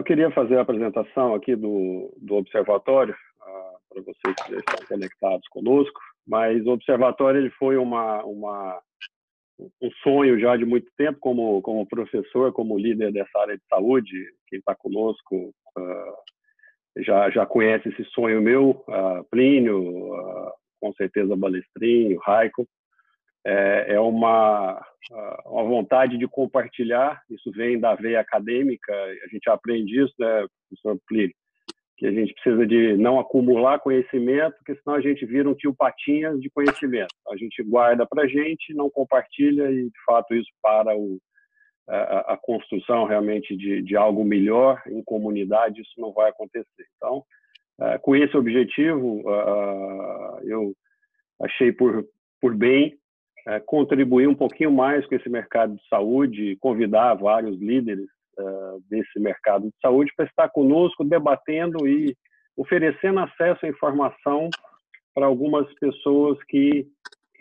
eu 0.00 0.04
queria 0.04 0.30
fazer 0.30 0.56
a 0.56 0.62
apresentação 0.62 1.34
aqui 1.34 1.54
do, 1.54 2.10
do 2.16 2.36
observatório 2.36 3.14
uh, 3.14 3.78
para 3.88 4.02
vocês 4.02 4.34
que 4.46 4.54
estão 4.54 4.86
conectados 4.88 5.46
conosco, 5.48 6.00
mas 6.26 6.64
o 6.64 6.70
observatório 6.70 7.38
ele 7.38 7.50
foi 7.50 7.76
uma, 7.76 8.24
uma, 8.24 8.80
um 9.60 9.90
sonho 10.02 10.40
já 10.40 10.56
de 10.56 10.64
muito 10.64 10.90
tempo 10.96 11.18
como, 11.20 11.60
como 11.60 11.86
professor, 11.86 12.50
como 12.50 12.78
líder 12.78 13.12
dessa 13.12 13.38
área 13.40 13.58
de 13.58 13.62
saúde. 13.68 14.10
Quem 14.48 14.58
está 14.58 14.74
conosco 14.74 15.54
uh, 15.76 17.02
já, 17.02 17.28
já 17.28 17.44
conhece 17.44 17.90
esse 17.90 18.04
sonho 18.06 18.40
meu, 18.40 18.70
uh, 18.88 19.22
Plínio, 19.30 20.08
com 20.80 20.94
certeza 20.94 21.36
Balestrinho, 21.36 22.18
Raico 22.20 22.66
é, 23.44 23.94
é 23.94 24.00
uma, 24.00 24.84
uma 25.46 25.64
vontade 25.64 26.18
de 26.18 26.28
compartilhar, 26.28 27.22
isso 27.30 27.50
vem 27.52 27.78
da 27.78 27.94
veia 27.94 28.20
acadêmica, 28.20 28.92
a 28.92 29.28
gente 29.28 29.48
aprende 29.48 30.02
isso, 30.02 30.14
né, 30.18 30.46
professor 30.68 31.00
Plínio, 31.06 31.34
que 31.96 32.06
a 32.06 32.12
gente 32.12 32.32
precisa 32.34 32.66
de 32.66 32.96
não 32.96 33.18
acumular 33.18 33.78
conhecimento, 33.78 34.56
porque 34.56 34.80
senão 34.80 34.96
a 34.96 35.00
gente 35.00 35.24
vira 35.26 35.48
um 35.48 35.54
tio 35.54 35.74
patinhas 35.74 36.40
de 36.40 36.48
conhecimento. 36.48 37.14
A 37.30 37.36
gente 37.36 37.62
guarda 37.62 38.06
para 38.06 38.22
a 38.22 38.26
gente, 38.26 38.72
não 38.72 38.88
compartilha 38.88 39.70
e, 39.70 39.84
de 39.84 40.04
fato, 40.06 40.34
isso 40.34 40.50
para 40.62 40.96
o, 40.96 41.18
a, 41.86 42.34
a 42.34 42.36
construção 42.38 43.04
realmente 43.04 43.54
de, 43.54 43.82
de, 43.82 43.96
algo 43.96 44.24
melhor 44.24 44.82
em 44.86 45.02
comunidade, 45.04 45.82
isso 45.82 45.92
não 45.98 46.12
vai 46.12 46.30
acontecer. 46.30 46.86
Então, 46.96 47.22
é, 47.80 47.98
com 47.98 48.16
esse 48.16 48.34
objetivo, 48.34 49.22
eu 50.44 50.72
achei 51.42 51.70
por, 51.70 52.06
por 52.40 52.54
bem 52.54 52.98
é, 53.46 53.60
contribuir 53.60 54.28
um 54.28 54.34
pouquinho 54.34 54.72
mais 54.72 55.06
com 55.06 55.14
esse 55.14 55.28
mercado 55.28 55.74
de 55.74 55.88
saúde, 55.88 56.56
convidar 56.60 57.14
vários 57.14 57.58
líderes 57.58 58.06
uh, 58.38 58.82
desse 58.88 59.18
mercado 59.18 59.64
de 59.64 59.74
saúde 59.80 60.12
para 60.16 60.26
estar 60.26 60.48
conosco, 60.50 61.04
debatendo 61.04 61.86
e 61.86 62.16
oferecendo 62.56 63.20
acesso 63.20 63.64
à 63.64 63.68
informação 63.68 64.50
para 65.14 65.26
algumas 65.26 65.72
pessoas 65.74 66.38
que, 66.48 66.86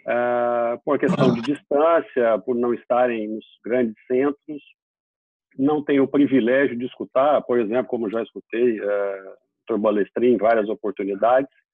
uh, 0.05 0.79
por 0.83 0.97
questão 0.97 1.33
de 1.33 1.41
distância, 1.41 2.39
por 2.45 2.55
não 2.55 2.73
estarem 2.73 3.27
nos 3.27 3.45
grandes 3.63 3.95
centros, 4.07 4.61
não 5.57 5.83
têm 5.83 5.99
o 5.99 6.07
privilégio 6.07 6.77
de 6.77 6.85
escutar, 6.85 7.41
por 7.41 7.59
exemplo, 7.59 7.87
como 7.87 8.09
já 8.09 8.23
escutei, 8.23 8.79
uh, 8.79 9.33
Dr. 9.69 9.77
Balestrin 9.77 10.33
em 10.33 10.37
várias 10.37 10.69
oportunidades, 10.69 11.49
uh, 11.49 11.68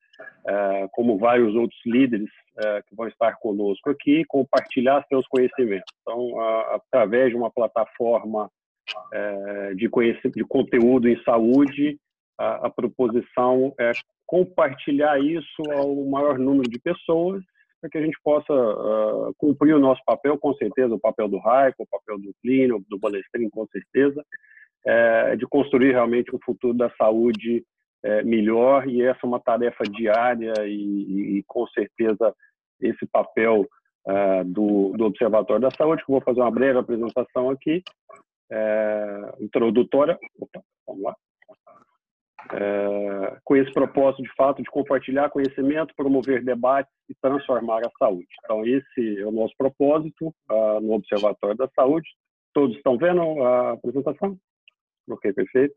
como 0.91 1.17
vários 1.17 1.55
outros 1.55 1.79
líderes 1.85 2.29
uh, 2.55 2.83
que 2.87 2.95
vão 2.95 3.07
estar 3.07 3.35
conosco 3.39 3.89
aqui, 3.89 4.23
compartilhar 4.27 5.05
seus 5.07 5.27
conhecimentos. 5.27 5.91
Então, 6.01 6.39
através 6.71 7.29
de 7.29 7.35
uma 7.35 7.51
plataforma 7.51 8.45
uh, 8.45 9.75
de, 9.75 9.89
de 10.33 10.43
conteúdo 10.45 11.07
em 11.09 11.21
saúde, 11.23 11.97
a, 12.37 12.69
proposição 12.69 13.73
é 13.79 13.91
compartilhar 14.25 15.17
isso 15.21 15.61
ao 15.71 15.95
maior 16.05 16.37
número 16.37 16.69
de 16.69 16.79
pessoas 16.79 17.41
para 17.79 17.89
que 17.89 17.97
a 17.97 18.01
gente 18.01 18.17
possa 18.23 18.53
uh, 18.53 19.33
cumprir 19.37 19.73
o 19.73 19.79
nosso 19.79 20.01
papel, 20.05 20.37
com 20.37 20.53
certeza, 20.55 20.95
o 20.95 20.99
papel 20.99 21.29
do 21.29 21.37
Raico, 21.37 21.83
o 21.83 21.87
papel 21.87 22.17
do 22.19 22.33
Clínio, 22.41 22.83
do 22.89 22.99
Balestrin, 22.99 23.49
com 23.49 23.65
certeza, 23.67 24.23
de 25.39 25.47
construir 25.47 25.93
realmente 25.93 26.35
um 26.35 26.37
futuro 26.45 26.71
da 26.71 26.91
saúde 26.91 27.65
é, 28.05 28.23
melhor 28.23 28.87
e 28.87 29.01
essa 29.01 29.19
é 29.23 29.27
uma 29.27 29.39
tarefa 29.39 29.83
diária 29.83 30.53
e, 30.65 31.39
e 31.39 31.43
com 31.47 31.65
certeza 31.67 32.35
esse 32.79 33.05
papel 33.07 33.65
uh, 34.07 34.45
do, 34.45 34.93
do, 34.95 35.05
Observatório 35.05 35.61
da 35.61 35.71
Saúde, 35.71 36.05
que 36.05 36.11
eu 36.11 36.13
vou 36.13 36.21
fazer 36.21 36.41
uma 36.41 36.51
breve 36.51 36.77
apresentação 36.77 37.49
aqui, 37.49 37.81
é, 38.51 39.33
introdutória, 39.39 40.19
opa, 40.39 40.61
vamos 40.85 41.01
lá, 41.01 41.15
é, 42.53 43.37
com 43.43 43.55
esse 43.55 43.71
propósito 43.71 44.21
de 44.21 44.31
fato 44.35 44.61
de 44.61 44.69
compartilhar 44.69 45.31
conhecimento, 45.31 45.95
promover 45.95 46.43
debates 46.43 46.93
e 47.09 47.15
transformar 47.15 47.79
a 47.79 47.91
saúde. 47.97 48.27
Então 48.43 48.63
esse 48.63 49.19
é 49.19 49.25
o 49.25 49.31
nosso 49.31 49.55
propósito 49.57 50.27
uh, 50.51 50.79
no 50.79 50.93
Observatório 50.93 51.57
da 51.57 51.67
Saúde. 51.69 52.07
Todos 52.53 52.75
estão 52.77 52.97
vendo 52.97 53.21
a 53.43 53.71
apresentação? 53.71 54.37
Ok, 55.09 55.33
perfeito. 55.33 55.73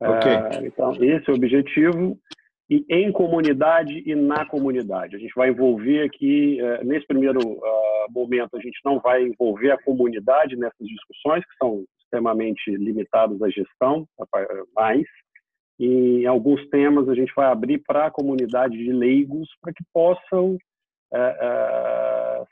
Okay. 0.00 0.36
Uh, 0.36 0.66
então, 0.66 0.92
esse 0.92 1.28
é 1.28 1.32
o 1.32 1.36
objetivo. 1.36 2.18
E 2.68 2.84
em 2.88 3.12
comunidade 3.12 4.02
e 4.04 4.14
na 4.14 4.44
comunidade. 4.44 5.14
A 5.14 5.18
gente 5.18 5.32
vai 5.36 5.50
envolver 5.50 6.02
aqui, 6.02 6.58
uh, 6.60 6.84
nesse 6.84 7.06
primeiro 7.06 7.40
uh, 7.40 8.10
momento, 8.10 8.56
a 8.56 8.60
gente 8.60 8.78
não 8.84 8.98
vai 8.98 9.22
envolver 9.22 9.70
a 9.70 9.82
comunidade 9.82 10.56
nessas 10.56 10.86
discussões, 10.86 11.44
que 11.44 11.56
são 11.58 11.84
extremamente 12.00 12.70
limitadas 12.70 13.40
à 13.42 13.48
gestão, 13.48 14.06
mas 14.74 15.04
em 15.78 16.24
alguns 16.24 16.66
temas 16.68 17.08
a 17.08 17.14
gente 17.14 17.32
vai 17.34 17.46
abrir 17.46 17.78
para 17.78 18.06
a 18.06 18.10
comunidade 18.10 18.76
de 18.76 18.92
leigos 18.92 19.48
para 19.60 19.72
que 19.72 19.82
possam 19.92 20.56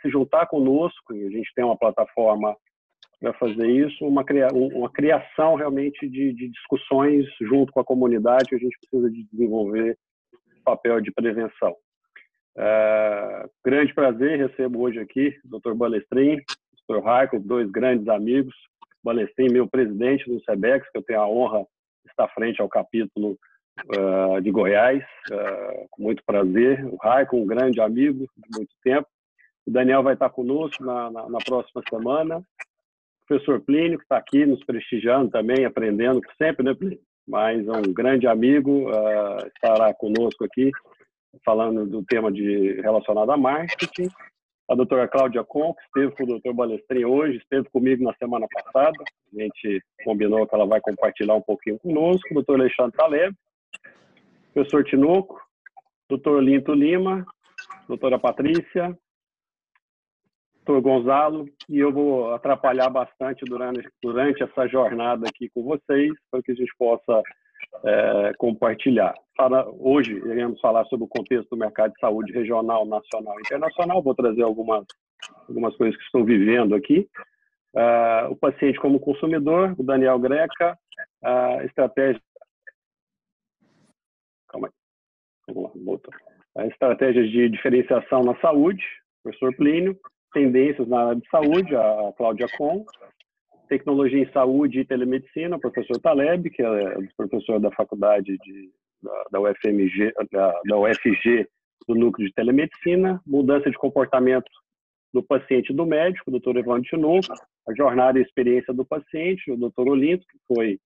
se 0.02 0.10
juntar 0.10 0.46
conosco. 0.46 1.14
E 1.14 1.24
a 1.24 1.30
gente 1.30 1.48
tem 1.54 1.64
uma 1.64 1.78
plataforma 1.78 2.56
para 3.24 3.32
fazer 3.32 3.66
isso, 3.66 4.06
uma, 4.06 4.22
cria, 4.22 4.48
uma 4.52 4.90
criação 4.90 5.54
realmente 5.54 6.06
de, 6.06 6.34
de, 6.34 6.48
discussões 6.50 7.24
junto 7.40 7.72
com 7.72 7.80
a 7.80 7.84
comunidade 7.84 8.54
a 8.54 8.58
gente 8.58 8.76
precisa 8.78 9.10
de 9.10 9.26
desenvolver 9.32 9.96
papel 10.62 11.00
de 11.00 11.10
prevenção. 11.10 11.74
É, 12.56 13.48
grande 13.64 13.94
prazer, 13.94 14.38
recebo 14.38 14.82
hoje 14.82 14.98
aqui 14.98 15.34
o 15.42 15.58
Dr. 15.58 15.72
Balestrin, 15.72 16.36
o 16.36 16.92
Dr. 16.92 17.02
Raico, 17.02 17.40
dois 17.40 17.70
grandes 17.70 18.06
amigos. 18.08 18.54
Balestrin, 19.02 19.50
meu 19.50 19.66
presidente 19.66 20.30
do 20.30 20.42
SEBEX, 20.44 20.90
que 20.90 20.98
eu 20.98 21.02
tenho 21.02 21.20
a 21.20 21.28
honra 21.28 21.60
de 22.04 22.10
estar 22.10 22.28
frente 22.28 22.60
ao 22.60 22.68
capítulo 22.68 23.38
uh, 23.96 24.40
de 24.42 24.50
Goiás, 24.50 25.02
uh, 25.30 25.86
com 25.90 26.02
muito 26.02 26.22
prazer. 26.26 26.84
O 26.84 26.96
Raico, 26.96 27.38
um 27.38 27.46
grande 27.46 27.80
amigo 27.80 28.26
de 28.36 28.58
muito 28.58 28.74
tempo. 28.82 29.08
O 29.66 29.70
Daniel 29.70 30.02
vai 30.02 30.12
estar 30.12 30.28
conosco 30.28 30.84
na, 30.84 31.10
na, 31.10 31.28
na 31.30 31.38
próxima 31.38 31.82
semana 31.88 32.44
professor 33.26 33.60
Plínio, 33.60 33.98
que 33.98 34.04
está 34.04 34.16
aqui 34.16 34.44
nos 34.46 34.62
prestigiando 34.64 35.30
também, 35.30 35.64
aprendendo 35.64 36.20
sempre, 36.40 36.64
né, 36.64 36.74
Plínio? 36.74 37.00
Mas 37.26 37.66
é 37.66 37.72
um 37.72 37.92
grande 37.92 38.26
amigo, 38.26 38.90
uh, 38.90 39.46
estará 39.54 39.94
conosco 39.94 40.44
aqui, 40.44 40.70
falando 41.44 41.86
do 41.86 42.04
tema 42.04 42.30
de, 42.30 42.80
relacionado 42.82 43.30
a 43.30 43.36
marketing. 43.36 44.08
A 44.70 44.74
doutora 44.74 45.06
Cláudia 45.08 45.44
Con, 45.44 45.74
que 45.74 45.82
esteve 45.82 46.16
com 46.16 46.24
o 46.24 46.26
doutor 46.26 46.54
Balestrin 46.54 47.04
hoje, 47.04 47.38
esteve 47.38 47.68
comigo 47.70 48.02
na 48.02 48.14
semana 48.14 48.46
passada. 48.50 48.96
A 49.36 49.42
gente 49.42 49.82
combinou 50.04 50.46
que 50.46 50.54
ela 50.54 50.66
vai 50.66 50.80
compartilhar 50.80 51.34
um 51.34 51.42
pouquinho 51.42 51.78
conosco. 51.78 52.28
O 52.30 52.34
doutor 52.34 52.60
Alexandre 52.60 52.96
Taleb, 52.96 53.34
professor 54.54 54.84
Tinoco, 54.84 55.38
doutor 56.08 56.42
Linto 56.42 56.72
Lima, 56.72 57.26
doutora 57.88 58.18
Patrícia, 58.18 58.96
doutor 60.64 60.80
Gonzalo, 60.80 61.46
e 61.68 61.78
eu 61.78 61.92
vou 61.92 62.32
atrapalhar 62.32 62.88
bastante 62.88 63.44
durante, 63.44 63.86
durante 64.02 64.42
essa 64.42 64.66
jornada 64.66 65.28
aqui 65.28 65.50
com 65.50 65.62
vocês, 65.62 66.12
para 66.30 66.42
que 66.42 66.52
a 66.52 66.54
gente 66.54 66.72
possa 66.78 67.22
é, 67.84 68.32
compartilhar. 68.38 69.14
Para, 69.36 69.68
hoje, 69.68 70.14
iremos 70.14 70.60
falar 70.60 70.84
sobre 70.86 71.04
o 71.04 71.08
contexto 71.08 71.50
do 71.50 71.56
mercado 71.56 71.92
de 71.92 72.00
saúde 72.00 72.32
regional, 72.32 72.86
nacional 72.86 73.34
e 73.36 73.40
internacional. 73.40 74.02
Vou 74.02 74.14
trazer 74.14 74.42
algumas, 74.42 74.84
algumas 75.48 75.76
coisas 75.76 75.96
que 75.96 76.04
estou 76.04 76.24
vivendo 76.24 76.74
aqui. 76.74 77.08
Uh, 77.74 78.30
o 78.30 78.36
paciente 78.36 78.78
como 78.78 79.00
consumidor, 79.00 79.74
o 79.76 79.82
Daniel 79.82 80.18
Greca, 80.18 80.78
a 81.22 81.64
estratégia. 81.64 82.22
Calma 84.48 84.68
aí. 84.68 84.72
Vamos 85.48 85.64
lá, 85.64 85.82
volta. 85.84 86.10
A 86.56 86.66
estratégia 86.68 87.24
de 87.24 87.48
diferenciação 87.48 88.22
na 88.22 88.36
saúde, 88.36 88.84
professor 89.24 89.52
Plínio, 89.56 89.98
tendências 90.34 90.86
na 90.86 91.06
área 91.06 91.20
de 91.20 91.28
saúde, 91.30 91.74
a 91.74 92.12
Cláudia 92.16 92.46
Com, 92.58 92.84
tecnologia 93.68 94.20
em 94.20 94.30
saúde 94.32 94.80
e 94.80 94.84
telemedicina, 94.84 95.56
o 95.56 95.60
professor 95.60 95.98
Taleb, 96.00 96.50
que 96.50 96.62
é 96.62 96.98
professor 97.16 97.58
da 97.58 97.70
faculdade 97.70 98.36
de, 98.38 98.70
da, 99.02 99.24
da 99.32 99.40
UFMG, 99.40 100.12
da, 100.30 100.60
da 100.68 100.78
UFG, 100.78 101.48
do 101.88 101.94
núcleo 101.94 102.28
de 102.28 102.34
telemedicina, 102.34 103.20
mudança 103.26 103.70
de 103.70 103.78
comportamento 103.78 104.50
do 105.12 105.22
paciente 105.22 105.70
e 105.70 105.74
do 105.74 105.86
médico, 105.86 106.28
o 106.28 106.30
doutor 106.32 106.56
Evandro 106.56 106.82
Tinoco, 106.82 107.32
a 107.68 107.74
jornada 107.74 108.18
e 108.18 108.22
experiência 108.22 108.74
do 108.74 108.84
paciente, 108.84 109.50
o 109.50 109.56
doutor 109.56 109.88
Olinto, 109.88 110.26
que 110.26 110.38
foi 110.46 110.78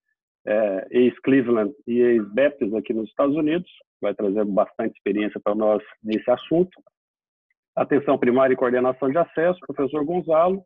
é, 0.47 0.87
ex-Cleveland 0.91 1.73
e 1.87 2.01
ex-Baptist 2.01 2.75
aqui 2.77 2.93
nos 2.93 3.09
Estados 3.09 3.35
Unidos, 3.35 3.71
vai 4.01 4.15
trazer 4.15 4.45
bastante 4.45 4.95
experiência 4.97 5.41
para 5.43 5.55
nós 5.55 5.83
nesse 6.03 6.31
assunto 6.31 6.71
atenção 7.83 8.19
primária 8.19 8.55
e 8.55 8.57
coordenação 8.57 9.11
de 9.11 9.19
acesso, 9.19 9.59
professor 9.67 10.05
Gonzalo. 10.05 10.63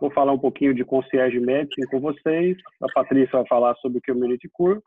Vou 0.00 0.10
falar 0.10 0.32
um 0.32 0.38
pouquinho 0.38 0.74
de 0.74 0.84
concierge 0.84 1.38
medicine 1.38 1.86
com 1.86 2.00
vocês. 2.00 2.56
A 2.82 2.86
Patrícia 2.92 3.38
vai 3.38 3.46
falar 3.46 3.74
sobre 3.76 3.98
o 3.98 4.02
community 4.02 4.48
cure. 4.52 4.80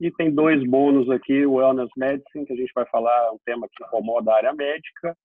E 0.00 0.10
tem 0.10 0.30
dois 0.30 0.62
bônus 0.68 1.08
aqui, 1.10 1.44
o 1.44 1.54
wellness 1.54 1.90
medicine, 1.96 2.46
que 2.46 2.52
a 2.52 2.56
gente 2.56 2.72
vai 2.74 2.86
falar 2.86 3.32
um 3.32 3.38
tema 3.44 3.68
que 3.70 3.84
incomoda 3.84 4.30
a 4.30 4.36
área 4.36 4.52
médica, 4.52 5.16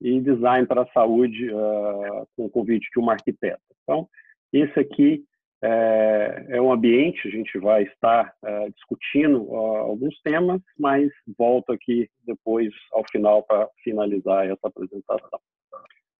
e 0.00 0.20
design 0.20 0.66
para 0.66 0.82
a 0.82 0.92
saúde, 0.92 1.48
uh, 1.52 2.26
com 2.36 2.46
o 2.46 2.50
convite 2.50 2.88
de 2.92 3.00
uma 3.00 3.12
arquiteta. 3.12 3.60
Então, 3.82 4.08
esse 4.52 4.78
aqui 4.78 5.24
é, 5.62 6.46
é 6.50 6.60
um 6.60 6.72
ambiente, 6.72 7.28
a 7.28 7.30
gente 7.30 7.56
vai 7.58 7.84
estar 7.84 8.34
é, 8.44 8.70
discutindo 8.70 9.48
ó, 9.52 9.78
alguns 9.78 10.20
temas, 10.22 10.60
mas 10.78 11.08
volto 11.38 11.72
aqui 11.72 12.10
depois, 12.26 12.72
ao 12.92 13.04
final, 13.10 13.44
para 13.44 13.68
finalizar 13.84 14.46
essa 14.46 14.66
apresentação. 14.66 15.40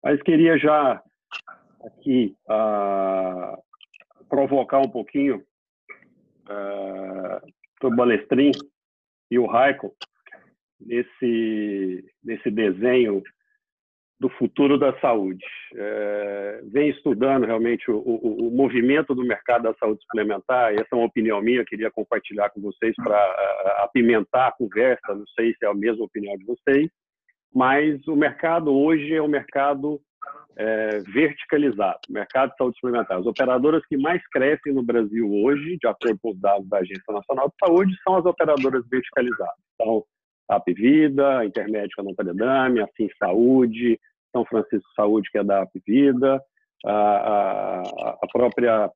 Mas 0.02 0.22
queria 0.22 0.56
já 0.58 1.02
aqui 1.84 2.36
uh, 2.48 3.60
provocar 4.28 4.78
um 4.78 4.88
pouquinho 4.88 5.44
uh, 6.48 7.86
o 7.86 7.90
Balestrin 7.90 8.52
e 9.30 9.38
o 9.38 9.46
Raico 9.46 9.92
nesse, 10.80 12.04
nesse 12.22 12.50
desenho 12.50 13.22
do 14.22 14.28
futuro 14.28 14.78
da 14.78 14.96
saúde. 15.00 15.44
É, 15.74 16.60
vem 16.72 16.90
estudando 16.90 17.44
realmente 17.44 17.90
o, 17.90 17.96
o, 17.96 18.46
o, 18.46 18.50
movimento 18.52 19.16
do 19.16 19.24
mercado 19.24 19.64
da 19.64 19.74
saúde 19.74 20.00
suplementar, 20.02 20.72
essa 20.72 20.86
é 20.92 20.94
uma 20.94 21.06
opinião 21.06 21.42
minha, 21.42 21.64
queria 21.64 21.90
compartilhar 21.90 22.48
com 22.50 22.60
vocês 22.60 22.94
para 22.94 23.18
apimentar 23.78 24.46
a 24.46 24.52
conversa, 24.52 25.12
não 25.12 25.26
sei 25.36 25.52
se 25.54 25.66
é 25.66 25.68
a 25.68 25.74
mesma 25.74 26.04
opinião 26.04 26.36
de 26.36 26.44
vocês, 26.44 26.88
mas 27.52 28.06
o 28.06 28.14
mercado 28.14 28.72
hoje 28.72 29.12
é 29.12 29.20
um 29.20 29.26
mercado 29.26 30.00
é, 30.56 31.00
verticalizado, 31.00 31.98
mercado 32.08 32.52
de 32.52 32.56
saúde 32.58 32.76
suplementar. 32.76 33.18
As 33.18 33.26
operadoras 33.26 33.84
que 33.86 33.96
mais 33.96 34.22
crescem 34.28 34.72
no 34.72 34.84
Brasil 34.84 35.28
hoje, 35.32 35.78
de 35.80 35.88
acordo 35.88 36.16
com 36.22 36.30
os 36.30 36.40
dados 36.40 36.68
da 36.68 36.78
Agência 36.78 37.12
Nacional 37.12 37.48
de 37.48 37.66
Saúde, 37.66 37.96
são 38.04 38.14
as 38.14 38.24
operadoras 38.24 38.84
verticalizadas. 38.88 39.58
Então, 39.74 40.04
a 40.48 40.56
Apvida, 40.56 41.38
a 41.38 41.46
Intermédica 41.46 42.04
Não 42.04 42.14
Paredame, 42.14 42.80
a 42.80 42.88
Sim 42.96 43.08
Saúde, 43.18 43.98
São 44.32 44.44
Francisco 44.44 44.88
Saúde, 44.96 45.30
que 45.30 45.38
é 45.38 45.44
da 45.44 45.62
Apvida, 45.62 46.42
a, 46.84 46.92
a, 46.92 48.18
a 48.22 48.26
própria 48.32 48.90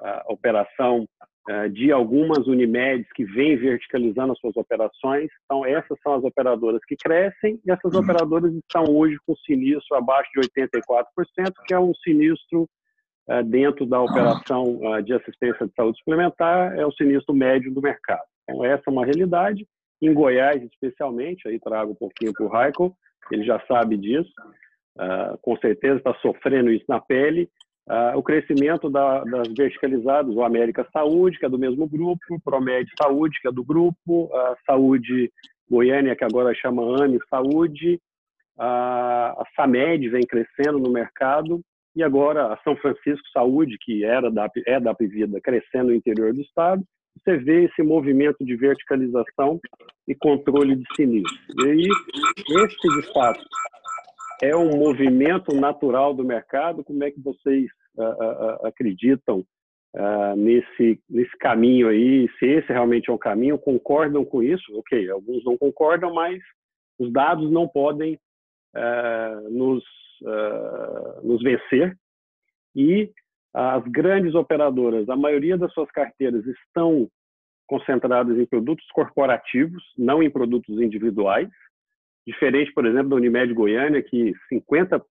a 0.00 0.32
operação 0.32 1.06
é, 1.48 1.68
de 1.68 1.90
algumas 1.90 2.46
Unimedes 2.46 3.10
que 3.14 3.24
vêm 3.24 3.56
verticalizando 3.56 4.32
as 4.32 4.38
suas 4.38 4.56
operações. 4.56 5.28
Então, 5.44 5.66
essas 5.66 5.98
são 6.00 6.14
as 6.14 6.24
operadoras 6.24 6.80
que 6.86 6.96
crescem 6.96 7.60
e 7.66 7.70
essas 7.70 7.94
operadoras 7.94 8.52
estão 8.54 8.84
hoje 8.84 9.16
com 9.26 9.34
sinistro 9.36 9.96
abaixo 9.96 10.30
de 10.34 10.40
84%, 10.40 11.52
que 11.66 11.74
é 11.74 11.80
um 11.80 11.92
sinistro 11.94 12.68
é, 13.28 13.42
dentro 13.42 13.86
da 13.86 14.00
operação 14.00 14.94
é, 14.94 15.02
de 15.02 15.12
assistência 15.12 15.66
de 15.66 15.72
saúde 15.74 15.98
suplementar, 15.98 16.78
é 16.78 16.86
o 16.86 16.92
sinistro 16.92 17.34
médio 17.34 17.72
do 17.72 17.82
mercado. 17.82 18.22
Então, 18.44 18.64
essa 18.64 18.84
é 18.86 18.90
uma 18.90 19.04
realidade. 19.04 19.66
Em 20.00 20.12
Goiás, 20.12 20.62
especialmente, 20.62 21.46
aí 21.46 21.58
trago 21.60 21.92
um 21.92 21.96
pouquinho 21.96 22.32
para 22.32 22.44
o 22.44 22.48
Raico, 22.48 22.96
ele 23.30 23.44
já 23.44 23.60
sabe 23.66 23.96
disso, 23.96 24.32
uh, 24.96 25.38
com 25.42 25.56
certeza 25.58 25.96
está 25.96 26.14
sofrendo 26.14 26.70
isso 26.72 26.84
na 26.88 27.00
pele. 27.00 27.48
Uh, 27.88 28.16
o 28.16 28.22
crescimento 28.22 28.88
da, 28.88 29.24
das 29.24 29.48
verticalizadas, 29.56 30.34
o 30.34 30.44
América 30.44 30.86
Saúde, 30.92 31.38
que 31.38 31.46
é 31.46 31.48
do 31.48 31.58
mesmo 31.58 31.88
grupo, 31.88 32.40
Promed 32.44 32.88
Saúde, 33.00 33.38
que 33.40 33.48
é 33.48 33.52
do 33.52 33.64
grupo, 33.64 34.30
a 34.32 34.56
Saúde 34.64 35.30
Goiânia, 35.68 36.14
que 36.14 36.24
agora 36.24 36.54
chama 36.54 36.82
AME 37.02 37.18
Saúde, 37.28 37.98
a, 38.58 39.44
SAMED 39.56 40.08
vem 40.10 40.22
crescendo 40.22 40.78
no 40.78 40.90
mercado, 40.90 41.60
e 41.96 42.02
agora 42.02 42.52
a 42.52 42.56
São 42.58 42.76
Francisco 42.76 43.26
Saúde, 43.32 43.76
que 43.80 44.04
era 44.04 44.30
da, 44.30 44.48
é 44.66 44.78
da 44.78 44.94
Pivida, 44.94 45.40
crescendo 45.40 45.88
no 45.88 45.94
interior 45.94 46.32
do 46.32 46.40
estado, 46.40 46.82
você 47.24 47.36
vê 47.36 47.64
esse 47.64 47.82
movimento 47.82 48.44
de 48.44 48.56
verticalização 48.56 49.60
e 50.08 50.14
controle 50.14 50.76
de 50.76 50.84
sinistro. 50.96 51.36
E 51.64 51.70
aí, 51.70 51.88
esse, 52.64 52.88
de 52.88 53.12
é 54.42 54.56
um 54.56 54.76
movimento 54.76 55.54
natural 55.54 56.12
do 56.12 56.24
mercado. 56.24 56.82
Como 56.82 57.02
é 57.04 57.12
que 57.12 57.20
vocês 57.20 57.70
uh, 57.96 58.02
uh, 58.02 58.66
acreditam 58.66 59.46
uh, 59.94 60.36
nesse, 60.36 61.00
nesse 61.08 61.38
caminho 61.38 61.88
aí? 61.88 62.28
Se 62.40 62.46
esse 62.46 62.72
realmente 62.72 63.08
é 63.08 63.12
um 63.12 63.18
caminho, 63.18 63.56
concordam 63.56 64.24
com 64.24 64.42
isso? 64.42 64.76
Ok, 64.76 65.08
alguns 65.08 65.44
não 65.44 65.56
concordam, 65.56 66.12
mas 66.12 66.42
os 66.98 67.12
dados 67.12 67.50
não 67.50 67.68
podem 67.68 68.18
nos, 69.50 69.84
nos 71.22 71.42
vencer. 71.42 71.96
E 72.74 73.10
as 73.52 73.84
grandes 73.84 74.34
operadoras, 74.34 75.08
a 75.08 75.16
maioria 75.16 75.58
das 75.58 75.72
suas 75.74 75.90
carteiras 75.90 76.44
estão 76.46 77.08
concentradas 77.66 78.38
em 78.38 78.46
produtos 78.46 78.86
corporativos, 78.92 79.82
não 79.96 80.22
em 80.22 80.30
produtos 80.30 80.80
individuais. 80.80 81.48
Diferente, 82.26 82.72
por 82.72 82.86
exemplo, 82.86 83.10
da 83.10 83.16
Unimed 83.16 83.52
Goiânia, 83.52 84.02
que 84.02 84.32
50% 84.52 85.02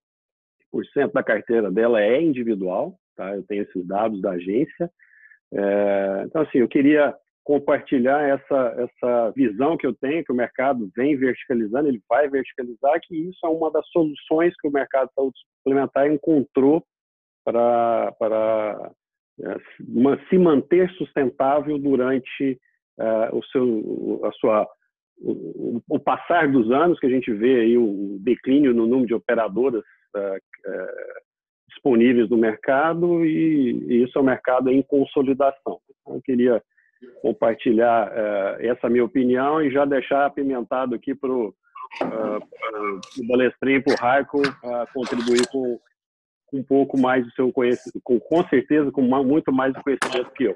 da 1.13 1.23
carteira 1.23 1.69
dela 1.69 2.01
é 2.01 2.21
individual, 2.21 2.97
tá? 3.15 3.35
Eu 3.35 3.43
tenho 3.43 3.63
esses 3.63 3.85
dados 3.85 4.21
da 4.21 4.31
agência. 4.31 4.89
É, 5.53 6.23
então, 6.25 6.41
assim, 6.41 6.59
eu 6.59 6.67
queria 6.67 7.13
compartilhar 7.43 8.21
essa, 8.21 8.75
essa 8.77 9.31
visão 9.31 9.75
que 9.75 9.85
eu 9.85 9.93
tenho, 9.93 10.23
que 10.23 10.31
o 10.31 10.35
mercado 10.35 10.89
vem 10.95 11.17
verticalizando, 11.17 11.87
ele 11.87 12.01
vai 12.07 12.29
verticalizar, 12.29 12.99
que 13.01 13.15
isso 13.15 13.45
é 13.45 13.49
uma 13.49 13.71
das 13.71 13.85
soluções 13.89 14.53
que 14.59 14.67
o 14.67 14.71
mercado 14.71 15.07
de 15.07 15.13
saúde 15.15 15.39
suplementar 15.57 16.07
encontrou 16.07 16.83
para, 17.43 18.11
para 18.19 18.91
é, 19.41 20.19
se 20.29 20.37
manter 20.37 20.89
sustentável 20.91 21.77
durante 21.79 22.59
uh, 22.99 23.35
o 23.35 23.43
seu, 23.45 24.21
a 24.23 24.31
sua, 24.33 24.67
o, 25.23 25.99
passar 25.99 26.47
dos 26.47 26.71
anos, 26.71 26.99
que 26.99 27.05
a 27.05 27.09
gente 27.09 27.31
vê 27.31 27.61
aí 27.61 27.77
o 27.77 28.17
declínio 28.19 28.73
no 28.73 28.87
número 28.87 29.07
de 29.07 29.13
operadoras 29.13 29.83
uh, 30.15 30.35
uh, 30.35 31.21
disponíveis 31.69 32.29
no 32.29 32.37
mercado 32.37 33.25
e, 33.25 33.71
e, 33.87 34.03
isso 34.03 34.17
é 34.17 34.21
um 34.21 34.25
mercado 34.25 34.69
em 34.69 34.81
consolidação. 34.81 35.79
Então, 36.01 36.15
eu 36.15 36.21
queria 36.21 36.61
compartilhar 37.21 38.11
essa 38.59 38.87
minha 38.87 39.03
opinião 39.03 39.59
e 39.59 39.71
já 39.71 39.85
deixar 39.85 40.23
apimentado 40.23 40.93
aqui 40.93 41.15
para 41.15 41.31
o 41.31 41.47
uh, 41.47 43.27
Balestrinho, 43.27 43.83
para 43.83 43.93
o 43.93 43.97
Raico, 43.97 44.41
contribuir 44.93 45.47
com 45.47 45.79
um 46.53 46.61
pouco 46.61 46.99
mais 46.99 47.25
do 47.25 47.31
seu 47.31 47.51
conhecimento, 47.51 47.99
com, 48.03 48.19
com 48.19 48.47
certeza 48.49 48.91
com 48.91 49.01
muito 49.01 49.51
mais 49.51 49.73
conhecimento 49.81 50.31
que 50.33 50.43
eu. 50.43 50.55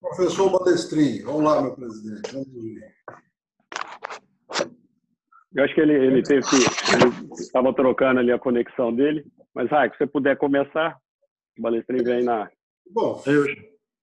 Professor 0.00 0.50
Balestrin, 0.50 1.22
vamos 1.22 1.42
lá, 1.42 1.62
meu 1.62 1.74
presidente. 1.74 2.32
Vamos 2.32 2.48
ver. 2.52 2.94
Eu 5.54 5.64
acho 5.64 5.74
que 5.74 5.80
ele, 5.80 5.94
ele 5.94 6.22
teve 6.22 6.46
que. 6.46 6.56
Ele 6.56 7.32
estava 7.34 7.74
trocando 7.74 8.20
ali 8.20 8.30
a 8.30 8.38
conexão 8.38 8.94
dele. 8.94 9.26
Mas, 9.54 9.68
Raik, 9.70 9.96
se 9.96 9.98
você 9.98 10.06
puder 10.06 10.36
começar, 10.36 10.96
o 11.58 11.62
Balestrin 11.62 12.04
vem 12.04 12.22
na. 12.22 12.48
Bom, 12.90 13.20
eu... 13.26 13.44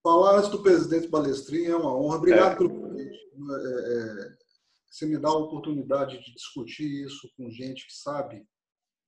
falar 0.02 0.38
antes 0.38 0.50
do 0.50 0.62
presidente 0.62 1.08
Balestrin 1.08 1.64
é 1.64 1.76
uma 1.76 1.96
honra. 1.96 2.16
Obrigado 2.16 2.52
é. 2.52 2.56
pelo 2.56 2.70
convite. 2.70 3.16
É, 3.16 3.92
é, 3.92 4.36
você 4.90 5.06
me 5.06 5.18
dá 5.18 5.28
a 5.28 5.36
oportunidade 5.36 6.22
de 6.22 6.34
discutir 6.34 7.06
isso 7.06 7.30
com 7.36 7.50
gente 7.50 7.86
que 7.86 7.94
sabe 7.94 8.44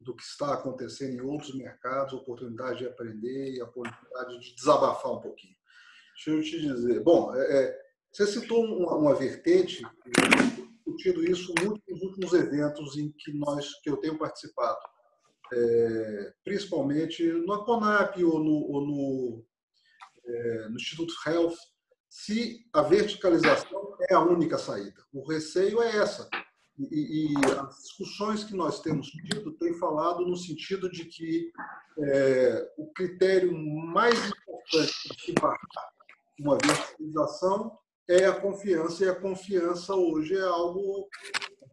do 0.01 0.15
que 0.15 0.23
está 0.23 0.55
acontecendo 0.55 1.15
em 1.15 1.21
outros 1.21 1.55
mercados, 1.55 2.15
oportunidade 2.15 2.79
de 2.79 2.87
aprender 2.87 3.55
e 3.55 3.61
a 3.61 3.65
oportunidade 3.65 4.41
de 4.41 4.55
desabafar 4.55 5.13
um 5.13 5.21
pouquinho. 5.21 5.58
Deixa 6.19 6.31
eu 6.31 6.43
te 6.43 6.61
dizer. 6.61 7.01
Bom, 7.01 7.33
é, 7.35 7.41
é 7.41 7.89
você 8.11 8.27
citou 8.27 8.65
uma, 8.65 8.97
uma 8.97 9.15
vertente, 9.15 9.83
discutido 10.85 11.25
isso 11.25 11.55
muito 11.63 11.81
nos 11.89 12.03
últimos 12.03 12.33
eventos 12.33 12.97
em 12.97 13.13
que 13.13 13.33
nós, 13.33 13.73
que 13.81 13.89
eu 13.89 13.97
tenho 13.99 14.19
participado, 14.19 14.79
é, 15.53 16.35
principalmente 16.43 17.23
no 17.23 17.65
CONAP 17.65 18.25
ou 18.25 18.43
no, 18.43 18.73
ou 18.73 18.87
no, 18.87 19.45
é, 20.27 20.69
no 20.69 20.77
Instituto 20.77 21.15
Health, 21.25 21.55
se 22.09 22.67
a 22.73 22.83
verticalização 22.83 23.97
é 24.11 24.15
a 24.15 24.21
única 24.21 24.59
saída. 24.59 25.01
O 25.13 25.25
receio 25.29 25.81
é 25.81 25.99
essa, 25.99 26.29
e, 26.79 27.33
e, 27.33 27.35
as 27.61 27.77
discussões 27.77 28.43
que 28.43 28.55
nós 28.55 28.81
temos 28.81 29.09
tido 29.09 29.53
têm 29.59 29.75
falado 29.79 30.27
no 30.27 30.37
sentido 30.37 30.91
de 30.91 31.05
que 31.05 31.53
é, 31.99 32.73
o 32.77 32.93
critério 32.93 33.53
mais 33.53 34.17
importante 34.29 35.27
de 35.27 35.35
marcar 35.41 35.98
uma 36.39 36.57
verticalização 36.57 37.79
é 38.09 38.25
a 38.25 38.41
confiança, 38.41 39.05
e 39.05 39.09
a 39.09 39.15
confiança 39.15 39.95
hoje 39.95 40.37
é 40.37 40.43
algo 40.43 41.09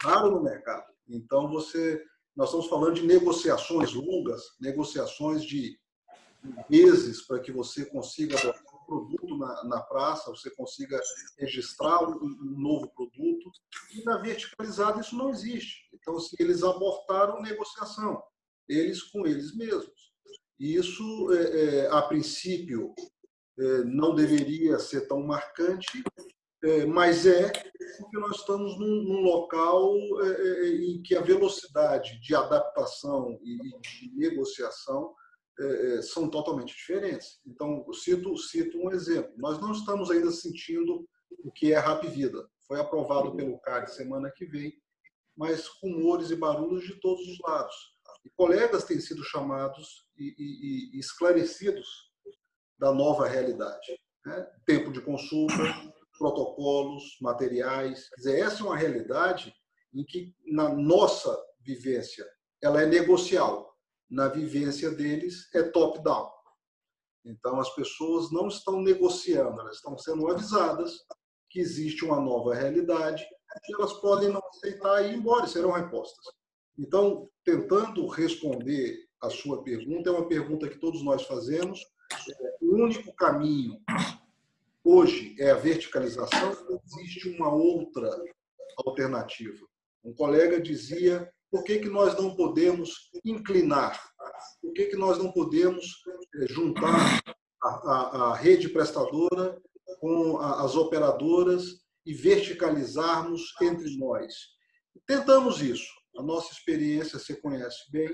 raro 0.01 0.31
no 0.31 0.43
mercado. 0.43 0.85
Então, 1.07 1.49
você, 1.49 2.03
nós 2.35 2.49
estamos 2.49 2.67
falando 2.67 2.95
de 2.95 3.05
negociações 3.05 3.93
longas, 3.93 4.43
negociações 4.59 5.43
de 5.43 5.79
meses 6.69 7.21
para 7.21 7.39
que 7.39 7.51
você 7.51 7.85
consiga 7.85 8.37
produto 8.85 9.37
na, 9.37 9.63
na 9.65 9.81
praça, 9.81 10.29
você 10.29 10.49
consiga 10.51 10.99
registrar 11.37 12.03
um, 12.03 12.23
um, 12.23 12.55
novo 12.57 12.87
produto. 12.89 13.51
E 13.93 14.03
na 14.03 14.17
verticalizada 14.17 15.01
isso 15.01 15.15
não 15.15 15.29
existe. 15.29 15.89
Então, 15.93 16.17
assim, 16.17 16.35
eles 16.39 16.63
abortaram 16.63 17.41
negociação, 17.41 18.21
eles 18.67 19.01
com 19.03 19.25
eles 19.25 19.55
mesmos. 19.55 20.13
E 20.59 20.75
isso, 20.75 21.33
é, 21.33 21.59
é, 21.59 21.87
a 21.89 22.01
princípio, 22.03 22.93
não 23.85 24.13
deveria 24.13 24.77
ser 24.79 25.07
tão 25.07 25.21
marcante, 25.25 26.03
é, 26.65 26.85
mas 26.85 27.27
é 27.27 27.51
porque 27.99 28.17
nós 28.17 28.37
estamos 28.37 28.77
num, 28.79 29.21
local 29.21 29.93
é, 30.21 30.41
é, 30.41 30.67
em 30.69 31.01
que 31.03 31.15
a 31.15 31.21
velocidade 31.21 32.19
de 32.19 32.35
adaptação 32.35 33.39
e 33.43 33.57
de 33.79 34.15
negociação 34.15 35.13
é, 35.59 35.97
é, 35.97 36.01
são 36.01 36.27
totalmente 36.29 36.75
diferentes. 36.75 37.39
Então, 37.45 37.85
cito, 37.93 38.35
cito 38.37 38.79
um 38.79 38.91
exemplo. 38.91 39.31
Nós 39.37 39.61
não 39.61 39.71
estamos 39.71 40.09
ainda 40.09 40.31
sentindo 40.31 41.07
o 41.43 41.51
que 41.51 41.71
é 41.71 41.79
Rap 41.79 42.07
Vida. 42.07 42.49
Foi 42.67 42.79
aprovado 42.79 43.35
pelo 43.35 43.59
CAD 43.59 43.91
semana 43.93 44.31
que 44.35 44.45
vem, 44.45 44.73
mas 45.37 45.67
rumores 45.83 46.31
e 46.31 46.35
barulhos 46.35 46.83
de 46.83 46.99
todos 46.99 47.21
os 47.27 47.39
lados. 47.47 47.75
E 48.25 48.29
colegas 48.31 48.85
têm 48.85 48.99
sido 48.99 49.23
chamados 49.23 50.07
e, 50.17 50.33
e, 50.37 50.97
e 50.97 50.99
esclarecidos 50.99 52.11
da 52.77 52.93
nova 52.93 53.27
realidade. 53.27 53.99
Né? 54.25 54.47
Tempo 54.65 54.91
de 54.91 55.01
consulta, 55.01 55.55
protocolos, 56.17 57.17
materiais. 57.21 58.09
Quer 58.09 58.15
dizer, 58.15 58.39
essa 58.39 58.61
é 58.61 58.65
uma 58.65 58.77
realidade 58.77 59.53
em 59.93 60.03
que, 60.03 60.33
na 60.45 60.69
nossa 60.69 61.37
vivência, 61.61 62.25
ela 62.61 62.81
é 62.81 62.85
negocial 62.85 63.75
na 64.09 64.27
vivência 64.27 64.91
deles 64.91 65.49
é 65.53 65.63
top-down. 65.63 66.29
Então, 67.25 67.59
as 67.59 67.73
pessoas 67.73 68.31
não 68.31 68.47
estão 68.47 68.81
negociando, 68.81 69.59
elas 69.59 69.77
estão 69.77 69.97
sendo 69.97 70.29
avisadas 70.29 70.93
que 71.49 71.59
existe 71.59 72.05
uma 72.05 72.19
nova 72.19 72.53
realidade 72.53 73.23
e 73.23 73.73
elas 73.73 73.93
podem 73.93 74.29
não 74.29 74.41
aceitar 74.49 75.01
e 75.03 75.11
ir 75.11 75.15
embora, 75.15 75.47
serão 75.47 75.71
repostas. 75.71 76.25
Então, 76.77 77.29
tentando 77.43 78.05
responder 78.07 78.97
a 79.21 79.29
sua 79.29 79.63
pergunta, 79.63 80.09
é 80.09 80.13
uma 80.13 80.27
pergunta 80.27 80.69
que 80.69 80.79
todos 80.79 81.03
nós 81.03 81.23
fazemos. 81.23 81.79
O 82.61 82.75
único 82.75 83.13
caminho 83.13 83.81
hoje 84.83 85.35
é 85.39 85.51
a 85.51 85.55
verticalização, 85.55 86.51
existe 86.85 87.29
uma 87.29 87.51
outra 87.53 88.09
alternativa. 88.85 89.65
Um 90.03 90.13
colega 90.13 90.61
dizia 90.61 91.31
por 91.51 91.63
que, 91.63 91.79
que 91.79 91.89
nós 91.89 92.15
não 92.17 92.35
podemos 92.35 93.09
inclinar? 93.23 93.99
Por 94.61 94.73
que, 94.73 94.85
que 94.85 94.95
nós 94.95 95.17
não 95.17 95.31
podemos 95.31 95.85
eh, 96.35 96.47
juntar 96.49 97.21
a, 97.63 97.67
a, 97.69 98.31
a 98.31 98.35
rede 98.35 98.69
prestadora 98.69 99.57
com 99.99 100.37
a, 100.37 100.63
as 100.63 100.75
operadoras 100.75 101.63
e 102.05 102.13
verticalizarmos 102.13 103.53
entre 103.61 103.95
nós? 103.97 104.33
Tentamos 105.07 105.61
isso. 105.61 105.87
A 106.17 106.23
nossa 106.23 106.51
experiência 106.51 107.19
você 107.19 107.35
conhece 107.35 107.89
bem, 107.89 108.13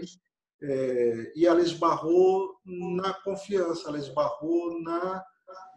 é, 0.64 1.34
e 1.36 1.46
ela 1.46 1.62
esbarrou 1.62 2.60
na 2.66 3.14
confiança, 3.14 3.90
ela 3.90 3.98
esbarrou 3.98 4.82
na, 4.82 5.26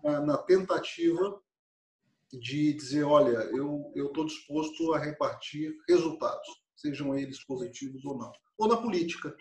na, 0.02 0.20
na 0.20 0.38
tentativa 0.38 1.40
de 2.32 2.72
dizer, 2.72 3.04
olha, 3.04 3.38
eu 3.54 3.92
estou 3.94 4.26
disposto 4.26 4.92
a 4.92 4.98
repartir 4.98 5.72
resultados 5.88 6.64
sejam 6.84 7.16
eles 7.16 7.42
positivos 7.44 8.04
ou 8.04 8.16
não. 8.16 8.32
Ou 8.58 8.68
na 8.68 8.76
política. 8.76 9.34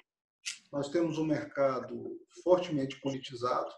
Nós 0.72 0.90
temos 0.90 1.18
um 1.18 1.26
mercado 1.26 2.20
fortemente 2.44 3.00
politizado, 3.02 3.72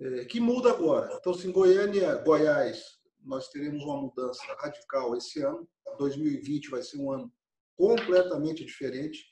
é, 0.00 0.24
que 0.24 0.40
muda 0.40 0.70
agora. 0.70 1.16
Então, 1.18 1.32
se 1.34 1.48
em 1.48 1.52
Goiânia, 1.52 2.16
Goiás, 2.16 2.98
nós 3.24 3.48
teremos 3.48 3.82
uma 3.82 4.00
mudança 4.00 4.42
radical 4.58 5.16
esse 5.16 5.42
ano, 5.42 5.68
2020 5.98 6.70
vai 6.70 6.82
ser 6.82 6.98
um 6.98 7.10
ano 7.10 7.32
completamente 7.76 8.64
diferente, 8.64 9.24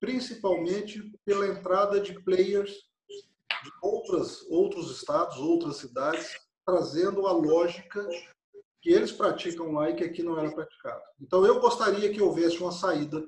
principalmente 0.00 1.12
pela 1.24 1.46
entrada 1.46 2.00
de 2.00 2.18
players 2.24 2.70
de 3.62 3.70
outras, 3.82 4.42
outros 4.50 4.90
estados, 4.90 5.36
outras 5.36 5.76
cidades, 5.76 6.34
trazendo 6.64 7.26
a 7.26 7.32
lógica 7.32 8.08
que 8.80 8.90
eles 8.90 9.12
praticam 9.12 9.72
lá 9.72 9.90
e 9.90 9.94
que 9.94 10.04
aqui 10.04 10.22
não 10.22 10.38
era 10.38 10.50
praticado. 10.50 11.02
Então, 11.20 11.44
eu 11.44 11.60
gostaria 11.60 12.10
que 12.12 12.22
houvesse 12.22 12.58
uma 12.58 12.72
saída 12.72 13.22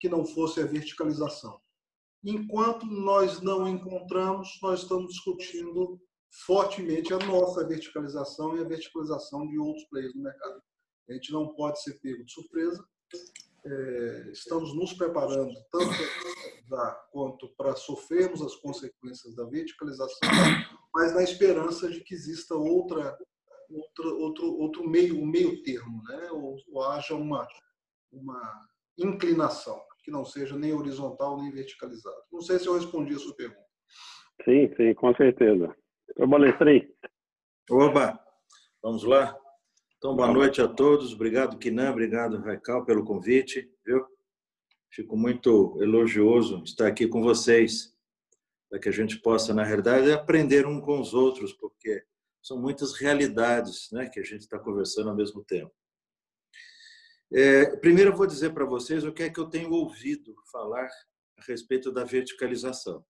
que 0.00 0.08
não 0.08 0.24
fosse 0.26 0.60
a 0.60 0.66
verticalização. 0.66 1.60
Enquanto 2.24 2.84
nós 2.86 3.40
não 3.40 3.68
encontramos, 3.68 4.58
nós 4.60 4.82
estamos 4.82 5.12
discutindo 5.12 6.00
fortemente 6.44 7.14
a 7.14 7.18
nossa 7.18 7.66
verticalização 7.66 8.56
e 8.56 8.60
a 8.60 8.64
verticalização 8.64 9.46
de 9.46 9.58
outros 9.58 9.84
players 9.86 10.14
no 10.14 10.22
mercado. 10.22 10.60
A 11.08 11.12
gente 11.12 11.32
não 11.32 11.54
pode 11.54 11.80
ser 11.82 12.00
pego 12.00 12.24
de 12.24 12.32
surpresa. 12.32 12.84
É, 13.64 14.30
estamos 14.32 14.74
nos 14.74 14.94
preparando 14.94 15.54
tanto 15.70 15.94
para 16.68 16.92
quanto 17.12 17.48
para 17.56 17.76
sofrermos 17.76 18.40
as 18.40 18.54
consequências 18.56 19.34
da 19.34 19.44
verticalização, 19.44 20.30
mas 20.94 21.14
na 21.14 21.22
esperança 21.22 21.90
de 21.90 22.00
que 22.00 22.14
exista 22.14 22.54
outra 22.54 23.18
outro, 23.70 24.18
outro, 24.18 24.58
outro 24.58 24.88
meio, 24.88 25.18
um 25.20 25.26
meio 25.26 25.62
termo, 25.62 26.02
né? 26.04 26.30
ou, 26.32 26.56
ou 26.72 26.84
haja 26.84 27.14
uma, 27.14 27.46
uma 28.12 28.40
inclinação, 28.98 29.80
que 30.02 30.10
não 30.10 30.24
seja 30.24 30.56
nem 30.56 30.72
horizontal 30.72 31.38
nem 31.38 31.50
verticalizado. 31.50 32.22
Não 32.32 32.40
sei 32.40 32.58
se 32.58 32.66
eu 32.66 32.74
respondi 32.74 33.14
a 33.14 33.18
sua 33.18 33.34
pergunta. 33.34 33.70
Sim, 34.44 34.74
sim, 34.76 34.94
com 34.94 35.14
certeza. 35.14 35.74
Ô, 36.18 36.26
Balestrin. 36.26 36.88
Oba, 37.70 38.18
vamos 38.82 39.04
lá? 39.04 39.36
Então, 40.00 40.16
boa 40.16 40.32
noite 40.32 40.62
a 40.62 40.66
todos. 40.66 41.12
Obrigado, 41.12 41.58
Kinan. 41.58 41.90
Obrigado, 41.90 42.38
Raical, 42.38 42.86
pelo 42.86 43.04
convite. 43.04 43.70
Viu? 43.84 44.02
Fico 44.90 45.14
muito 45.14 45.76
elogioso 45.78 46.62
estar 46.64 46.86
aqui 46.86 47.06
com 47.06 47.22
vocês, 47.22 47.94
para 48.70 48.78
que 48.78 48.88
a 48.88 48.92
gente 48.92 49.20
possa, 49.20 49.52
na 49.52 49.62
realidade, 49.62 50.10
aprender 50.10 50.66
um 50.66 50.80
com 50.80 50.98
os 50.98 51.12
outros, 51.12 51.52
porque 51.52 52.02
são 52.42 52.58
muitas 52.58 52.94
realidades 52.94 53.90
né, 53.92 54.08
que 54.08 54.18
a 54.18 54.22
gente 54.22 54.40
está 54.40 54.58
conversando 54.58 55.10
ao 55.10 55.14
mesmo 55.14 55.44
tempo. 55.44 55.70
É, 57.30 57.76
primeiro, 57.76 58.12
eu 58.12 58.16
vou 58.16 58.26
dizer 58.26 58.54
para 58.54 58.64
vocês 58.64 59.04
o 59.04 59.12
que 59.12 59.24
é 59.24 59.28
que 59.28 59.38
eu 59.38 59.50
tenho 59.50 59.70
ouvido 59.70 60.34
falar 60.50 60.88
a 61.36 61.42
respeito 61.46 61.92
da 61.92 62.04
verticalização. 62.04 63.04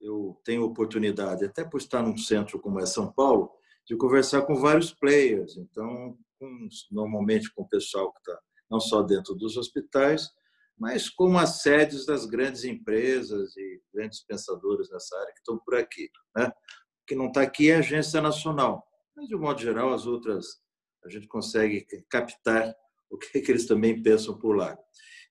Eu 0.00 0.40
tenho 0.44 0.62
oportunidade, 0.62 1.44
até 1.44 1.64
por 1.64 1.78
estar 1.78 2.04
num 2.04 2.16
centro 2.16 2.60
como 2.60 2.78
é 2.78 2.86
São 2.86 3.12
Paulo, 3.12 3.50
de 3.86 3.96
conversar 3.96 4.42
com 4.42 4.54
vários 4.54 4.92
players. 4.92 5.56
Então, 5.56 6.16
com, 6.38 6.68
normalmente 6.90 7.52
com 7.54 7.62
o 7.62 7.68
pessoal 7.68 8.12
que 8.12 8.18
está 8.18 8.40
não 8.70 8.80
só 8.80 9.02
dentro 9.02 9.34
dos 9.34 9.56
hospitais, 9.56 10.30
mas 10.76 11.08
com 11.08 11.38
as 11.38 11.62
sedes 11.62 12.04
das 12.06 12.26
grandes 12.26 12.64
empresas 12.64 13.56
e 13.56 13.80
grandes 13.92 14.24
pensadores 14.24 14.90
nessa 14.90 15.16
área 15.16 15.32
que 15.32 15.38
estão 15.38 15.58
por 15.58 15.74
aqui. 15.76 16.08
Né? 16.36 16.50
que 17.06 17.14
não 17.14 17.28
está 17.28 17.42
aqui 17.42 17.70
é 17.70 17.76
a 17.76 17.78
agência 17.78 18.20
nacional. 18.20 18.86
Mas, 19.16 19.28
de 19.28 19.36
um 19.36 19.40
modo 19.40 19.60
geral, 19.60 19.92
as 19.92 20.06
outras, 20.06 20.60
a 21.04 21.08
gente 21.08 21.26
consegue 21.26 21.86
captar 22.08 22.74
o 23.10 23.18
que, 23.18 23.38
é 23.38 23.40
que 23.40 23.52
eles 23.52 23.66
também 23.66 24.02
pensam 24.02 24.36
por 24.38 24.56
lá. 24.56 24.76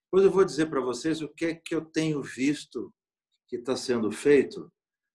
Depois 0.05 0.23
eu 0.23 0.31
vou 0.31 0.45
dizer 0.45 0.67
para 0.67 0.81
vocês 0.81 1.21
o 1.21 1.29
que 1.29 1.45
é 1.45 1.55
que 1.55 1.73
eu 1.73 1.83
tenho 1.83 2.21
visto 2.21 2.93
que 3.47 3.57
está 3.57 3.75
sendo 3.75 4.11
feito 4.11 4.71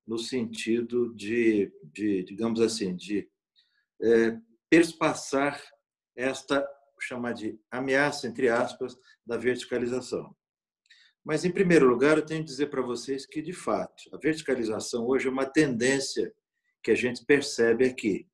no 0.09 0.19
sentido 0.19 1.15
de, 1.15 1.71
de 1.93 2.23
digamos 2.25 2.63
assim, 2.63 2.97
de 2.97 3.29
é, 4.01 4.39
perspassar 4.71 5.63
esta, 6.17 6.67
chamar 6.99 7.35
de 7.35 7.61
ameaça, 7.71 8.27
entre 8.27 8.49
aspas, 8.49 8.97
da 9.25 9.37
verticalização. 9.37 10.35
Mas, 11.23 11.45
em 11.45 11.53
primeiro 11.53 11.87
lugar, 11.87 12.17
eu 12.17 12.25
tenho 12.25 12.41
que 12.41 12.49
dizer 12.49 12.71
para 12.71 12.81
vocês 12.81 13.27
que, 13.27 13.43
de 13.43 13.53
fato, 13.53 14.03
a 14.11 14.17
verticalização 14.17 15.07
hoje 15.07 15.29
é 15.29 15.31
uma 15.31 15.45
tendência 15.45 16.33
que 16.83 16.91
a 16.91 16.95
gente 16.95 17.25
percebe 17.27 17.85
aqui. 17.85 18.27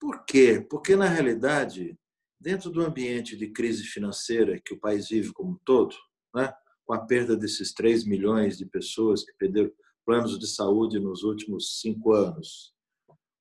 Por 0.00 0.24
quê? 0.24 0.66
Porque, 0.68 0.96
na 0.96 1.06
realidade, 1.06 1.96
dentro 2.40 2.70
do 2.70 2.82
ambiente 2.82 3.36
de 3.36 3.48
crise 3.52 3.84
financeira 3.84 4.60
que 4.60 4.74
o 4.74 4.80
país 4.80 5.08
vive 5.08 5.32
como 5.32 5.52
um 5.52 5.58
todo, 5.64 5.94
né, 6.34 6.52
com 6.84 6.92
a 6.92 7.06
perda 7.06 7.36
desses 7.36 7.72
3 7.72 8.04
milhões 8.04 8.58
de 8.58 8.66
pessoas 8.66 9.22
que 9.22 9.32
perderam 9.38 9.70
planos 10.04 10.38
de 10.38 10.46
saúde 10.46 10.98
nos 10.98 11.22
últimos 11.22 11.80
cinco 11.80 12.12
anos, 12.12 12.74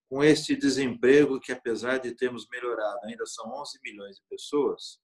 com 0.09 0.23
este 0.23 0.55
desemprego 0.55 1.39
que, 1.39 1.51
apesar 1.51 1.97
de 1.97 2.13
termos 2.13 2.47
melhorado, 2.51 2.99
ainda 3.05 3.25
são 3.25 3.49
11 3.53 3.79
milhões 3.83 4.17
de 4.17 4.23
pessoas, 4.29 4.99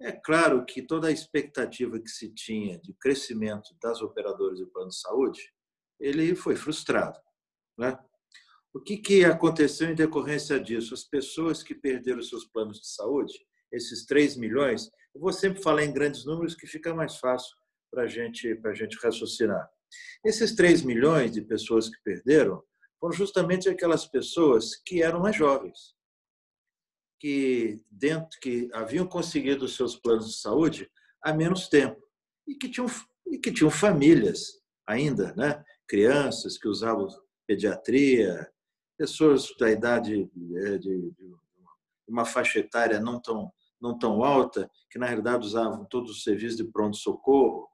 é 0.00 0.12
claro 0.12 0.64
que 0.64 0.80
toda 0.80 1.08
a 1.08 1.12
expectativa 1.12 1.98
que 1.98 2.08
se 2.08 2.32
tinha 2.32 2.78
de 2.78 2.94
crescimento 2.94 3.76
das 3.82 4.00
operadoras 4.00 4.58
de 4.58 4.66
plano 4.66 4.90
de 4.90 5.00
saúde, 5.00 5.52
ele 5.98 6.36
foi 6.36 6.54
frustrado. 6.54 7.18
Né? 7.76 7.98
O 8.72 8.80
que, 8.80 8.98
que 8.98 9.24
aconteceu 9.24 9.90
em 9.90 9.94
decorrência 9.94 10.60
disso? 10.60 10.94
As 10.94 11.02
pessoas 11.02 11.64
que 11.64 11.74
perderam 11.74 12.22
seus 12.22 12.44
planos 12.44 12.80
de 12.80 12.86
saúde, 12.86 13.34
esses 13.72 14.06
3 14.06 14.36
milhões, 14.36 14.88
eu 15.12 15.20
vou 15.20 15.32
sempre 15.32 15.60
falar 15.60 15.84
em 15.84 15.92
grandes 15.92 16.24
números 16.24 16.54
que 16.54 16.66
fica 16.66 16.94
mais 16.94 17.16
fácil 17.16 17.56
para 17.90 18.06
gente, 18.06 18.56
a 18.64 18.74
gente 18.74 18.96
raciocinar. 19.02 19.68
Esses 20.24 20.54
3 20.54 20.82
milhões 20.82 21.32
de 21.32 21.42
pessoas 21.42 21.88
que 21.88 22.02
perderam 22.02 22.62
foram 23.00 23.12
justamente 23.12 23.68
aquelas 23.68 24.06
pessoas 24.06 24.74
que 24.84 25.02
eram 25.02 25.20
mais 25.20 25.36
jovens, 25.36 25.94
que 27.20 27.80
dentro 27.90 28.38
que 28.40 28.68
haviam 28.72 29.06
conseguido 29.06 29.64
os 29.64 29.76
seus 29.76 29.96
planos 29.96 30.26
de 30.26 30.40
saúde 30.40 30.90
há 31.22 31.32
menos 31.32 31.68
tempo 31.68 32.02
e 32.46 32.54
que 32.54 32.68
tinham 32.68 32.88
e 33.30 33.38
que 33.38 33.52
tinham 33.52 33.70
famílias 33.70 34.60
ainda, 34.86 35.34
né? 35.34 35.62
Crianças 35.86 36.56
que 36.56 36.66
usavam 36.66 37.08
pediatria, 37.46 38.50
pessoas 38.96 39.54
da 39.58 39.70
idade 39.70 40.30
é, 40.56 40.78
de, 40.78 41.12
uma 42.06 42.24
faixa 42.24 42.58
etária 42.58 42.98
não 42.98 43.20
tão, 43.20 43.52
não 43.80 43.98
tão 43.98 44.24
alta, 44.24 44.70
que 44.90 44.98
na 44.98 45.06
realidade 45.06 45.46
usavam 45.46 45.84
todos 45.84 46.10
os 46.10 46.22
serviços 46.22 46.56
de 46.56 46.64
pronto-socorro. 46.64 47.68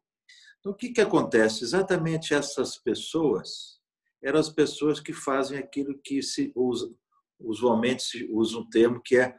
Então, 0.64 0.72
o 0.72 0.74
que, 0.74 0.88
que 0.88 1.00
acontece? 1.02 1.62
Exatamente 1.62 2.32
essas 2.32 2.78
pessoas 2.78 3.78
eram 4.22 4.40
as 4.40 4.48
pessoas 4.48 4.98
que 4.98 5.12
fazem 5.12 5.58
aquilo 5.58 6.00
que 6.02 6.22
se 6.22 6.50
usa, 6.56 6.90
usualmente 7.38 8.02
se 8.02 8.26
usa 8.32 8.56
um 8.56 8.70
termo 8.70 8.98
que 9.04 9.18
é 9.18 9.36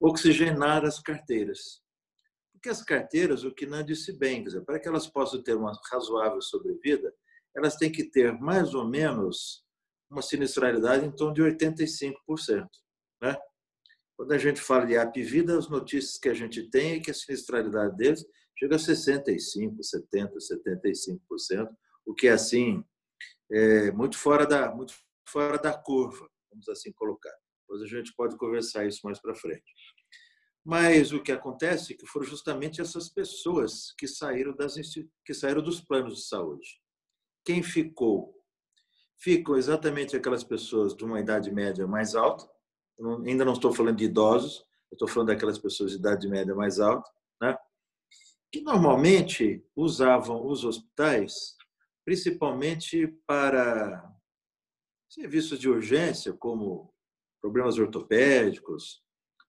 oxigenar 0.00 0.84
as 0.84 1.00
carteiras. 1.00 1.82
Porque 2.52 2.68
as 2.68 2.80
carteiras, 2.84 3.42
o 3.42 3.52
que 3.52 3.66
não 3.66 3.82
disse 3.82 4.16
bem, 4.16 4.44
dizer, 4.44 4.64
para 4.64 4.78
que 4.78 4.86
elas 4.86 5.08
possam 5.08 5.42
ter 5.42 5.56
uma 5.56 5.72
razoável 5.90 6.40
sobrevida, 6.40 7.12
elas 7.56 7.74
têm 7.74 7.90
que 7.90 8.04
ter 8.04 8.32
mais 8.38 8.72
ou 8.72 8.88
menos 8.88 9.64
uma 10.08 10.22
sinistralidade 10.22 11.04
em 11.04 11.10
torno 11.10 11.34
de 11.34 11.42
85%. 11.42 12.68
Né? 13.20 13.36
Quando 14.16 14.30
a 14.30 14.38
gente 14.38 14.60
fala 14.60 14.86
de 14.86 14.94
app 14.94 15.20
vida, 15.20 15.58
as 15.58 15.68
notícias 15.68 16.16
que 16.16 16.28
a 16.28 16.34
gente 16.34 16.70
tem 16.70 16.92
é 16.92 17.00
que 17.00 17.10
a 17.10 17.14
sinistralidade 17.14 17.96
deles 17.96 18.24
chega 18.58 18.76
a 18.76 18.78
65%, 18.78 19.76
70%, 19.80 20.32
75%, 21.40 21.68
o 22.04 22.14
que 22.14 22.26
é 22.26 22.32
assim, 22.32 22.84
é 23.50 23.90
muito 23.92 24.18
fora 24.18 24.46
da, 24.46 24.74
muito 24.74 24.94
fora 25.28 25.58
da 25.58 25.72
curva, 25.76 26.28
vamos 26.50 26.68
assim 26.68 26.92
colocar. 26.92 27.34
Depois 27.62 27.82
a 27.82 27.86
gente 27.86 28.14
pode 28.14 28.36
conversar 28.36 28.86
isso 28.86 29.00
mais 29.04 29.20
para 29.20 29.34
frente. 29.34 29.72
Mas 30.64 31.12
o 31.12 31.22
que 31.22 31.32
acontece 31.32 31.92
é 31.92 31.96
que 31.96 32.06
foram 32.06 32.26
justamente 32.26 32.80
essas 32.80 33.08
pessoas 33.08 33.92
que 33.96 34.06
saíram, 34.06 34.54
das, 34.54 34.74
que 35.24 35.34
saíram 35.34 35.62
dos 35.62 35.80
planos 35.80 36.16
de 36.16 36.24
saúde. 36.24 36.80
Quem 37.44 37.62
ficou? 37.62 38.34
Ficam 39.16 39.56
exatamente 39.56 40.16
aquelas 40.16 40.44
pessoas 40.44 40.94
de 40.94 41.04
uma 41.04 41.20
idade 41.20 41.50
média 41.50 41.86
mais 41.86 42.14
alta, 42.14 42.48
ainda 43.26 43.44
não 43.44 43.52
estou 43.52 43.72
falando 43.72 43.96
de 43.96 44.04
idosos, 44.04 44.64
estou 44.92 45.08
falando 45.08 45.28
daquelas 45.28 45.58
pessoas 45.58 45.92
de 45.92 45.98
idade 45.98 46.28
média 46.28 46.54
mais 46.54 46.80
alta? 46.80 47.10
Que 48.50 48.60
normalmente 48.60 49.64
usavam 49.76 50.46
os 50.46 50.64
hospitais 50.64 51.58
principalmente 52.08 53.06
para 53.26 54.02
serviços 55.10 55.58
de 55.58 55.68
urgência, 55.68 56.32
como 56.32 56.90
problemas 57.38 57.76
ortopédicos, 57.76 59.02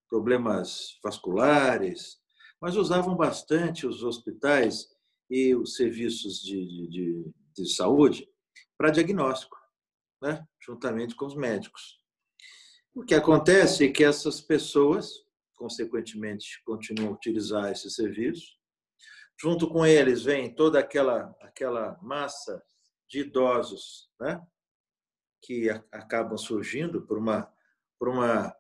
problemas 0.10 1.00
vasculares, 1.02 2.18
mas 2.62 2.76
usavam 2.76 3.16
bastante 3.16 3.88
os 3.88 4.04
hospitais 4.04 4.90
e 5.30 5.56
os 5.56 5.78
serviços 5.78 6.42
de, 6.42 6.90
de, 6.90 7.32
de 7.56 7.74
saúde 7.74 8.28
para 8.78 8.92
diagnóstico, 8.92 9.56
né? 10.22 10.46
juntamente 10.62 11.16
com 11.16 11.28
os 11.28 11.36
médicos. 11.38 11.98
O 12.94 13.06
que 13.06 13.16
acontece 13.16 13.86
é 13.86 13.90
que 13.90 14.04
essas 14.04 14.42
pessoas, 14.42 15.14
consequentemente, 15.56 16.62
continuam 16.66 17.12
a 17.12 17.16
utilizar 17.16 17.72
esse 17.72 17.90
serviço, 17.90 18.59
Junto 19.42 19.70
com 19.70 19.86
eles 19.86 20.24
vem 20.24 20.54
toda 20.54 20.80
aquela, 20.80 21.36
aquela 21.40 21.98
massa 22.02 22.62
de 23.08 23.22
idosos 23.22 24.10
né? 24.20 24.42
que 25.42 25.70
acabam 25.92 26.38
surgindo 26.38 27.02
por, 27.06 27.18
uma, 27.18 27.50
por, 27.98 28.10
uma, 28.10 28.54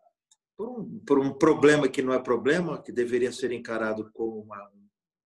por, 0.55 0.69
um, 0.69 1.00
por 1.00 1.19
um 1.19 1.33
problema 1.33 1.89
que 1.89 2.01
não 2.01 2.13
é 2.13 2.19
problema, 2.19 2.81
que 2.81 2.93
deveria 2.93 3.31
ser 3.31 3.51
encarado 3.51 4.09
como, 4.13 4.41
uma, 4.41 4.71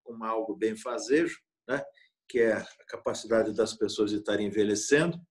como 0.03 0.24
algo 0.25 0.55
bem 0.55 0.75
fazejo, 0.75 1.39
né? 1.67 1.83
que 2.27 2.39
é 2.39 2.53
a 2.53 2.65
capacidade 2.88 3.53
das 3.53 3.75
pessoas 3.75 4.10
de 4.10 4.17
estarem 4.17 4.48
envelhecendo. 4.48 5.22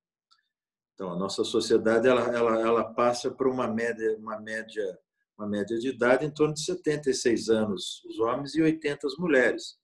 Então, 0.94 1.10
a 1.10 1.16
nossa 1.16 1.42
sociedade 1.42 2.06
ela, 2.06 2.28
ela, 2.32 2.60
ela 2.60 2.94
passa 2.94 3.28
por 3.28 3.48
uma 3.48 3.66
média, 3.66 4.16
uma 4.18 4.38
média 4.38 4.98
uma 5.36 5.48
média 5.48 5.76
de 5.78 5.88
idade 5.88 6.24
em 6.24 6.30
torno 6.30 6.54
de 6.54 6.62
76 6.62 7.48
anos 7.48 8.04
os 8.04 8.20
homens 8.20 8.54
e 8.54 8.62
80 8.62 9.06
as 9.06 9.16
mulheres. 9.16 9.81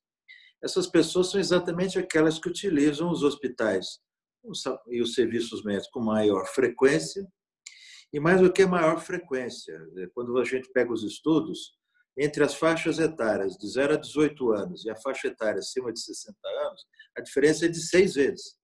Essas 0.63 0.87
pessoas 0.87 1.31
são 1.31 1.41
exatamente 1.41 1.99
aquelas 1.99 2.39
que 2.39 2.49
utilizam 2.49 3.11
os 3.11 3.23
hospitais 3.23 4.01
e 4.89 5.03
os 5.03 5.15
serviços 5.15 5.63
médicos 5.63 5.91
com 5.91 6.01
maior 6.01 6.47
frequência. 6.47 7.27
E 8.13 8.19
mais 8.19 8.41
do 8.41 8.53
que 8.53 8.65
maior 8.65 9.01
frequência, 9.01 9.75
é, 9.99 10.07
quando 10.15 10.37
a 10.39 10.45
gente 10.45 10.71
pega 10.73 10.93
os 10.93 11.05
estudos, 11.05 11.77
entre 12.17 12.43
as 12.43 12.55
faixas 12.55 12.99
etárias 12.99 13.57
de 13.57 13.69
0 13.69 13.95
a 13.95 13.97
18 13.97 14.53
anos 14.53 14.85
e 14.85 14.91
a 14.91 14.97
faixa 14.97 15.29
etária 15.29 15.61
acima 15.61 15.93
de 15.93 16.01
60 16.01 16.37
anos, 16.67 16.85
a 17.17 17.21
diferença 17.21 17.67
é 17.67 17.69
de 17.69 17.81
seis 17.81 18.15
vezes 18.15 18.59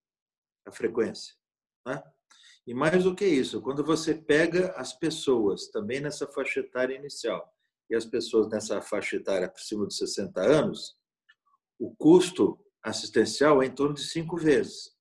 a 0.66 0.72
frequência. 0.72 1.35
Né? 1.87 2.02
E 2.66 2.74
mais 2.74 3.04
do 3.04 3.14
que 3.14 3.26
isso, 3.26 3.61
quando 3.61 3.85
você 3.85 4.14
pega 4.14 4.72
as 4.72 4.92
pessoas 4.92 5.68
também 5.68 6.00
nessa 6.00 6.26
faixa 6.26 6.61
etária 6.61 6.96
inicial 6.96 7.46
e 7.90 7.94
as 7.94 8.07
pessoas 8.07 8.48
nessa 8.48 8.80
faixa 8.80 9.16
etária 9.16 9.52
acima 9.54 9.87
de 9.87 9.94
60 9.94 10.40
anos, 10.40 10.96
o 11.78 11.94
custo 11.96 12.58
assistencial 12.82 13.62
é 13.62 13.66
em 13.66 13.74
torno 13.74 13.94
de 13.94 14.04
cinco 14.04 14.37
vezes. 14.37 14.94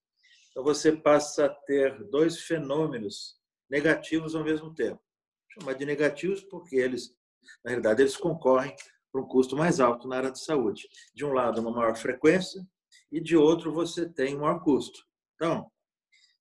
Então, 0.51 0.63
você 0.63 0.91
passa 0.91 1.45
a 1.45 1.49
ter 1.49 2.03
dois 2.09 2.41
fenômenos 2.41 3.39
negativos 3.69 4.35
ao 4.35 4.43
mesmo 4.43 4.73
tempo. 4.73 5.01
Chamar 5.49 5.73
de 5.73 5.85
negativos 5.85 6.43
porque 6.43 6.75
eles, 6.75 7.15
na 7.63 7.71
realidade, 7.71 8.01
eles 8.01 8.15
concorrem 8.15 8.75
para 9.11 9.21
um 9.21 9.27
custo 9.27 9.55
mais 9.55 9.79
alto 9.79 10.07
na 10.07 10.17
área 10.17 10.31
de 10.31 10.39
saúde. 10.39 10.87
De 11.13 11.25
um 11.25 11.33
lado, 11.33 11.61
uma 11.61 11.71
maior 11.71 11.95
frequência 11.95 12.65
e 13.11 13.19
de 13.19 13.35
outro, 13.35 13.71
você 13.71 14.07
tem 14.07 14.35
um 14.35 14.41
maior 14.41 14.63
custo. 14.63 15.05
Então, 15.35 15.71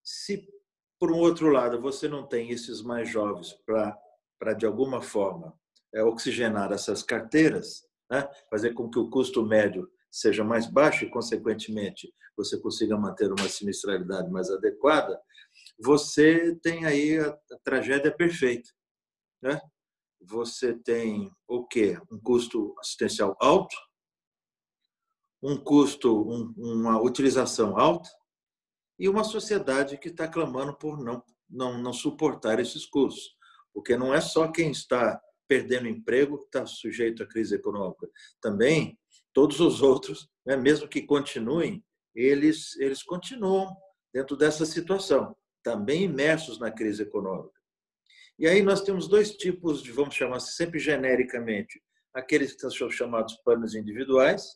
se 0.03 0.47
por 0.99 1.11
um 1.11 1.17
outro 1.17 1.49
lado 1.49 1.81
você 1.81 2.07
não 2.07 2.25
tem 2.25 2.49
esses 2.51 2.81
mais 2.81 3.09
jovens 3.09 3.53
para, 3.65 3.97
para 4.39 4.53
de 4.53 4.65
alguma 4.65 5.01
forma, 5.01 5.53
é, 5.93 6.03
oxigenar 6.03 6.71
essas 6.71 7.03
carteiras, 7.03 7.85
né? 8.09 8.27
fazer 8.49 8.73
com 8.73 8.89
que 8.89 8.97
o 8.97 9.09
custo 9.09 9.45
médio 9.45 9.89
seja 10.13 10.43
mais 10.43 10.67
baixo 10.67 11.03
e, 11.03 11.09
consequentemente, 11.09 12.13
você 12.37 12.59
consiga 12.59 12.95
manter 12.95 13.31
uma 13.31 13.49
sinistralidade 13.49 14.29
mais 14.29 14.47
adequada, 14.51 15.19
você 15.79 16.55
tem 16.61 16.85
aí 16.85 17.17
a, 17.19 17.35
tragédia 17.63 18.15
perfeita. 18.15 18.69
Né? 19.41 19.59
Você 20.21 20.75
tem 20.75 21.31
o 21.47 21.65
quê? 21.65 21.99
Um 22.11 22.19
custo 22.19 22.75
assistencial 22.79 23.35
alto, 23.41 23.75
um 25.41 25.57
custo, 25.57 26.29
um, 26.29 26.53
uma 26.57 27.01
utilização 27.01 27.75
alta 27.77 28.09
e 28.99 29.09
uma 29.09 29.23
sociedade 29.23 29.97
que 29.97 30.09
está 30.09 30.27
clamando 30.27 30.77
por 30.77 31.03
não, 31.03 31.23
não, 31.49 31.77
não 31.79 31.91
suportar 31.91 32.59
esses 32.59 32.85
custos. 32.85 33.35
Porque 33.73 33.97
não 33.97 34.13
é 34.13 34.21
só 34.21 34.51
quem 34.51 34.69
está 34.69 35.19
perdendo 35.47 35.87
emprego 35.87 36.37
que 36.37 36.45
está 36.45 36.67
sujeito 36.67 37.23
à 37.23 37.27
crise 37.27 37.55
econômica. 37.55 38.07
Também 38.39 38.97
todos 39.33 39.59
os 39.59 39.81
outros, 39.81 40.29
né, 40.45 40.55
mesmo 40.55 40.87
que 40.87 41.01
continuem, 41.01 41.83
eles, 42.15 42.75
eles 42.77 43.01
continuam 43.01 43.75
dentro 44.13 44.37
dessa 44.37 44.65
situação, 44.65 45.35
também 45.63 46.03
imersos 46.03 46.59
na 46.59 46.71
crise 46.71 47.03
econômica. 47.03 47.59
E 48.37 48.47
aí 48.47 48.61
nós 48.61 48.81
temos 48.81 49.07
dois 49.07 49.35
tipos 49.35 49.81
de, 49.81 49.91
vamos 49.91 50.15
chamar 50.15 50.39
sempre 50.39 50.79
genericamente, 50.79 51.81
aqueles 52.13 52.53
que 52.53 52.69
são 52.69 52.89
chamados 52.89 53.35
planos 53.43 53.73
individuais, 53.73 54.53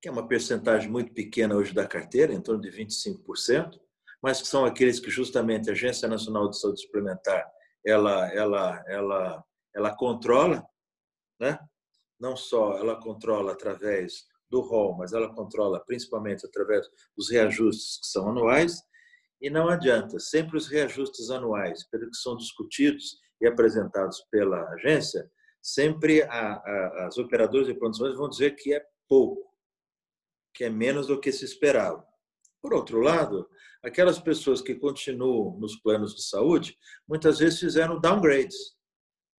que 0.00 0.08
é 0.08 0.12
uma 0.12 0.26
percentagem 0.28 0.90
muito 0.90 1.12
pequena 1.12 1.56
hoje 1.56 1.74
da 1.74 1.86
carteira, 1.86 2.32
em 2.32 2.40
torno 2.40 2.60
de 2.60 2.70
25%, 2.70 3.78
mas 4.22 4.40
que 4.40 4.48
são 4.48 4.64
aqueles 4.64 4.98
que 4.98 5.10
justamente 5.10 5.68
a 5.68 5.72
Agência 5.72 6.08
Nacional 6.08 6.48
de 6.48 6.58
Saúde 6.58 6.80
Suplementar 6.80 7.44
ela, 7.84 8.32
ela, 8.32 8.84
ela, 8.88 9.44
ela 9.74 9.96
controla, 9.96 10.66
né? 11.38 11.58
Não 12.20 12.36
só 12.36 12.78
ela 12.78 13.00
controla 13.00 13.52
através 13.52 14.24
do 14.50 14.60
rol, 14.60 14.96
mas 14.96 15.12
ela 15.12 15.34
controla 15.34 15.84
principalmente 15.84 16.46
através 16.46 16.86
dos 17.16 17.30
reajustes 17.30 17.98
que 18.00 18.06
são 18.06 18.28
anuais, 18.28 18.82
e 19.40 19.50
não 19.50 19.68
adianta, 19.68 20.18
sempre 20.18 20.56
os 20.56 20.68
reajustes 20.68 21.30
anuais, 21.30 21.86
pelo 21.88 22.10
que 22.10 22.16
são 22.16 22.36
discutidos 22.36 23.18
e 23.40 23.46
apresentados 23.46 24.24
pela 24.30 24.62
agência, 24.70 25.30
sempre 25.60 26.22
a, 26.22 26.54
a, 26.54 27.06
as 27.06 27.18
operadoras 27.18 27.66
de 27.66 27.74
produções 27.74 28.16
vão 28.16 28.28
dizer 28.28 28.54
que 28.54 28.74
é 28.74 28.82
pouco, 29.08 29.42
que 30.54 30.64
é 30.64 30.70
menos 30.70 31.08
do 31.08 31.20
que 31.20 31.32
se 31.32 31.44
esperava. 31.44 32.06
Por 32.62 32.72
outro 32.72 33.00
lado, 33.00 33.46
aquelas 33.82 34.18
pessoas 34.18 34.62
que 34.62 34.74
continuam 34.74 35.58
nos 35.58 35.76
planos 35.76 36.14
de 36.14 36.22
saúde, 36.22 36.78
muitas 37.06 37.38
vezes 37.38 37.58
fizeram 37.58 38.00
downgrades. 38.00 38.56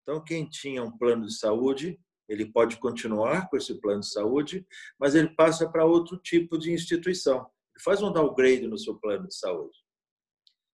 Então, 0.04 0.24
quem 0.24 0.48
tinha 0.48 0.84
um 0.84 0.96
plano 0.96 1.26
de 1.26 1.36
saúde 1.36 2.00
ele 2.28 2.46
pode 2.46 2.78
continuar 2.78 3.50
com 3.50 3.58
esse 3.58 3.76
plano 3.76 4.00
de 4.00 4.10
saúde, 4.10 4.66
mas 5.00 5.16
ele 5.16 5.30
passa 5.30 5.70
para 5.70 5.86
outro 5.86 6.18
tipo 6.18 6.58
de 6.58 6.72
instituição. 6.72 7.38
Ele 7.74 7.84
faz 7.84 8.02
um 8.02 8.12
downgrade 8.12 8.68
no 8.68 8.78
seu 8.78 8.96
plano 8.96 9.28
de 9.28 9.36
saúde. 9.36 9.78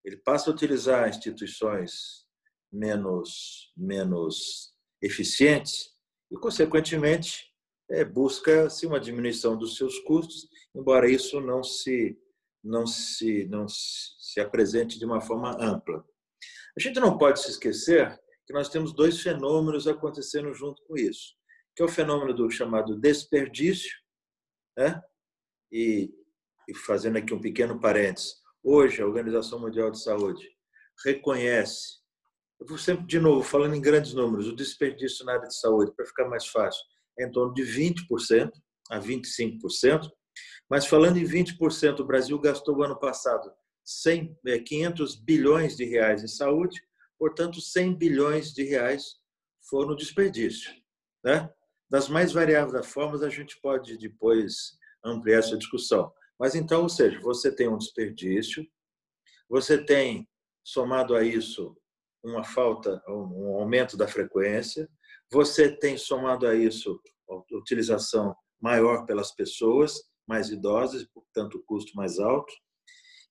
Ele 0.04 0.18
passa 0.18 0.50
a 0.50 0.54
utilizar 0.54 1.10
instituições 1.10 2.26
menos, 2.72 3.72
menos 3.76 4.74
eficientes 5.02 5.92
e, 6.32 6.38
consequentemente, 6.38 7.52
é, 7.90 8.06
busca 8.06 8.70
se 8.70 8.88
uma 8.88 9.00
diminuição 9.00 9.58
dos 9.58 9.76
seus 9.76 10.00
custos, 10.00 10.48
embora 10.74 11.10
isso 11.10 11.42
não 11.42 11.64
se 11.64 12.18
não 12.64 12.86
se 12.86 13.46
não 13.46 13.68
se 13.68 14.40
apresente 14.40 15.00
de 15.00 15.04
uma 15.04 15.20
forma 15.20 15.58
ampla. 15.60 16.06
A 16.78 16.80
gente 16.80 17.00
não 17.00 17.18
pode 17.18 17.42
se 17.42 17.50
esquecer 17.50 18.18
que 18.46 18.54
nós 18.54 18.70
temos 18.70 18.94
dois 18.94 19.20
fenômenos 19.20 19.88
acontecendo 19.88 20.54
junto 20.54 20.82
com 20.84 20.96
isso 20.96 21.41
que 21.76 21.82
é 21.82 21.86
o 21.86 21.90
fenômeno 21.90 22.34
do 22.34 22.50
chamado 22.50 23.00
desperdício, 23.00 23.92
né? 24.78 25.02
e, 25.72 26.14
e 26.68 26.76
fazendo 26.76 27.18
aqui 27.18 27.34
um 27.34 27.42
pequeno 27.42 27.80
parênteses, 27.80 28.36
hoje 28.64 29.02
a 29.02 29.06
Organização 29.06 29.60
Mundial 29.60 29.90
de 29.90 30.02
Saúde 30.02 30.50
reconhece, 31.06 32.02
eu 32.60 32.68
vou 32.68 32.78
sempre, 32.78 33.06
de 33.06 33.20
novo, 33.20 33.42
falando 33.42 33.76
em 33.76 33.82
grandes 33.82 34.14
números, 34.14 34.48
o 34.48 34.56
desperdício 34.56 35.26
na 35.26 35.34
área 35.34 35.48
de 35.48 35.58
saúde, 35.58 35.94
para 35.96 36.06
ficar 36.06 36.28
mais 36.30 36.46
fácil, 36.48 36.84
é 37.18 37.26
em 37.26 37.32
torno 37.32 37.54
de 37.54 37.64
20% 37.64 38.52
a 38.90 39.00
25%, 39.00 40.10
mas 40.70 40.86
falando 40.86 41.18
em 41.18 41.24
20%, 41.24 42.00
o 42.00 42.06
Brasil 42.06 42.38
gastou 42.40 42.84
ano 42.84 43.00
passado 43.00 43.52
100, 43.84 44.38
500 44.66 45.16
é, 45.16 45.24
bilhões 45.24 45.76
de 45.76 45.86
reais 45.86 46.24
em 46.24 46.28
saúde, 46.28 46.82
portanto, 47.18 47.60
100 47.60 47.96
bilhões 47.96 48.54
de 48.54 48.64
reais 48.64 49.16
foram 49.70 49.96
desperdício. 49.96 50.72
Né? 51.24 51.50
Das 51.92 52.08
mais 52.08 52.32
variáveis 52.32 52.88
formas, 52.88 53.22
a 53.22 53.28
gente 53.28 53.60
pode 53.60 53.98
depois 53.98 54.78
ampliar 55.04 55.40
essa 55.40 55.58
discussão. 55.58 56.10
Mas 56.40 56.56
então, 56.56 56.84
ou 56.84 56.90
seja, 56.90 57.20
você 57.20 57.54
tem 57.54 57.68
um 57.68 57.78
desperdício, 57.78 58.66
você 59.50 59.78
tem, 59.84 60.26
somado 60.64 61.14
a 61.14 61.22
isso, 61.22 61.76
uma 62.24 62.46
falta, 62.46 63.04
um 63.10 63.58
aumento 63.60 63.98
da 63.98 64.08
frequência, 64.08 64.90
você 65.30 65.70
tem, 65.70 65.98
somado 65.98 66.48
a 66.48 66.56
isso, 66.56 66.98
a 67.30 67.58
utilização 67.58 68.34
maior 68.62 69.06
pelas 69.06 69.36
pessoas 69.36 70.02
mais 70.26 70.50
idosas, 70.50 71.06
portanto, 71.14 71.56
o 71.56 71.64
custo 71.64 71.94
mais 71.94 72.20
alto. 72.20 72.54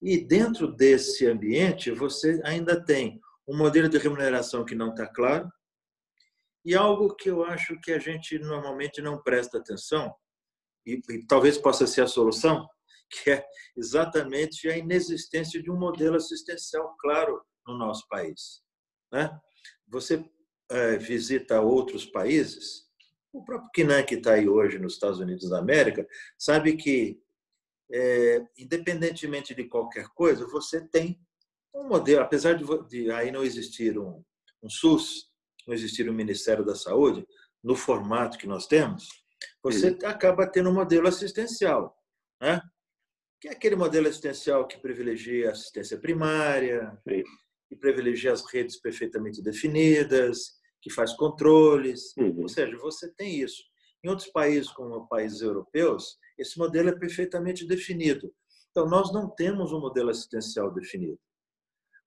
E 0.02 0.18
dentro 0.18 0.70
desse 0.70 1.26
ambiente, 1.26 1.90
você 1.92 2.38
ainda 2.44 2.84
tem 2.84 3.18
um 3.48 3.56
modelo 3.56 3.88
de 3.88 3.96
remuneração 3.96 4.66
que 4.66 4.74
não 4.74 4.90
está 4.90 5.06
claro 5.06 5.50
e 6.64 6.74
algo 6.74 7.14
que 7.14 7.30
eu 7.30 7.44
acho 7.44 7.78
que 7.80 7.92
a 7.92 7.98
gente 7.98 8.38
normalmente 8.38 9.00
não 9.00 9.22
presta 9.22 9.58
atenção, 9.58 10.14
e, 10.86 11.00
e 11.10 11.26
talvez 11.26 11.58
possa 11.58 11.86
ser 11.86 12.02
a 12.02 12.06
solução, 12.06 12.66
que 13.10 13.30
é 13.30 13.44
exatamente 13.76 14.68
a 14.68 14.76
inexistência 14.76 15.62
de 15.62 15.70
um 15.70 15.78
modelo 15.78 16.16
assistencial 16.16 16.96
claro 16.98 17.42
no 17.66 17.76
nosso 17.76 18.06
país. 18.08 18.62
Né? 19.12 19.30
Você 19.88 20.24
é, 20.70 20.96
visita 20.96 21.60
outros 21.60 22.06
países, 22.06 22.88
o 23.32 23.44
próprio 23.44 23.70
Kinan, 23.72 24.02
que 24.02 24.16
está 24.16 24.34
aí 24.34 24.48
hoje 24.48 24.78
nos 24.78 24.94
Estados 24.94 25.20
Unidos 25.20 25.50
da 25.50 25.58
América, 25.58 26.06
sabe 26.38 26.76
que, 26.76 27.20
é, 27.92 28.44
independentemente 28.58 29.54
de 29.54 29.64
qualquer 29.64 30.08
coisa, 30.08 30.46
você 30.46 30.80
tem 30.80 31.20
um 31.74 31.88
modelo, 31.88 32.22
apesar 32.22 32.54
de, 32.54 32.64
de 32.88 33.10
aí 33.10 33.30
não 33.30 33.44
existir 33.44 33.98
um, 33.98 34.22
um 34.62 34.68
SUS, 34.68 35.29
não 35.66 35.74
existir 35.74 36.08
um 36.08 36.14
Ministério 36.14 36.64
da 36.64 36.74
Saúde, 36.74 37.26
no 37.62 37.76
formato 37.76 38.38
que 38.38 38.46
nós 38.46 38.66
temos, 38.66 39.08
você 39.62 39.90
Sim. 39.90 40.06
acaba 40.06 40.46
tendo 40.46 40.70
um 40.70 40.74
modelo 40.74 41.06
assistencial. 41.06 41.96
Né? 42.40 42.60
que 43.40 43.48
é 43.48 43.52
aquele 43.52 43.74
modelo 43.74 44.06
assistencial 44.06 44.66
que 44.66 44.78
privilegia 44.78 45.48
a 45.48 45.52
assistência 45.52 45.98
primária, 45.98 46.96
Sim. 47.08 47.24
que 47.68 47.76
privilegia 47.76 48.32
as 48.32 48.44
redes 48.52 48.78
perfeitamente 48.78 49.42
definidas, 49.42 50.60
que 50.82 50.90
faz 50.90 51.14
controles. 51.14 52.14
Uhum. 52.18 52.42
Ou 52.42 52.48
seja, 52.48 52.76
você 52.76 53.10
tem 53.14 53.40
isso. 53.40 53.62
Em 54.04 54.08
outros 54.08 54.28
países, 54.28 54.70
como 54.70 55.08
países 55.08 55.40
europeus, 55.40 56.18
esse 56.38 56.58
modelo 56.58 56.90
é 56.90 56.98
perfeitamente 56.98 57.66
definido. 57.66 58.30
Então, 58.70 58.86
nós 58.86 59.12
não 59.12 59.28
temos 59.28 59.72
um 59.72 59.80
modelo 59.80 60.10
assistencial 60.10 60.72
definido. 60.72 61.18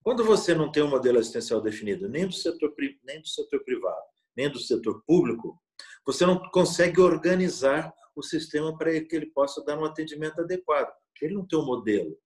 Quando 0.04 0.24
você 0.24 0.54
não 0.54 0.70
tem 0.70 0.84
um 0.84 0.90
modelo 0.90 1.20
assistencial 1.20 1.62
definido, 1.62 2.10
nem 2.10 2.28
do 2.28 2.34
setor, 2.34 2.74
nem 3.04 3.22
do 3.22 3.28
setor 3.28 3.64
privado, 3.64 4.04
nem 4.36 4.50
do 4.50 4.60
setor 4.60 5.02
público, 5.08 5.58
você 6.06 6.26
não 6.26 6.38
consegue 6.50 7.00
organizar 7.00 7.94
o 8.16 8.22
sistema 8.22 8.78
para 8.78 8.92
que 9.02 9.16
ele 9.16 9.28
possa 9.28 9.64
dar 9.64 9.80
um 9.80 9.86
atendimento 9.86 10.42
adequado. 10.42 10.94
Ele 11.22 11.36
não 11.36 11.48
tem 11.48 11.58
um 11.58 11.66
modelo. 11.66 12.18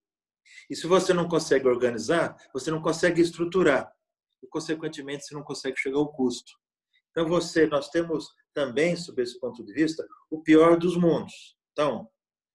E 0.68 0.74
se 0.74 0.86
você 0.86 1.14
não 1.14 1.28
consegue 1.28 1.68
organizar, 1.68 2.36
você 2.52 2.70
não 2.70 2.82
consegue 2.82 3.20
estruturar. 3.22 3.92
E, 4.42 4.46
consequentemente, 4.48 5.24
você 5.24 5.34
não 5.34 5.42
consegue 5.42 5.78
chegar 5.78 5.98
ao 5.98 6.12
custo. 6.12 6.52
Então, 7.10 7.28
você, 7.28 7.66
nós 7.66 7.90
temos 7.90 8.28
também, 8.52 8.96
sob 8.96 9.22
esse 9.22 9.38
ponto 9.38 9.64
de 9.64 9.72
vista, 9.72 10.04
o 10.30 10.42
pior 10.42 10.76
dos 10.76 10.96
mundos. 10.96 11.56
Então, 11.72 12.08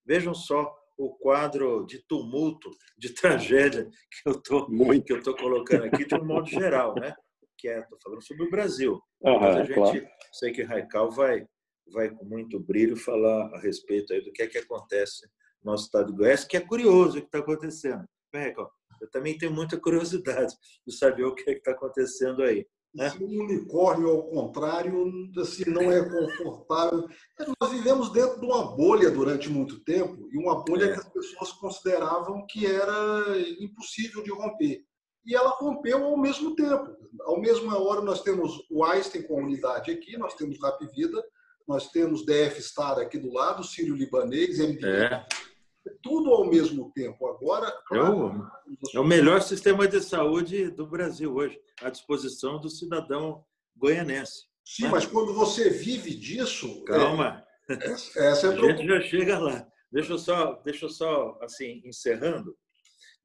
vejam 0.05 0.33
só 0.33 0.75
o 0.97 1.15
quadro 1.15 1.86
de 1.86 1.99
tumulto, 2.08 2.69
de 2.97 3.13
tragédia 3.13 3.86
que 3.86 4.29
eu 4.29 4.41
tô, 4.41 4.67
que 4.67 5.13
eu 5.13 5.23
tô 5.23 5.36
colocando 5.36 5.86
aqui 5.86 6.06
de 6.06 6.15
um 6.15 6.25
modo 6.25 6.47
geral, 6.47 6.95
né? 6.95 7.15
Que 7.58 7.67
é, 7.67 7.82
tô 7.82 7.97
falando 8.03 8.23
sobre 8.23 8.43
o 8.43 8.49
Brasil. 8.49 9.01
Uhum, 9.21 9.39
Mas 9.39 9.56
a 9.56 9.63
gente, 9.63 9.75
claro. 9.75 10.08
sei 10.34 10.51
que 10.51 10.63
Raical 10.63 11.12
vai, 11.12 11.45
vai 11.91 12.10
com 12.10 12.25
muito 12.25 12.60
brilho 12.60 12.95
falar 12.95 13.53
a 13.56 13.60
respeito 13.60 14.13
aí 14.13 14.21
do 14.21 14.32
que 14.32 14.43
é 14.43 14.47
que 14.47 14.58
acontece 14.58 15.27
nosso 15.63 15.86
estado 15.86 16.12
de 16.12 16.17
Goiás, 16.17 16.43
que 16.43 16.58
é 16.58 16.60
curioso 16.60 17.17
o 17.17 17.21
que 17.21 17.27
está 17.27 17.39
acontecendo. 17.39 18.06
Eu 19.01 19.10
também 19.12 19.38
tenho 19.38 19.51
muita 19.51 19.79
curiosidade 19.79 20.53
de 20.86 20.95
saber 20.95 21.23
o 21.23 21.36
que 21.36 21.49
é 21.49 21.53
está 21.53 21.71
acontecendo 21.71 22.43
aí. 22.43 22.67
Né? 22.93 23.12
Um 23.19 23.43
unicórnio, 23.43 24.10
ao 24.10 24.23
contrário, 24.23 25.12
assim, 25.38 25.67
não 25.67 25.91
é 25.91 26.08
confortável. 26.08 27.08
Nós 27.60 27.71
vivemos 27.71 28.12
dentro 28.12 28.39
de 28.39 28.45
uma 28.45 28.75
bolha 28.75 29.10
durante 29.10 29.49
muito 29.49 29.84
tempo, 29.84 30.29
e 30.32 30.38
uma 30.38 30.63
bolha 30.63 30.86
é. 30.86 30.93
que 30.93 30.99
as 30.99 31.10
pessoas 31.10 31.51
consideravam 31.53 32.45
que 32.45 32.65
era 32.65 33.23
impossível 33.60 34.23
de 34.23 34.32
romper. 34.32 34.86
E 35.25 35.36
ela 35.36 35.49
rompeu 35.51 36.03
ao 36.03 36.17
mesmo 36.17 36.56
tempo. 36.56 36.95
Ao 37.21 37.39
mesma 37.39 37.79
hora, 37.79 38.01
nós 38.01 38.21
temos 38.21 38.63
o 38.69 38.84
Einstein 38.84 39.23
com 39.23 39.39
a 39.39 39.43
unidade 39.43 39.91
aqui, 39.91 40.17
nós 40.17 40.36
temos 40.36 40.62
Rap 40.62 40.86
Vida, 40.93 41.23
nós 41.67 41.89
temos 41.89 42.25
DF 42.25 42.62
Star 42.62 42.99
aqui 42.99 43.17
do 43.17 43.32
lado, 43.32 43.63
Sírio 43.63 43.95
Libanês, 43.95 44.60
MDM. 44.60 44.86
É 44.86 45.25
tudo 46.01 46.33
ao 46.33 46.45
mesmo 46.45 46.91
tempo. 46.93 47.27
Agora, 47.27 47.71
claro, 47.87 48.49
é, 48.95 48.97
o, 48.97 48.97
é 48.97 48.99
o 48.99 49.03
melhor 49.03 49.41
sistema 49.41 49.87
de 49.87 50.01
saúde 50.01 50.69
do 50.69 50.87
Brasil 50.87 51.33
hoje, 51.33 51.59
à 51.81 51.89
disposição 51.89 52.59
do 52.59 52.69
cidadão 52.69 53.43
goianense. 53.75 54.45
Sim, 54.65 54.83
mas, 54.83 54.91
mas 54.91 55.05
quando 55.07 55.33
você 55.33 55.69
vive 55.69 56.15
disso. 56.15 56.83
Calma. 56.85 57.43
É, 57.69 57.73
essa 57.73 58.47
é 58.47 58.49
a, 58.49 58.53
a 58.53 58.55
gente 58.55 58.87
já 58.87 59.01
chega 59.01 59.39
lá. 59.39 59.67
Deixa 59.91 60.13
eu 60.13 60.17
só, 60.17 60.53
deixa 60.63 60.85
eu 60.85 60.89
só 60.89 61.37
assim, 61.41 61.81
encerrando, 61.85 62.57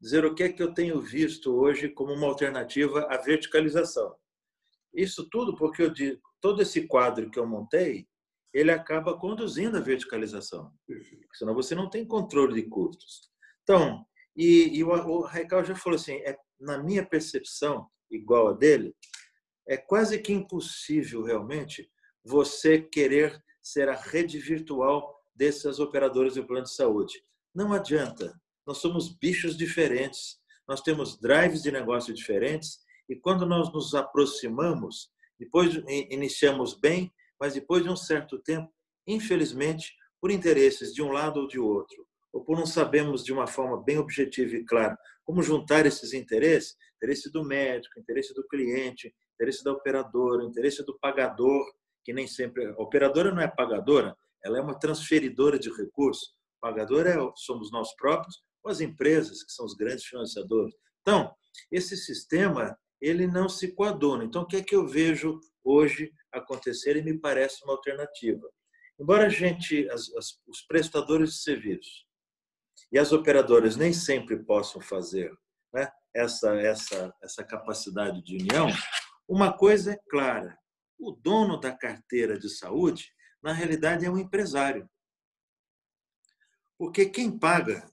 dizer 0.01 0.25
o 0.25 0.35
que 0.35 0.43
é 0.43 0.53
que 0.53 0.63
eu 0.63 0.75
tenho 0.75 1.01
visto 1.01 1.55
hoje 1.55 1.89
como 1.89 2.13
uma 2.13 2.27
alternativa 2.27 3.07
à 3.11 3.17
verticalização. 3.17 4.15
Isso 4.93 5.29
tudo 5.31 5.57
porque 5.57 5.83
eu 5.83 5.91
digo, 5.91 6.21
todo 6.41 6.61
esse 6.61 6.87
quadro 6.87 7.31
que 7.31 7.39
eu 7.39 7.47
montei 7.47 8.07
ele 8.59 8.71
acaba 8.73 9.17
conduzindo 9.17 9.77
a 9.77 9.81
verticalização. 9.81 10.73
Senão 11.35 11.55
você 11.55 11.75
não 11.75 11.89
tem 11.89 12.05
controle 12.05 12.61
de 12.61 12.69
custos. 12.69 13.31
Então, 13.63 14.05
e, 14.37 14.79
e 14.79 14.83
o, 14.83 14.89
o 14.89 15.21
Raical 15.21 15.65
já 15.65 15.77
falou 15.77 15.97
assim, 15.97 16.17
é, 16.25 16.37
na 16.59 16.83
minha 16.83 17.07
percepção, 17.07 17.89
igual 18.11 18.49
a 18.49 18.53
dele, 18.53 18.95
é 19.67 19.77
quase 19.77 20.19
que 20.19 20.33
impossível 20.33 21.23
realmente 21.23 21.89
você 22.25 22.81
querer 22.81 23.41
ser 23.63 23.89
a 23.89 23.95
rede 23.95 24.39
virtual 24.39 25.23
dessas 25.35 25.79
operadoras 25.79 26.35
de 26.35 26.43
plano 26.43 26.65
de 26.65 26.75
saúde. 26.75 27.23
Não 27.55 27.73
adianta. 27.73 28.35
Nós 28.67 28.79
somos 28.79 29.17
bichos 29.19 29.57
diferentes. 29.57 30.41
Nós 30.67 30.81
temos 30.81 31.19
drives 31.19 31.63
de 31.63 31.71
negócio 31.71 32.13
diferentes 32.13 32.81
e 33.09 33.15
quando 33.15 33.47
nós 33.47 33.73
nos 33.73 33.95
aproximamos, 33.95 35.11
depois 35.39 35.75
iniciamos 36.11 36.75
bem, 36.75 37.13
mas 37.41 37.55
depois 37.55 37.83
de 37.83 37.91
um 37.91 37.97
certo 37.97 38.39
tempo, 38.39 38.73
infelizmente, 39.07 39.95
por 40.21 40.31
interesses 40.31 40.93
de 40.93 41.03
um 41.03 41.13
lado 41.13 41.41
ou 41.41 41.49
de 41.49 41.59
outro, 41.59 42.07
ou 42.33 42.45
por 42.45 42.57
não 42.59 42.67
sabemos 42.67 43.25
de 43.25 43.33
uma 43.33 43.47
forma 43.47 43.83
bem 43.83 43.99
objetiva 43.99 44.57
e 44.57 44.65
clara 44.65 44.97
como 45.29 45.43
juntar 45.43 45.85
esses 45.85 46.15
interesses, 46.15 46.75
interesse 46.97 47.31
do 47.31 47.45
médico, 47.45 48.01
interesse 48.01 48.33
do 48.33 48.43
cliente, 48.49 49.15
interesse 49.35 49.63
da 49.63 49.73
operadora, 49.73 50.43
interesse 50.43 50.83
do 50.87 50.99
pagador, 50.99 51.71
que 52.03 52.15
nem 52.15 52.27
sempre 52.27 52.65
a 52.65 52.73
operadora 52.79 53.31
não 53.31 53.43
é 53.43 53.47
pagadora, 53.47 54.17
ela 54.43 54.57
é 54.57 54.61
uma 54.63 54.79
transferidora 54.79 55.59
de 55.59 55.69
recursos. 55.69 56.29
O 56.57 56.61
pagador 56.63 57.07
é 57.07 57.17
somos 57.37 57.71
nós 57.71 57.95
próprios 57.97 58.43
ou 58.65 58.71
as 58.71 58.81
empresas 58.81 59.43
que 59.43 59.53
são 59.53 59.67
os 59.67 59.75
grandes 59.75 60.07
financiadores. 60.07 60.75
Então, 61.03 61.31
esse 61.71 61.95
sistema 61.95 62.75
ele 62.99 63.27
não 63.27 63.51
se 63.51 63.75
coaduna. 63.75 64.25
Então, 64.25 64.43
o 64.43 64.47
que 64.47 64.57
é 64.57 64.63
que 64.63 64.75
eu 64.75 64.87
vejo 64.87 65.39
hoje 65.63 66.11
acontecer 66.33 66.97
e 66.97 67.03
me 67.03 67.19
parece 67.19 67.65
uma 67.65 67.73
alternativa. 67.73 68.49
Embora 68.99 69.27
a 69.27 69.29
gente, 69.29 69.89
as, 69.91 70.13
as, 70.15 70.41
os 70.47 70.63
prestadores 70.63 71.35
de 71.35 71.39
serviços 71.43 72.07
e 72.91 72.99
as 72.99 73.13
operadoras 73.13 73.77
nem 73.77 73.93
sempre 73.93 74.43
possam 74.45 74.81
fazer 74.81 75.33
né, 75.73 75.91
essa, 76.15 76.55
essa, 76.57 77.15
essa 77.23 77.45
capacidade 77.45 78.23
de 78.23 78.37
união, 78.37 78.69
uma 79.29 79.53
coisa 79.53 79.93
é 79.93 80.01
clara: 80.09 80.59
o 80.99 81.13
dono 81.13 81.59
da 81.59 81.73
carteira 81.73 82.39
de 82.39 82.49
saúde, 82.49 83.13
na 83.43 83.53
realidade, 83.53 84.05
é 84.05 84.11
um 84.11 84.19
empresário. 84.19 84.89
Porque 86.77 87.07
quem 87.07 87.39
paga 87.39 87.89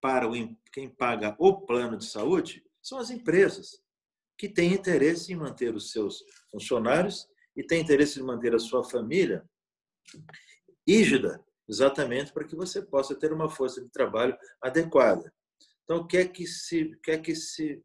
para 0.00 0.28
o 0.28 0.32
quem 0.72 0.88
paga 0.88 1.34
o 1.38 1.62
plano 1.62 1.96
de 1.96 2.04
saúde 2.04 2.62
são 2.80 2.98
as 2.98 3.10
empresas 3.10 3.82
que 4.36 4.48
têm 4.48 4.72
interesse 4.72 5.32
em 5.32 5.36
manter 5.36 5.74
os 5.74 5.90
seus 5.90 6.22
funcionários 6.50 7.26
e 7.58 7.64
tem 7.64 7.80
interesse 7.82 8.20
em 8.20 8.22
manter 8.22 8.54
a 8.54 8.58
sua 8.58 8.84
família 8.84 9.44
rígida 10.86 11.44
exatamente 11.68 12.32
para 12.32 12.44
que 12.44 12.54
você 12.54 12.80
possa 12.80 13.14
ter 13.16 13.32
uma 13.32 13.50
força 13.50 13.82
de 13.82 13.90
trabalho 13.90 14.34
adequada. 14.62 15.30
Então, 15.82 15.98
o 15.98 16.06
que 16.06 16.16
é 16.16 16.26
que 16.26 16.46
se, 16.46 16.84
o 16.84 17.00
que 17.00 17.10
é 17.10 17.18
que 17.18 17.34
se 17.34 17.82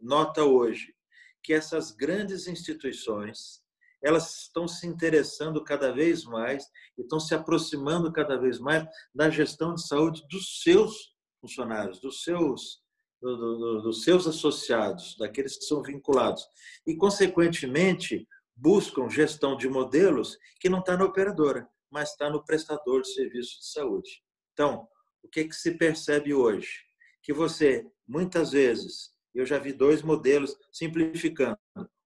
nota 0.00 0.42
hoje? 0.42 0.94
Que 1.42 1.52
essas 1.52 1.92
grandes 1.92 2.48
instituições 2.48 3.62
elas 4.02 4.42
estão 4.42 4.68
se 4.68 4.86
interessando 4.86 5.64
cada 5.64 5.90
vez 5.90 6.24
mais 6.24 6.64
e 6.98 7.02
estão 7.02 7.18
se 7.18 7.34
aproximando 7.34 8.12
cada 8.12 8.36
vez 8.36 8.58
mais 8.58 8.86
da 9.14 9.30
gestão 9.30 9.74
de 9.74 9.86
saúde 9.86 10.22
dos 10.30 10.62
seus 10.62 11.14
funcionários, 11.40 12.00
dos 12.00 12.22
seus, 12.22 12.82
do, 13.22 13.36
do, 13.36 13.82
dos 13.82 14.02
seus 14.02 14.26
associados, 14.26 15.16
daqueles 15.18 15.56
que 15.56 15.64
são 15.64 15.82
vinculados. 15.82 16.46
E, 16.86 16.94
consequentemente, 16.96 18.28
buscam 18.56 19.08
gestão 19.08 19.56
de 19.56 19.68
modelos 19.68 20.38
que 20.60 20.68
não 20.68 20.80
está 20.80 20.96
na 20.96 21.04
operadora, 21.04 21.68
mas 21.90 22.10
está 22.10 22.30
no 22.30 22.44
prestador 22.44 23.02
de 23.02 23.12
serviço 23.12 23.58
de 23.60 23.66
saúde. 23.66 24.22
Então, 24.52 24.86
o 25.22 25.28
que, 25.28 25.44
que 25.44 25.54
se 25.54 25.76
percebe 25.76 26.34
hoje? 26.34 26.80
Que 27.22 27.32
você, 27.32 27.86
muitas 28.06 28.52
vezes, 28.52 29.12
eu 29.34 29.44
já 29.44 29.58
vi 29.58 29.72
dois 29.72 30.02
modelos 30.02 30.56
simplificando. 30.72 31.58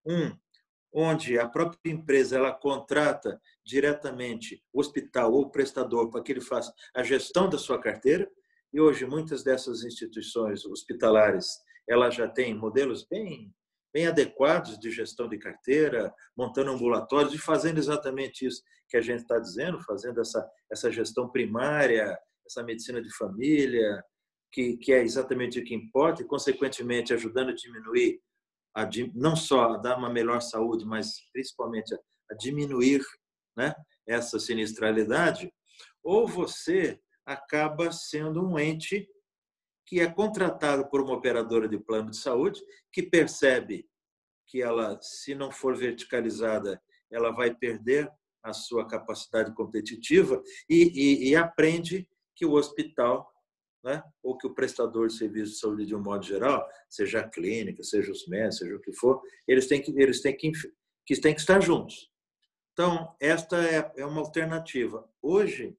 Um, 0.06 0.36
onde 0.92 1.38
a 1.38 1.48
própria 1.48 1.92
empresa 1.92 2.36
ela 2.36 2.52
contrata 2.52 3.40
diretamente 3.64 4.62
o 4.72 4.80
hospital 4.80 5.32
ou 5.32 5.42
o 5.42 5.50
prestador 5.50 6.10
para 6.10 6.22
que 6.22 6.32
ele 6.32 6.40
faça 6.40 6.72
a 6.94 7.02
gestão 7.02 7.48
da 7.48 7.58
sua 7.58 7.78
carteira. 7.78 8.28
E 8.72 8.80
hoje 8.80 9.06
muitas 9.06 9.42
dessas 9.42 9.84
instituições 9.84 10.64
hospitalares 10.64 11.46
ela 11.88 12.10
já 12.10 12.28
têm 12.28 12.54
modelos 12.54 13.06
bem 13.06 13.54
bem 13.92 14.06
adequados 14.06 14.78
de 14.78 14.90
gestão 14.90 15.28
de 15.28 15.38
carteira, 15.38 16.12
montando 16.36 16.70
ambulatórios 16.70 17.34
e 17.34 17.38
fazendo 17.38 17.78
exatamente 17.78 18.46
isso 18.46 18.62
que 18.88 18.96
a 18.96 19.00
gente 19.00 19.20
está 19.20 19.38
dizendo, 19.38 19.80
fazendo 19.82 20.20
essa 20.20 20.48
essa 20.70 20.90
gestão 20.90 21.30
primária, 21.30 22.18
essa 22.46 22.62
medicina 22.62 23.00
de 23.00 23.14
família, 23.16 24.02
que, 24.52 24.76
que 24.78 24.92
é 24.92 25.02
exatamente 25.02 25.58
o 25.58 25.64
que 25.64 25.74
importa 25.74 26.22
e, 26.22 26.26
consequentemente, 26.26 27.12
ajudando 27.12 27.50
a 27.50 27.54
diminuir 27.54 28.20
a, 28.74 28.88
não 29.14 29.36
só 29.36 29.74
a 29.74 29.76
dar 29.76 29.98
uma 29.98 30.10
melhor 30.10 30.40
saúde, 30.40 30.84
mas 30.84 31.14
principalmente 31.32 31.94
a, 31.94 31.98
a 32.30 32.34
diminuir 32.34 33.02
né, 33.56 33.74
essa 34.06 34.38
sinistralidade, 34.38 35.52
ou 36.02 36.26
você 36.26 36.98
acaba 37.26 37.92
sendo 37.92 38.46
um 38.46 38.58
ente 38.58 39.06
que 39.88 40.00
é 40.00 40.06
contratado 40.06 40.86
por 40.90 41.00
uma 41.00 41.14
operadora 41.14 41.66
de 41.66 41.78
plano 41.78 42.10
de 42.10 42.18
saúde, 42.18 42.60
que 42.92 43.02
percebe 43.02 43.88
que 44.46 44.60
ela, 44.60 44.98
se 45.00 45.34
não 45.34 45.50
for 45.50 45.74
verticalizada, 45.74 46.80
ela 47.10 47.30
vai 47.30 47.54
perder 47.54 48.10
a 48.42 48.52
sua 48.52 48.86
capacidade 48.86 49.54
competitiva 49.54 50.42
e, 50.68 50.92
e, 50.94 51.30
e 51.30 51.36
aprende 51.36 52.06
que 52.36 52.44
o 52.44 52.52
hospital 52.52 53.32
né? 53.82 54.02
ou 54.22 54.36
que 54.36 54.46
o 54.46 54.54
prestador 54.54 55.08
de 55.08 55.14
serviço 55.14 55.52
de 55.52 55.58
saúde, 55.58 55.86
de 55.86 55.94
um 55.94 56.02
modo 56.02 56.22
geral, 56.22 56.68
seja 56.88 57.20
a 57.20 57.28
clínica, 57.28 57.82
seja 57.82 58.12
os 58.12 58.26
médicos, 58.26 58.58
seja 58.58 58.76
o 58.76 58.80
que 58.80 58.92
for, 58.92 59.22
eles 59.46 59.66
têm 59.66 59.80
que, 59.80 59.90
eles 59.98 60.20
têm 60.20 60.36
que, 60.36 60.52
que, 61.06 61.20
têm 61.20 61.34
que 61.34 61.40
estar 61.40 61.60
juntos. 61.60 62.10
Então, 62.72 63.16
esta 63.18 63.56
é, 63.64 63.90
é 63.96 64.04
uma 64.04 64.20
alternativa. 64.20 65.08
Hoje, 65.22 65.74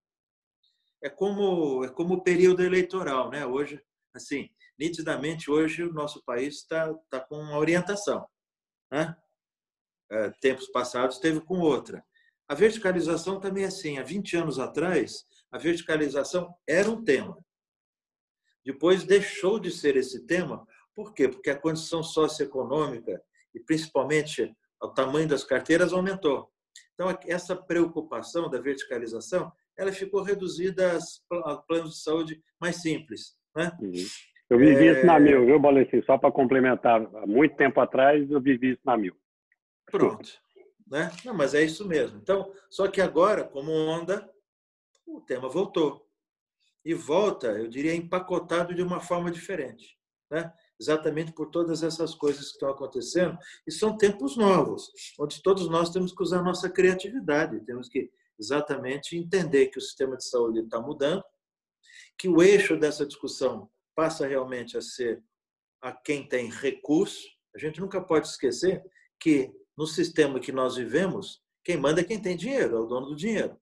é 1.04 1.10
como, 1.10 1.84
é 1.84 1.90
como 1.90 2.16
o 2.16 2.24
período 2.24 2.64
eleitoral. 2.64 3.30
Né? 3.30 3.46
Hoje, 3.46 3.82
assim, 4.14 4.50
nitidamente, 4.78 5.50
hoje 5.50 5.84
o 5.84 5.94
nosso 5.94 6.24
país 6.24 6.56
está 6.56 6.94
tá 7.10 7.20
com 7.20 7.36
uma 7.36 7.58
orientação. 7.58 8.28
Né? 8.92 9.16
É, 10.12 10.30
tempos 10.42 10.68
passados 10.68 11.20
teve 11.20 11.42
com 11.42 11.60
outra. 11.60 12.04
A 12.48 12.56
verticalização 12.56 13.40
também 13.40 13.64
é 13.64 13.68
assim. 13.68 14.00
Há 14.00 14.04
20 14.04 14.38
anos 14.38 14.60
atrás, 14.60 15.26
a 15.52 15.58
verticalização 15.58 16.56
era 16.68 16.90
um 16.90 17.04
tema. 17.04 17.38
Depois 18.66 19.04
deixou 19.04 19.60
de 19.60 19.72
ser 19.72 19.96
esse 19.96 20.26
tema, 20.26 20.66
por 20.96 21.14
quê? 21.14 21.30
Porque 21.30 21.50
a 21.50 21.60
condição 21.60 22.04
socioeconômica 22.04 23.24
e 23.54 23.60
principalmente 23.60 24.54
o 24.82 24.90
tamanho 24.90 25.28
das 25.28 25.44
carteiras 25.44 25.94
aumentou. 25.94 26.52
Então, 26.94 27.08
essa 27.26 27.56
preocupação 27.56 28.50
da 28.50 28.60
verticalização, 28.60 29.52
ela 29.78 29.94
ficou 29.94 30.22
reduzida 30.22 30.98
a 31.46 31.56
planos 31.56 31.96
de 31.96 32.02
saúde 32.02 32.44
mais 32.60 32.82
simples. 32.82 33.39
Né? 33.56 33.72
Uhum. 33.82 33.94
Eu 34.50 34.58
vivi 34.58 34.88
é... 34.88 34.92
isso 34.94 35.06
na 35.06 35.20
Mil, 35.20 35.46
viu, 35.46 35.60
Boletim? 35.60 36.02
Só 36.04 36.18
para 36.18 36.32
complementar, 36.32 37.02
há 37.16 37.28
muito 37.28 37.56
tempo 37.56 37.80
atrás 37.80 38.30
eu 38.30 38.42
vivi 38.42 38.72
isso 38.72 38.82
na 38.84 38.98
Mil. 38.98 39.16
Pronto. 39.86 40.30
Né? 40.88 41.12
Não, 41.24 41.34
mas 41.34 41.54
é 41.54 41.64
isso 41.64 41.88
mesmo. 41.88 42.18
Então, 42.18 42.52
só 42.70 42.88
que 42.88 43.00
agora, 43.00 43.44
como 43.44 43.72
onda, 43.72 44.28
o 45.06 45.22
tema 45.22 45.48
voltou 45.48 46.08
e 46.84 46.94
volta, 46.94 47.48
eu 47.48 47.68
diria, 47.68 47.94
empacotado 47.94 48.74
de 48.74 48.82
uma 48.82 49.00
forma 49.00 49.30
diferente. 49.30 49.98
Né? 50.32 50.52
Exatamente 50.80 51.32
por 51.32 51.48
todas 51.50 51.84
essas 51.84 52.16
coisas 52.16 52.46
que 52.46 52.54
estão 52.54 52.70
acontecendo. 52.70 53.38
E 53.68 53.72
são 53.72 53.98
tempos 53.98 54.38
novos, 54.38 54.90
onde 55.20 55.42
todos 55.42 55.70
nós 55.70 55.90
temos 55.90 56.14
que 56.14 56.24
usar 56.24 56.42
nossa 56.42 56.70
criatividade, 56.70 57.64
temos 57.66 57.90
que 57.90 58.10
exatamente 58.40 59.18
entender 59.18 59.68
que 59.68 59.78
o 59.78 59.82
sistema 59.82 60.16
de 60.16 60.28
saúde 60.28 60.62
está 60.62 60.80
mudando, 60.80 61.24
que 62.20 62.28
o 62.28 62.44
eixo 62.44 62.76
dessa 62.78 63.06
discussão 63.06 63.72
passa 63.96 64.28
realmente 64.28 64.78
a 64.78 64.82
ser 64.82 65.24
a 65.82 65.94
quem 65.94 66.28
tem 66.28 66.50
recurso. 66.50 67.26
A 67.56 67.58
gente 67.58 67.80
nunca 67.80 68.02
pode 68.02 68.28
esquecer 68.28 68.84
que 69.18 69.52
no 69.78 69.88
sistema 69.88 70.40
que 70.40 70.52
nós 70.52 70.76
vivemos, 70.76 71.42
quem 71.64 71.78
manda 71.78 72.02
é 72.02 72.04
quem 72.04 72.22
tem 72.22 72.36
dinheiro, 72.36 72.76
é 72.76 72.80
o 72.80 72.86
dono 72.86 73.08
do 73.08 73.16
dinheiro. 73.16 73.58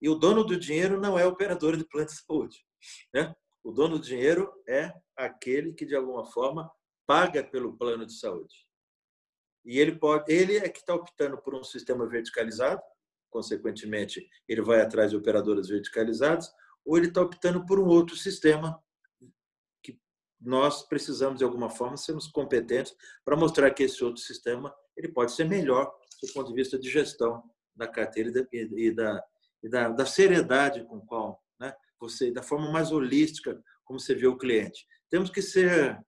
E 0.00 0.08
o 0.08 0.14
dono 0.14 0.44
do 0.44 0.58
dinheiro 0.58 0.98
não 0.98 1.18
é 1.18 1.26
operador 1.26 1.76
de 1.76 1.84
plano 1.84 2.06
de 2.06 2.14
saúde. 2.14 2.64
Né? 3.12 3.34
O 3.62 3.70
dono 3.70 3.98
do 3.98 4.04
dinheiro 4.04 4.50
é 4.66 4.94
aquele 5.14 5.74
que, 5.74 5.84
de 5.84 5.94
alguma 5.94 6.24
forma, 6.24 6.70
paga 7.06 7.44
pelo 7.44 7.76
plano 7.76 8.06
de 8.06 8.14
saúde. 8.14 8.66
E 9.64 9.78
ele, 9.78 9.98
pode, 9.98 10.32
ele 10.32 10.56
é 10.56 10.68
que 10.68 10.78
está 10.78 10.94
optando 10.94 11.36
por 11.36 11.54
um 11.54 11.64
sistema 11.64 12.06
verticalizado, 12.08 12.80
consequentemente, 13.28 14.26
ele 14.48 14.62
vai 14.62 14.80
atrás 14.80 15.10
de 15.10 15.16
operadoras 15.16 15.68
verticalizadas, 15.68 16.50
ou 16.88 16.96
ele 16.96 17.08
está 17.08 17.20
optando 17.20 17.66
por 17.66 17.78
um 17.78 17.86
outro 17.86 18.16
sistema 18.16 18.82
que 19.82 20.00
nós 20.40 20.82
precisamos, 20.88 21.38
de 21.38 21.44
alguma 21.44 21.68
forma, 21.68 21.98
sermos 21.98 22.26
competentes 22.26 22.96
para 23.22 23.36
mostrar 23.36 23.70
que 23.72 23.82
esse 23.82 24.02
outro 24.02 24.22
sistema 24.22 24.74
ele 24.96 25.08
pode 25.08 25.32
ser 25.32 25.44
melhor 25.44 25.94
do 26.22 26.32
ponto 26.32 26.48
de 26.48 26.54
vista 26.54 26.78
de 26.78 26.88
gestão 26.88 27.42
da 27.76 27.86
carteira 27.86 28.30
e 28.50 28.90
da, 28.90 29.22
e 29.62 29.68
da, 29.68 29.88
da 29.90 30.06
seriedade 30.06 30.82
com 30.86 30.98
qual 30.98 31.44
né, 31.60 31.74
você, 32.00 32.32
da 32.32 32.42
forma 32.42 32.72
mais 32.72 32.90
holística 32.90 33.62
como 33.84 34.00
você 34.00 34.14
vê 34.14 34.26
o 34.26 34.38
cliente. 34.38 34.86
Temos 35.10 35.28
que 35.28 35.42
ser. 35.42 35.98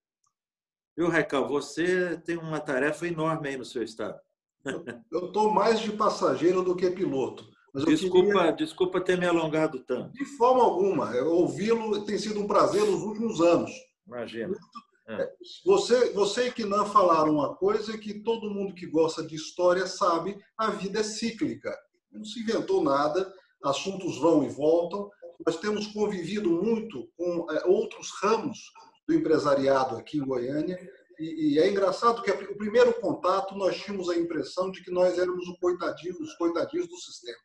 Viu, 0.96 1.08
Raical? 1.08 1.46
Você 1.46 2.18
tem 2.22 2.38
uma 2.38 2.58
tarefa 2.58 3.06
enorme 3.06 3.50
aí 3.50 3.56
no 3.56 3.66
seu 3.66 3.82
estado. 3.82 4.18
Eu 5.12 5.26
estou 5.26 5.52
mais 5.52 5.80
de 5.80 5.92
passageiro 5.92 6.62
do 6.62 6.74
que 6.74 6.90
piloto. 6.90 7.50
Desculpa, 7.74 8.32
queria... 8.32 8.52
desculpa 8.52 9.00
ter 9.00 9.18
me 9.18 9.26
alongado 9.26 9.80
tanto. 9.80 10.12
De 10.12 10.24
forma 10.24 10.62
alguma. 10.62 11.14
Ouvi-lo 11.22 12.04
tem 12.04 12.18
sido 12.18 12.40
um 12.40 12.46
prazer 12.46 12.82
nos 12.84 13.02
últimos 13.02 13.40
anos. 13.40 13.70
Imagina. 14.06 14.56
É. 15.08 15.32
Você, 15.64 16.12
você 16.12 16.48
e 16.48 16.52
Kinan 16.52 16.84
falaram 16.86 17.34
uma 17.34 17.54
coisa 17.54 17.98
que 17.98 18.20
todo 18.20 18.50
mundo 18.50 18.74
que 18.74 18.86
gosta 18.86 19.22
de 19.22 19.34
história 19.34 19.86
sabe: 19.86 20.38
a 20.56 20.70
vida 20.70 21.00
é 21.00 21.02
cíclica. 21.02 21.76
Não 22.12 22.24
se 22.24 22.40
inventou 22.40 22.82
nada 22.82 23.32
assuntos 23.62 24.18
vão 24.18 24.44
e 24.44 24.48
voltam. 24.48 25.10
Nós 25.46 25.56
temos 25.56 25.86
convivido 25.88 26.50
muito 26.50 27.08
com 27.16 27.46
é, 27.50 27.64
outros 27.66 28.10
ramos 28.22 28.58
do 29.06 29.14
empresariado 29.14 29.96
aqui 29.96 30.18
em 30.18 30.24
Goiânia. 30.24 30.78
E, 31.18 31.58
é 31.58 31.68
engraçado 31.68 32.22
que 32.22 32.30
o 32.30 32.56
primeiro 32.56 32.94
contato 32.94 33.54
nós 33.54 33.76
tínhamos 33.76 34.08
a 34.08 34.16
impressão 34.16 34.70
de 34.70 34.82
que 34.82 34.90
nós 34.90 35.18
éramos 35.18 35.46
o 35.48 35.58
coitadinho, 35.58 36.16
os 36.18 36.34
coitadinhos 36.34 36.88
do 36.88 36.96
sistema. 36.96 37.38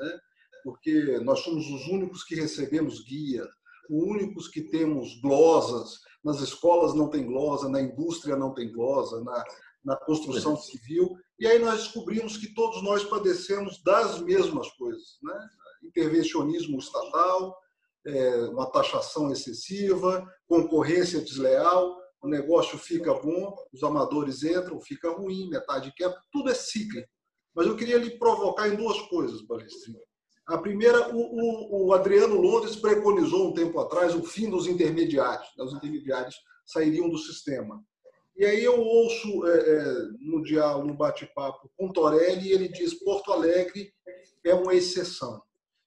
Né? 0.00 0.18
Porque 0.64 1.18
nós 1.20 1.40
somos 1.40 1.66
os 1.70 1.86
únicos 1.88 2.24
que 2.24 2.34
recebemos 2.34 3.04
guia, 3.04 3.46
os 3.88 4.02
únicos 4.04 4.48
que 4.48 4.62
temos 4.62 5.20
glosas. 5.20 6.00
Nas 6.24 6.40
escolas 6.40 6.94
não 6.94 7.08
tem 7.08 7.26
glosa, 7.26 7.68
na 7.68 7.80
indústria 7.80 8.36
não 8.36 8.52
tem 8.52 8.70
glosa, 8.70 9.22
na, 9.22 9.44
na 9.84 9.96
construção 9.96 10.56
civil. 10.56 11.16
E 11.38 11.46
aí 11.46 11.58
nós 11.58 11.84
descobrimos 11.84 12.36
que 12.36 12.52
todos 12.52 12.82
nós 12.82 13.04
padecemos 13.04 13.82
das 13.82 14.20
mesmas 14.20 14.68
coisas. 14.72 15.18
Né? 15.22 15.48
intervencionismo 15.82 16.78
estatal, 16.78 17.56
é, 18.06 18.42
uma 18.44 18.70
taxação 18.70 19.30
excessiva, 19.30 20.26
concorrência 20.46 21.20
desleal, 21.20 21.98
o 22.22 22.28
negócio 22.28 22.78
fica 22.78 23.14
bom, 23.14 23.54
os 23.72 23.82
amadores 23.82 24.42
entram, 24.42 24.80
fica 24.80 25.10
ruim, 25.10 25.48
metade 25.48 25.92
quebra, 25.94 26.20
tudo 26.30 26.50
é 26.50 26.54
cíclico. 26.54 27.08
Mas 27.54 27.66
eu 27.66 27.76
queria 27.76 27.98
lhe 27.98 28.10
provocar 28.18 28.68
em 28.68 28.76
duas 28.76 29.00
coisas, 29.02 29.42
Palestrinho. 29.42 30.00
A 30.46 30.58
primeira, 30.58 31.14
o, 31.14 31.20
o, 31.20 31.86
o, 31.86 31.92
Adriano 31.92 32.40
Londres 32.40 32.74
preconizou 32.74 33.48
um 33.48 33.54
tempo 33.54 33.78
atrás 33.78 34.14
o 34.14 34.22
fim 34.22 34.50
dos 34.50 34.66
intermediários. 34.66 35.48
Os 35.58 35.72
intermediários 35.72 36.34
sairiam 36.66 37.08
do 37.08 37.18
sistema. 37.18 37.80
E 38.36 38.44
aí 38.44 38.64
eu 38.64 38.80
ouço 38.80 39.46
é, 39.46 39.58
é, 39.58 39.84
no 40.18 40.42
diálogo, 40.42 40.88
no 40.88 40.96
bate-papo 40.96 41.70
com 41.76 41.92
Torelli, 41.92 42.50
ele 42.50 42.68
diz 42.68 42.94
Porto 42.94 43.32
Alegre 43.32 43.92
é 44.44 44.54
uma 44.54 44.74
exceção. 44.74 45.42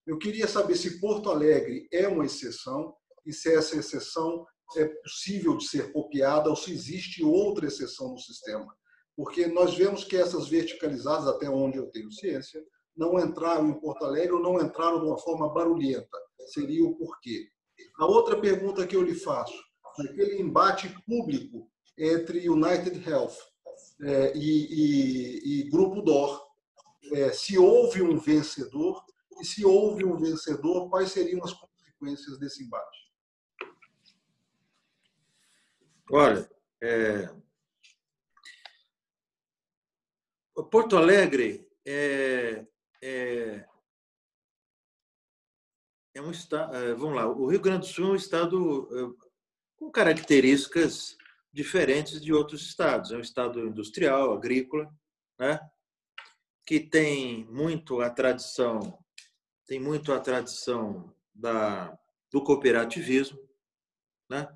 Eu 0.06 0.18
queria 0.18 0.48
saber 0.48 0.76
se 0.76 1.00
Porto 1.00 1.30
Alegre 1.30 1.88
é 1.92 2.08
uma 2.08 2.26
exceção 2.26 2.94
e 3.26 3.34
se 3.34 3.54
essa 3.54 3.78
exceção 3.78 4.46
é 4.76 4.86
possível 4.86 5.58
de 5.58 5.68
ser 5.68 5.92
copiada 5.92 6.50
ou 6.50 6.56
se 6.56 6.72
existe 6.72 7.24
outra 7.24 7.68
exceção 7.68 8.12
no 8.12 8.20
sistema. 8.20 8.74
Porque 9.16 9.48
nós 9.48 9.76
vemos 9.76 10.04
que 10.04 10.16
essas 10.18 10.48
verticalizadas, 10.48 11.28
até 11.28 11.50
onde 11.50 11.78
eu 11.78 11.88
tenho 11.88 12.12
ciência, 12.12 12.64
não 12.96 13.20
entraram 13.20 13.70
em 13.70 13.80
Porto 13.80 14.06
Alegre 14.06 14.34
ou 14.34 14.42
não 14.42 14.62
entraram 14.62 15.00
de 15.00 15.06
uma 15.06 15.18
forma 15.18 15.52
barulhenta. 15.54 16.18
Seria 16.48 16.86
o 16.86 16.96
porquê. 16.96 17.50
A 17.98 18.06
outra 18.06 18.40
pergunta 18.40 18.86
que 18.86 18.96
eu 18.96 19.02
lhe 19.02 19.16
faço, 19.16 19.58
naquele 19.98 20.42
embate 20.42 20.90
público 21.06 21.70
entre 21.98 22.50
United 22.50 23.08
Health 23.08 23.38
é, 24.02 24.36
e, 24.36 24.68
e, 24.70 25.62
e, 25.62 25.70
Grupo 25.70 26.02
DOR, 26.02 26.44
é, 27.14 27.32
se 27.32 27.58
houve 27.58 28.02
um 28.02 28.18
vencedor 28.18 29.04
e 29.40 29.46
se 29.46 29.66
houve 29.66 30.06
um 30.06 30.18
vencedor, 30.18 30.90
quais 30.90 31.12
seriam 31.12 31.44
as 31.44 31.54
consequências 31.54 32.38
desse 32.40 32.64
embate? 32.64 33.04
Olha, 36.12 36.50
é... 36.82 37.30
Porto 40.62 40.98
Alegre 40.98 41.68
é, 41.86 42.66
é, 43.02 43.66
é 46.14 46.22
um 46.22 46.32
estado. 46.32 46.76
É, 46.76 46.94
vamos 46.94 47.16
lá, 47.16 47.28
o 47.28 47.48
Rio 47.48 47.60
Grande 47.60 47.88
do 47.88 47.94
Sul 47.94 48.10
é 48.10 48.12
um 48.12 48.16
estado 48.16 48.90
é, 48.92 49.26
com 49.76 49.92
características 49.92 51.18
diferentes 51.52 52.22
de 52.22 52.34
outros 52.34 52.62
estados. 52.62 53.12
É 53.12 53.18
um 53.18 53.22
estado 53.22 53.60
industrial, 53.60 54.34
agrícola, 54.34 54.92
né? 55.40 55.60
que 56.66 56.80
tem 56.80 57.46
muito 57.46 58.02
a 58.02 58.10
tradição, 58.10 58.98
tem 59.66 59.80
muito 59.80 60.14
a 60.14 60.20
tradição 60.20 61.14
da, 61.34 61.98
do 62.32 62.42
cooperativismo, 62.44 63.40
né? 64.30 64.48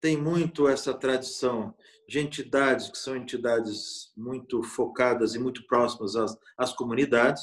tem 0.00 0.16
muito 0.16 0.68
essa 0.68 0.92
tradição 0.92 1.74
de 2.08 2.20
entidades 2.20 2.90
que 2.90 2.98
são 2.98 3.16
entidades 3.16 4.12
muito 4.16 4.62
focadas 4.62 5.34
e 5.34 5.38
muito 5.38 5.66
próximas 5.66 6.16
às, 6.16 6.36
às 6.56 6.72
comunidades. 6.72 7.42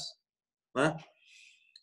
Né? 0.75 0.95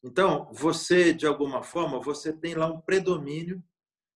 Então, 0.02 0.48
você, 0.52 1.12
de 1.12 1.26
alguma 1.26 1.62
forma, 1.62 2.00
você 2.00 2.32
tem 2.32 2.54
lá 2.54 2.66
um 2.66 2.80
predomínio 2.80 3.62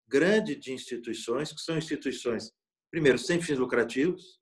grande 0.07 0.57
de 0.57 0.73
instituições, 0.73 1.53
que 1.53 1.61
são 1.61 1.79
instituições, 1.79 2.53
primeiro, 2.91 3.19
sem 3.19 3.41
fins 3.41 3.59
lucrativos. 3.59 4.41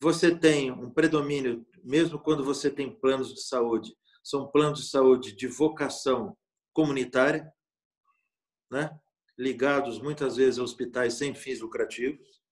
Você 0.00 0.36
tem 0.36 0.70
um 0.70 0.90
predomínio, 0.90 1.66
mesmo 1.82 2.18
quando 2.18 2.44
você 2.44 2.70
tem 2.70 2.94
planos 2.94 3.32
de 3.32 3.42
saúde, 3.42 3.96
são 4.22 4.50
planos 4.50 4.80
de 4.80 4.88
saúde 4.88 5.34
de 5.34 5.46
vocação 5.46 6.36
comunitária, 6.72 7.50
né? 8.70 8.98
ligados 9.38 10.00
muitas 10.00 10.36
vezes 10.36 10.58
a 10.58 10.62
hospitais 10.62 11.14
sem 11.14 11.34
fins 11.34 11.60
lucrativos. 11.60 12.42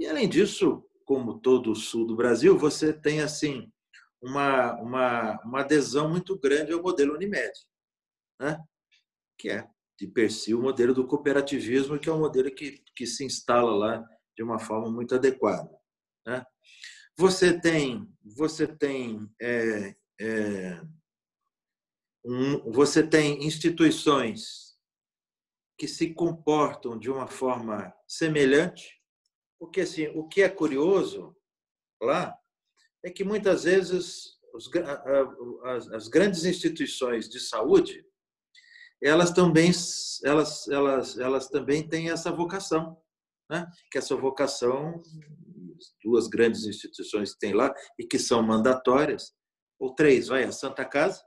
E 0.00 0.06
além 0.06 0.26
disso, 0.26 0.82
como 1.04 1.40
todo 1.40 1.72
o 1.72 1.76
sul 1.76 2.06
do 2.06 2.16
Brasil, 2.16 2.56
você 2.56 2.90
tem 2.90 3.20
assim 3.20 3.70
uma, 4.22 4.72
uma, 4.80 5.38
uma 5.44 5.60
adesão 5.60 6.08
muito 6.08 6.38
grande 6.40 6.72
ao 6.72 6.82
modelo 6.82 7.14
Unimed, 7.14 7.52
né? 8.40 8.58
que 9.38 9.50
é 9.50 9.68
de 9.98 10.06
per 10.06 10.32
si 10.32 10.54
o 10.54 10.62
modelo 10.62 10.94
do 10.94 11.06
cooperativismo, 11.06 11.98
que 11.98 12.08
é 12.08 12.12
um 12.12 12.18
modelo 12.18 12.50
que, 12.50 12.82
que 12.96 13.06
se 13.06 13.26
instala 13.26 13.72
lá 13.72 14.02
de 14.34 14.42
uma 14.42 14.58
forma 14.58 14.90
muito 14.90 15.14
adequada. 15.14 15.70
Né? 16.26 16.46
Você 17.18 17.60
tem, 17.60 18.10
você 18.24 18.66
tem, 18.66 19.30
é, 19.38 19.94
é, 20.18 20.82
um, 22.24 22.72
você 22.72 23.06
tem 23.06 23.44
instituições 23.46 24.78
que 25.78 25.86
se 25.86 26.14
comportam 26.14 26.98
de 26.98 27.10
uma 27.10 27.26
forma 27.26 27.94
semelhante, 28.08 28.99
porque 29.60 29.82
assim, 29.82 30.08
o 30.08 30.26
que 30.26 30.42
é 30.42 30.48
curioso 30.48 31.36
lá 32.02 32.34
é 33.04 33.10
que 33.10 33.22
muitas 33.22 33.64
vezes 33.64 34.40
os, 34.54 34.70
as, 35.64 35.88
as, 35.92 36.08
grandes 36.08 36.44
instituições 36.44 37.28
de 37.28 37.38
saúde 37.38 38.04
elas 39.02 39.30
também 39.30 39.70
elas 40.24 40.66
elas 40.68 41.18
elas 41.18 41.48
também 41.48 41.86
têm 41.86 42.10
essa 42.10 42.32
vocação, 42.32 43.00
né? 43.50 43.66
Que 43.92 43.98
essa 43.98 44.16
vocação 44.16 45.00
duas 46.02 46.26
grandes 46.26 46.64
instituições 46.64 47.34
têm 47.36 47.52
lá 47.54 47.72
e 47.98 48.06
que 48.06 48.18
são 48.18 48.42
mandatórias, 48.42 49.32
ou 49.78 49.94
três, 49.94 50.28
vai 50.28 50.44
a 50.44 50.52
Santa 50.52 50.84
Casa, 50.84 51.22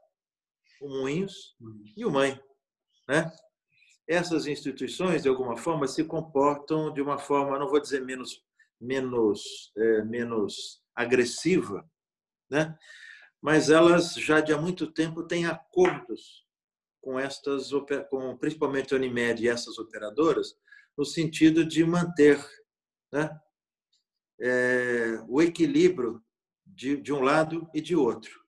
o 0.81 0.89
Moinhos 0.89 1.55
e 1.95 2.05
o 2.05 2.11
Mãe, 2.11 2.39
né? 3.07 3.31
Essas 4.07 4.47
instituições, 4.47 5.23
de 5.23 5.29
alguma 5.29 5.55
forma, 5.55 5.87
se 5.87 6.03
comportam 6.03 6.93
de 6.93 7.01
uma 7.01 7.17
forma, 7.17 7.57
não 7.57 7.69
vou 7.69 7.79
dizer 7.79 8.03
menos, 8.03 8.43
menos, 8.79 9.71
é, 9.77 10.03
menos 10.03 10.81
agressiva, 10.95 11.89
né? 12.49 12.77
mas 13.41 13.69
elas 13.69 14.13
já 14.13 14.39
de 14.39 14.53
há 14.53 14.57
muito 14.57 14.91
tempo 14.91 15.23
têm 15.23 15.45
acordos 15.45 16.45
com 17.01 17.19
estas, 17.19 17.69
com, 18.09 18.37
principalmente 18.37 18.93
a 18.93 18.97
Unimed 18.97 19.43
e 19.43 19.49
essas 19.49 19.77
operadoras, 19.77 20.55
no 20.97 21.03
sentido 21.03 21.65
de 21.65 21.83
manter 21.83 22.39
né, 23.11 23.29
é, 24.39 25.21
o 25.27 25.41
equilíbrio 25.41 26.23
de, 26.65 26.95
de 26.97 27.11
um 27.11 27.21
lado 27.21 27.69
e 27.73 27.81
de 27.81 27.95
outro. 27.95 28.41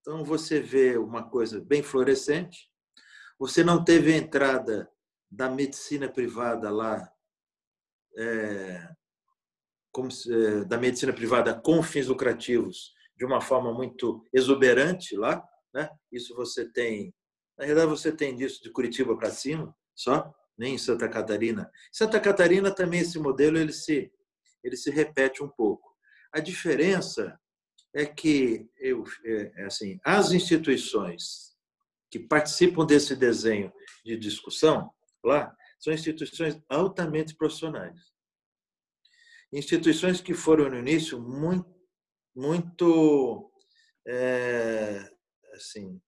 Então, 0.00 0.24
você 0.24 0.60
vê 0.60 0.98
uma 0.98 1.30
coisa 1.30 1.60
bem 1.60 1.82
florescente, 1.82 2.68
você 3.38 3.64
não 3.64 3.84
teve 3.84 4.14
entrada 4.14 4.90
da 5.30 5.50
medicina 5.50 6.08
privada 6.08 6.70
lá, 6.70 7.10
é, 8.16 8.88
como, 9.90 10.08
é, 10.08 10.64
da 10.64 10.78
medicina 10.78 11.12
privada 11.12 11.54
com 11.54 11.82
fins 11.82 12.06
lucrativos 12.06 12.92
de 13.16 13.24
uma 13.24 13.40
forma 13.40 13.72
muito 13.72 14.24
exuberante 14.32 15.16
lá. 15.16 15.44
Né? 15.72 15.88
Isso 16.12 16.34
você 16.34 16.70
tem, 16.70 17.12
na 17.58 17.66
verdade, 17.66 17.88
você 17.88 18.12
tem 18.12 18.36
disso 18.36 18.62
de 18.62 18.70
Curitiba 18.70 19.16
para 19.16 19.30
cima, 19.30 19.74
só, 19.94 20.32
nem 20.56 20.74
em 20.74 20.78
Santa 20.78 21.08
Catarina. 21.08 21.70
Santa 21.92 22.20
Catarina 22.20 22.72
também 22.72 23.00
esse 23.00 23.18
modelo 23.18 23.58
ele 23.58 23.72
se, 23.72 24.12
ele 24.62 24.76
se 24.76 24.90
repete 24.90 25.42
um 25.42 25.48
pouco. 25.48 25.92
A 26.32 26.40
diferença 26.40 27.38
é 27.92 28.04
que 28.04 28.68
eu, 28.78 29.04
é, 29.24 29.52
é 29.62 29.64
assim, 29.64 29.98
as 30.04 30.32
instituições 30.32 31.53
que 32.14 32.20
participam 32.20 32.86
desse 32.86 33.16
desenho 33.16 33.72
de 34.04 34.16
discussão 34.16 34.88
lá 35.24 35.52
são 35.80 35.92
instituições 35.92 36.56
altamente 36.68 37.34
profissionais. 37.34 37.98
Instituições 39.52 40.20
que 40.20 40.32
foram 40.32 40.70
no 40.70 40.78
início 40.78 41.20
muito, 41.20 41.68
muito 42.32 43.50
é, 44.06 45.10
assim, 45.54 46.00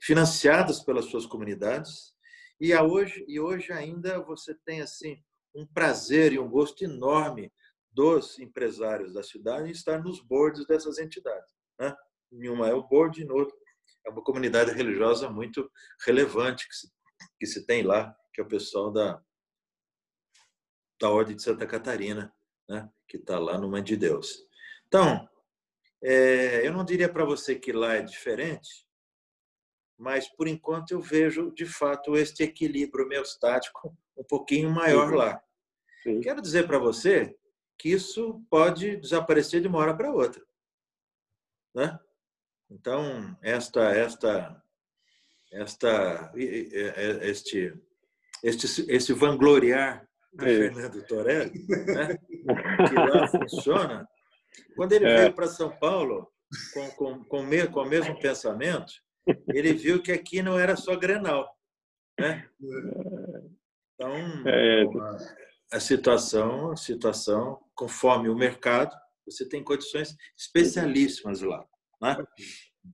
financiadas 0.00 0.80
pelas 0.84 1.06
suas 1.06 1.26
comunidades 1.26 2.14
e 2.60 2.72
hoje 2.76 3.24
e 3.26 3.40
hoje 3.40 3.72
ainda 3.72 4.22
você 4.22 4.54
tem 4.64 4.80
assim 4.80 5.20
um 5.52 5.66
prazer 5.66 6.32
e 6.32 6.38
um 6.38 6.48
gosto 6.48 6.84
enorme 6.84 7.52
dos 7.90 8.38
empresários 8.38 9.12
da 9.12 9.24
cidade 9.24 9.66
em 9.66 9.72
estar 9.72 10.00
nos 10.04 10.20
boards 10.20 10.64
dessas 10.68 10.98
entidades. 10.98 11.52
Né? 11.80 11.92
Em 12.30 12.48
uma 12.48 12.68
é 12.68 12.74
o 12.74 12.86
board, 12.86 13.20
em 13.20 13.28
outra 13.28 13.56
é 14.06 14.10
uma 14.10 14.22
comunidade 14.22 14.72
religiosa 14.72 15.28
muito 15.28 15.70
relevante 16.04 16.68
que 16.68 16.74
se, 16.74 16.92
que 17.38 17.46
se 17.46 17.66
tem 17.66 17.82
lá, 17.82 18.14
que 18.32 18.40
é 18.40 18.44
o 18.44 18.48
pessoal 18.48 18.92
da, 18.92 19.22
da 21.00 21.10
Ordem 21.10 21.36
de 21.36 21.42
Santa 21.42 21.66
Catarina, 21.66 22.32
né? 22.68 22.88
que 23.06 23.16
está 23.16 23.38
lá 23.38 23.58
no 23.58 23.70
Mãe 23.70 23.82
de 23.82 23.96
Deus. 23.96 24.46
Então, 24.86 25.28
é, 26.02 26.66
eu 26.66 26.72
não 26.72 26.84
diria 26.84 27.08
para 27.08 27.24
você 27.24 27.56
que 27.56 27.72
lá 27.72 27.94
é 27.94 28.02
diferente, 28.02 28.86
mas 29.98 30.28
por 30.28 30.46
enquanto 30.46 30.92
eu 30.92 31.00
vejo 31.00 31.52
de 31.52 31.66
fato 31.66 32.16
este 32.16 32.42
equilíbrio 32.44 33.04
homeostático 33.04 33.96
um 34.16 34.24
pouquinho 34.24 34.70
maior 34.70 35.12
lá. 35.12 35.42
Sim. 36.02 36.20
Quero 36.20 36.40
dizer 36.40 36.66
para 36.66 36.78
você 36.78 37.36
que 37.76 37.90
isso 37.90 38.44
pode 38.48 38.96
desaparecer 38.96 39.60
de 39.60 39.68
uma 39.68 39.78
hora 39.78 39.96
para 39.96 40.12
outra, 40.12 40.44
né? 41.74 41.98
Então, 42.70 43.36
esta, 43.42 43.90
esta, 43.94 44.62
esta, 45.52 46.32
este, 46.36 47.74
este, 48.42 48.90
esse 48.90 49.12
vangloriar 49.12 50.06
do 50.32 50.44
é. 50.44 50.54
Fernando 50.54 51.06
Torelli, 51.06 51.66
né? 51.86 52.18
que 52.88 52.94
lá 52.94 53.28
funciona, 53.28 54.08
quando 54.76 54.92
ele 54.92 55.06
é. 55.06 55.16
veio 55.16 55.32
para 55.34 55.46
São 55.46 55.70
Paulo 55.78 56.30
com, 56.74 56.90
com, 56.90 57.24
com, 57.24 57.42
me, 57.42 57.66
com 57.68 57.80
o 57.80 57.88
mesmo 57.88 58.18
pensamento, 58.20 58.92
ele 59.48 59.72
viu 59.72 60.02
que 60.02 60.12
aqui 60.12 60.42
não 60.42 60.58
era 60.58 60.76
só 60.76 60.96
Grenal. 60.96 61.48
Né? 62.18 62.48
Então, 63.94 64.14
é. 64.46 64.84
a 65.72 65.80
situação, 65.80 66.72
a 66.72 66.76
situação, 66.76 67.60
conforme 67.74 68.28
o 68.28 68.36
mercado, 68.36 68.94
você 69.24 69.46
tem 69.48 69.62
condições 69.62 70.16
especialíssimas 70.36 71.40
lá. 71.42 71.64
Né? 72.00 72.16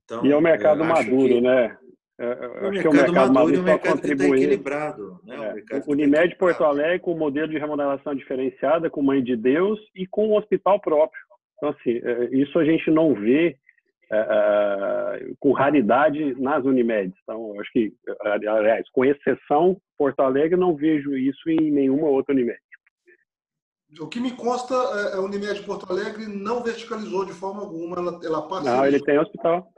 Então, 0.03 0.25
e 0.25 0.31
é 0.31 0.37
um 0.37 0.41
mercado 0.41 0.83
maduro, 0.83 1.35
que... 1.35 1.41
né? 1.41 1.77
É, 2.17 2.25
o 2.25 2.69
acho 2.69 2.81
que 2.81 2.87
o 2.87 2.93
mercado 2.93 3.33
maduro 3.33 3.55
e 3.55 3.59
o 3.59 3.63
mercado 3.63 4.01
que 4.01 4.13
está 4.13 4.25
equilibrado. 4.25 5.19
Né? 5.25 5.63
É. 5.69 5.77
O, 5.77 5.89
o 5.89 5.91
Unimed 5.91 6.29
tá 6.29 6.37
Porto 6.37 6.63
Alegre 6.63 6.99
com 6.99 7.11
o 7.11 7.17
modelo 7.17 7.49
de 7.49 7.57
remuneração 7.57 8.15
diferenciada, 8.15 8.89
com 8.89 9.01
Mãe 9.01 9.21
de 9.21 9.35
Deus 9.35 9.79
e 9.93 10.07
com 10.07 10.29
o 10.29 10.37
hospital 10.37 10.79
próprio. 10.79 11.21
Então, 11.57 11.69
assim, 11.69 11.99
é, 12.03 12.29
isso 12.31 12.57
a 12.57 12.63
gente 12.63 12.89
não 12.89 13.13
vê 13.13 13.57
é, 14.11 14.17
é, 14.17 15.33
com 15.39 15.51
raridade 15.51 16.39
nas 16.39 16.63
Unimeds. 16.63 17.17
Então, 17.23 17.59
acho 17.59 17.71
que, 17.73 17.91
aliás, 18.21 18.87
com 18.91 19.03
exceção, 19.03 19.77
Porto 19.97 20.21
Alegre, 20.21 20.57
não 20.57 20.75
vejo 20.75 21.17
isso 21.17 21.49
em 21.49 21.71
nenhuma 21.71 22.07
outra 22.07 22.33
Unimed. 22.33 22.59
O 23.99 24.07
que 24.07 24.19
me 24.19 24.35
consta 24.35 24.73
é 24.73 25.15
a 25.15 25.21
Unimed 25.21 25.63
Porto 25.63 25.89
Alegre 25.89 26.27
não 26.27 26.63
verticalizou 26.63 27.25
de 27.25 27.33
forma 27.33 27.61
alguma, 27.61 27.97
ela, 27.97 28.19
ela 28.23 28.47
passa. 28.47 28.63
Não, 28.63 28.85
ele 28.85 29.03
tem 29.03 29.19
hospital. 29.19 29.71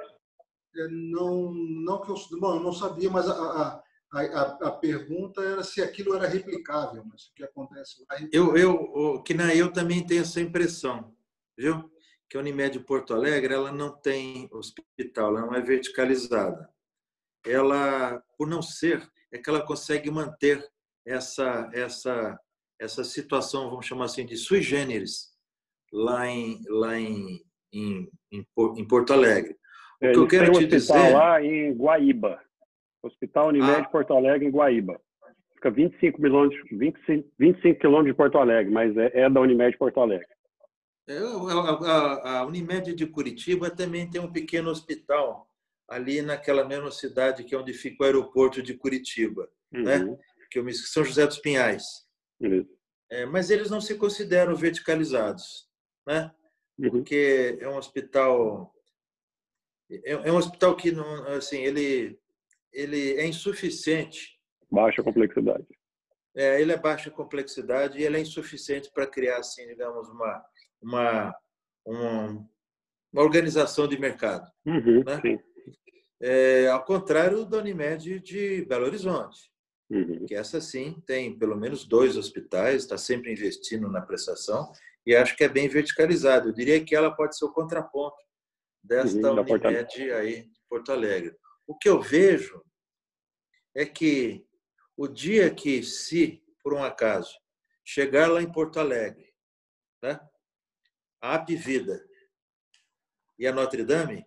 Não, 0.90 1.52
não 1.54 2.02
que 2.02 2.10
eu, 2.10 2.16
bom, 2.40 2.56
eu 2.56 2.60
não 2.60 2.72
sabia, 2.72 3.10
mas 3.10 3.28
a, 3.28 3.34
a, 3.34 3.84
a, 4.20 4.42
a, 4.68 4.72
pergunta 4.72 5.42
era 5.42 5.64
se 5.64 5.82
aquilo 5.82 6.16
era 6.16 6.28
replicável, 6.28 7.04
mas 7.06 7.28
o 7.28 7.34
que 7.34 7.44
acontece 7.44 8.06
lá. 8.08 8.18
É 8.18 8.30
eu, 8.32 8.56
eu, 8.56 9.24
que 9.24 9.34
na 9.34 9.54
eu 9.56 9.72
também 9.74 10.06
tenho 10.06 10.22
essa 10.22 10.40
impressão, 10.40 11.16
viu? 11.58 11.92
Que 12.30 12.38
a 12.38 12.40
Unimed 12.40 12.80
Porto 12.82 13.14
Alegre 13.14 13.54
ela 13.54 13.72
não 13.72 13.92
tem 13.92 14.48
hospital, 14.52 15.38
ela 15.38 15.48
não 15.48 15.56
é 15.56 15.62
verticalizada. 15.62 16.70
Ela, 17.46 18.22
por 18.38 18.48
não 18.48 18.62
ser, 18.62 19.10
é 19.32 19.38
que 19.38 19.50
ela 19.50 19.66
consegue 19.66 20.12
manter 20.12 20.64
essa 21.06 21.70
essa 21.74 22.38
essa 22.80 23.04
situação, 23.04 23.70
vamos 23.70 23.86
chamar 23.86 24.06
assim, 24.06 24.26
de 24.26 24.38
sui 24.38 24.62
generis 24.62 25.36
lá 25.92 26.28
em 26.28 26.62
lá 26.68 27.00
em, 27.00 27.42
em, 27.74 28.10
em 28.32 28.88
Porto 28.88 29.14
Alegre. 29.14 29.56
O 30.02 30.12
que 30.12 30.18
eu 30.18 30.28
quero 30.28 30.52
te 30.54 30.68
dizer 30.68 31.14
lá 31.14 31.42
em 31.42 31.74
Guaíba, 31.74 32.40
Hospital 33.02 33.48
Unimed 33.50 33.82
ah. 33.82 33.90
Porto 33.90 34.14
Alegre 34.14 34.48
em 34.48 34.52
Guaíba. 34.52 35.00
Fica 35.56 35.72
25 35.72 36.22
quilômetros, 36.22 36.62
25, 36.72 37.30
25 37.40 37.80
quilômetros 37.80 38.14
de 38.14 38.18
Porto 38.18 38.38
Alegre, 38.38 38.72
mas 38.72 38.96
é, 38.96 39.22
é 39.22 39.30
da 39.30 39.42
Unimed 39.42 39.76
Porto 39.78 40.00
Alegre. 40.00 40.28
É, 41.08 41.18
a, 41.18 42.40
a, 42.40 42.46
Unimed 42.46 42.94
de 42.94 43.08
Curitiba 43.08 43.70
também 43.72 44.08
tem 44.08 44.22
um 44.22 44.32
pequeno 44.32 44.70
hospital 44.70 45.48
ali 45.90 46.22
naquela 46.22 46.66
mesma 46.66 46.92
cidade 46.92 47.44
que 47.44 47.56
é 47.56 47.58
onde 47.58 47.74
fica 47.74 48.04
o 48.04 48.06
aeroporto 48.06 48.62
de 48.62 48.76
Curitiba, 48.76 49.50
né? 49.72 49.98
uhum. 49.98 50.12
né? 50.12 50.18
Que 50.52 50.60
é 50.60 50.72
São 50.74 51.04
José 51.04 51.26
dos 51.26 51.40
Pinhais. 51.40 52.07
Uhum. 52.40 52.68
É, 53.10 53.26
mas 53.26 53.50
eles 53.50 53.70
não 53.70 53.80
se 53.80 53.96
consideram 53.96 54.56
verticalizados, 54.56 55.68
né? 56.06 56.32
Uhum. 56.78 56.90
Porque 56.92 57.58
é 57.60 57.68
um 57.68 57.78
hospital 57.78 58.74
é, 59.90 60.12
é 60.12 60.32
um 60.32 60.38
hospital 60.38 60.76
que 60.76 60.92
não 60.92 61.28
assim 61.30 61.64
ele 61.64 62.20
ele 62.74 63.16
é 63.16 63.26
insuficiente. 63.26 64.38
Baixa 64.70 65.02
complexidade. 65.02 65.66
É, 66.36 66.62
ele 66.62 66.72
é 66.72 66.78
baixa 66.78 67.10
complexidade 67.10 67.98
e 67.98 68.04
ele 68.04 68.18
é 68.18 68.22
insuficiente 68.22 68.92
para 68.92 69.08
criar 69.08 69.38
assim 69.38 69.66
digamos 69.68 70.08
uma 70.10 70.46
uma 70.82 71.36
uma, 71.86 72.50
uma 73.14 73.24
organização 73.24 73.88
de 73.88 73.98
mercado. 73.98 74.46
Uhum, 74.66 75.04
né? 75.04 75.40
É, 76.20 76.68
ao 76.68 76.84
contrário 76.84 77.46
da 77.46 77.60
Unimed 77.60 78.20
de 78.20 78.66
Belo 78.66 78.86
Horizonte, 78.86 79.52
uhum. 79.90 80.26
que 80.26 80.36
essa 80.36 80.60
sim 80.60 81.02
tem 81.06 81.38
pelo 81.38 81.56
menos 81.56 81.86
dois 81.86 82.18
hospitais, 82.18 82.84
está 82.84 82.98
sempre 82.98 83.32
investindo 83.32 83.90
na 83.90 84.02
prestação 84.02 84.72
e 85.06 85.16
acho 85.16 85.36
que 85.36 85.44
é 85.44 85.50
bem 85.50 85.68
verticalizado. 85.70 86.50
Eu 86.50 86.54
diria 86.54 86.84
que 86.84 86.96
ela 86.96 87.10
pode 87.10 87.38
ser 87.38 87.46
o 87.46 87.54
contraponto 87.54 88.18
desta 88.84 89.32
uhum, 89.32 89.42
Unimed 89.42 90.12
aí 90.14 90.44
de 90.44 90.62
Porto 90.70 90.92
Alegre. 90.92 91.36
O 91.66 91.76
que 91.78 91.88
eu 91.88 92.02
vejo 92.02 92.64
é 93.76 93.86
que 93.86 94.46
o 94.96 95.08
dia 95.08 95.54
que, 95.54 95.84
se 95.84 96.44
por 96.64 96.74
um 96.74 96.84
acaso 96.84 97.38
chegar 97.86 98.28
lá 98.28 98.42
em 98.42 98.52
Porto 98.52 98.80
Alegre, 98.80 99.34
né, 100.02 100.20
a 101.22 101.36
Apivida 101.36 102.06
e 103.40 103.48
a 103.48 103.54
Notre 103.54 103.84
Dame, 103.84 104.26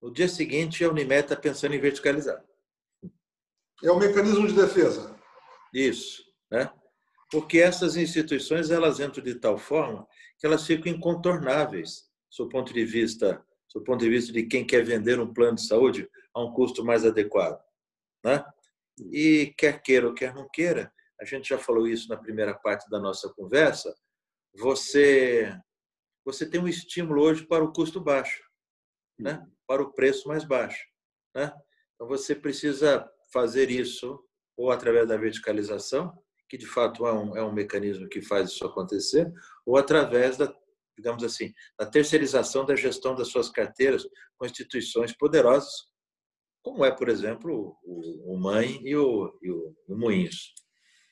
no 0.00 0.12
dia 0.12 0.28
seguinte 0.28 0.84
a 0.84 0.88
Unimed 0.88 1.22
está 1.22 1.36
pensando 1.36 1.74
em 1.74 1.80
verticalizar. 1.80 2.44
É 3.82 3.90
o 3.90 3.98
mecanismo 3.98 4.46
de 4.46 4.54
defesa. 4.54 5.18
Isso, 5.72 6.22
né? 6.50 6.70
Porque 7.30 7.58
essas 7.58 7.96
instituições 7.96 8.70
elas 8.70 9.00
entram 9.00 9.24
de 9.24 9.34
tal 9.34 9.58
forma 9.58 10.06
que 10.38 10.46
elas 10.46 10.66
ficam 10.66 10.92
incontornáveis, 10.92 12.04
do 12.38 12.48
ponto 12.48 12.72
de 12.72 12.84
vista, 12.84 13.44
do 13.74 13.82
ponto 13.82 14.00
de 14.00 14.08
vista 14.08 14.32
de 14.32 14.44
quem 14.44 14.64
quer 14.64 14.84
vender 14.84 15.18
um 15.18 15.32
plano 15.32 15.56
de 15.56 15.66
saúde 15.66 16.08
a 16.32 16.42
um 16.42 16.52
custo 16.52 16.84
mais 16.84 17.04
adequado, 17.04 17.60
né? 18.24 18.44
E 19.10 19.52
quer 19.58 19.82
queira 19.82 20.06
ou 20.06 20.14
quer 20.14 20.32
não 20.34 20.48
queira, 20.48 20.92
a 21.20 21.24
gente 21.24 21.48
já 21.48 21.58
falou 21.58 21.88
isso 21.88 22.08
na 22.08 22.16
primeira 22.16 22.54
parte 22.54 22.88
da 22.88 23.00
nossa 23.00 23.28
conversa, 23.30 23.94
você 24.54 25.52
você 26.24 26.48
tem 26.48 26.60
um 26.60 26.68
estímulo 26.68 27.20
hoje 27.22 27.44
para 27.44 27.62
o 27.62 27.72
custo 27.72 28.00
baixo, 28.00 28.42
né? 29.18 29.46
Para 29.66 29.82
o 29.82 29.92
preço 29.92 30.28
mais 30.28 30.44
baixo, 30.44 30.86
né? 31.34 31.52
Então 31.94 32.06
você 32.06 32.34
precisa 32.34 33.08
fazer 33.34 33.68
isso 33.68 34.18
ou 34.56 34.70
através 34.70 35.08
da 35.08 35.16
verticalização, 35.16 36.16
que 36.48 36.56
de 36.56 36.66
fato 36.66 37.04
é 37.04 37.12
um, 37.12 37.36
é 37.36 37.44
um 37.44 37.52
mecanismo 37.52 38.08
que 38.08 38.22
faz 38.22 38.50
isso 38.50 38.64
acontecer, 38.64 39.30
ou 39.66 39.76
através 39.76 40.36
da, 40.36 40.54
digamos 40.96 41.24
assim, 41.24 41.52
da 41.76 41.84
terceirização 41.84 42.64
da 42.64 42.76
gestão 42.76 43.16
das 43.16 43.28
suas 43.28 43.50
carteiras 43.50 44.06
com 44.38 44.46
instituições 44.46 45.12
poderosas, 45.12 45.72
como 46.62 46.84
é, 46.84 46.92
por 46.92 47.08
exemplo, 47.08 47.76
o, 47.82 48.34
o 48.34 48.38
Mãe 48.38 48.80
e 48.84 48.96
o, 48.96 49.36
e 49.42 49.50
o, 49.50 49.76
o 49.88 49.96
Moinhos. 49.98 50.54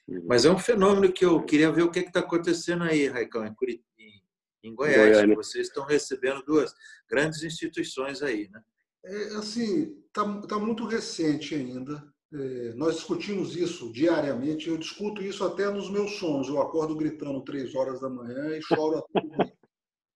Uhum. 0.06 0.24
Mas 0.28 0.44
é 0.44 0.50
um 0.50 0.58
fenômeno 0.58 1.12
que 1.12 1.24
eu 1.24 1.42
queria 1.44 1.72
ver 1.72 1.82
o 1.82 1.90
que 1.90 1.98
é 1.98 2.02
está 2.02 2.20
acontecendo 2.20 2.84
aí, 2.84 3.08
Raicão, 3.08 3.44
em, 3.44 3.54
em, 3.98 4.22
em 4.62 4.74
Goiás. 4.74 5.16
Goiânia. 5.16 5.34
Vocês 5.34 5.66
estão 5.66 5.84
recebendo 5.84 6.42
duas 6.44 6.72
grandes 7.10 7.42
instituições 7.42 8.22
aí, 8.22 8.48
né? 8.50 8.62
É, 9.04 9.24
assim, 9.34 10.00
está 10.06 10.22
tá 10.42 10.58
muito 10.58 10.86
recente 10.86 11.54
ainda. 11.54 12.11
É, 12.34 12.72
nós 12.74 12.96
discutimos 12.96 13.56
isso 13.56 13.92
diariamente. 13.92 14.68
Eu 14.68 14.78
discuto 14.78 15.22
isso 15.22 15.44
até 15.44 15.70
nos 15.70 15.90
meus 15.90 16.12
sonhos. 16.18 16.48
Eu 16.48 16.60
acordo 16.60 16.96
gritando 16.96 17.44
três 17.44 17.74
horas 17.74 18.00
da 18.00 18.08
manhã 18.08 18.56
e 18.56 18.62
choro 18.62 18.98
a 18.98 19.20
tudo, 19.20 19.52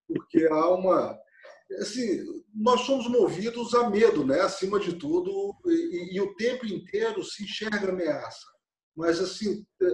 porque 0.08 0.46
há 0.46 0.70
uma 0.70 1.18
assim, 1.80 2.24
nós 2.54 2.82
somos 2.82 3.08
movidos 3.08 3.74
a 3.74 3.90
medo, 3.90 4.24
né? 4.24 4.40
Acima 4.40 4.78
de 4.78 4.94
tudo, 4.94 5.54
e, 5.66 6.16
e 6.16 6.20
o 6.20 6.34
tempo 6.36 6.64
inteiro 6.64 7.22
se 7.24 7.42
enxerga 7.42 7.90
ameaça. 7.90 8.46
Mas 8.94 9.20
assim, 9.20 9.66
é, 9.82 9.86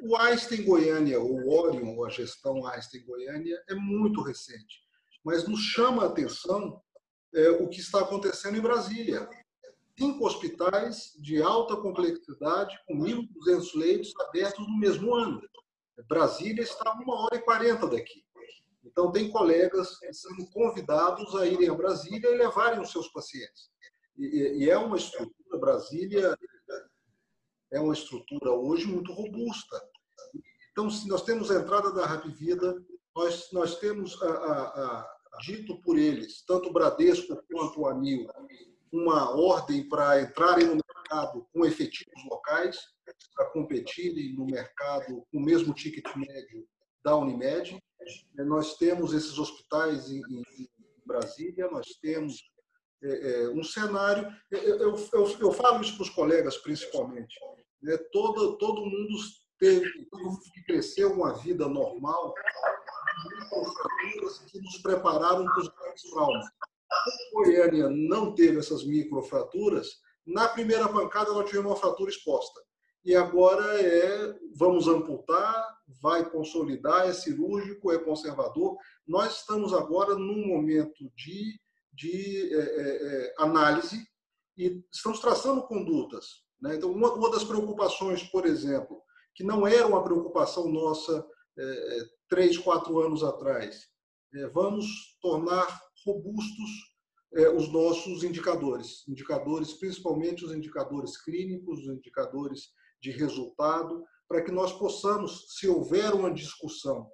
o 0.00 0.16
Einstein 0.16 0.64
Goiânia, 0.64 1.20
o 1.20 1.50
Orion, 1.50 2.04
a 2.04 2.08
gestão 2.08 2.64
Einstein 2.66 3.04
Goiânia, 3.04 3.60
é 3.68 3.74
muito 3.74 4.22
recente. 4.22 4.80
Mas 5.24 5.46
nos 5.46 5.60
chama 5.60 6.04
a 6.04 6.06
atenção 6.06 6.80
é, 7.34 7.50
o 7.50 7.68
que 7.68 7.80
está 7.80 8.00
acontecendo 8.00 8.56
em 8.56 8.62
Brasília. 8.62 9.28
Cinco 9.98 10.24
hospitais 10.26 11.12
de 11.18 11.42
alta 11.42 11.76
complexidade, 11.76 12.78
com 12.86 12.94
1.200 12.94 13.74
leitos 13.74 14.12
abertos 14.20 14.64
no 14.64 14.78
mesmo 14.78 15.12
ano. 15.12 15.42
Brasília 16.08 16.62
está 16.62 16.88
a 16.88 16.94
uma 16.94 17.24
hora 17.24 17.34
e 17.34 17.42
quarenta 17.42 17.88
daqui. 17.88 18.24
Então, 18.84 19.10
tem 19.10 19.28
colegas 19.28 19.98
sendo 20.12 20.48
convidados 20.50 21.34
a 21.34 21.46
irem 21.46 21.68
a 21.68 21.74
Brasília 21.74 22.30
e 22.30 22.36
levarem 22.36 22.80
os 22.80 22.92
seus 22.92 23.08
pacientes. 23.08 23.70
E, 24.16 24.64
e 24.64 24.70
é 24.70 24.78
uma 24.78 24.96
estrutura, 24.96 25.58
Brasília 25.58 26.38
é 27.72 27.80
uma 27.80 27.92
estrutura 27.92 28.52
hoje 28.52 28.86
muito 28.86 29.12
robusta. 29.12 29.82
Então, 30.70 30.88
se 30.88 31.08
nós 31.08 31.22
temos 31.22 31.50
a 31.50 31.56
entrada 31.56 31.92
da 31.92 32.06
Rapvida, 32.06 32.80
nós, 33.16 33.48
nós 33.52 33.80
temos 33.80 34.20
a, 34.22 34.28
a, 34.30 35.00
a 35.00 35.38
dito 35.42 35.80
por 35.82 35.98
eles, 35.98 36.44
tanto 36.46 36.68
o 36.68 36.72
Bradesco 36.72 37.36
quanto 37.50 37.80
o 37.80 37.88
Anil, 37.88 38.28
uma 38.92 39.30
ordem 39.36 39.88
para 39.88 40.20
entrarem 40.20 40.66
no 40.66 40.76
mercado 40.76 41.46
com 41.52 41.64
efetivos 41.64 42.24
locais, 42.30 42.78
para 43.34 43.50
competirem 43.50 44.34
no 44.34 44.44
mercado 44.44 45.24
com 45.30 45.38
o 45.38 45.44
mesmo 45.44 45.72
ticket 45.74 46.04
médio 46.16 46.66
da 47.02 47.16
Unimed. 47.16 47.78
Nós 48.36 48.76
temos 48.76 49.12
esses 49.12 49.38
hospitais 49.38 50.10
em, 50.10 50.22
em, 50.28 50.68
Brasília, 51.04 51.70
nós 51.70 51.86
temos 52.02 52.42
é, 53.02 53.44
é, 53.44 53.48
um 53.48 53.64
cenário. 53.64 54.30
Eu, 54.50 54.60
eu, 54.60 55.08
eu, 55.12 55.38
eu, 55.40 55.52
falo 55.52 55.80
isso 55.80 55.94
para 55.94 56.02
os 56.02 56.10
colegas, 56.10 56.58
principalmente. 56.58 57.34
Né? 57.82 57.96
Todo, 58.12 58.58
todo 58.58 58.84
mundo 58.84 59.18
teve, 59.58 59.90
que 60.52 60.62
cresceu 60.64 61.12
uma 61.12 61.32
vida 61.34 61.66
normal 61.66 62.34
que 64.50 64.60
nos 64.60 64.78
prepararam 64.78 65.44
para 65.44 65.60
os 65.60 65.68
grandes 65.68 66.10
traumas. 66.10 66.46
Goiânia 67.32 67.88
não 67.88 68.34
teve 68.34 68.58
essas 68.58 68.84
microfraturas, 68.84 69.88
na 70.26 70.48
primeira 70.48 70.88
pancada 70.88 71.30
ela 71.30 71.44
tinha 71.44 71.60
uma 71.60 71.76
fratura 71.76 72.10
exposta. 72.10 72.60
E 73.04 73.14
agora 73.16 73.80
é, 73.80 74.34
vamos 74.54 74.86
amputar, 74.86 75.78
vai 76.02 76.28
consolidar, 76.28 77.08
é 77.08 77.12
cirúrgico, 77.12 77.90
é 77.92 77.98
conservador. 77.98 78.76
Nós 79.06 79.38
estamos 79.38 79.72
agora 79.72 80.14
num 80.14 80.46
momento 80.46 81.10
de, 81.16 81.58
de 81.92 82.54
é, 82.54 82.58
é, 82.58 83.24
é 83.26 83.34
análise 83.38 84.06
e 84.56 84.84
estamos 84.92 85.20
traçando 85.20 85.62
condutas. 85.62 86.42
Né? 86.60 86.76
Então, 86.76 86.90
uma, 86.90 87.12
uma, 87.14 87.30
das 87.30 87.44
preocupações, 87.44 88.24
por 88.24 88.44
exemplo, 88.44 89.00
que 89.34 89.44
não 89.44 89.66
era 89.66 89.86
uma 89.86 90.02
preocupação 90.02 90.68
nossa 90.68 91.24
é, 91.56 91.98
três, 92.28 92.58
quatro 92.58 93.00
anos 93.00 93.22
atrás, 93.22 93.86
é, 94.34 94.46
vamos 94.48 95.16
tornar 95.22 95.66
robustos 96.08 96.70
é, 97.34 97.48
os 97.50 97.70
nossos 97.70 98.24
indicadores, 98.24 99.06
indicadores, 99.06 99.74
principalmente 99.74 100.44
os 100.44 100.52
indicadores 100.52 101.20
clínicos, 101.20 101.80
os 101.80 101.88
indicadores 101.88 102.70
de 103.02 103.10
resultado, 103.10 104.02
para 104.26 104.42
que 104.42 104.50
nós 104.50 104.72
possamos, 104.72 105.56
se 105.56 105.68
houver 105.68 106.14
uma 106.14 106.32
discussão 106.32 107.06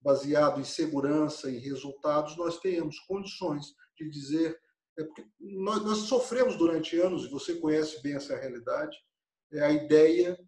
baseado 0.00 0.60
em 0.60 0.64
segurança, 0.64 1.50
em 1.50 1.58
resultados, 1.58 2.36
nós 2.36 2.60
tenhamos 2.60 2.98
condições 3.00 3.74
de 3.96 4.08
dizer. 4.10 4.58
É 4.98 5.04
porque 5.04 5.26
nós, 5.40 5.82
nós 5.82 5.98
sofremos 6.00 6.56
durante 6.56 6.98
anos, 6.98 7.24
e 7.24 7.30
você 7.30 7.54
conhece 7.56 8.02
bem 8.02 8.14
essa 8.14 8.36
realidade, 8.36 8.96
é 9.52 9.60
a 9.60 9.72
ideia 9.72 10.38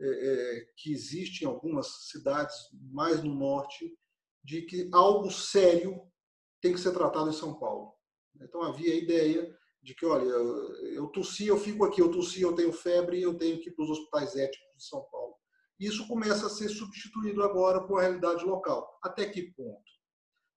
é, 0.00 0.06
é, 0.06 0.66
que 0.76 0.92
existe 0.92 1.44
em 1.44 1.46
algumas 1.46 2.08
cidades, 2.10 2.54
mais 2.92 3.22
no 3.22 3.34
norte, 3.34 3.92
de 4.44 4.62
que 4.62 4.88
algo 4.92 5.30
sério 5.30 6.00
tem 6.60 6.72
que 6.72 6.80
ser 6.80 6.92
tratado 6.92 7.30
em 7.30 7.32
São 7.32 7.58
Paulo. 7.58 7.92
Então 8.40 8.62
havia 8.62 8.92
a 8.92 8.96
ideia 8.96 9.56
de 9.82 9.94
que, 9.94 10.04
olha, 10.04 10.24
eu 10.24 11.06
tossi, 11.08 11.46
eu 11.46 11.58
fico 11.58 11.84
aqui, 11.84 12.00
eu 12.00 12.10
tossi, 12.10 12.42
eu 12.42 12.54
tenho 12.54 12.72
febre, 12.72 13.20
eu 13.20 13.36
tenho 13.36 13.60
que 13.60 13.70
ir 13.70 13.72
para 13.72 13.84
os 13.84 13.90
hospitais 13.90 14.36
éticos 14.36 14.76
de 14.76 14.84
São 14.84 15.02
Paulo. 15.10 15.34
Isso 15.78 16.08
começa 16.08 16.46
a 16.46 16.50
ser 16.50 16.68
substituído 16.68 17.42
agora 17.42 17.86
por 17.86 17.98
a 17.98 18.02
realidade 18.02 18.44
local. 18.44 18.98
Até 19.02 19.26
que 19.26 19.52
ponto? 19.52 19.88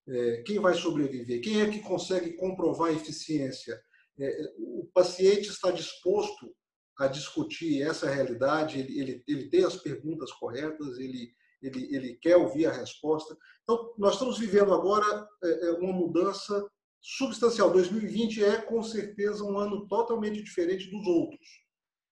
É, 0.07 0.41
quem 0.41 0.59
vai 0.59 0.73
sobreviver? 0.73 1.41
Quem 1.41 1.61
é 1.61 1.69
que 1.69 1.79
consegue 1.79 2.33
comprovar 2.33 2.89
a 2.89 2.93
eficiência? 2.93 3.79
É, 4.19 4.53
o 4.57 4.89
paciente 4.93 5.49
está 5.49 5.71
disposto 5.71 6.53
a 6.97 7.07
discutir 7.07 7.81
essa 7.81 8.09
realidade, 8.09 8.79
ele, 8.79 8.99
ele, 8.99 9.23
ele 9.27 9.49
tem 9.49 9.63
as 9.63 9.75
perguntas 9.75 10.31
corretas, 10.33 10.99
ele, 10.99 11.33
ele, 11.61 11.95
ele 11.95 12.15
quer 12.15 12.37
ouvir 12.37 12.65
a 12.65 12.71
resposta. 12.71 13.37
Então, 13.63 13.93
nós 13.97 14.13
estamos 14.13 14.37
vivendo 14.37 14.73
agora 14.73 15.27
é, 15.43 15.67
é 15.67 15.71
uma 15.73 15.93
mudança 15.93 16.67
substancial. 16.99 17.71
2020 17.71 18.43
é, 18.43 18.61
com 18.61 18.81
certeza, 18.83 19.43
um 19.43 19.57
ano 19.57 19.87
totalmente 19.87 20.41
diferente 20.41 20.89
dos 20.89 21.05
outros. 21.07 21.47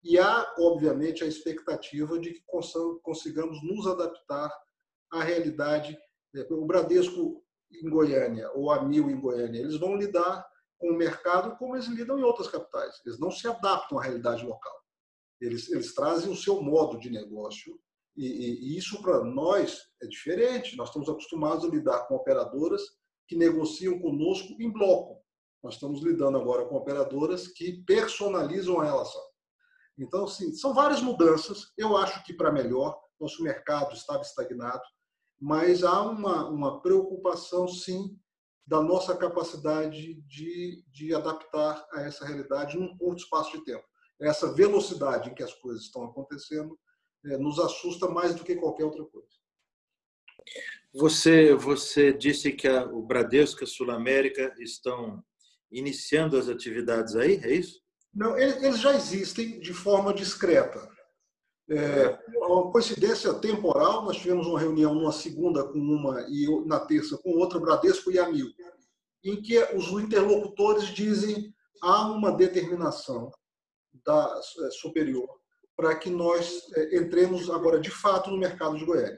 E 0.04 0.18
há, 0.18 0.56
obviamente, 0.60 1.24
a 1.24 1.28
expectativa 1.28 2.18
de 2.20 2.34
que 2.34 2.44
consigamos 3.02 3.62
nos 3.64 3.86
adaptar 3.88 4.52
à 5.12 5.24
realidade. 5.24 5.98
É, 6.36 6.48
o 6.54 6.66
Bradesco 6.66 7.44
em 7.72 7.90
Goiânia 7.90 8.50
ou 8.54 8.72
a 8.72 8.84
Mil 8.84 9.10
em 9.10 9.20
Goiânia, 9.20 9.60
eles 9.60 9.78
vão 9.80 9.96
lidar 9.96 10.48
com 10.78 10.92
o 10.92 10.98
mercado 10.98 11.58
como 11.58 11.76
eles 11.76 11.88
lidam 11.88 12.18
em 12.18 12.24
outras 12.24 12.48
capitais. 12.48 13.02
Eles 13.06 13.20
não 13.20 13.30
se 13.30 13.48
adaptam 13.48 14.00
à 14.00 14.04
realidade 14.04 14.46
local. 14.46 14.74
Eles, 15.42 15.70
eles 15.70 15.94
trazem 15.94 16.32
o 16.32 16.36
seu 16.36 16.62
modo 16.62 17.00
de 17.00 17.10
negócio 17.10 17.80
e, 18.20 18.26
e, 18.26 18.74
e 18.74 18.78
isso 18.78 19.02
para 19.02 19.24
nós 19.24 19.80
é 20.02 20.08
diferente. 20.08 20.76
Nós 20.76 20.90
estamos 20.90 21.08
acostumados 21.08 21.64
a 21.64 21.70
lidar 21.70 22.06
com 22.06 22.16
operadoras 22.16 22.82
que 23.26 23.36
negociam 23.38 23.98
conosco 23.98 24.62
em 24.62 24.70
bloco. 24.70 25.24
Nós 25.64 25.76
estamos 25.76 26.04
lidando 26.04 26.38
agora 26.38 26.66
com 26.66 26.76
operadoras 26.76 27.48
que 27.48 27.82
personalizam 27.84 28.82
a 28.82 28.84
relação. 28.84 29.22
Então, 29.98 30.28
sim, 30.28 30.54
são 30.54 30.74
várias 30.74 31.02
mudanças. 31.02 31.72
Eu 31.78 31.96
acho 31.96 32.22
que 32.26 32.34
para 32.34 32.52
melhor. 32.52 33.00
Nosso 33.18 33.42
mercado 33.42 33.94
estava 33.94 34.22
estagnado, 34.22 34.82
mas 35.40 35.84
há 35.84 36.02
uma, 36.02 36.50
uma 36.50 36.82
preocupação, 36.82 37.68
sim, 37.68 38.18
da 38.66 38.82
nossa 38.82 39.16
capacidade 39.16 40.22
de, 40.22 40.86
de 40.88 41.14
adaptar 41.14 41.86
a 41.94 42.02
essa 42.02 42.26
realidade 42.26 42.78
num 42.78 42.98
curto 42.98 43.24
espaço 43.24 43.58
de 43.58 43.64
tempo. 43.66 43.84
Essa 44.22 44.54
velocidade 44.54 45.30
em 45.30 45.34
que 45.34 45.44
as 45.44 45.54
coisas 45.54 45.84
estão 45.84 46.06
acontecendo 46.06 46.78
nos 47.24 47.60
assusta 47.60 48.08
mais 48.08 48.36
do 48.36 48.44
que 48.44 48.56
qualquer 48.56 48.86
outra 48.86 49.04
coisa. 49.06 49.28
Você, 50.94 51.54
você 51.54 52.12
disse 52.12 52.52
que 52.52 52.68
a, 52.68 52.86
o 52.86 53.02
Bradesco 53.02 53.64
e 53.64 53.66
a 53.66 53.68
Sul 53.68 53.92
América 53.92 54.54
estão 54.60 55.24
iniciando 55.72 56.38
as 56.38 56.50
atividades 56.50 57.16
aí, 57.16 57.40
é 57.44 57.54
isso? 57.54 57.80
Não, 58.14 58.38
eles 58.38 58.80
já 58.80 58.96
existem 58.96 59.60
de 59.60 59.74
forma 59.74 60.14
discreta. 60.14 60.90
É, 61.70 62.20
uma 62.38 62.72
coincidência 62.72 63.32
temporal, 63.36 64.04
nós 64.04 64.18
tivemos 64.18 64.48
uma 64.48 64.60
reunião 64.60 64.96
numa 64.96 65.12
segunda 65.12 65.64
com 65.64 65.78
uma 65.78 66.26
e 66.28 66.48
na 66.66 66.80
terça 66.80 67.16
com 67.20 67.38
outra, 67.38 67.60
Bradesco 67.60 68.12
e 68.12 68.18
Amil, 68.18 68.52
em 69.24 69.40
que 69.40 69.60
os 69.76 69.90
interlocutores 69.90 70.88
dizem 70.88 71.54
há 71.84 72.08
uma 72.08 72.32
determinação 72.32 73.32
da 74.04 74.42
é, 74.66 74.72
superior 74.72 75.39
para 75.80 75.96
que 75.96 76.10
nós 76.10 76.70
é, 76.76 76.98
entremos 76.98 77.50
agora 77.50 77.80
de 77.80 77.90
fato 77.90 78.30
no 78.30 78.38
mercado 78.38 78.78
de 78.78 78.84
Goiânia. 78.84 79.18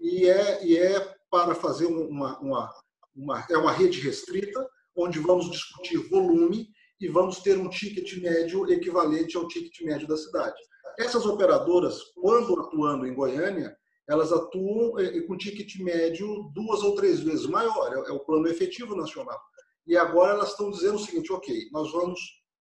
E 0.00 0.26
é, 0.26 0.64
e 0.64 0.74
é 0.74 1.14
para 1.30 1.54
fazer 1.54 1.84
uma, 1.84 2.38
uma, 2.38 2.74
uma, 3.14 3.46
é 3.50 3.58
uma 3.58 3.70
rede 3.70 4.00
restrita, 4.00 4.66
onde 4.96 5.18
vamos 5.18 5.50
discutir 5.50 5.98
volume 6.08 6.70
e 6.98 7.06
vamos 7.06 7.40
ter 7.40 7.58
um 7.58 7.68
ticket 7.68 8.16
médio 8.22 8.66
equivalente 8.72 9.36
ao 9.36 9.46
ticket 9.46 9.78
médio 9.82 10.08
da 10.08 10.16
cidade. 10.16 10.56
Essas 10.98 11.26
operadoras, 11.26 12.00
quando 12.14 12.58
atuando 12.58 13.06
em 13.06 13.14
Goiânia, 13.14 13.76
elas 14.08 14.32
atuam 14.32 14.98
eh, 14.98 15.18
eh, 15.18 15.20
com 15.26 15.36
ticket 15.36 15.80
médio 15.80 16.50
duas 16.54 16.82
ou 16.82 16.94
três 16.94 17.20
vezes 17.20 17.44
maior, 17.44 17.92
é, 17.92 18.08
é 18.08 18.12
o 18.12 18.24
plano 18.24 18.48
efetivo 18.48 18.96
nacional. 18.96 19.38
E 19.86 19.98
agora 19.98 20.32
elas 20.32 20.52
estão 20.52 20.70
dizendo 20.70 20.94
o 20.94 20.98
seguinte, 20.98 21.30
ok, 21.30 21.68
nós 21.70 21.92
vamos, 21.92 22.18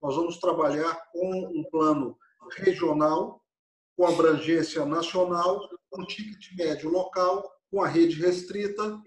nós 0.03 0.15
vamos 0.15 0.37
trabalhar 0.39 0.95
com 1.11 1.31
um 1.31 1.65
plano 1.71 2.19
regional, 2.57 3.43
com 3.97 4.07
abrangência 4.07 4.85
nacional, 4.85 5.69
com 5.91 6.05
ticket 6.05 6.57
médio 6.57 6.91
local, 6.91 7.51
com 7.71 7.83
a 7.83 7.89
rede 7.89 8.21
restrita, 8.21 9.01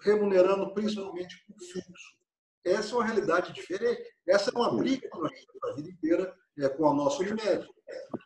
remunerando 0.00 0.72
principalmente 0.74 1.42
por 1.46 1.56
fluxo. 1.58 2.16
Essa 2.64 2.94
é 2.94 2.98
uma 2.98 3.04
realidade 3.04 3.52
diferente. 3.52 4.02
Essa 4.26 4.50
é 4.50 4.58
uma 4.58 4.76
briga 4.76 5.08
que 5.08 5.18
nós 5.18 5.30
temos 5.30 5.70
a 5.70 5.74
vida 5.74 5.90
inteira 5.90 6.36
é, 6.58 6.68
com 6.68 6.88
a 6.88 6.94
nossa 6.94 7.22
Unimed. 7.22 7.68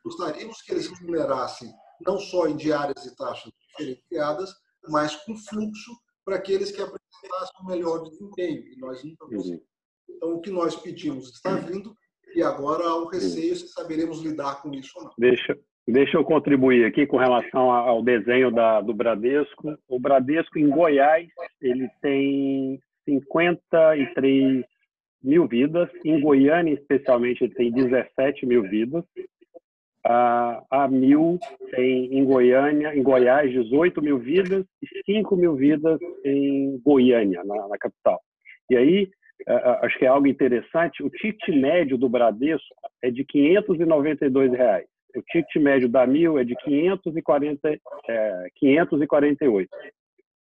Gostaríamos 0.05 0.63
que 0.63 0.73
eles 0.73 0.89
remunerassem 0.89 1.71
não 2.07 2.19
só 2.19 2.47
em 2.47 2.57
diárias 2.57 3.05
e 3.05 3.15
taxas 3.15 3.53
diferenciadas, 3.69 4.55
mas 4.89 5.15
com 5.25 5.37
fluxo 5.37 5.93
para 6.25 6.37
aqueles 6.37 6.71
que 6.71 6.81
apresentassem 6.81 7.61
o 7.61 7.67
melhor 7.67 8.03
desempenho. 8.09 8.67
E 8.67 8.77
nós 8.79 9.03
não. 9.05 9.29
Uhum. 9.29 9.61
Então, 10.09 10.35
o 10.35 10.41
que 10.41 10.51
nós 10.51 10.75
pedimos 10.75 11.29
está 11.31 11.55
vindo 11.57 11.95
e 12.35 12.43
agora 12.43 12.85
há 12.85 12.97
o 12.97 13.07
receio 13.07 13.57
se 13.57 13.69
saberemos 13.69 14.23
lidar 14.23 14.63
com 14.63 14.73
isso 14.73 14.93
ou 14.97 15.05
não. 15.05 15.13
Deixa, 15.19 15.59
deixa 15.87 16.17
eu 16.17 16.25
contribuir 16.25 16.85
aqui 16.85 17.07
com 17.07 17.17
relação 17.17 17.71
ao 17.71 18.03
desenho 18.03 18.51
da, 18.51 18.81
do 18.81 18.95
Bradesco. 18.95 19.77
O 19.89 19.99
Bradesco 19.99 20.59
em 20.59 20.69
Goiás 20.69 21.29
ele 21.61 21.89
tem 22.01 22.81
53 23.05 24.65
mil 25.23 25.47
vidas. 25.47 25.89
Em 26.05 26.21
Goiânia, 26.21 26.75
especialmente, 26.75 27.45
ele 27.45 27.55
tem 27.55 27.73
17 27.73 28.47
mil 28.47 28.63
vidas. 28.63 29.05
A, 30.05 30.63
a 30.71 30.89
Mil 30.89 31.39
tem 31.73 32.07
em 32.17 32.25
Goiânia, 32.25 32.97
em 32.97 33.03
Goiás, 33.03 33.53
18 33.53 34.01
mil 34.01 34.19
vidas 34.19 34.65
e 34.83 35.13
5 35.13 35.37
mil 35.37 35.55
vidas 35.55 36.01
em 36.25 36.79
Goiânia, 36.79 37.45
na, 37.45 37.69
na 37.69 37.77
capital. 37.77 38.19
E 38.71 38.77
aí, 38.77 39.11
acho 39.83 39.99
que 39.99 40.05
é 40.05 40.09
algo 40.09 40.27
interessante, 40.27 41.03
o 41.03 41.11
ticket 41.11 41.49
médio 41.49 41.97
do 41.97 42.09
Bradesco 42.09 42.75
é 43.03 43.11
de 43.11 43.25
592 43.25 44.53
reais. 44.53 44.87
O 45.17 45.23
ticket 45.23 45.57
médio 45.57 45.89
da 45.89 46.07
Mil 46.07 46.39
é 46.39 46.45
de 46.45 46.55
540, 46.57 47.81
é, 48.09 48.47
548. 48.57 49.69